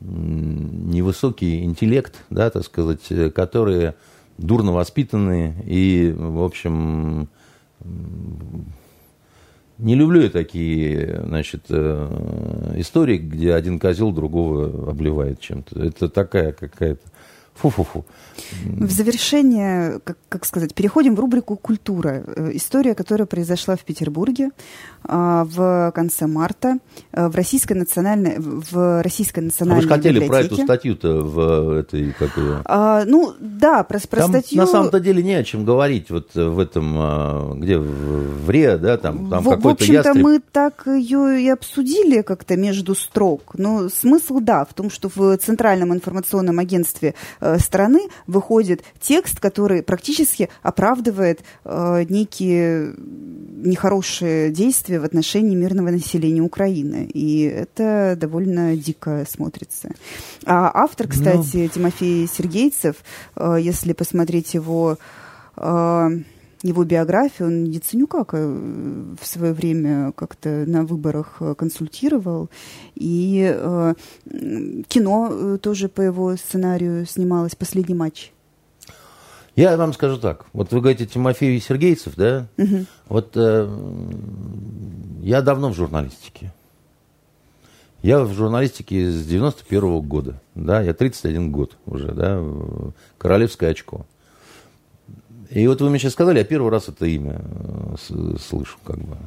невысокий 0.00 1.62
интеллект, 1.62 2.14
да, 2.30 2.50
так 2.50 2.64
сказать, 2.64 3.00
которые 3.34 3.94
дурно 4.42 4.72
воспитанные 4.72 5.54
и, 5.66 6.14
в 6.16 6.42
общем, 6.42 7.28
не 9.78 9.94
люблю 9.94 10.20
я 10.20 10.30
такие, 10.30 11.22
значит, 11.24 11.64
э, 11.68 12.74
истории, 12.76 13.18
где 13.18 13.54
один 13.54 13.80
козел 13.80 14.12
другого 14.12 14.90
обливает 14.90 15.40
чем-то. 15.40 15.82
Это 15.82 16.08
такая 16.08 16.52
какая-то 16.52 17.10
Фу-фу-фу. 17.54 18.04
В 18.64 18.90
завершение, 18.90 20.00
как, 20.04 20.16
как 20.28 20.44
сказать, 20.44 20.74
переходим 20.74 21.14
в 21.14 21.20
рубрику 21.20 21.56
«Культура». 21.56 22.24
Э, 22.26 22.50
история, 22.54 22.94
которая 22.94 23.26
произошла 23.26 23.76
в 23.76 23.84
Петербурге 23.84 24.50
а, 25.04 25.44
в 25.44 25.92
конце 25.94 26.26
марта 26.26 26.78
э, 27.12 27.28
в 27.28 27.36
Российской 27.36 27.74
национальной, 27.74 28.36
в 28.38 29.02
Российской 29.02 29.40
национальной 29.40 29.80
а 29.80 29.82
Вы 29.82 29.82
же 29.82 29.88
хотели 29.88 30.20
библиотеке. 30.20 30.48
про 30.48 30.54
эту 30.54 30.64
статью-то 30.64 31.18
в 31.20 31.70
этой, 31.78 32.12
как 32.12 32.36
ее? 32.36 32.62
А, 32.64 33.04
ну, 33.04 33.34
да, 33.38 33.84
про, 33.84 34.00
про 34.00 34.20
там, 34.20 34.30
статью... 34.30 34.58
на 34.58 34.66
самом-то 34.66 34.98
деле 35.00 35.22
не 35.22 35.34
о 35.34 35.44
чем 35.44 35.64
говорить. 35.64 36.10
Вот 36.10 36.34
в 36.34 36.58
этом, 36.58 36.94
а, 36.98 37.54
где, 37.54 37.78
в 37.78 38.48
РИА, 38.50 38.78
да, 38.78 38.96
там, 38.96 39.28
там 39.28 39.44
какой-то 39.44 39.68
В 39.68 39.72
общем-то, 39.72 39.92
ястреб... 39.92 40.24
мы 40.24 40.40
так 40.40 40.86
ее 40.86 41.42
и 41.42 41.48
обсудили 41.48 42.22
как-то 42.22 42.56
между 42.56 42.94
строк. 42.94 43.52
Но 43.54 43.88
смысл, 43.88 44.40
да, 44.40 44.64
в 44.64 44.72
том, 44.74 44.90
что 44.90 45.10
в 45.14 45.36
Центральном 45.36 45.92
информационном 45.92 46.58
агентстве 46.58 47.14
э, 47.42 47.58
стороны 47.58 48.08
выходит 48.26 48.82
текст, 49.00 49.40
который 49.40 49.82
практически 49.82 50.48
оправдывает 50.62 51.40
э, 51.64 52.04
некие 52.08 52.94
нехорошие 52.96 54.50
действия 54.50 55.00
в 55.00 55.04
отношении 55.04 55.54
мирного 55.54 55.90
населения 55.90 56.40
Украины. 56.40 57.08
И 57.12 57.42
это 57.42 58.14
довольно 58.16 58.76
дико 58.76 59.24
смотрится. 59.28 59.90
А 60.46 60.70
автор, 60.74 61.06
ну. 61.06 61.12
кстати, 61.12 61.56
ну... 61.56 61.68
Тимофей 61.68 62.26
Сергейцев, 62.26 62.96
э, 63.36 63.58
если 63.60 63.92
посмотреть 63.92 64.54
его 64.54 64.98
его 66.62 66.84
биографию, 66.84 67.48
он 67.48 67.64
Яценюка 67.64 68.24
в 68.24 69.26
свое 69.26 69.52
время 69.52 70.12
как-то 70.12 70.64
на 70.66 70.84
выборах 70.84 71.36
э, 71.40 71.54
консультировал. 71.56 72.50
И 72.94 73.52
э, 73.52 73.94
кино 74.88 75.28
э, 75.30 75.58
тоже 75.60 75.88
по 75.88 76.00
его 76.00 76.36
сценарию 76.36 77.04
снималось 77.06 77.54
«Последний 77.56 77.94
матч». 77.94 78.32
Я 79.54 79.76
вам 79.76 79.92
скажу 79.92 80.18
так. 80.18 80.46
Вот 80.52 80.72
вы 80.72 80.80
говорите 80.80 81.04
Тимофей 81.04 81.60
Сергейцев, 81.60 82.14
да? 82.16 82.46
Угу. 82.56 82.86
Вот 83.08 83.32
э, 83.34 83.68
я 85.20 85.42
давно 85.42 85.70
в 85.70 85.74
журналистике. 85.74 86.52
Я 88.02 88.20
в 88.20 88.32
журналистике 88.32 89.10
с 89.10 89.26
91 89.26 89.80
-го 89.80 90.02
года. 90.02 90.40
Да, 90.54 90.80
я 90.80 90.94
31 90.94 91.52
год 91.52 91.76
уже, 91.86 92.12
да, 92.12 92.42
королевское 93.18 93.70
очко. 93.70 94.06
И 95.54 95.66
вот 95.66 95.82
вы 95.82 95.90
мне 95.90 95.98
сейчас 95.98 96.12
сказали, 96.12 96.38
я 96.38 96.44
первый 96.44 96.70
раз 96.70 96.88
это 96.88 97.04
имя 97.04 97.42
э, 97.42 98.36
слышу, 98.40 98.78
как 98.84 98.98
бы. 98.98 99.18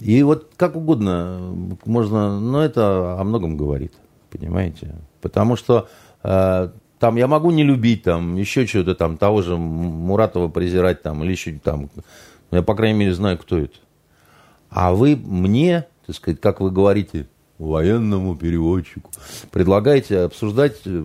И 0.00 0.22
вот 0.22 0.50
как 0.56 0.74
угодно 0.74 1.54
можно, 1.84 2.40
но 2.40 2.64
это 2.64 3.20
о 3.20 3.24
многом 3.24 3.56
говорит, 3.56 3.92
понимаете? 4.30 4.94
Потому 5.20 5.56
что 5.56 5.88
э, 6.22 6.70
там 6.98 7.16
я 7.16 7.26
могу 7.26 7.50
не 7.50 7.62
любить, 7.62 8.04
там, 8.04 8.36
еще 8.36 8.66
что-то 8.66 8.94
там, 8.94 9.18
того 9.18 9.42
же 9.42 9.56
Муратова 9.56 10.48
презирать, 10.48 11.02
там, 11.02 11.22
или 11.24 11.32
еще 11.32 11.52
там, 11.62 11.90
я, 12.50 12.62
по 12.62 12.74
крайней 12.74 12.98
мере, 12.98 13.14
знаю, 13.14 13.36
кто 13.36 13.58
это. 13.58 13.76
А 14.70 14.94
вы 14.94 15.14
мне, 15.16 15.86
так 16.06 16.16
сказать, 16.16 16.40
как 16.40 16.60
вы 16.60 16.70
говорите, 16.70 17.26
военному 17.58 18.34
переводчику, 18.34 19.10
предлагаете 19.50 20.20
обсуждать 20.20 20.80
э, 20.86 21.04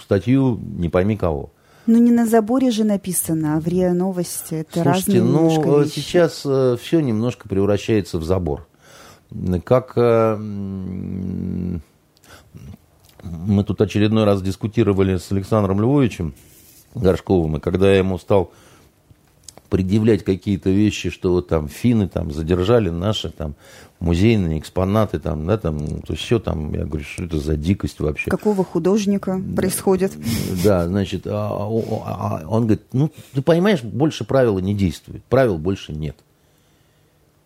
статью 0.00 0.60
не 0.62 0.88
пойми 0.88 1.16
кого. 1.16 1.50
Ну, 1.88 1.96
не 1.96 2.10
на 2.12 2.26
заборе 2.26 2.70
же 2.70 2.84
написано, 2.84 3.56
а 3.56 3.60
в 3.60 3.66
РИА 3.66 3.94
Новости. 3.94 4.56
Это 4.56 4.82
Слушайте, 4.82 5.20
разные 5.20 5.22
ну, 5.22 5.80
вещи. 5.80 5.94
сейчас 5.94 6.42
э, 6.44 6.76
все 6.78 7.00
немножко 7.00 7.48
превращается 7.48 8.18
в 8.18 8.24
забор. 8.24 8.68
Как 9.64 9.94
э, 9.96 10.36
мы 10.36 11.80
тут 13.64 13.80
очередной 13.80 14.24
раз 14.24 14.42
дискутировали 14.42 15.16
с 15.16 15.32
Александром 15.32 15.80
Львовичем 15.80 16.34
Горшковым, 16.94 17.56
и 17.56 17.60
когда 17.60 17.90
я 17.90 17.96
ему 17.96 18.18
стал 18.18 18.52
предъявлять 19.68 20.24
какие-то 20.24 20.70
вещи, 20.70 21.10
что 21.10 21.32
вот 21.32 21.48
там 21.48 21.68
финны 21.68 22.08
там 22.08 22.32
задержали 22.32 22.90
наши 22.90 23.30
там 23.30 23.54
музейные 24.00 24.58
экспонаты 24.58 25.18
там, 25.18 25.46
да, 25.46 25.58
там, 25.58 26.02
то 26.02 26.12
есть 26.12 26.22
все 26.22 26.38
там, 26.38 26.72
я 26.72 26.84
говорю, 26.84 27.04
что 27.04 27.24
это 27.24 27.38
за 27.38 27.56
дикость 27.56 28.00
вообще. 28.00 28.30
Какого 28.30 28.64
художника 28.64 29.40
происходит? 29.56 30.12
Да, 30.64 30.86
значит, 30.86 31.26
а, 31.26 31.50
а, 31.50 32.42
а, 32.42 32.42
он 32.48 32.62
говорит, 32.62 32.82
ну, 32.92 33.10
ты 33.34 33.42
понимаешь, 33.42 33.82
больше 33.82 34.24
правила 34.24 34.58
не 34.58 34.74
действует, 34.74 35.22
правил 35.24 35.58
больше 35.58 35.92
нет. 35.92 36.16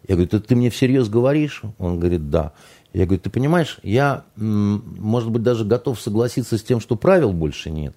Я 0.06 0.16
говорю, 0.16 0.28
ты, 0.28 0.40
ты 0.40 0.56
мне 0.56 0.68
всерьез 0.70 1.08
говоришь? 1.08 1.62
Он 1.78 1.98
говорит, 1.98 2.28
да. 2.28 2.52
Я 2.92 3.06
говорю, 3.06 3.20
ты 3.20 3.30
понимаешь, 3.30 3.78
я, 3.82 4.24
может 4.36 5.30
быть, 5.30 5.42
даже 5.42 5.64
готов 5.64 6.00
согласиться 6.00 6.58
с 6.58 6.62
тем, 6.62 6.80
что 6.80 6.96
правил 6.96 7.32
больше 7.32 7.70
нет. 7.70 7.94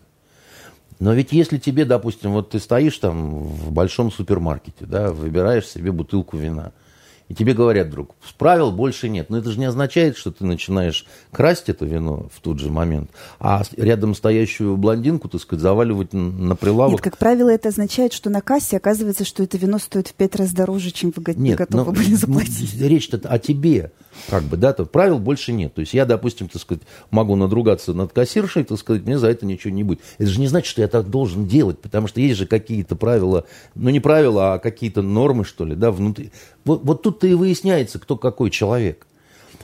Но 1.00 1.14
ведь 1.14 1.32
если 1.32 1.58
тебе, 1.58 1.86
допустим, 1.86 2.32
вот 2.32 2.52
ты 2.52 2.60
стоишь 2.60 2.98
там 2.98 3.44
в 3.44 3.72
большом 3.72 4.12
супермаркете, 4.12 4.86
да, 4.86 5.12
выбираешь 5.12 5.68
себе 5.68 5.92
бутылку 5.92 6.38
вина– 6.38 6.72
и 7.28 7.34
тебе 7.34 7.54
говорят, 7.54 7.90
друг, 7.90 8.14
правил 8.38 8.72
больше 8.72 9.10
нет. 9.10 9.30
Но 9.30 9.40
это 9.40 9.50
же 9.50 9.58
не 9.58 9.66
означает, 9.66 10.16
что 10.16 10.32
ты 10.32 10.46
начинаешь 10.46 11.06
красть 11.32 11.70
это 11.70 11.84
вино 11.84 12.30
в 12.32 12.40
тот 12.40 12.60
же 12.60 12.70
момент, 12.70 13.10
а 13.40 13.64
рядом 13.78 14.14
стоящую 14.14 14.78
блондинку, 14.78 15.28
так 15.28 15.42
сказать, 15.42 15.62
заваливать 15.64 16.14
на 16.14 16.56
прилавок. 16.56 16.94
Нет, 16.94 17.02
как 17.02 17.18
правило, 17.18 17.50
это 17.50 17.70
означает, 17.70 18.14
что 18.14 18.30
на 18.30 18.42
кассе 18.42 18.78
оказывается, 18.78 19.26
что 19.26 19.42
это 19.42 19.58
вино 19.58 19.80
стоит 19.80 20.10
в 20.10 20.14
пять 20.14 20.36
раз 20.36 20.52
дороже, 20.52 20.92
чем 20.92 21.12
вы 21.16 21.34
нет, 21.34 21.58
готовы 21.58 21.86
но, 21.86 21.92
были 21.94 22.14
заплатить. 22.14 22.80
Речь-то 22.80 23.20
о 23.28 23.40
тебе, 23.40 23.92
как 24.30 24.44
бы, 24.44 24.58
да, 24.58 24.74
то 24.74 24.86
правил 24.86 25.20
больше 25.20 25.52
нет. 25.52 25.74
То 25.74 25.82
есть 25.82 25.94
я, 25.94 26.06
допустим, 26.06 26.48
так 26.48 26.62
сказать, 26.62 26.84
могу 27.12 27.36
надругаться 27.36 27.94
над 27.94 28.12
кассиршей, 28.14 28.64
так 28.64 28.78
сказать, 28.80 29.04
мне 29.04 29.18
за 29.18 29.28
это 29.28 29.46
ничего 29.46 29.74
не 29.74 29.84
будет. 29.84 30.02
Это 30.18 30.30
же 30.30 30.40
не 30.40 30.48
значит, 30.48 30.70
что 30.70 30.82
я 30.82 30.88
так 30.88 31.10
должен 31.10 31.48
делать, 31.48 31.80
потому 31.80 32.08
что 32.08 32.22
есть 32.22 32.38
же 32.38 32.48
какие-то 32.48 32.96
правила, 32.96 33.46
ну 33.76 33.90
не 33.90 34.00
правила, 34.00 34.54
а 34.54 34.60
какие-то 34.60 35.02
нормы, 35.02 35.46
что 35.46 35.66
ли, 35.66 35.76
да, 35.76 35.92
внутри. 35.92 36.32
Вот, 36.64 36.84
вот 36.84 37.02
тут-то 37.02 37.28
и 37.28 37.34
выясняется, 37.34 38.00
кто 38.00 38.18
какой 38.18 38.50
человек. 38.50 39.06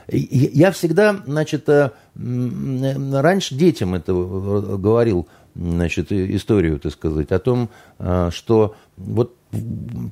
Я 0.07 0.71
всегда, 0.71 1.21
значит, 1.25 1.69
э, 1.69 1.91
раньше 2.15 3.55
детям 3.55 3.95
это 3.95 4.13
говорил, 4.13 5.27
значит, 5.55 6.11
историю, 6.11 6.79
так 6.79 6.91
сказать, 6.91 7.31
о 7.31 7.39
том, 7.39 7.69
э, 7.99 8.29
что 8.31 8.75
вот 8.97 9.35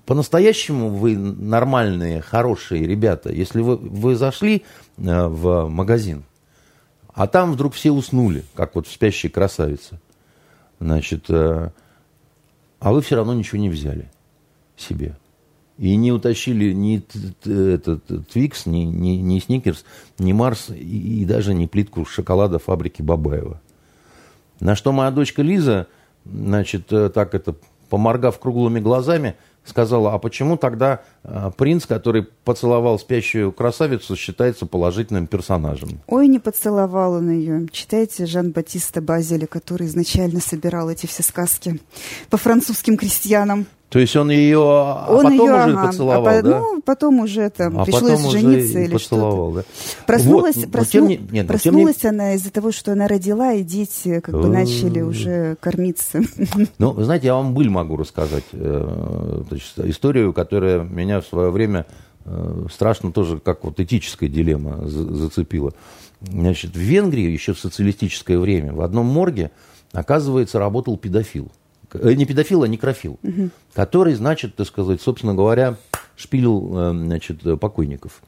по-настоящему 0.06 0.90
вы 0.90 1.18
нормальные, 1.18 2.22
хорошие 2.22 2.86
ребята, 2.86 3.32
если 3.32 3.61
вы, 3.61 3.78
вы 3.78 4.16
зашли 4.16 4.64
э, 4.98 5.28
в 5.28 5.68
магазин, 5.68 6.24
а 7.14 7.28
там 7.28 7.53
вдруг 7.53 7.74
все 7.74 7.91
уснули, 7.91 8.44
как 8.53 8.76
вот 8.76 8.88
в 8.88 8.91
«Спящей 8.91 9.30
красавице», 9.30 9.99
значит, 10.80 11.30
а 11.30 11.72
вы 12.80 13.02
все 13.02 13.16
равно 13.16 13.34
ничего 13.34 13.60
не 13.60 13.70
взяли 13.70 14.10
себе 14.78 15.18
и 15.80 15.95
не 15.95 16.11
утащили 16.11 16.74
ни 16.74 17.02
этот 17.45 18.28
Твикс, 18.28 18.66
ни, 18.66 18.80
ни, 18.80 19.11
ни 19.11 19.40
Сникерс, 19.40 19.86
ни 20.20 20.34
Марс 20.34 20.70
и, 20.70 21.22
и 21.22 21.26
даже 21.26 21.53
не 21.53 21.68
плитку 21.68 22.03
шоколада 22.03 22.60
фабрики 22.60 23.02
Бабаева. 23.02 23.61
На 24.60 24.76
что 24.76 24.91
моя 24.91 25.10
дочка 25.10 25.41
Лиза, 25.41 25.88
значит, 26.26 26.91
э, 26.91 27.10
так 27.10 27.34
это, 27.34 27.56
поморгав 27.90 28.40
круглыми 28.40 28.80
глазами, 28.80 29.36
сказала, 29.66 30.14
а 30.14 30.20
почему 30.20 30.57
тогда 30.57 31.02
э, 31.24 31.52
принц, 31.57 31.86
который 31.86 32.24
поцеловал 32.24 32.98
спящую 32.99 33.52
красавицу, 33.52 34.16
считается 34.16 34.66
положительным 34.66 35.28
персонажем? 35.28 36.02
Ой, 36.07 36.28
не 36.28 36.40
поцеловал 36.40 37.14
он 37.14 37.30
ее. 37.30 37.68
Читайте 37.72 38.26
Жан-Батиста 38.26 39.02
Базеля, 39.02 39.48
который 39.48 39.88
изначально 39.88 40.40
собирал 40.40 40.90
эти 40.90 41.06
все 41.06 41.24
сказки 41.24 41.80
по 42.30 42.38
французским 42.38 42.98
крестьянам. 42.98 43.66
То 43.90 43.98
есть 43.98 44.16
он 44.16 44.30
ее 44.30 44.60
а 44.60 45.07
он 45.10 45.24
потом 45.24 45.34
ее, 45.34 45.53
уже 45.53 45.74
ага, 45.74 45.88
поцеловал, 45.88 46.28
а, 46.28 46.41
да? 46.44 46.60
Ну, 46.60 46.82
потом 46.82 47.20
уже 47.22 47.49
там 47.49 47.80
а 47.80 47.86
пришлось 47.86 48.32
жениться 48.32 48.80
или 48.80 48.98
что-то. 48.98 49.52
Да? 49.57 49.64
Проснулась, 50.06 50.57
вот, 50.57 50.72
просну... 50.72 51.07
не, 51.07 51.18
нет, 51.32 51.48
проснулась 51.48 52.03
не... 52.03 52.10
она 52.10 52.34
из-за 52.36 52.52
того, 52.52 52.72
что 52.72 52.91
она 52.91 53.07
родила, 53.07 53.53
и 53.53 53.64
дети 53.64 54.20
как 54.20 54.40
бы 54.40 54.48
начали 54.48 55.02
уже 55.02 55.57
кормиться. 55.60 56.22
Ну, 56.78 56.91
вы 56.91 57.03
знаете, 57.03 57.28
я 57.28 57.34
вам 57.34 57.53
быль 57.53 57.70
могу 57.70 57.98
рассказать. 57.98 58.44
Э, 58.53 59.44
историю, 59.86 60.34
которая 60.34 60.84
меня 60.84 61.22
в 61.22 61.26
свое 61.26 61.49
время 61.49 61.88
э, 62.26 62.66
страшно 62.72 63.11
тоже 63.11 63.40
как 63.40 63.64
вот 63.64 63.80
этическая 63.80 64.30
дилемма 64.30 64.88
зацепила. 64.88 65.74
Значит, 66.22 66.74
в 66.74 66.80
Венгрии 66.80 67.32
еще 67.32 67.53
в 67.53 67.60
социалистическое 67.60 68.38
время 68.38 68.74
в 68.74 68.82
одном 68.82 69.07
морге, 69.07 69.52
оказывается, 69.94 70.60
работал 70.60 70.98
педофил. 70.98 71.52
Э, 71.94 72.14
не 72.14 72.26
педофил, 72.26 72.64
а 72.64 72.68
некрофил, 72.68 73.20
угу. 73.24 73.49
который, 73.74 74.14
значит, 74.14 74.56
так 74.56 74.68
сказать, 74.68 75.02
собственно 75.02 75.34
говоря, 75.34 75.76
шпилил, 76.16 76.72
э, 76.78 76.91
значит, 76.91 77.41
покойников. 77.60 78.22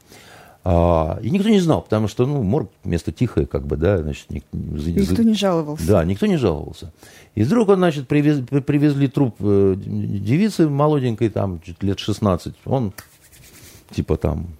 А, 0.64 1.18
и 1.22 1.30
никто 1.30 1.48
не 1.48 1.58
знал, 1.58 1.82
потому 1.82 2.06
что, 2.06 2.24
ну, 2.24 2.42
морг 2.42 2.70
место 2.84 3.10
тихое, 3.10 3.46
как 3.46 3.66
бы, 3.66 3.76
да, 3.76 3.98
значит, 3.98 4.30
ник, 4.30 4.44
никто 4.52 5.22
не 5.22 5.34
жаловался. 5.34 5.86
Да, 5.86 6.04
никто 6.04 6.26
не 6.26 6.36
жаловался. 6.36 6.92
И 7.34 7.42
вдруг 7.42 7.68
он, 7.68 7.78
значит, 7.78 8.06
привез, 8.06 8.40
привезли 8.64 9.08
труп 9.08 9.34
э, 9.40 9.74
девицы 9.76 10.68
молоденькой, 10.68 11.30
там, 11.30 11.60
лет 11.80 11.98
16. 11.98 12.54
Он, 12.64 12.92
типа, 13.90 14.16
там, 14.16 14.50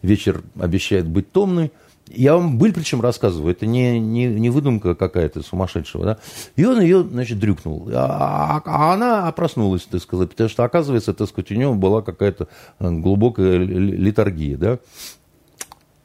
вечер 0.00 0.42
обещает 0.58 1.06
быть 1.06 1.30
томный. 1.32 1.70
Я 2.14 2.36
вам 2.36 2.58
быль 2.58 2.72
причем 2.72 3.00
рассказываю, 3.00 3.52
это 3.52 3.66
не, 3.66 3.98
не, 3.98 4.26
не 4.26 4.50
выдумка 4.50 4.94
какая-то 4.94 5.42
сумасшедшего, 5.42 6.04
да. 6.04 6.18
И 6.56 6.64
он 6.64 6.80
ее, 6.80 7.02
значит, 7.02 7.38
дрюкнул. 7.38 7.88
А, 7.92 8.58
а, 8.58 8.62
а 8.64 8.94
она 8.94 9.32
проснулась, 9.32 9.82
так 9.82 10.02
сказать, 10.02 10.30
потому 10.30 10.48
что, 10.50 10.64
оказывается, 10.64 11.14
так 11.14 11.28
сказать, 11.28 11.50
у 11.50 11.54
него 11.54 11.74
была 11.74 12.02
какая-то 12.02 12.48
э, 12.78 12.90
глубокая 12.90 13.58
литургия, 13.58 14.56
да. 14.56 14.78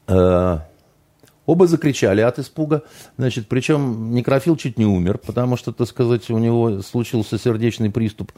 Э, 0.06 0.60
оба 1.48 1.66
закричали 1.66 2.20
от 2.20 2.38
испуга, 2.38 2.82
значит, 3.16 3.48
причем 3.48 4.12
некрофил 4.12 4.56
чуть 4.56 4.78
не 4.78 4.86
умер, 4.86 5.18
потому 5.18 5.56
что, 5.56 5.72
так 5.72 5.88
сказать, 5.88 6.30
у 6.30 6.38
него 6.38 6.82
случился 6.82 7.38
сердечный 7.38 7.90
приступ. 7.90 8.32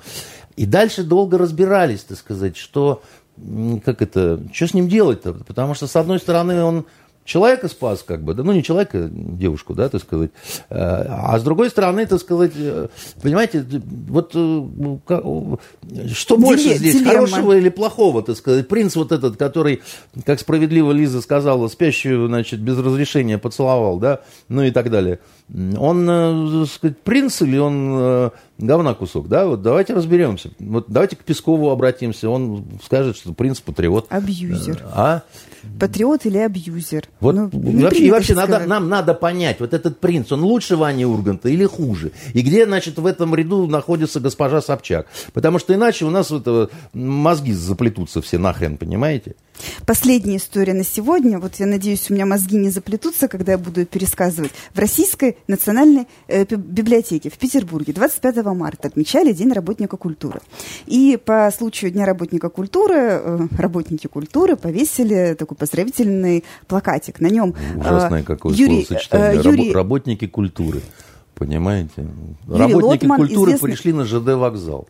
И 0.57 0.67
дальше 0.67 1.03
долго 1.03 1.39
разбирались, 1.39 2.05
так 2.05 2.19
сказать, 2.19 2.57
что, 2.57 3.03
как 3.85 4.03
это, 4.03 4.41
что 4.53 4.67
с 4.67 4.75
ним 4.75 4.89
делать-то, 4.89 5.35
потому 5.35 5.75
что, 5.75 5.87
с 5.87 5.97
одной 5.97 6.19
стороны, 6.19 6.63
он 6.63 6.87
человека 7.31 7.69
спас, 7.69 8.03
как 8.03 8.25
бы, 8.25 8.35
да, 8.35 8.43
ну, 8.43 8.53
не 8.53 8.65
человека, 8.65 9.09
девушку, 9.09 9.75
да, 9.75 9.89
так 9.89 10.03
сказать. 10.03 10.31
А 10.69 11.39
с 11.39 11.43
другой 11.45 11.71
стороны, 11.71 12.05
так 12.07 12.21
сказать, 12.21 12.53
понимаете, 13.23 13.65
вот 14.09 14.33
что 14.33 16.37
больше 16.37 16.75
здесь, 16.75 16.95
дилемма. 16.95 17.13
хорошего 17.13 17.57
или 17.57 17.69
плохого, 17.69 18.23
так 18.23 18.37
сказать. 18.37 18.67
Принц 18.67 18.97
вот 18.97 19.13
этот, 19.13 19.37
который, 19.37 19.83
как 20.25 20.41
справедливо 20.41 20.91
Лиза 20.91 21.23
сказала, 21.23 21.69
спящую, 21.69 22.27
значит, 22.27 22.61
без 22.61 22.77
разрешения 22.79 23.39
поцеловал, 23.39 23.99
да, 23.99 24.21
ну 24.49 24.63
и 24.63 24.73
так 24.73 24.91
далее. 24.91 25.21
Он, 25.79 26.65
так 26.65 26.75
сказать, 26.75 26.99
принц 26.99 27.43
или 27.43 27.59
он 27.59 28.33
говна 28.59 28.95
кусок, 28.95 29.29
да, 29.29 29.47
вот 29.47 29.63
давайте 29.63 29.95
разберемся. 29.95 30.51
Вот 30.59 30.87
давайте 30.89 31.15
к 31.15 31.21
Пескову 31.21 31.71
обратимся, 31.71 32.29
он 32.29 32.65
скажет, 32.85 33.17
что 33.17 33.33
принц 33.33 33.61
патриот. 33.61 34.07
Абьюзер. 34.11 34.85
А? 34.93 35.23
Патриот 35.79 36.27
или 36.27 36.39
абьюзер? 36.39 37.09
Вот 37.21 37.35
ну, 37.35 37.49
и 37.49 37.83
вообще, 37.83 38.05
и 38.05 38.11
вообще 38.11 38.35
надо, 38.35 38.61
нам 38.67 38.89
надо 38.89 39.15
понять, 39.15 39.61
вот 39.61 39.75
этот 39.75 40.01
принц, 40.01 40.33
он 40.33 40.43
лучше 40.43 40.77
Вани 40.77 41.05
Урганта 41.05 41.49
или 41.49 41.65
хуже? 41.65 42.13
И 42.35 42.43
где, 42.43 42.67
значит, 42.67 42.99
в 42.99 43.07
этом 43.07 43.35
ряду 43.35 43.67
находится 43.67 44.21
госпожа 44.21 44.61
Собчак? 44.61 45.07
Потому 45.33 45.59
что 45.59 45.75
иначе 45.75 46.05
у 46.05 46.11
нас 46.11 46.31
вот, 46.31 46.43
э, 46.47 46.69
мозги 46.93 47.53
заплетутся 47.53 48.23
все 48.23 48.39
нахрен, 48.39 48.77
понимаете? 48.77 49.35
Последняя 49.87 50.37
история 50.37 50.75
на 50.75 50.85
сегодня. 50.85 51.39
Вот 51.39 51.57
я 51.57 51.67
надеюсь, 51.67 52.11
у 52.11 52.15
меня 52.15 52.27
мозги 52.27 52.57
не 52.57 52.71
заплетутся, 52.71 53.29
когда 53.29 53.53
я 53.53 53.59
буду 53.59 53.85
пересказывать. 53.87 54.53
В 54.75 54.79
Российской 54.79 55.37
национальной 55.49 56.07
э, 56.29 56.45
библиотеке 56.45 57.31
в 57.31 57.39
Петербурге 57.39 57.93
25 57.93 58.45
марта 58.47 58.89
отмечали 58.89 59.33
День 59.33 59.53
работника 59.53 59.97
культуры. 59.97 60.41
И 60.87 61.19
по 61.23 61.51
случаю 61.57 61.91
Дня 61.91 62.07
работника 62.07 62.49
культуры 62.49 62.95
э, 62.97 63.49
работники 63.59 64.07
культуры 64.07 64.57
повесили 64.57 65.35
такой 65.51 65.57
поздравительный 65.57 66.45
плакатик. 66.67 67.21
На 67.21 67.29
нем 67.29 67.55
э, 67.75 67.81
Ужасное 67.81 68.23
какое 68.23 68.55
Юрий, 68.55 68.85
словосочетание. 68.85 69.41
Э, 69.41 69.45
Юрий, 69.45 69.73
работники 69.73 70.27
культуры. 70.27 70.81
Понимаете? 71.35 72.07
Юрий 72.47 72.59
работники 72.59 73.05
Лотман, 73.05 73.19
культуры 73.19 73.51
известный... 73.53 73.69
пришли 73.69 73.93
на 73.93 74.05
ЖД 74.05 74.35
вокзал. 74.35 74.89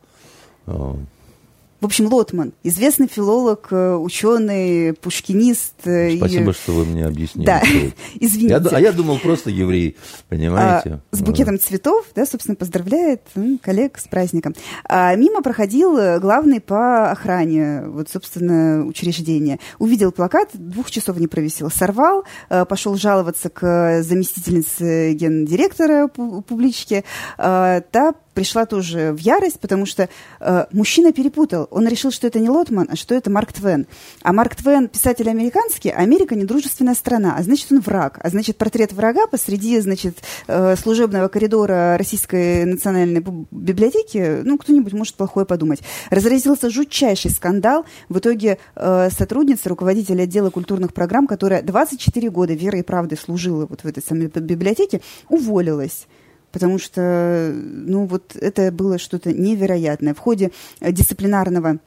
В 1.81 1.87
общем, 1.87 2.13
Лотман, 2.13 2.53
известный 2.63 3.09
филолог, 3.09 3.69
э, 3.71 3.95
ученый, 3.95 4.93
пушкинист. 4.93 5.87
Э, 5.87 6.15
Спасибо, 6.19 6.51
и... 6.51 6.55
что 6.55 6.73
вы 6.73 6.85
мне 6.85 7.07
объяснили. 7.07 7.47
Да, 7.47 7.63
извините. 8.21 8.61
Я, 8.63 8.77
а 8.77 8.81
я 8.81 8.93
думал 8.93 9.19
просто 9.19 9.49
еврей, 9.49 9.97
понимаете? 10.29 11.01
А, 11.11 11.17
с 11.17 11.21
букетом 11.23 11.59
цветов, 11.59 12.05
да, 12.15 12.27
собственно, 12.27 12.55
поздравляет 12.55 13.23
коллег 13.63 13.97
с 13.97 14.07
праздником. 14.09 14.55
А 14.85 15.15
мимо 15.15 15.41
проходил 15.41 16.21
главный 16.21 16.61
по 16.61 17.11
охране, 17.11 17.85
вот, 17.87 18.11
собственно, 18.11 18.85
учреждения. 18.85 19.59
Увидел 19.79 20.13
плакат, 20.13 20.51
двух 20.53 20.91
часов 20.91 21.17
не 21.17 21.29
провисел, 21.29 21.71
сорвал, 21.71 22.25
э, 22.51 22.67
пошел 22.67 22.95
жаловаться 22.97 23.49
к 23.49 24.03
заместительнице 24.03 25.15
гендиректора 25.15 26.09
публички. 26.09 27.05
Та 27.39 28.15
пришла 28.41 28.65
тоже 28.65 29.13
в 29.13 29.19
ярость, 29.19 29.61
потому 29.61 29.85
что 29.85 30.09
э, 30.41 30.65
мужчина 30.73 31.13
перепутал. 31.13 31.69
Он 31.71 31.87
решил, 31.87 32.11
что 32.11 32.27
это 32.27 32.39
не 32.39 32.49
Лотман, 32.49 32.89
а 32.91 32.97
что 32.97 33.15
это 33.15 33.29
Марк 33.29 33.53
Твен. 33.53 33.87
А 34.23 34.33
Марк 34.33 34.57
Твен 34.57 34.89
писатель 34.89 35.29
американский, 35.29 35.91
а 35.91 35.99
Америка 35.99 36.35
недружественная 36.35 36.95
страна, 36.95 37.37
а 37.37 37.43
значит 37.43 37.71
он 37.71 37.81
враг. 37.81 38.19
А 38.23 38.31
значит 38.31 38.57
портрет 38.57 38.95
врага 38.95 39.27
посреди, 39.27 39.79
значит, 39.81 40.23
э, 40.47 40.75
служебного 40.77 41.29
коридора 41.29 41.99
Российской 41.99 42.65
национальной 42.65 43.23
библиотеки, 43.51 44.41
ну, 44.43 44.57
кто-нибудь 44.57 44.95
может 44.95 45.17
плохое 45.17 45.45
подумать. 45.45 45.81
Разразился 46.09 46.71
жутчайший 46.71 47.33
скандал. 47.33 47.85
В 48.09 48.21
итоге 48.21 48.57
э, 48.75 49.11
сотрудница, 49.11 49.69
руководитель 49.69 50.23
отдела 50.23 50.49
культурных 50.49 50.95
программ, 50.95 51.27
которая 51.27 51.61
24 51.63 52.31
года 52.31 52.55
верой 52.55 52.81
и 52.81 52.85
правдой 52.85 53.19
служила 53.19 53.67
вот 53.67 53.83
в 53.83 53.87
этой 53.87 54.03
самой 54.03 54.29
библиотеке, 54.29 55.03
уволилась 55.29 56.07
потому 56.53 56.79
что, 56.79 57.53
ну, 57.55 58.07
вот 58.07 58.37
это 58.37 58.73
было 58.73 58.99
что-то 58.99 59.33
невероятное. 59.33 60.15
В 60.15 60.19
ходе 60.19 60.51
дисциплинарного 60.81 61.79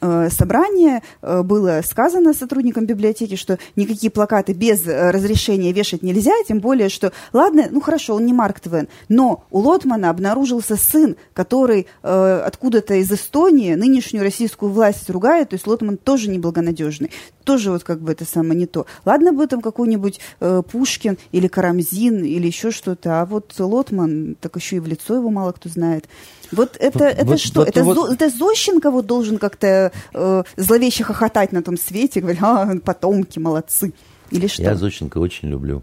Э, 0.00 0.28
собрания 0.30 1.02
э, 1.22 1.42
было 1.42 1.80
сказано 1.84 2.34
сотрудникам 2.34 2.86
библиотеки, 2.86 3.34
что 3.34 3.58
никакие 3.74 4.10
плакаты 4.10 4.52
без 4.52 4.86
э, 4.86 5.10
разрешения 5.10 5.72
вешать 5.72 6.02
нельзя, 6.02 6.32
тем 6.46 6.60
более, 6.60 6.88
что, 6.88 7.12
ладно, 7.32 7.66
ну 7.70 7.80
хорошо, 7.80 8.14
он 8.14 8.24
не 8.24 8.32
Марк 8.32 8.60
Твен, 8.60 8.88
но 9.08 9.44
у 9.50 9.58
Лотмана 9.58 10.10
обнаружился 10.10 10.76
сын, 10.76 11.16
который 11.34 11.88
э, 12.02 12.42
откуда-то 12.46 12.94
из 12.94 13.10
Эстонии 13.10 13.74
нынешнюю 13.74 14.22
российскую 14.22 14.70
власть 14.70 15.10
ругает, 15.10 15.50
то 15.50 15.54
есть 15.54 15.66
Лотман 15.66 15.96
тоже 15.96 16.30
неблагонадежный, 16.30 17.10
тоже 17.42 17.70
вот 17.70 17.84
как 17.84 18.00
бы 18.00 18.12
это 18.12 18.24
самое 18.24 18.58
не 18.58 18.66
то. 18.66 18.86
Ладно 19.04 19.32
бы 19.32 19.46
там 19.46 19.60
какой-нибудь 19.60 20.20
э, 20.40 20.62
Пушкин 20.70 21.18
или 21.32 21.48
Карамзин 21.48 22.24
или 22.24 22.46
еще 22.46 22.70
что-то, 22.70 23.22
а 23.22 23.26
вот 23.26 23.54
Лотман, 23.58 24.36
так 24.40 24.56
еще 24.56 24.76
и 24.76 24.80
в 24.80 24.86
лицо 24.86 25.14
его 25.14 25.30
мало 25.30 25.52
кто 25.52 25.68
знает. 25.68 26.08
Вот 26.52 26.76
это, 26.78 27.04
это 27.04 27.24
вот, 27.24 27.40
что? 27.40 27.60
Вот, 27.60 27.68
это, 27.68 27.82
вот... 27.82 27.96
Зо, 27.96 28.12
это 28.12 28.28
Зощенко 28.28 28.90
вот 28.90 29.06
должен 29.06 29.38
как-то 29.38 29.90
э, 30.12 30.42
зловеще 30.56 31.02
хохотать 31.02 31.52
на 31.52 31.62
том 31.62 31.78
свете, 31.78 32.20
говорить, 32.20 32.42
а, 32.42 32.76
потомки, 32.84 33.38
молодцы. 33.38 33.94
Или 34.30 34.46
что? 34.46 34.62
Я 34.62 34.74
Зощенко 34.74 35.18
очень 35.18 35.48
люблю. 35.48 35.82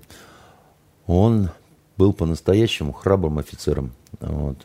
Он 1.08 1.50
был 1.98 2.14
по-настоящему 2.14 2.94
храбрым 2.94 3.40
офицером. 3.40 3.92
Вот. 4.20 4.58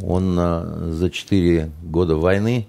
Он 0.00 0.36
а, 0.38 0.90
за 0.90 1.10
четыре 1.10 1.72
года 1.82 2.16
войны 2.16 2.68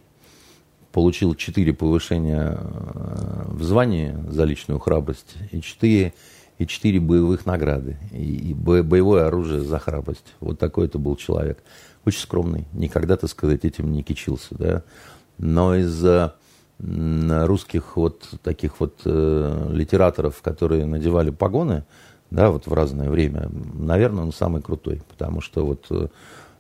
получил 0.92 1.36
четыре 1.36 1.74
повышения 1.74 2.58
э, 2.60 3.44
в 3.48 3.64
звании 3.64 4.16
за 4.30 4.44
личную 4.44 4.80
храбрость 4.80 5.36
и 5.52 5.62
четыре 5.62 6.14
и 6.58 6.68
четыре 6.68 7.00
боевых 7.00 7.48
награды, 7.48 7.98
и, 8.12 8.54
боевое 8.54 9.26
оружие 9.26 9.62
за 9.62 9.80
храбрость. 9.80 10.36
Вот 10.40 10.60
такой 10.60 10.86
это 10.86 11.00
был 11.00 11.16
человек 11.16 11.64
очень 12.06 12.20
скромный, 12.20 12.68
никогда, 12.74 13.18
так 13.18 13.32
сказать, 13.32 13.66
этим 13.66 13.92
не 13.92 14.04
кичился, 14.04 14.50
да. 14.52 14.84
Но 15.40 15.76
из 15.76 16.04
русских 16.80 17.96
вот 17.96 18.28
таких 18.44 18.80
вот 18.80 19.02
э, 19.06 19.70
литераторов, 19.72 20.42
которые 20.42 20.86
надевали 20.86 21.30
погоны, 21.30 21.84
да, 22.32 22.50
вот 22.50 22.66
в 22.66 22.74
разное 22.74 23.10
время, 23.10 23.50
наверное, 23.74 24.24
он 24.24 24.34
самый 24.34 24.62
крутой, 24.62 25.02
потому 25.10 25.42
что 25.42 25.66
вот 25.66 25.86
э, 25.92 26.08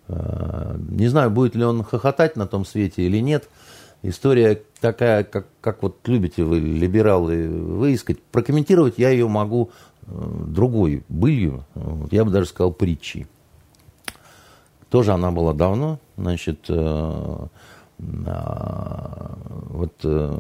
э 0.10 0.78
не 0.90 1.08
знаю, 1.08 1.32
будет 1.32 1.56
ли 1.56 1.64
он 1.64 1.84
хохотать 1.84 2.36
на 2.36 2.45
том 2.45 2.66
свете 2.66 3.03
или 3.03 3.18
нет. 3.18 3.49
История 4.03 4.61
такая, 4.80 5.23
как, 5.23 5.48
как 5.61 5.84
вот 5.84 5.98
любите 6.07 6.44
вы, 6.44 6.60
либералы, 6.60 7.48
выискать. 7.48 8.22
Прокомментировать 8.22 8.95
я 8.98 9.10
ее 9.10 9.28
могу 9.28 9.69
э, 10.02 10.11
другой 10.48 11.03
былью, 11.07 11.65
я 12.10 12.26
бы 12.26 12.32
даже 12.32 12.48
сказал 12.48 12.73
притчей. 12.73 13.28
Тоже 14.90 15.14
она 15.14 15.32
была 15.32 15.53
давно, 15.53 15.99
значит, 16.18 16.65
э, 16.68 17.48
а, 18.26 19.38
вот 19.69 19.94
э, 20.03 20.38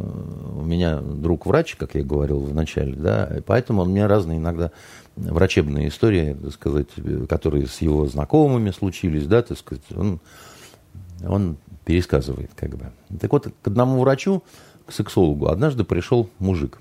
у 0.55 0.63
меня 0.63 0.99
друг 0.99 1.45
врач, 1.45 1.75
как 1.75 1.93
я 1.93 2.03
говорил 2.03 2.39
в 2.39 2.55
начале, 2.55 2.95
да, 2.95 3.25
и 3.37 3.41
поэтому 3.41 3.83
он 3.83 3.89
мне 3.91 4.07
разные 4.07 4.39
иногда 4.39 4.71
врачебные 5.15 5.89
истории, 5.89 6.35
так 6.41 6.53
сказать, 6.53 6.87
которые 7.29 7.67
с 7.67 7.79
его 7.81 8.07
знакомыми 8.07 8.71
случились, 8.71 9.27
да, 9.27 9.43
так 9.43 9.59
сказать, 9.59 9.83
он, 9.95 10.19
он 11.25 11.57
пересказывает, 11.85 12.51
как 12.55 12.71
бы. 12.71 12.91
Так 13.19 13.31
вот, 13.31 13.53
к 13.61 13.67
одному 13.67 13.99
врачу, 13.99 14.43
к 14.85 14.91
сексологу, 14.91 15.47
однажды 15.47 15.83
пришел 15.83 16.29
мужик, 16.39 16.79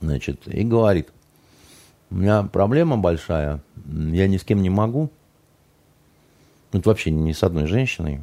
значит, 0.00 0.46
и 0.46 0.64
говорит, 0.64 1.08
у 2.10 2.16
меня 2.16 2.42
проблема 2.42 2.96
большая, 2.96 3.62
я 3.86 4.28
ни 4.28 4.36
с 4.36 4.44
кем 4.44 4.62
не 4.62 4.70
могу, 4.70 5.10
ну, 6.72 6.80
это 6.80 6.88
вообще 6.88 7.12
ни 7.12 7.32
с 7.32 7.44
одной 7.44 7.66
женщиной. 7.66 8.20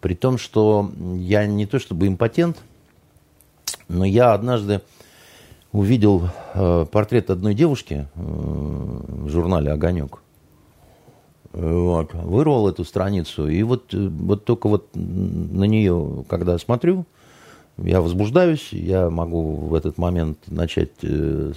При 0.00 0.14
том, 0.14 0.38
что 0.38 0.90
я 1.14 1.46
не 1.46 1.66
то 1.66 1.78
чтобы 1.78 2.06
импотент, 2.06 2.56
но 3.88 4.04
я 4.04 4.32
однажды 4.32 4.80
увидел 5.72 6.30
э, 6.54 6.86
портрет 6.90 7.28
одной 7.28 7.54
девушки 7.54 8.08
э, 8.14 8.18
в 8.18 9.28
журнале 9.28 9.70
«Огонек». 9.70 10.20
Вот. 11.52 12.14
Вырвал 12.14 12.68
эту 12.68 12.84
страницу, 12.84 13.48
и 13.48 13.62
вот, 13.62 13.92
э, 13.92 14.08
вот 14.08 14.44
только 14.44 14.68
вот 14.68 14.88
на 14.94 15.64
нее, 15.64 16.24
когда 16.28 16.56
смотрю, 16.58 17.06
я 17.76 18.00
возбуждаюсь, 18.00 18.72
я 18.72 19.10
могу 19.10 19.56
в 19.56 19.74
этот 19.74 19.98
момент 19.98 20.38
начать 20.46 20.92
э, 21.02 21.52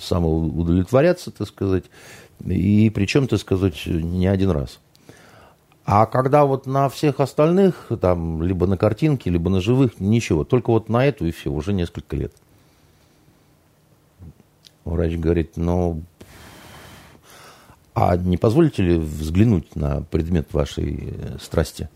самоудовлетворяться, 0.00 1.30
так 1.30 1.48
сказать, 1.48 1.84
и 2.44 2.90
причем, 2.94 3.26
так 3.26 3.40
сказать, 3.40 3.86
не 3.86 4.26
один 4.26 4.50
раз. 4.50 4.80
А 5.84 6.04
когда 6.04 6.44
вот 6.44 6.66
на 6.66 6.90
всех 6.90 7.18
остальных, 7.18 7.90
там, 8.02 8.42
либо 8.42 8.66
на 8.66 8.76
картинке, 8.76 9.30
либо 9.30 9.48
на 9.48 9.62
живых, 9.62 10.00
ничего. 10.00 10.44
Только 10.44 10.70
вот 10.70 10.90
на 10.90 11.06
эту 11.06 11.24
и 11.24 11.30
все, 11.30 11.50
уже 11.50 11.72
несколько 11.72 12.14
лет. 12.14 12.34
Врач 14.84 15.16
говорит, 15.16 15.52
ну, 15.56 16.02
а 18.00 18.16
не 18.16 18.36
позволите 18.36 18.82
ли 18.84 18.96
взглянуть 18.96 19.74
на 19.74 20.02
предмет 20.02 20.52
вашей 20.52 21.14
э, 21.16 21.36
страсти? 21.40 21.88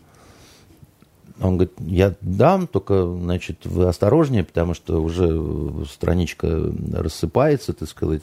Он 1.40 1.56
говорит, 1.56 1.74
я 1.78 2.14
дам, 2.20 2.66
только, 2.66 3.06
значит, 3.06 3.64
вы 3.66 3.86
осторожнее, 3.86 4.42
потому 4.42 4.74
что 4.74 5.00
уже 5.00 5.40
страничка 5.88 6.72
рассыпается, 6.92 7.72
так 7.72 7.88
сказать, 7.88 8.22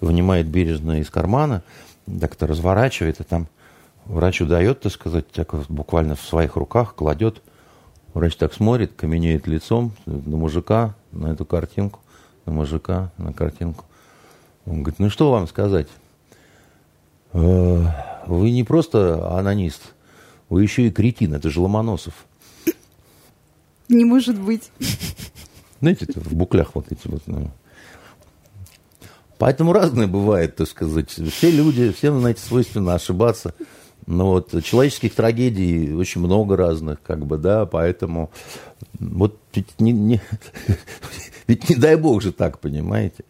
вынимает 0.00 0.46
бережно 0.46 1.00
из 1.00 1.10
кармана, 1.10 1.62
так-то 2.20 2.46
разворачивает, 2.46 3.20
и 3.20 3.24
там 3.24 3.48
врачу 4.06 4.46
дает, 4.46 4.80
так 4.80 4.92
сказать, 4.92 5.30
так 5.30 5.54
буквально 5.68 6.16
в 6.16 6.22
своих 6.22 6.56
руках 6.56 6.94
кладет. 6.94 7.42
Врач 8.14 8.36
так 8.36 8.54
смотрит, 8.54 8.94
каменеет 8.96 9.46
лицом 9.46 9.92
на 10.06 10.38
мужика, 10.38 10.94
на 11.12 11.28
эту 11.28 11.44
картинку, 11.44 12.00
на 12.46 12.52
мужика, 12.52 13.12
на 13.18 13.34
картинку. 13.34 13.84
Он 14.64 14.82
говорит, 14.82 14.98
ну 14.98 15.10
что 15.10 15.30
вам 15.30 15.46
сказать? 15.46 15.86
«Э, 17.32 17.84
вы 18.26 18.50
не 18.50 18.64
просто 18.64 19.36
анонист, 19.38 19.82
вы 20.48 20.62
еще 20.62 20.88
и 20.88 20.90
кретин, 20.90 21.34
это 21.34 21.50
же 21.50 21.60
Ломоносов. 21.60 22.14
Не 23.88 24.04
может 24.04 24.40
быть. 24.40 24.70
Знаете, 25.80 26.06
в 26.14 26.34
буклях 26.34 26.74
вот 26.74 26.86
эти 26.90 27.08
вот. 27.08 27.22
Ну. 27.26 27.50
Поэтому 29.38 29.72
разное 29.72 30.06
бывает, 30.06 30.56
так 30.56 30.68
сказать. 30.68 31.10
Все 31.10 31.50
люди, 31.50 31.92
всем, 31.92 32.20
знаете, 32.20 32.40
свойственно 32.40 32.94
ошибаться. 32.94 33.54
Но 34.06 34.30
вот 34.30 34.62
человеческих 34.64 35.14
трагедий 35.14 35.92
очень 35.92 36.20
много 36.20 36.56
разных, 36.56 37.00
как 37.02 37.26
бы, 37.26 37.38
да, 37.38 37.64
поэтому 37.66 38.30
вот 38.98 39.38
ведь 39.54 39.80
не, 39.80 39.92
не, 39.92 40.20
ведь 41.46 41.68
не 41.68 41.76
дай 41.76 41.96
бог 41.96 42.22
же 42.22 42.32
так, 42.32 42.58
понимаете. 42.58 43.24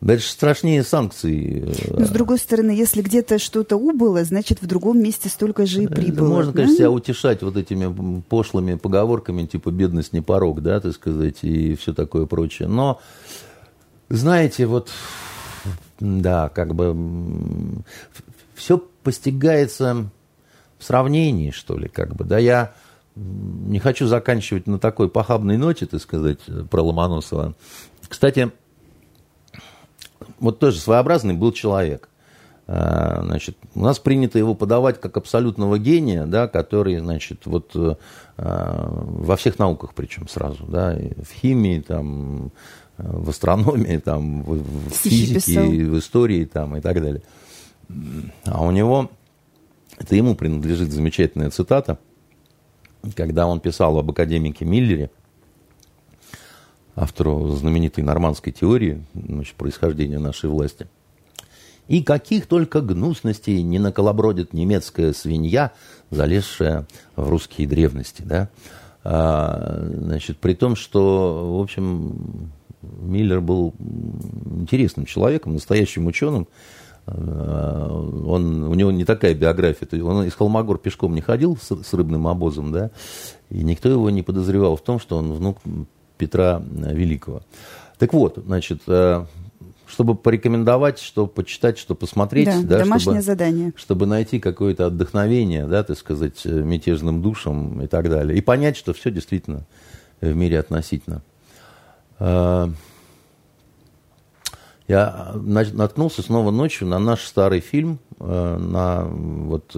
Дальше 0.00 0.30
страшнее 0.30 0.82
санкции. 0.82 1.72
Но 1.88 2.04
с 2.04 2.10
другой 2.10 2.38
стороны, 2.38 2.70
если 2.70 3.00
где-то 3.00 3.38
что-то 3.38 3.76
убыло, 3.76 4.24
значит 4.24 4.60
в 4.60 4.66
другом 4.66 5.00
месте 5.02 5.30
столько 5.30 5.64
же 5.64 5.84
и 5.84 5.86
прибыло. 5.86 6.28
Можно, 6.28 6.52
да? 6.52 6.56
конечно, 6.58 6.76
себя 6.76 6.90
утешать 6.90 7.42
вот 7.42 7.56
этими 7.56 8.20
пошлыми 8.20 8.74
поговорками, 8.74 9.46
типа 9.46 9.70
бедность 9.70 10.12
не 10.12 10.20
порог, 10.20 10.62
да, 10.62 10.80
так 10.80 10.92
сказать, 10.92 11.38
и 11.42 11.74
все 11.76 11.94
такое 11.94 12.26
прочее. 12.26 12.68
Но, 12.68 13.00
знаете, 14.10 14.66
вот, 14.66 14.90
да, 15.98 16.50
как 16.50 16.74
бы 16.74 16.94
все 18.54 18.78
постигается 19.02 20.10
в 20.78 20.84
сравнении, 20.84 21.52
что 21.52 21.78
ли, 21.78 21.88
как 21.88 22.14
бы, 22.14 22.24
да, 22.24 22.36
я 22.36 22.74
не 23.14 23.78
хочу 23.78 24.06
заканчивать 24.06 24.66
на 24.66 24.78
такой 24.78 25.08
похабной 25.08 25.56
ноте, 25.56 25.86
так 25.86 26.02
сказать, 26.02 26.40
про 26.70 26.82
Ломоносова. 26.82 27.54
Кстати, 28.06 28.52
вот 30.38 30.58
тоже 30.58 30.78
своеобразный 30.78 31.34
был 31.34 31.52
человек. 31.52 32.08
А, 32.68 33.22
значит, 33.22 33.56
у 33.74 33.80
нас 33.80 33.98
принято 33.98 34.38
его 34.38 34.54
подавать 34.54 35.00
как 35.00 35.16
абсолютного 35.16 35.78
гения, 35.78 36.26
да, 36.26 36.48
который, 36.48 36.98
значит, 36.98 37.46
вот 37.46 37.72
а, 37.74 37.96
во 38.36 39.36
всех 39.36 39.58
науках 39.58 39.94
причем 39.94 40.28
сразу, 40.28 40.64
да, 40.66 40.94
в 40.94 41.32
химии, 41.40 41.80
там, 41.80 42.50
в 42.98 43.30
астрономии, 43.30 43.98
там, 43.98 44.42
в 44.42 44.90
физике, 44.90 45.60
в 45.60 45.98
истории 45.98 46.44
там, 46.44 46.76
и 46.76 46.80
так 46.80 47.00
далее. 47.00 47.22
А 48.44 48.64
у 48.64 48.70
него, 48.70 49.10
это 49.98 50.16
ему 50.16 50.34
принадлежит 50.34 50.90
замечательная 50.90 51.50
цитата, 51.50 51.98
когда 53.14 53.46
он 53.46 53.60
писал 53.60 53.98
об 53.98 54.10
академике 54.10 54.64
Миллере, 54.64 55.10
автору 56.96 57.50
знаменитой 57.50 58.02
нормандской 58.02 58.52
теории 58.52 59.04
значит, 59.14 59.54
происхождения 59.54 60.18
нашей 60.18 60.48
власти. 60.48 60.88
И 61.88 62.02
каких 62.02 62.46
только 62.46 62.80
гнусностей 62.80 63.62
не 63.62 63.78
наколобродит 63.78 64.52
немецкая 64.52 65.12
свинья, 65.12 65.72
залезшая 66.10 66.86
в 67.14 67.28
русские 67.28 67.68
древности. 67.68 68.22
Да? 68.22 68.48
А, 69.04 69.84
значит, 69.88 70.38
при 70.38 70.54
том, 70.54 70.74
что, 70.74 71.58
в 71.58 71.62
общем, 71.62 72.50
Миллер 72.82 73.40
был 73.40 73.74
интересным 73.78 75.06
человеком, 75.06 75.54
настоящим 75.54 76.06
ученым. 76.06 76.48
А, 77.06 77.88
он, 78.26 78.64
у 78.64 78.74
него 78.74 78.90
не 78.90 79.04
такая 79.04 79.34
биография. 79.34 80.02
Он 80.02 80.24
из 80.24 80.34
Холмогор 80.34 80.78
пешком 80.78 81.14
не 81.14 81.20
ходил 81.20 81.56
с, 81.56 81.70
с 81.70 81.92
рыбным 81.92 82.26
обозом, 82.26 82.72
да, 82.72 82.90
и 83.48 83.62
никто 83.62 83.88
его 83.88 84.10
не 84.10 84.22
подозревал 84.22 84.76
в 84.76 84.82
том, 84.82 84.98
что 84.98 85.18
он 85.18 85.32
внук 85.32 85.58
Петра 86.16 86.62
Великого. 86.70 87.42
Так 87.98 88.12
вот, 88.12 88.42
значит, 88.44 88.82
э, 88.86 89.24
чтобы 89.86 90.14
порекомендовать, 90.14 90.98
что 90.98 91.26
почитать, 91.26 91.78
что 91.78 91.94
посмотреть. 91.94 92.46
Да, 92.46 92.62
да 92.62 92.78
домашнее 92.78 93.14
чтобы, 93.14 93.22
задание. 93.22 93.72
Чтобы 93.76 94.06
найти 94.06 94.38
какое-то 94.38 94.86
отдохновение, 94.86 95.66
да, 95.66 95.82
так 95.82 95.96
сказать, 95.96 96.44
мятежным 96.44 97.22
душам 97.22 97.82
и 97.82 97.86
так 97.86 98.10
далее. 98.10 98.36
И 98.36 98.40
понять, 98.40 98.76
что 98.76 98.92
все 98.92 99.10
действительно 99.10 99.62
в 100.20 100.34
мире 100.34 100.58
относительно. 100.58 101.22
Э, 102.18 102.68
я 104.88 105.32
наткнулся 105.34 106.22
снова 106.22 106.50
ночью 106.50 106.86
на 106.86 106.98
наш 106.98 107.24
старый 107.24 107.60
фильм, 107.60 107.98
э, 108.20 108.56
на 108.58 109.04
вот 109.04 109.74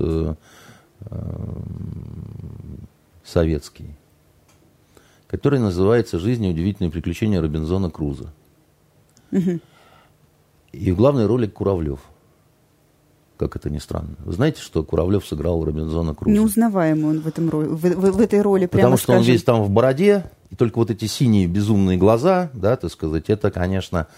советский 3.25 3.95
который 5.29 5.61
называется 5.61 6.19
«Жизнь 6.19 6.45
и 6.45 6.51
удивительные 6.51 6.91
приключения 6.91 7.41
Робинзона 7.41 7.91
Круза». 7.91 8.33
Угу. 9.31 9.61
И 10.73 10.91
в 10.91 10.97
главной 10.97 11.27
роли 11.27 11.47
Куравлев. 11.47 12.01
Как 13.37 13.55
это 13.55 13.71
ни 13.71 13.79
странно. 13.79 14.17
Вы 14.25 14.33
знаете, 14.33 14.61
что 14.61 14.83
Куравлев 14.83 15.25
сыграл 15.25 15.65
Робинзона 15.65 16.15
Круза? 16.15 16.35
Неузнаваемый 16.35 17.05
он 17.05 17.21
в, 17.21 17.29
этом 17.29 17.49
роли, 17.49 17.69
в, 17.69 17.77
в, 17.77 18.13
в 18.13 18.21
этой 18.21 18.43
роли, 18.43 18.67
прямо 18.67 18.83
Потому 18.83 18.97
что 18.97 19.05
скажем. 19.05 19.21
он 19.21 19.27
весь 19.27 19.45
там 19.45 19.63
в 19.63 19.71
бороде, 19.71 20.25
и 20.51 20.57
только 20.57 20.79
вот 20.79 20.91
эти 20.91 21.05
синие 21.05 21.47
безумные 21.47 21.97
глаза, 21.97 22.51
да, 22.53 22.77
так 22.77 22.91
сказать, 22.91 23.31
это, 23.31 23.51
конечно, 23.53 24.09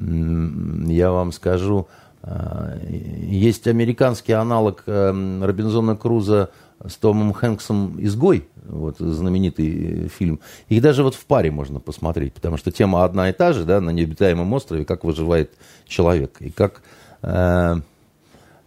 я 0.00 1.12
вам 1.12 1.30
скажу, 1.30 1.86
а, 2.22 2.78
есть 2.82 3.68
американский 3.68 4.32
аналог 4.32 4.82
эм, 4.86 5.44
Робинзона 5.44 5.94
Круза 5.94 6.50
с 6.86 6.96
Томом 6.96 7.32
Хэнксом 7.32 7.96
«Изгой», 7.98 8.46
вот 8.64 8.98
знаменитый 8.98 10.08
фильм. 10.08 10.40
Их 10.68 10.82
даже 10.82 11.02
вот 11.02 11.14
в 11.14 11.24
паре 11.26 11.50
можно 11.50 11.80
посмотреть, 11.80 12.32
потому 12.34 12.56
что 12.56 12.70
тема 12.70 13.04
одна 13.04 13.30
и 13.30 13.32
та 13.32 13.52
же, 13.52 13.64
да, 13.64 13.80
на 13.80 13.90
необитаемом 13.90 14.52
острове, 14.52 14.84
как 14.84 15.04
выживает 15.04 15.52
человек. 15.86 16.36
И 16.40 16.50
как 16.50 16.82
э, 17.22 17.76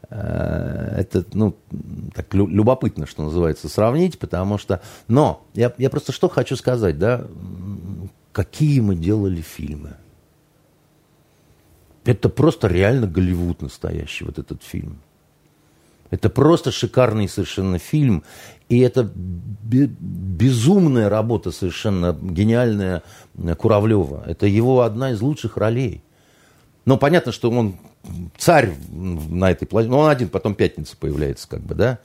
э, 0.10 0.96
это, 1.00 1.26
ну, 1.34 1.56
так 2.14 2.34
любопытно, 2.34 3.06
что 3.06 3.24
называется, 3.24 3.70
сравнить, 3.70 4.20
потому 4.20 4.58
что... 4.58 4.82
Но 5.08 5.46
я, 5.54 5.74
я 5.78 5.90
просто 5.90 6.12
что 6.12 6.30
хочу 6.30 6.56
сказать, 6.56 6.98
да, 6.98 7.26
какие 8.32 8.80
мы 8.80 8.96
делали 8.96 9.42
фильмы. 9.42 9.96
Это 12.06 12.30
просто 12.30 12.68
реально 12.68 13.08
Голливуд 13.08 13.62
настоящий, 13.62 14.24
вот 14.24 14.40
этот 14.40 14.64
фильм. 14.64 15.02
Это 16.10 16.30
просто 16.30 16.72
шикарный 16.72 17.28
совершенно 17.28 17.80
фильм. 17.80 18.24
И 18.70 18.80
это 18.80 19.10
безумная 19.16 21.10
работа 21.10 21.52
совершенно 21.52 22.18
гениальная 22.22 23.04
Куравлева. 23.58 24.24
Это 24.26 24.46
его 24.46 24.82
одна 24.82 25.12
из 25.12 25.22
лучших 25.22 25.58
ролей. 25.58 26.04
Но 26.86 26.98
понятно, 26.98 27.32
что 27.32 27.50
он 27.50 27.78
царь 28.38 28.74
на 28.90 29.52
этой 29.52 29.66
планете. 29.66 29.92
Ну, 29.92 30.00
он 30.00 30.10
один, 30.10 30.30
потом 30.30 30.56
пятница 30.56 30.96
появляется, 30.98 31.48
как 31.48 31.62
бы, 31.62 31.76
да. 31.76 32.00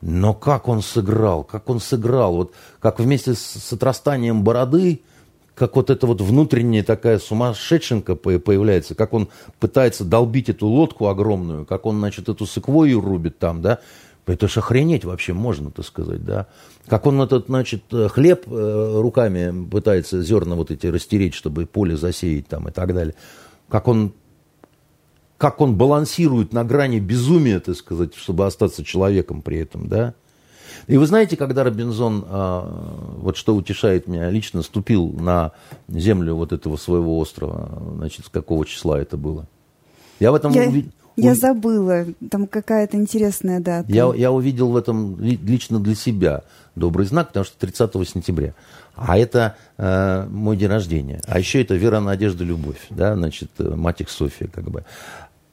Но 0.00 0.32
как 0.32 0.68
он 0.68 0.80
сыграл, 0.80 1.44
как 1.44 1.68
он 1.68 1.80
сыграл, 1.80 2.34
вот 2.34 2.54
как 2.78 3.00
вместе 3.00 3.34
с 3.34 3.70
отрастанием 3.72 4.42
бороды 4.42 5.02
как 5.60 5.76
вот 5.76 5.90
эта 5.90 6.06
вот 6.06 6.22
внутренняя 6.22 6.82
такая 6.82 7.18
сумасшедшенка 7.18 8.14
появляется, 8.14 8.94
как 8.94 9.12
он 9.12 9.28
пытается 9.58 10.06
долбить 10.06 10.48
эту 10.48 10.66
лодку 10.66 11.08
огромную, 11.08 11.66
как 11.66 11.84
он, 11.84 11.98
значит, 11.98 12.30
эту 12.30 12.46
секвою 12.46 13.02
рубит 13.02 13.38
там, 13.38 13.60
да, 13.60 13.80
это 14.24 14.48
ж 14.48 14.56
охренеть 14.56 15.04
вообще 15.04 15.34
можно, 15.34 15.70
так 15.70 15.84
сказать, 15.84 16.24
да. 16.24 16.46
Как 16.86 17.04
он 17.04 17.20
этот, 17.20 17.48
значит, 17.48 17.82
хлеб 17.90 18.44
э, 18.46 19.00
руками 19.02 19.66
пытается 19.68 20.22
зерна 20.22 20.54
вот 20.54 20.70
эти 20.70 20.86
растереть, 20.86 21.34
чтобы 21.34 21.66
поле 21.66 21.94
засеять 21.94 22.48
там 22.48 22.66
и 22.68 22.72
так 22.72 22.94
далее. 22.94 23.14
Как 23.68 23.86
он, 23.86 24.14
как 25.36 25.60
он 25.60 25.76
балансирует 25.76 26.54
на 26.54 26.64
грани 26.64 27.00
безумия, 27.00 27.60
так 27.60 27.76
сказать, 27.76 28.14
чтобы 28.14 28.46
остаться 28.46 28.82
человеком 28.82 29.42
при 29.42 29.58
этом, 29.58 29.88
да. 29.88 30.14
И 30.86 30.96
вы 30.96 31.06
знаете, 31.06 31.36
когда 31.36 31.64
Робинзон, 31.64 32.24
а, 32.28 33.16
вот 33.18 33.36
что 33.36 33.54
утешает 33.54 34.06
меня 34.06 34.30
лично, 34.30 34.62
ступил 34.62 35.08
на 35.12 35.52
землю 35.88 36.34
вот 36.34 36.52
этого 36.52 36.76
своего 36.76 37.18
острова, 37.18 37.68
значит, 37.96 38.26
с 38.26 38.28
какого 38.28 38.64
числа 38.66 38.98
это 39.00 39.16
было? 39.16 39.46
Я 40.18 40.32
в 40.32 40.34
этом 40.34 40.52
я, 40.52 40.68
увидел... 40.68 40.90
Я 41.16 41.34
забыла, 41.34 42.06
там 42.30 42.46
какая-то 42.46 42.96
интересная 42.96 43.60
дата. 43.60 43.90
Я, 43.92 44.12
я 44.14 44.32
увидел 44.32 44.70
в 44.70 44.76
этом 44.76 45.20
лично 45.20 45.78
для 45.78 45.94
себя 45.94 46.42
добрый 46.76 47.06
знак, 47.06 47.28
потому 47.28 47.44
что 47.44 47.58
30 47.58 48.08
сентября. 48.08 48.54
А 48.94 49.18
это 49.18 49.56
э, 49.76 50.26
мой 50.30 50.56
день 50.56 50.68
рождения. 50.68 51.20
А 51.26 51.38
еще 51.38 51.62
это 51.62 51.74
вера, 51.74 52.00
надежда, 52.00 52.44
любовь. 52.44 52.86
Да, 52.90 53.16
значит, 53.16 53.50
э, 53.58 53.74
мать 53.74 54.00
их 54.00 54.10
София, 54.10 54.48
как 54.48 54.70
бы. 54.70 54.84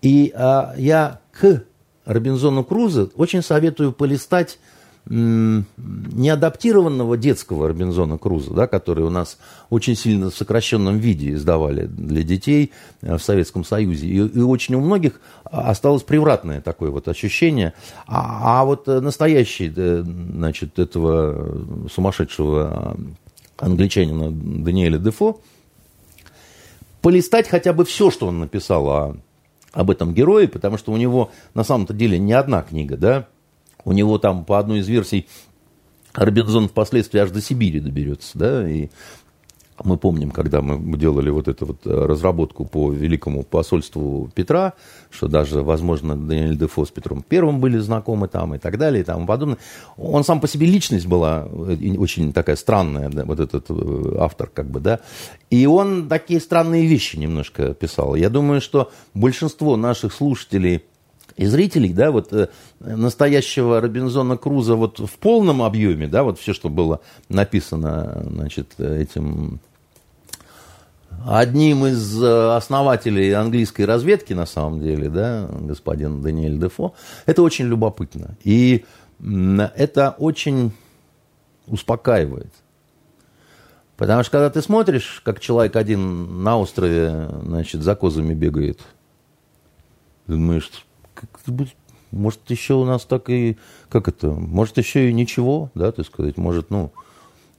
И 0.01 0.33
э, 0.35 0.63
я 0.77 1.19
к 1.31 1.63
Робинзону 2.05 2.63
Крузо 2.63 3.09
очень 3.15 3.41
советую 3.41 3.91
полистать 3.91 4.59
неадаптированного 5.09 7.17
детского 7.17 7.67
Робинзона 7.67 8.17
Круза, 8.17 8.53
да, 8.53 8.67
который 8.67 9.05
у 9.05 9.09
нас 9.09 9.37
очень 9.69 9.95
сильно 9.95 10.29
в 10.29 10.35
сокращенном 10.35 10.97
виде 10.97 11.33
издавали 11.33 11.85
для 11.85 12.23
детей 12.23 12.71
э, 13.01 13.17
в 13.17 13.23
Советском 13.23 13.63
Союзе. 13.63 14.07
И, 14.07 14.17
и 14.17 14.41
очень 14.41 14.75
у 14.75 14.81
многих 14.81 15.19
осталось 15.45 16.03
превратное 16.03 16.61
такое 16.61 16.91
вот 16.91 17.07
ощущение. 17.07 17.73
А, 18.05 18.61
а 18.61 18.65
вот 18.65 18.87
э, 18.87 18.99
настоящий, 18.99 19.71
э, 19.75 20.03
значит, 20.03 20.79
этого 20.79 21.87
сумасшедшего 21.93 22.97
англичанина 23.57 24.31
Даниэля 24.31 24.97
Дефо, 24.97 25.39
полистать 27.01 27.47
хотя 27.47 27.73
бы 27.73 27.85
все, 27.85 28.11
что 28.11 28.27
он 28.27 28.39
написал 28.39 28.89
о, 28.89 29.17
об 29.71 29.89
этом 29.89 30.13
герое, 30.13 30.47
потому 30.47 30.77
что 30.77 30.91
у 30.91 30.97
него 30.97 31.31
на 31.53 31.63
самом-то 31.63 31.93
деле 31.93 32.19
не 32.19 32.33
одна 32.33 32.61
книга, 32.61 32.97
да, 32.97 33.27
у 33.87 33.93
него 33.93 34.17
там 34.17 34.43
по 34.43 34.59
одной 34.59 34.79
из 34.79 34.87
версий 34.89 35.27
Робинзон 36.13 36.67
впоследствии 36.67 37.19
аж 37.19 37.31
до 37.31 37.41
Сибири 37.41 37.79
доберется, 37.79 38.37
да, 38.37 38.69
и 38.69 38.89
мы 39.81 39.97
помним, 39.97 40.31
когда 40.31 40.61
мы 40.61 40.97
делали 40.97 41.29
вот 41.29 41.47
эту 41.47 41.67
вот 41.67 41.85
э, 41.85 41.89
разработку 41.89 42.65
по 42.65 42.91
великому 42.91 43.43
посольству 43.43 44.29
Петра, 44.35 44.73
что 45.09 45.27
даже, 45.27 45.61
возможно, 45.61 46.17
Даниэль 46.17 46.57
Дефо 46.57 46.83
с 46.83 46.89
Петром 46.89 47.23
Первым 47.23 47.61
были 47.61 47.77
знакомы 47.77 48.27
там 48.27 48.55
и 48.55 48.57
так 48.57 48.77
далее 48.77 49.01
и 49.01 49.05
тому 49.05 49.25
подобное. 49.25 49.59
Он 49.95 50.23
сам 50.23 50.41
по 50.41 50.47
себе 50.47 50.65
личность 50.65 51.05
была 51.05 51.47
э, 51.47 51.95
очень 51.97 52.33
такая 52.33 52.57
странная, 52.57 53.09
да, 53.09 53.23
вот 53.23 53.39
этот 53.39 53.67
э, 53.69 54.17
автор 54.19 54.49
как 54.53 54.69
бы, 54.69 54.81
да. 54.81 54.99
И 55.49 55.65
он 55.65 56.09
такие 56.09 56.41
странные 56.41 56.87
вещи 56.87 57.15
немножко 57.15 57.73
писал. 57.73 58.15
Я 58.15 58.29
думаю, 58.29 58.59
что 58.59 58.91
большинство 59.13 59.77
наших 59.77 60.11
слушателей 60.11 60.83
и 61.37 61.45
зрителей, 61.45 61.93
да, 61.93 62.11
вот 62.11 62.33
настоящего 62.79 63.79
Робинзона 63.79 64.37
Круза 64.37 64.75
вот 64.75 64.99
в 64.99 65.17
полном 65.19 65.61
объеме, 65.61 66.07
да, 66.07 66.23
вот 66.23 66.39
все, 66.39 66.53
что 66.53 66.69
было 66.69 66.99
написано, 67.29 68.23
значит, 68.25 68.79
этим 68.79 69.59
одним 71.25 71.85
из 71.85 72.21
э, 72.21 72.55
основателей 72.55 73.31
английской 73.33 73.83
разведки, 73.83 74.33
на 74.33 74.45
самом 74.45 74.81
деле, 74.81 75.09
да, 75.09 75.47
господин 75.51 76.21
Даниэль 76.21 76.57
Дефо, 76.57 76.93
это 77.25 77.41
очень 77.43 77.65
любопытно. 77.65 78.37
И 78.43 78.85
это 79.19 80.15
очень 80.17 80.71
успокаивает. 81.65 82.53
Потому 83.97 84.21
что 84.21 84.31
когда 84.31 84.49
ты 84.51 84.61
смотришь, 84.61 85.21
как 85.25 85.39
человек 85.39 85.75
один 85.75 86.43
на 86.43 86.59
острове, 86.59 87.29
значит, 87.43 87.81
за 87.81 87.95
козами 87.95 88.35
бегает, 88.35 88.79
думаешь, 90.27 90.69
может, 92.11 92.39
еще 92.49 92.75
у 92.75 92.85
нас 92.85 93.05
так 93.05 93.29
и, 93.29 93.57
как 93.89 94.07
это, 94.07 94.29
может, 94.29 94.77
еще 94.77 95.09
и 95.09 95.13
ничего, 95.13 95.71
да, 95.75 95.91
так 95.91 96.05
сказать, 96.05 96.37
может, 96.37 96.69
ну, 96.69 96.91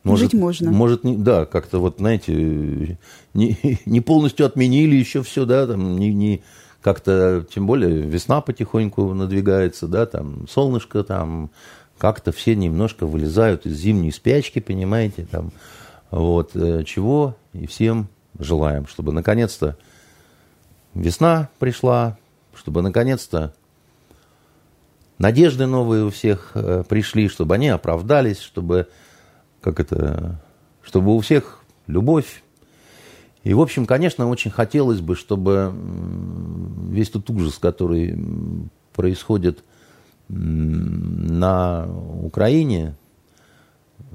может, 0.04 0.30
Жить 0.30 0.40
можно. 0.40 0.70
Может, 0.70 1.04
не, 1.04 1.16
да, 1.16 1.44
как-то 1.44 1.80
вот, 1.80 1.96
знаете, 1.98 2.98
не, 3.34 3.78
не 3.84 4.00
полностью 4.00 4.46
отменили 4.46 4.96
еще 4.96 5.22
все, 5.22 5.44
да, 5.44 5.66
там, 5.66 5.98
не, 5.98 6.14
не 6.14 6.42
как-то, 6.80 7.44
тем 7.52 7.66
более, 7.66 8.02
весна 8.02 8.40
потихоньку 8.40 9.12
надвигается, 9.12 9.88
да, 9.88 10.06
там, 10.06 10.46
солнышко, 10.48 11.02
там, 11.02 11.50
как-то 11.98 12.32
все 12.32 12.54
немножко 12.54 13.06
вылезают 13.06 13.66
из 13.66 13.76
зимней 13.76 14.12
спячки, 14.12 14.60
понимаете, 14.60 15.26
там, 15.30 15.52
вот, 16.10 16.52
э, 16.54 16.84
чего 16.84 17.36
и 17.52 17.66
всем 17.66 18.08
желаем, 18.38 18.86
чтобы 18.86 19.12
наконец-то 19.12 19.76
весна 20.94 21.48
пришла, 21.58 22.16
чтобы 22.58 22.82
наконец-то 22.82 23.54
надежды 25.18 25.66
новые 25.66 26.04
у 26.04 26.10
всех 26.10 26.52
э, 26.54 26.84
пришли, 26.88 27.28
чтобы 27.28 27.54
они 27.54 27.68
оправдались, 27.68 28.40
чтобы 28.40 28.88
как 29.60 29.80
это, 29.80 30.42
чтобы 30.82 31.14
у 31.14 31.20
всех 31.20 31.60
любовь. 31.86 32.42
И, 33.44 33.54
в 33.54 33.60
общем, 33.60 33.86
конечно, 33.86 34.28
очень 34.28 34.50
хотелось 34.50 35.00
бы, 35.00 35.14
чтобы 35.14 35.72
весь 36.90 37.10
тот 37.10 37.30
ужас, 37.30 37.58
который 37.58 38.18
происходит 38.92 39.62
на 40.28 41.88
Украине, 42.22 42.96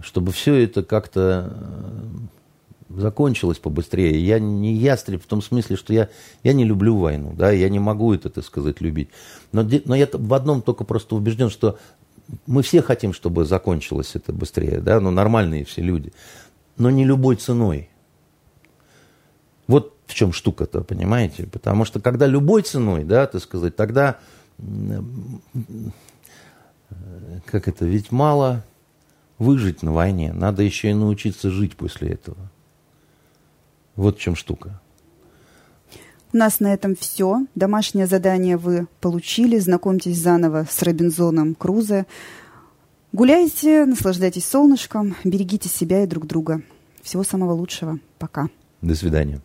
чтобы 0.02 0.32
все 0.32 0.64
это 0.64 0.84
как-то 0.84 1.52
э, 1.52 2.43
закончилось 2.98 3.60
побыстрее. 3.60 4.24
Я 4.24 4.40
не 4.40 4.74
ястреб 4.74 5.24
в 5.24 5.28
том 5.28 5.42
смысле, 5.42 5.76
что 5.76 5.94
я, 5.94 6.10
я 6.44 6.54
не 6.54 6.66
люблю 6.66 6.98
войну, 6.98 7.34
да, 7.36 7.52
я 7.52 7.70
не 7.70 7.80
могу 7.80 8.14
это, 8.14 8.30
так 8.30 8.46
сказать, 8.46 8.82
любить. 8.82 9.10
Но, 9.52 9.68
но 9.86 9.96
я 9.96 10.08
в 10.12 10.34
одном 10.34 10.62
только 10.62 10.84
просто 10.84 11.16
убежден, 11.16 11.50
что 11.50 11.78
мы 12.46 12.62
все 12.64 12.82
хотим, 12.82 13.14
чтобы 13.14 13.46
закончилось 13.46 14.12
это 14.16 14.34
быстрее, 14.34 14.80
да, 14.80 15.00
ну, 15.00 15.12
нормальные 15.12 15.66
все 15.66 15.82
люди, 15.82 16.14
но 16.78 16.90
не 16.90 17.06
любой 17.06 17.36
ценой. 17.36 17.90
Вот 19.68 19.96
в 20.08 20.14
чем 20.14 20.34
штука-то, 20.34 20.82
понимаете? 20.82 21.48
Потому 21.48 21.86
что 21.86 22.00
когда 22.00 22.28
любой 22.28 22.64
ценой, 22.64 23.04
да, 23.04 23.28
так 23.28 23.42
сказать, 23.42 23.76
тогда, 23.76 24.20
как 27.46 27.68
это, 27.68 27.86
ведь 27.86 28.12
мало 28.12 28.66
выжить 29.40 29.84
на 29.84 29.92
войне, 29.92 30.34
надо 30.34 30.64
еще 30.64 30.92
и 30.92 30.94
научиться 30.94 31.50
жить 31.50 31.76
после 31.76 32.10
этого. 32.10 32.52
Вот 33.96 34.18
в 34.18 34.22
чем 34.22 34.36
штука. 34.36 34.80
У 36.34 36.38
нас 36.38 36.60
на 36.60 36.74
этом 36.74 36.96
все. 36.96 37.46
Домашнее 37.54 38.08
задание 38.08 38.58
вы 38.58 38.88
получили. 39.02 39.60
Знакомьтесь 39.60 40.18
заново 40.18 40.66
с 40.70 40.82
Робинзоном 40.82 41.54
Крузе. 41.54 42.08
Гуляйте, 43.12 43.86
наслаждайтесь 43.86 44.46
солнышком, 44.46 45.16
берегите 45.24 45.70
себя 45.70 46.04
и 46.04 46.08
друг 46.08 46.26
друга. 46.26 46.64
Всего 47.04 47.24
самого 47.24 47.52
лучшего. 47.52 48.00
Пока. 48.18 48.50
До 48.82 48.96
свидания. 48.96 49.42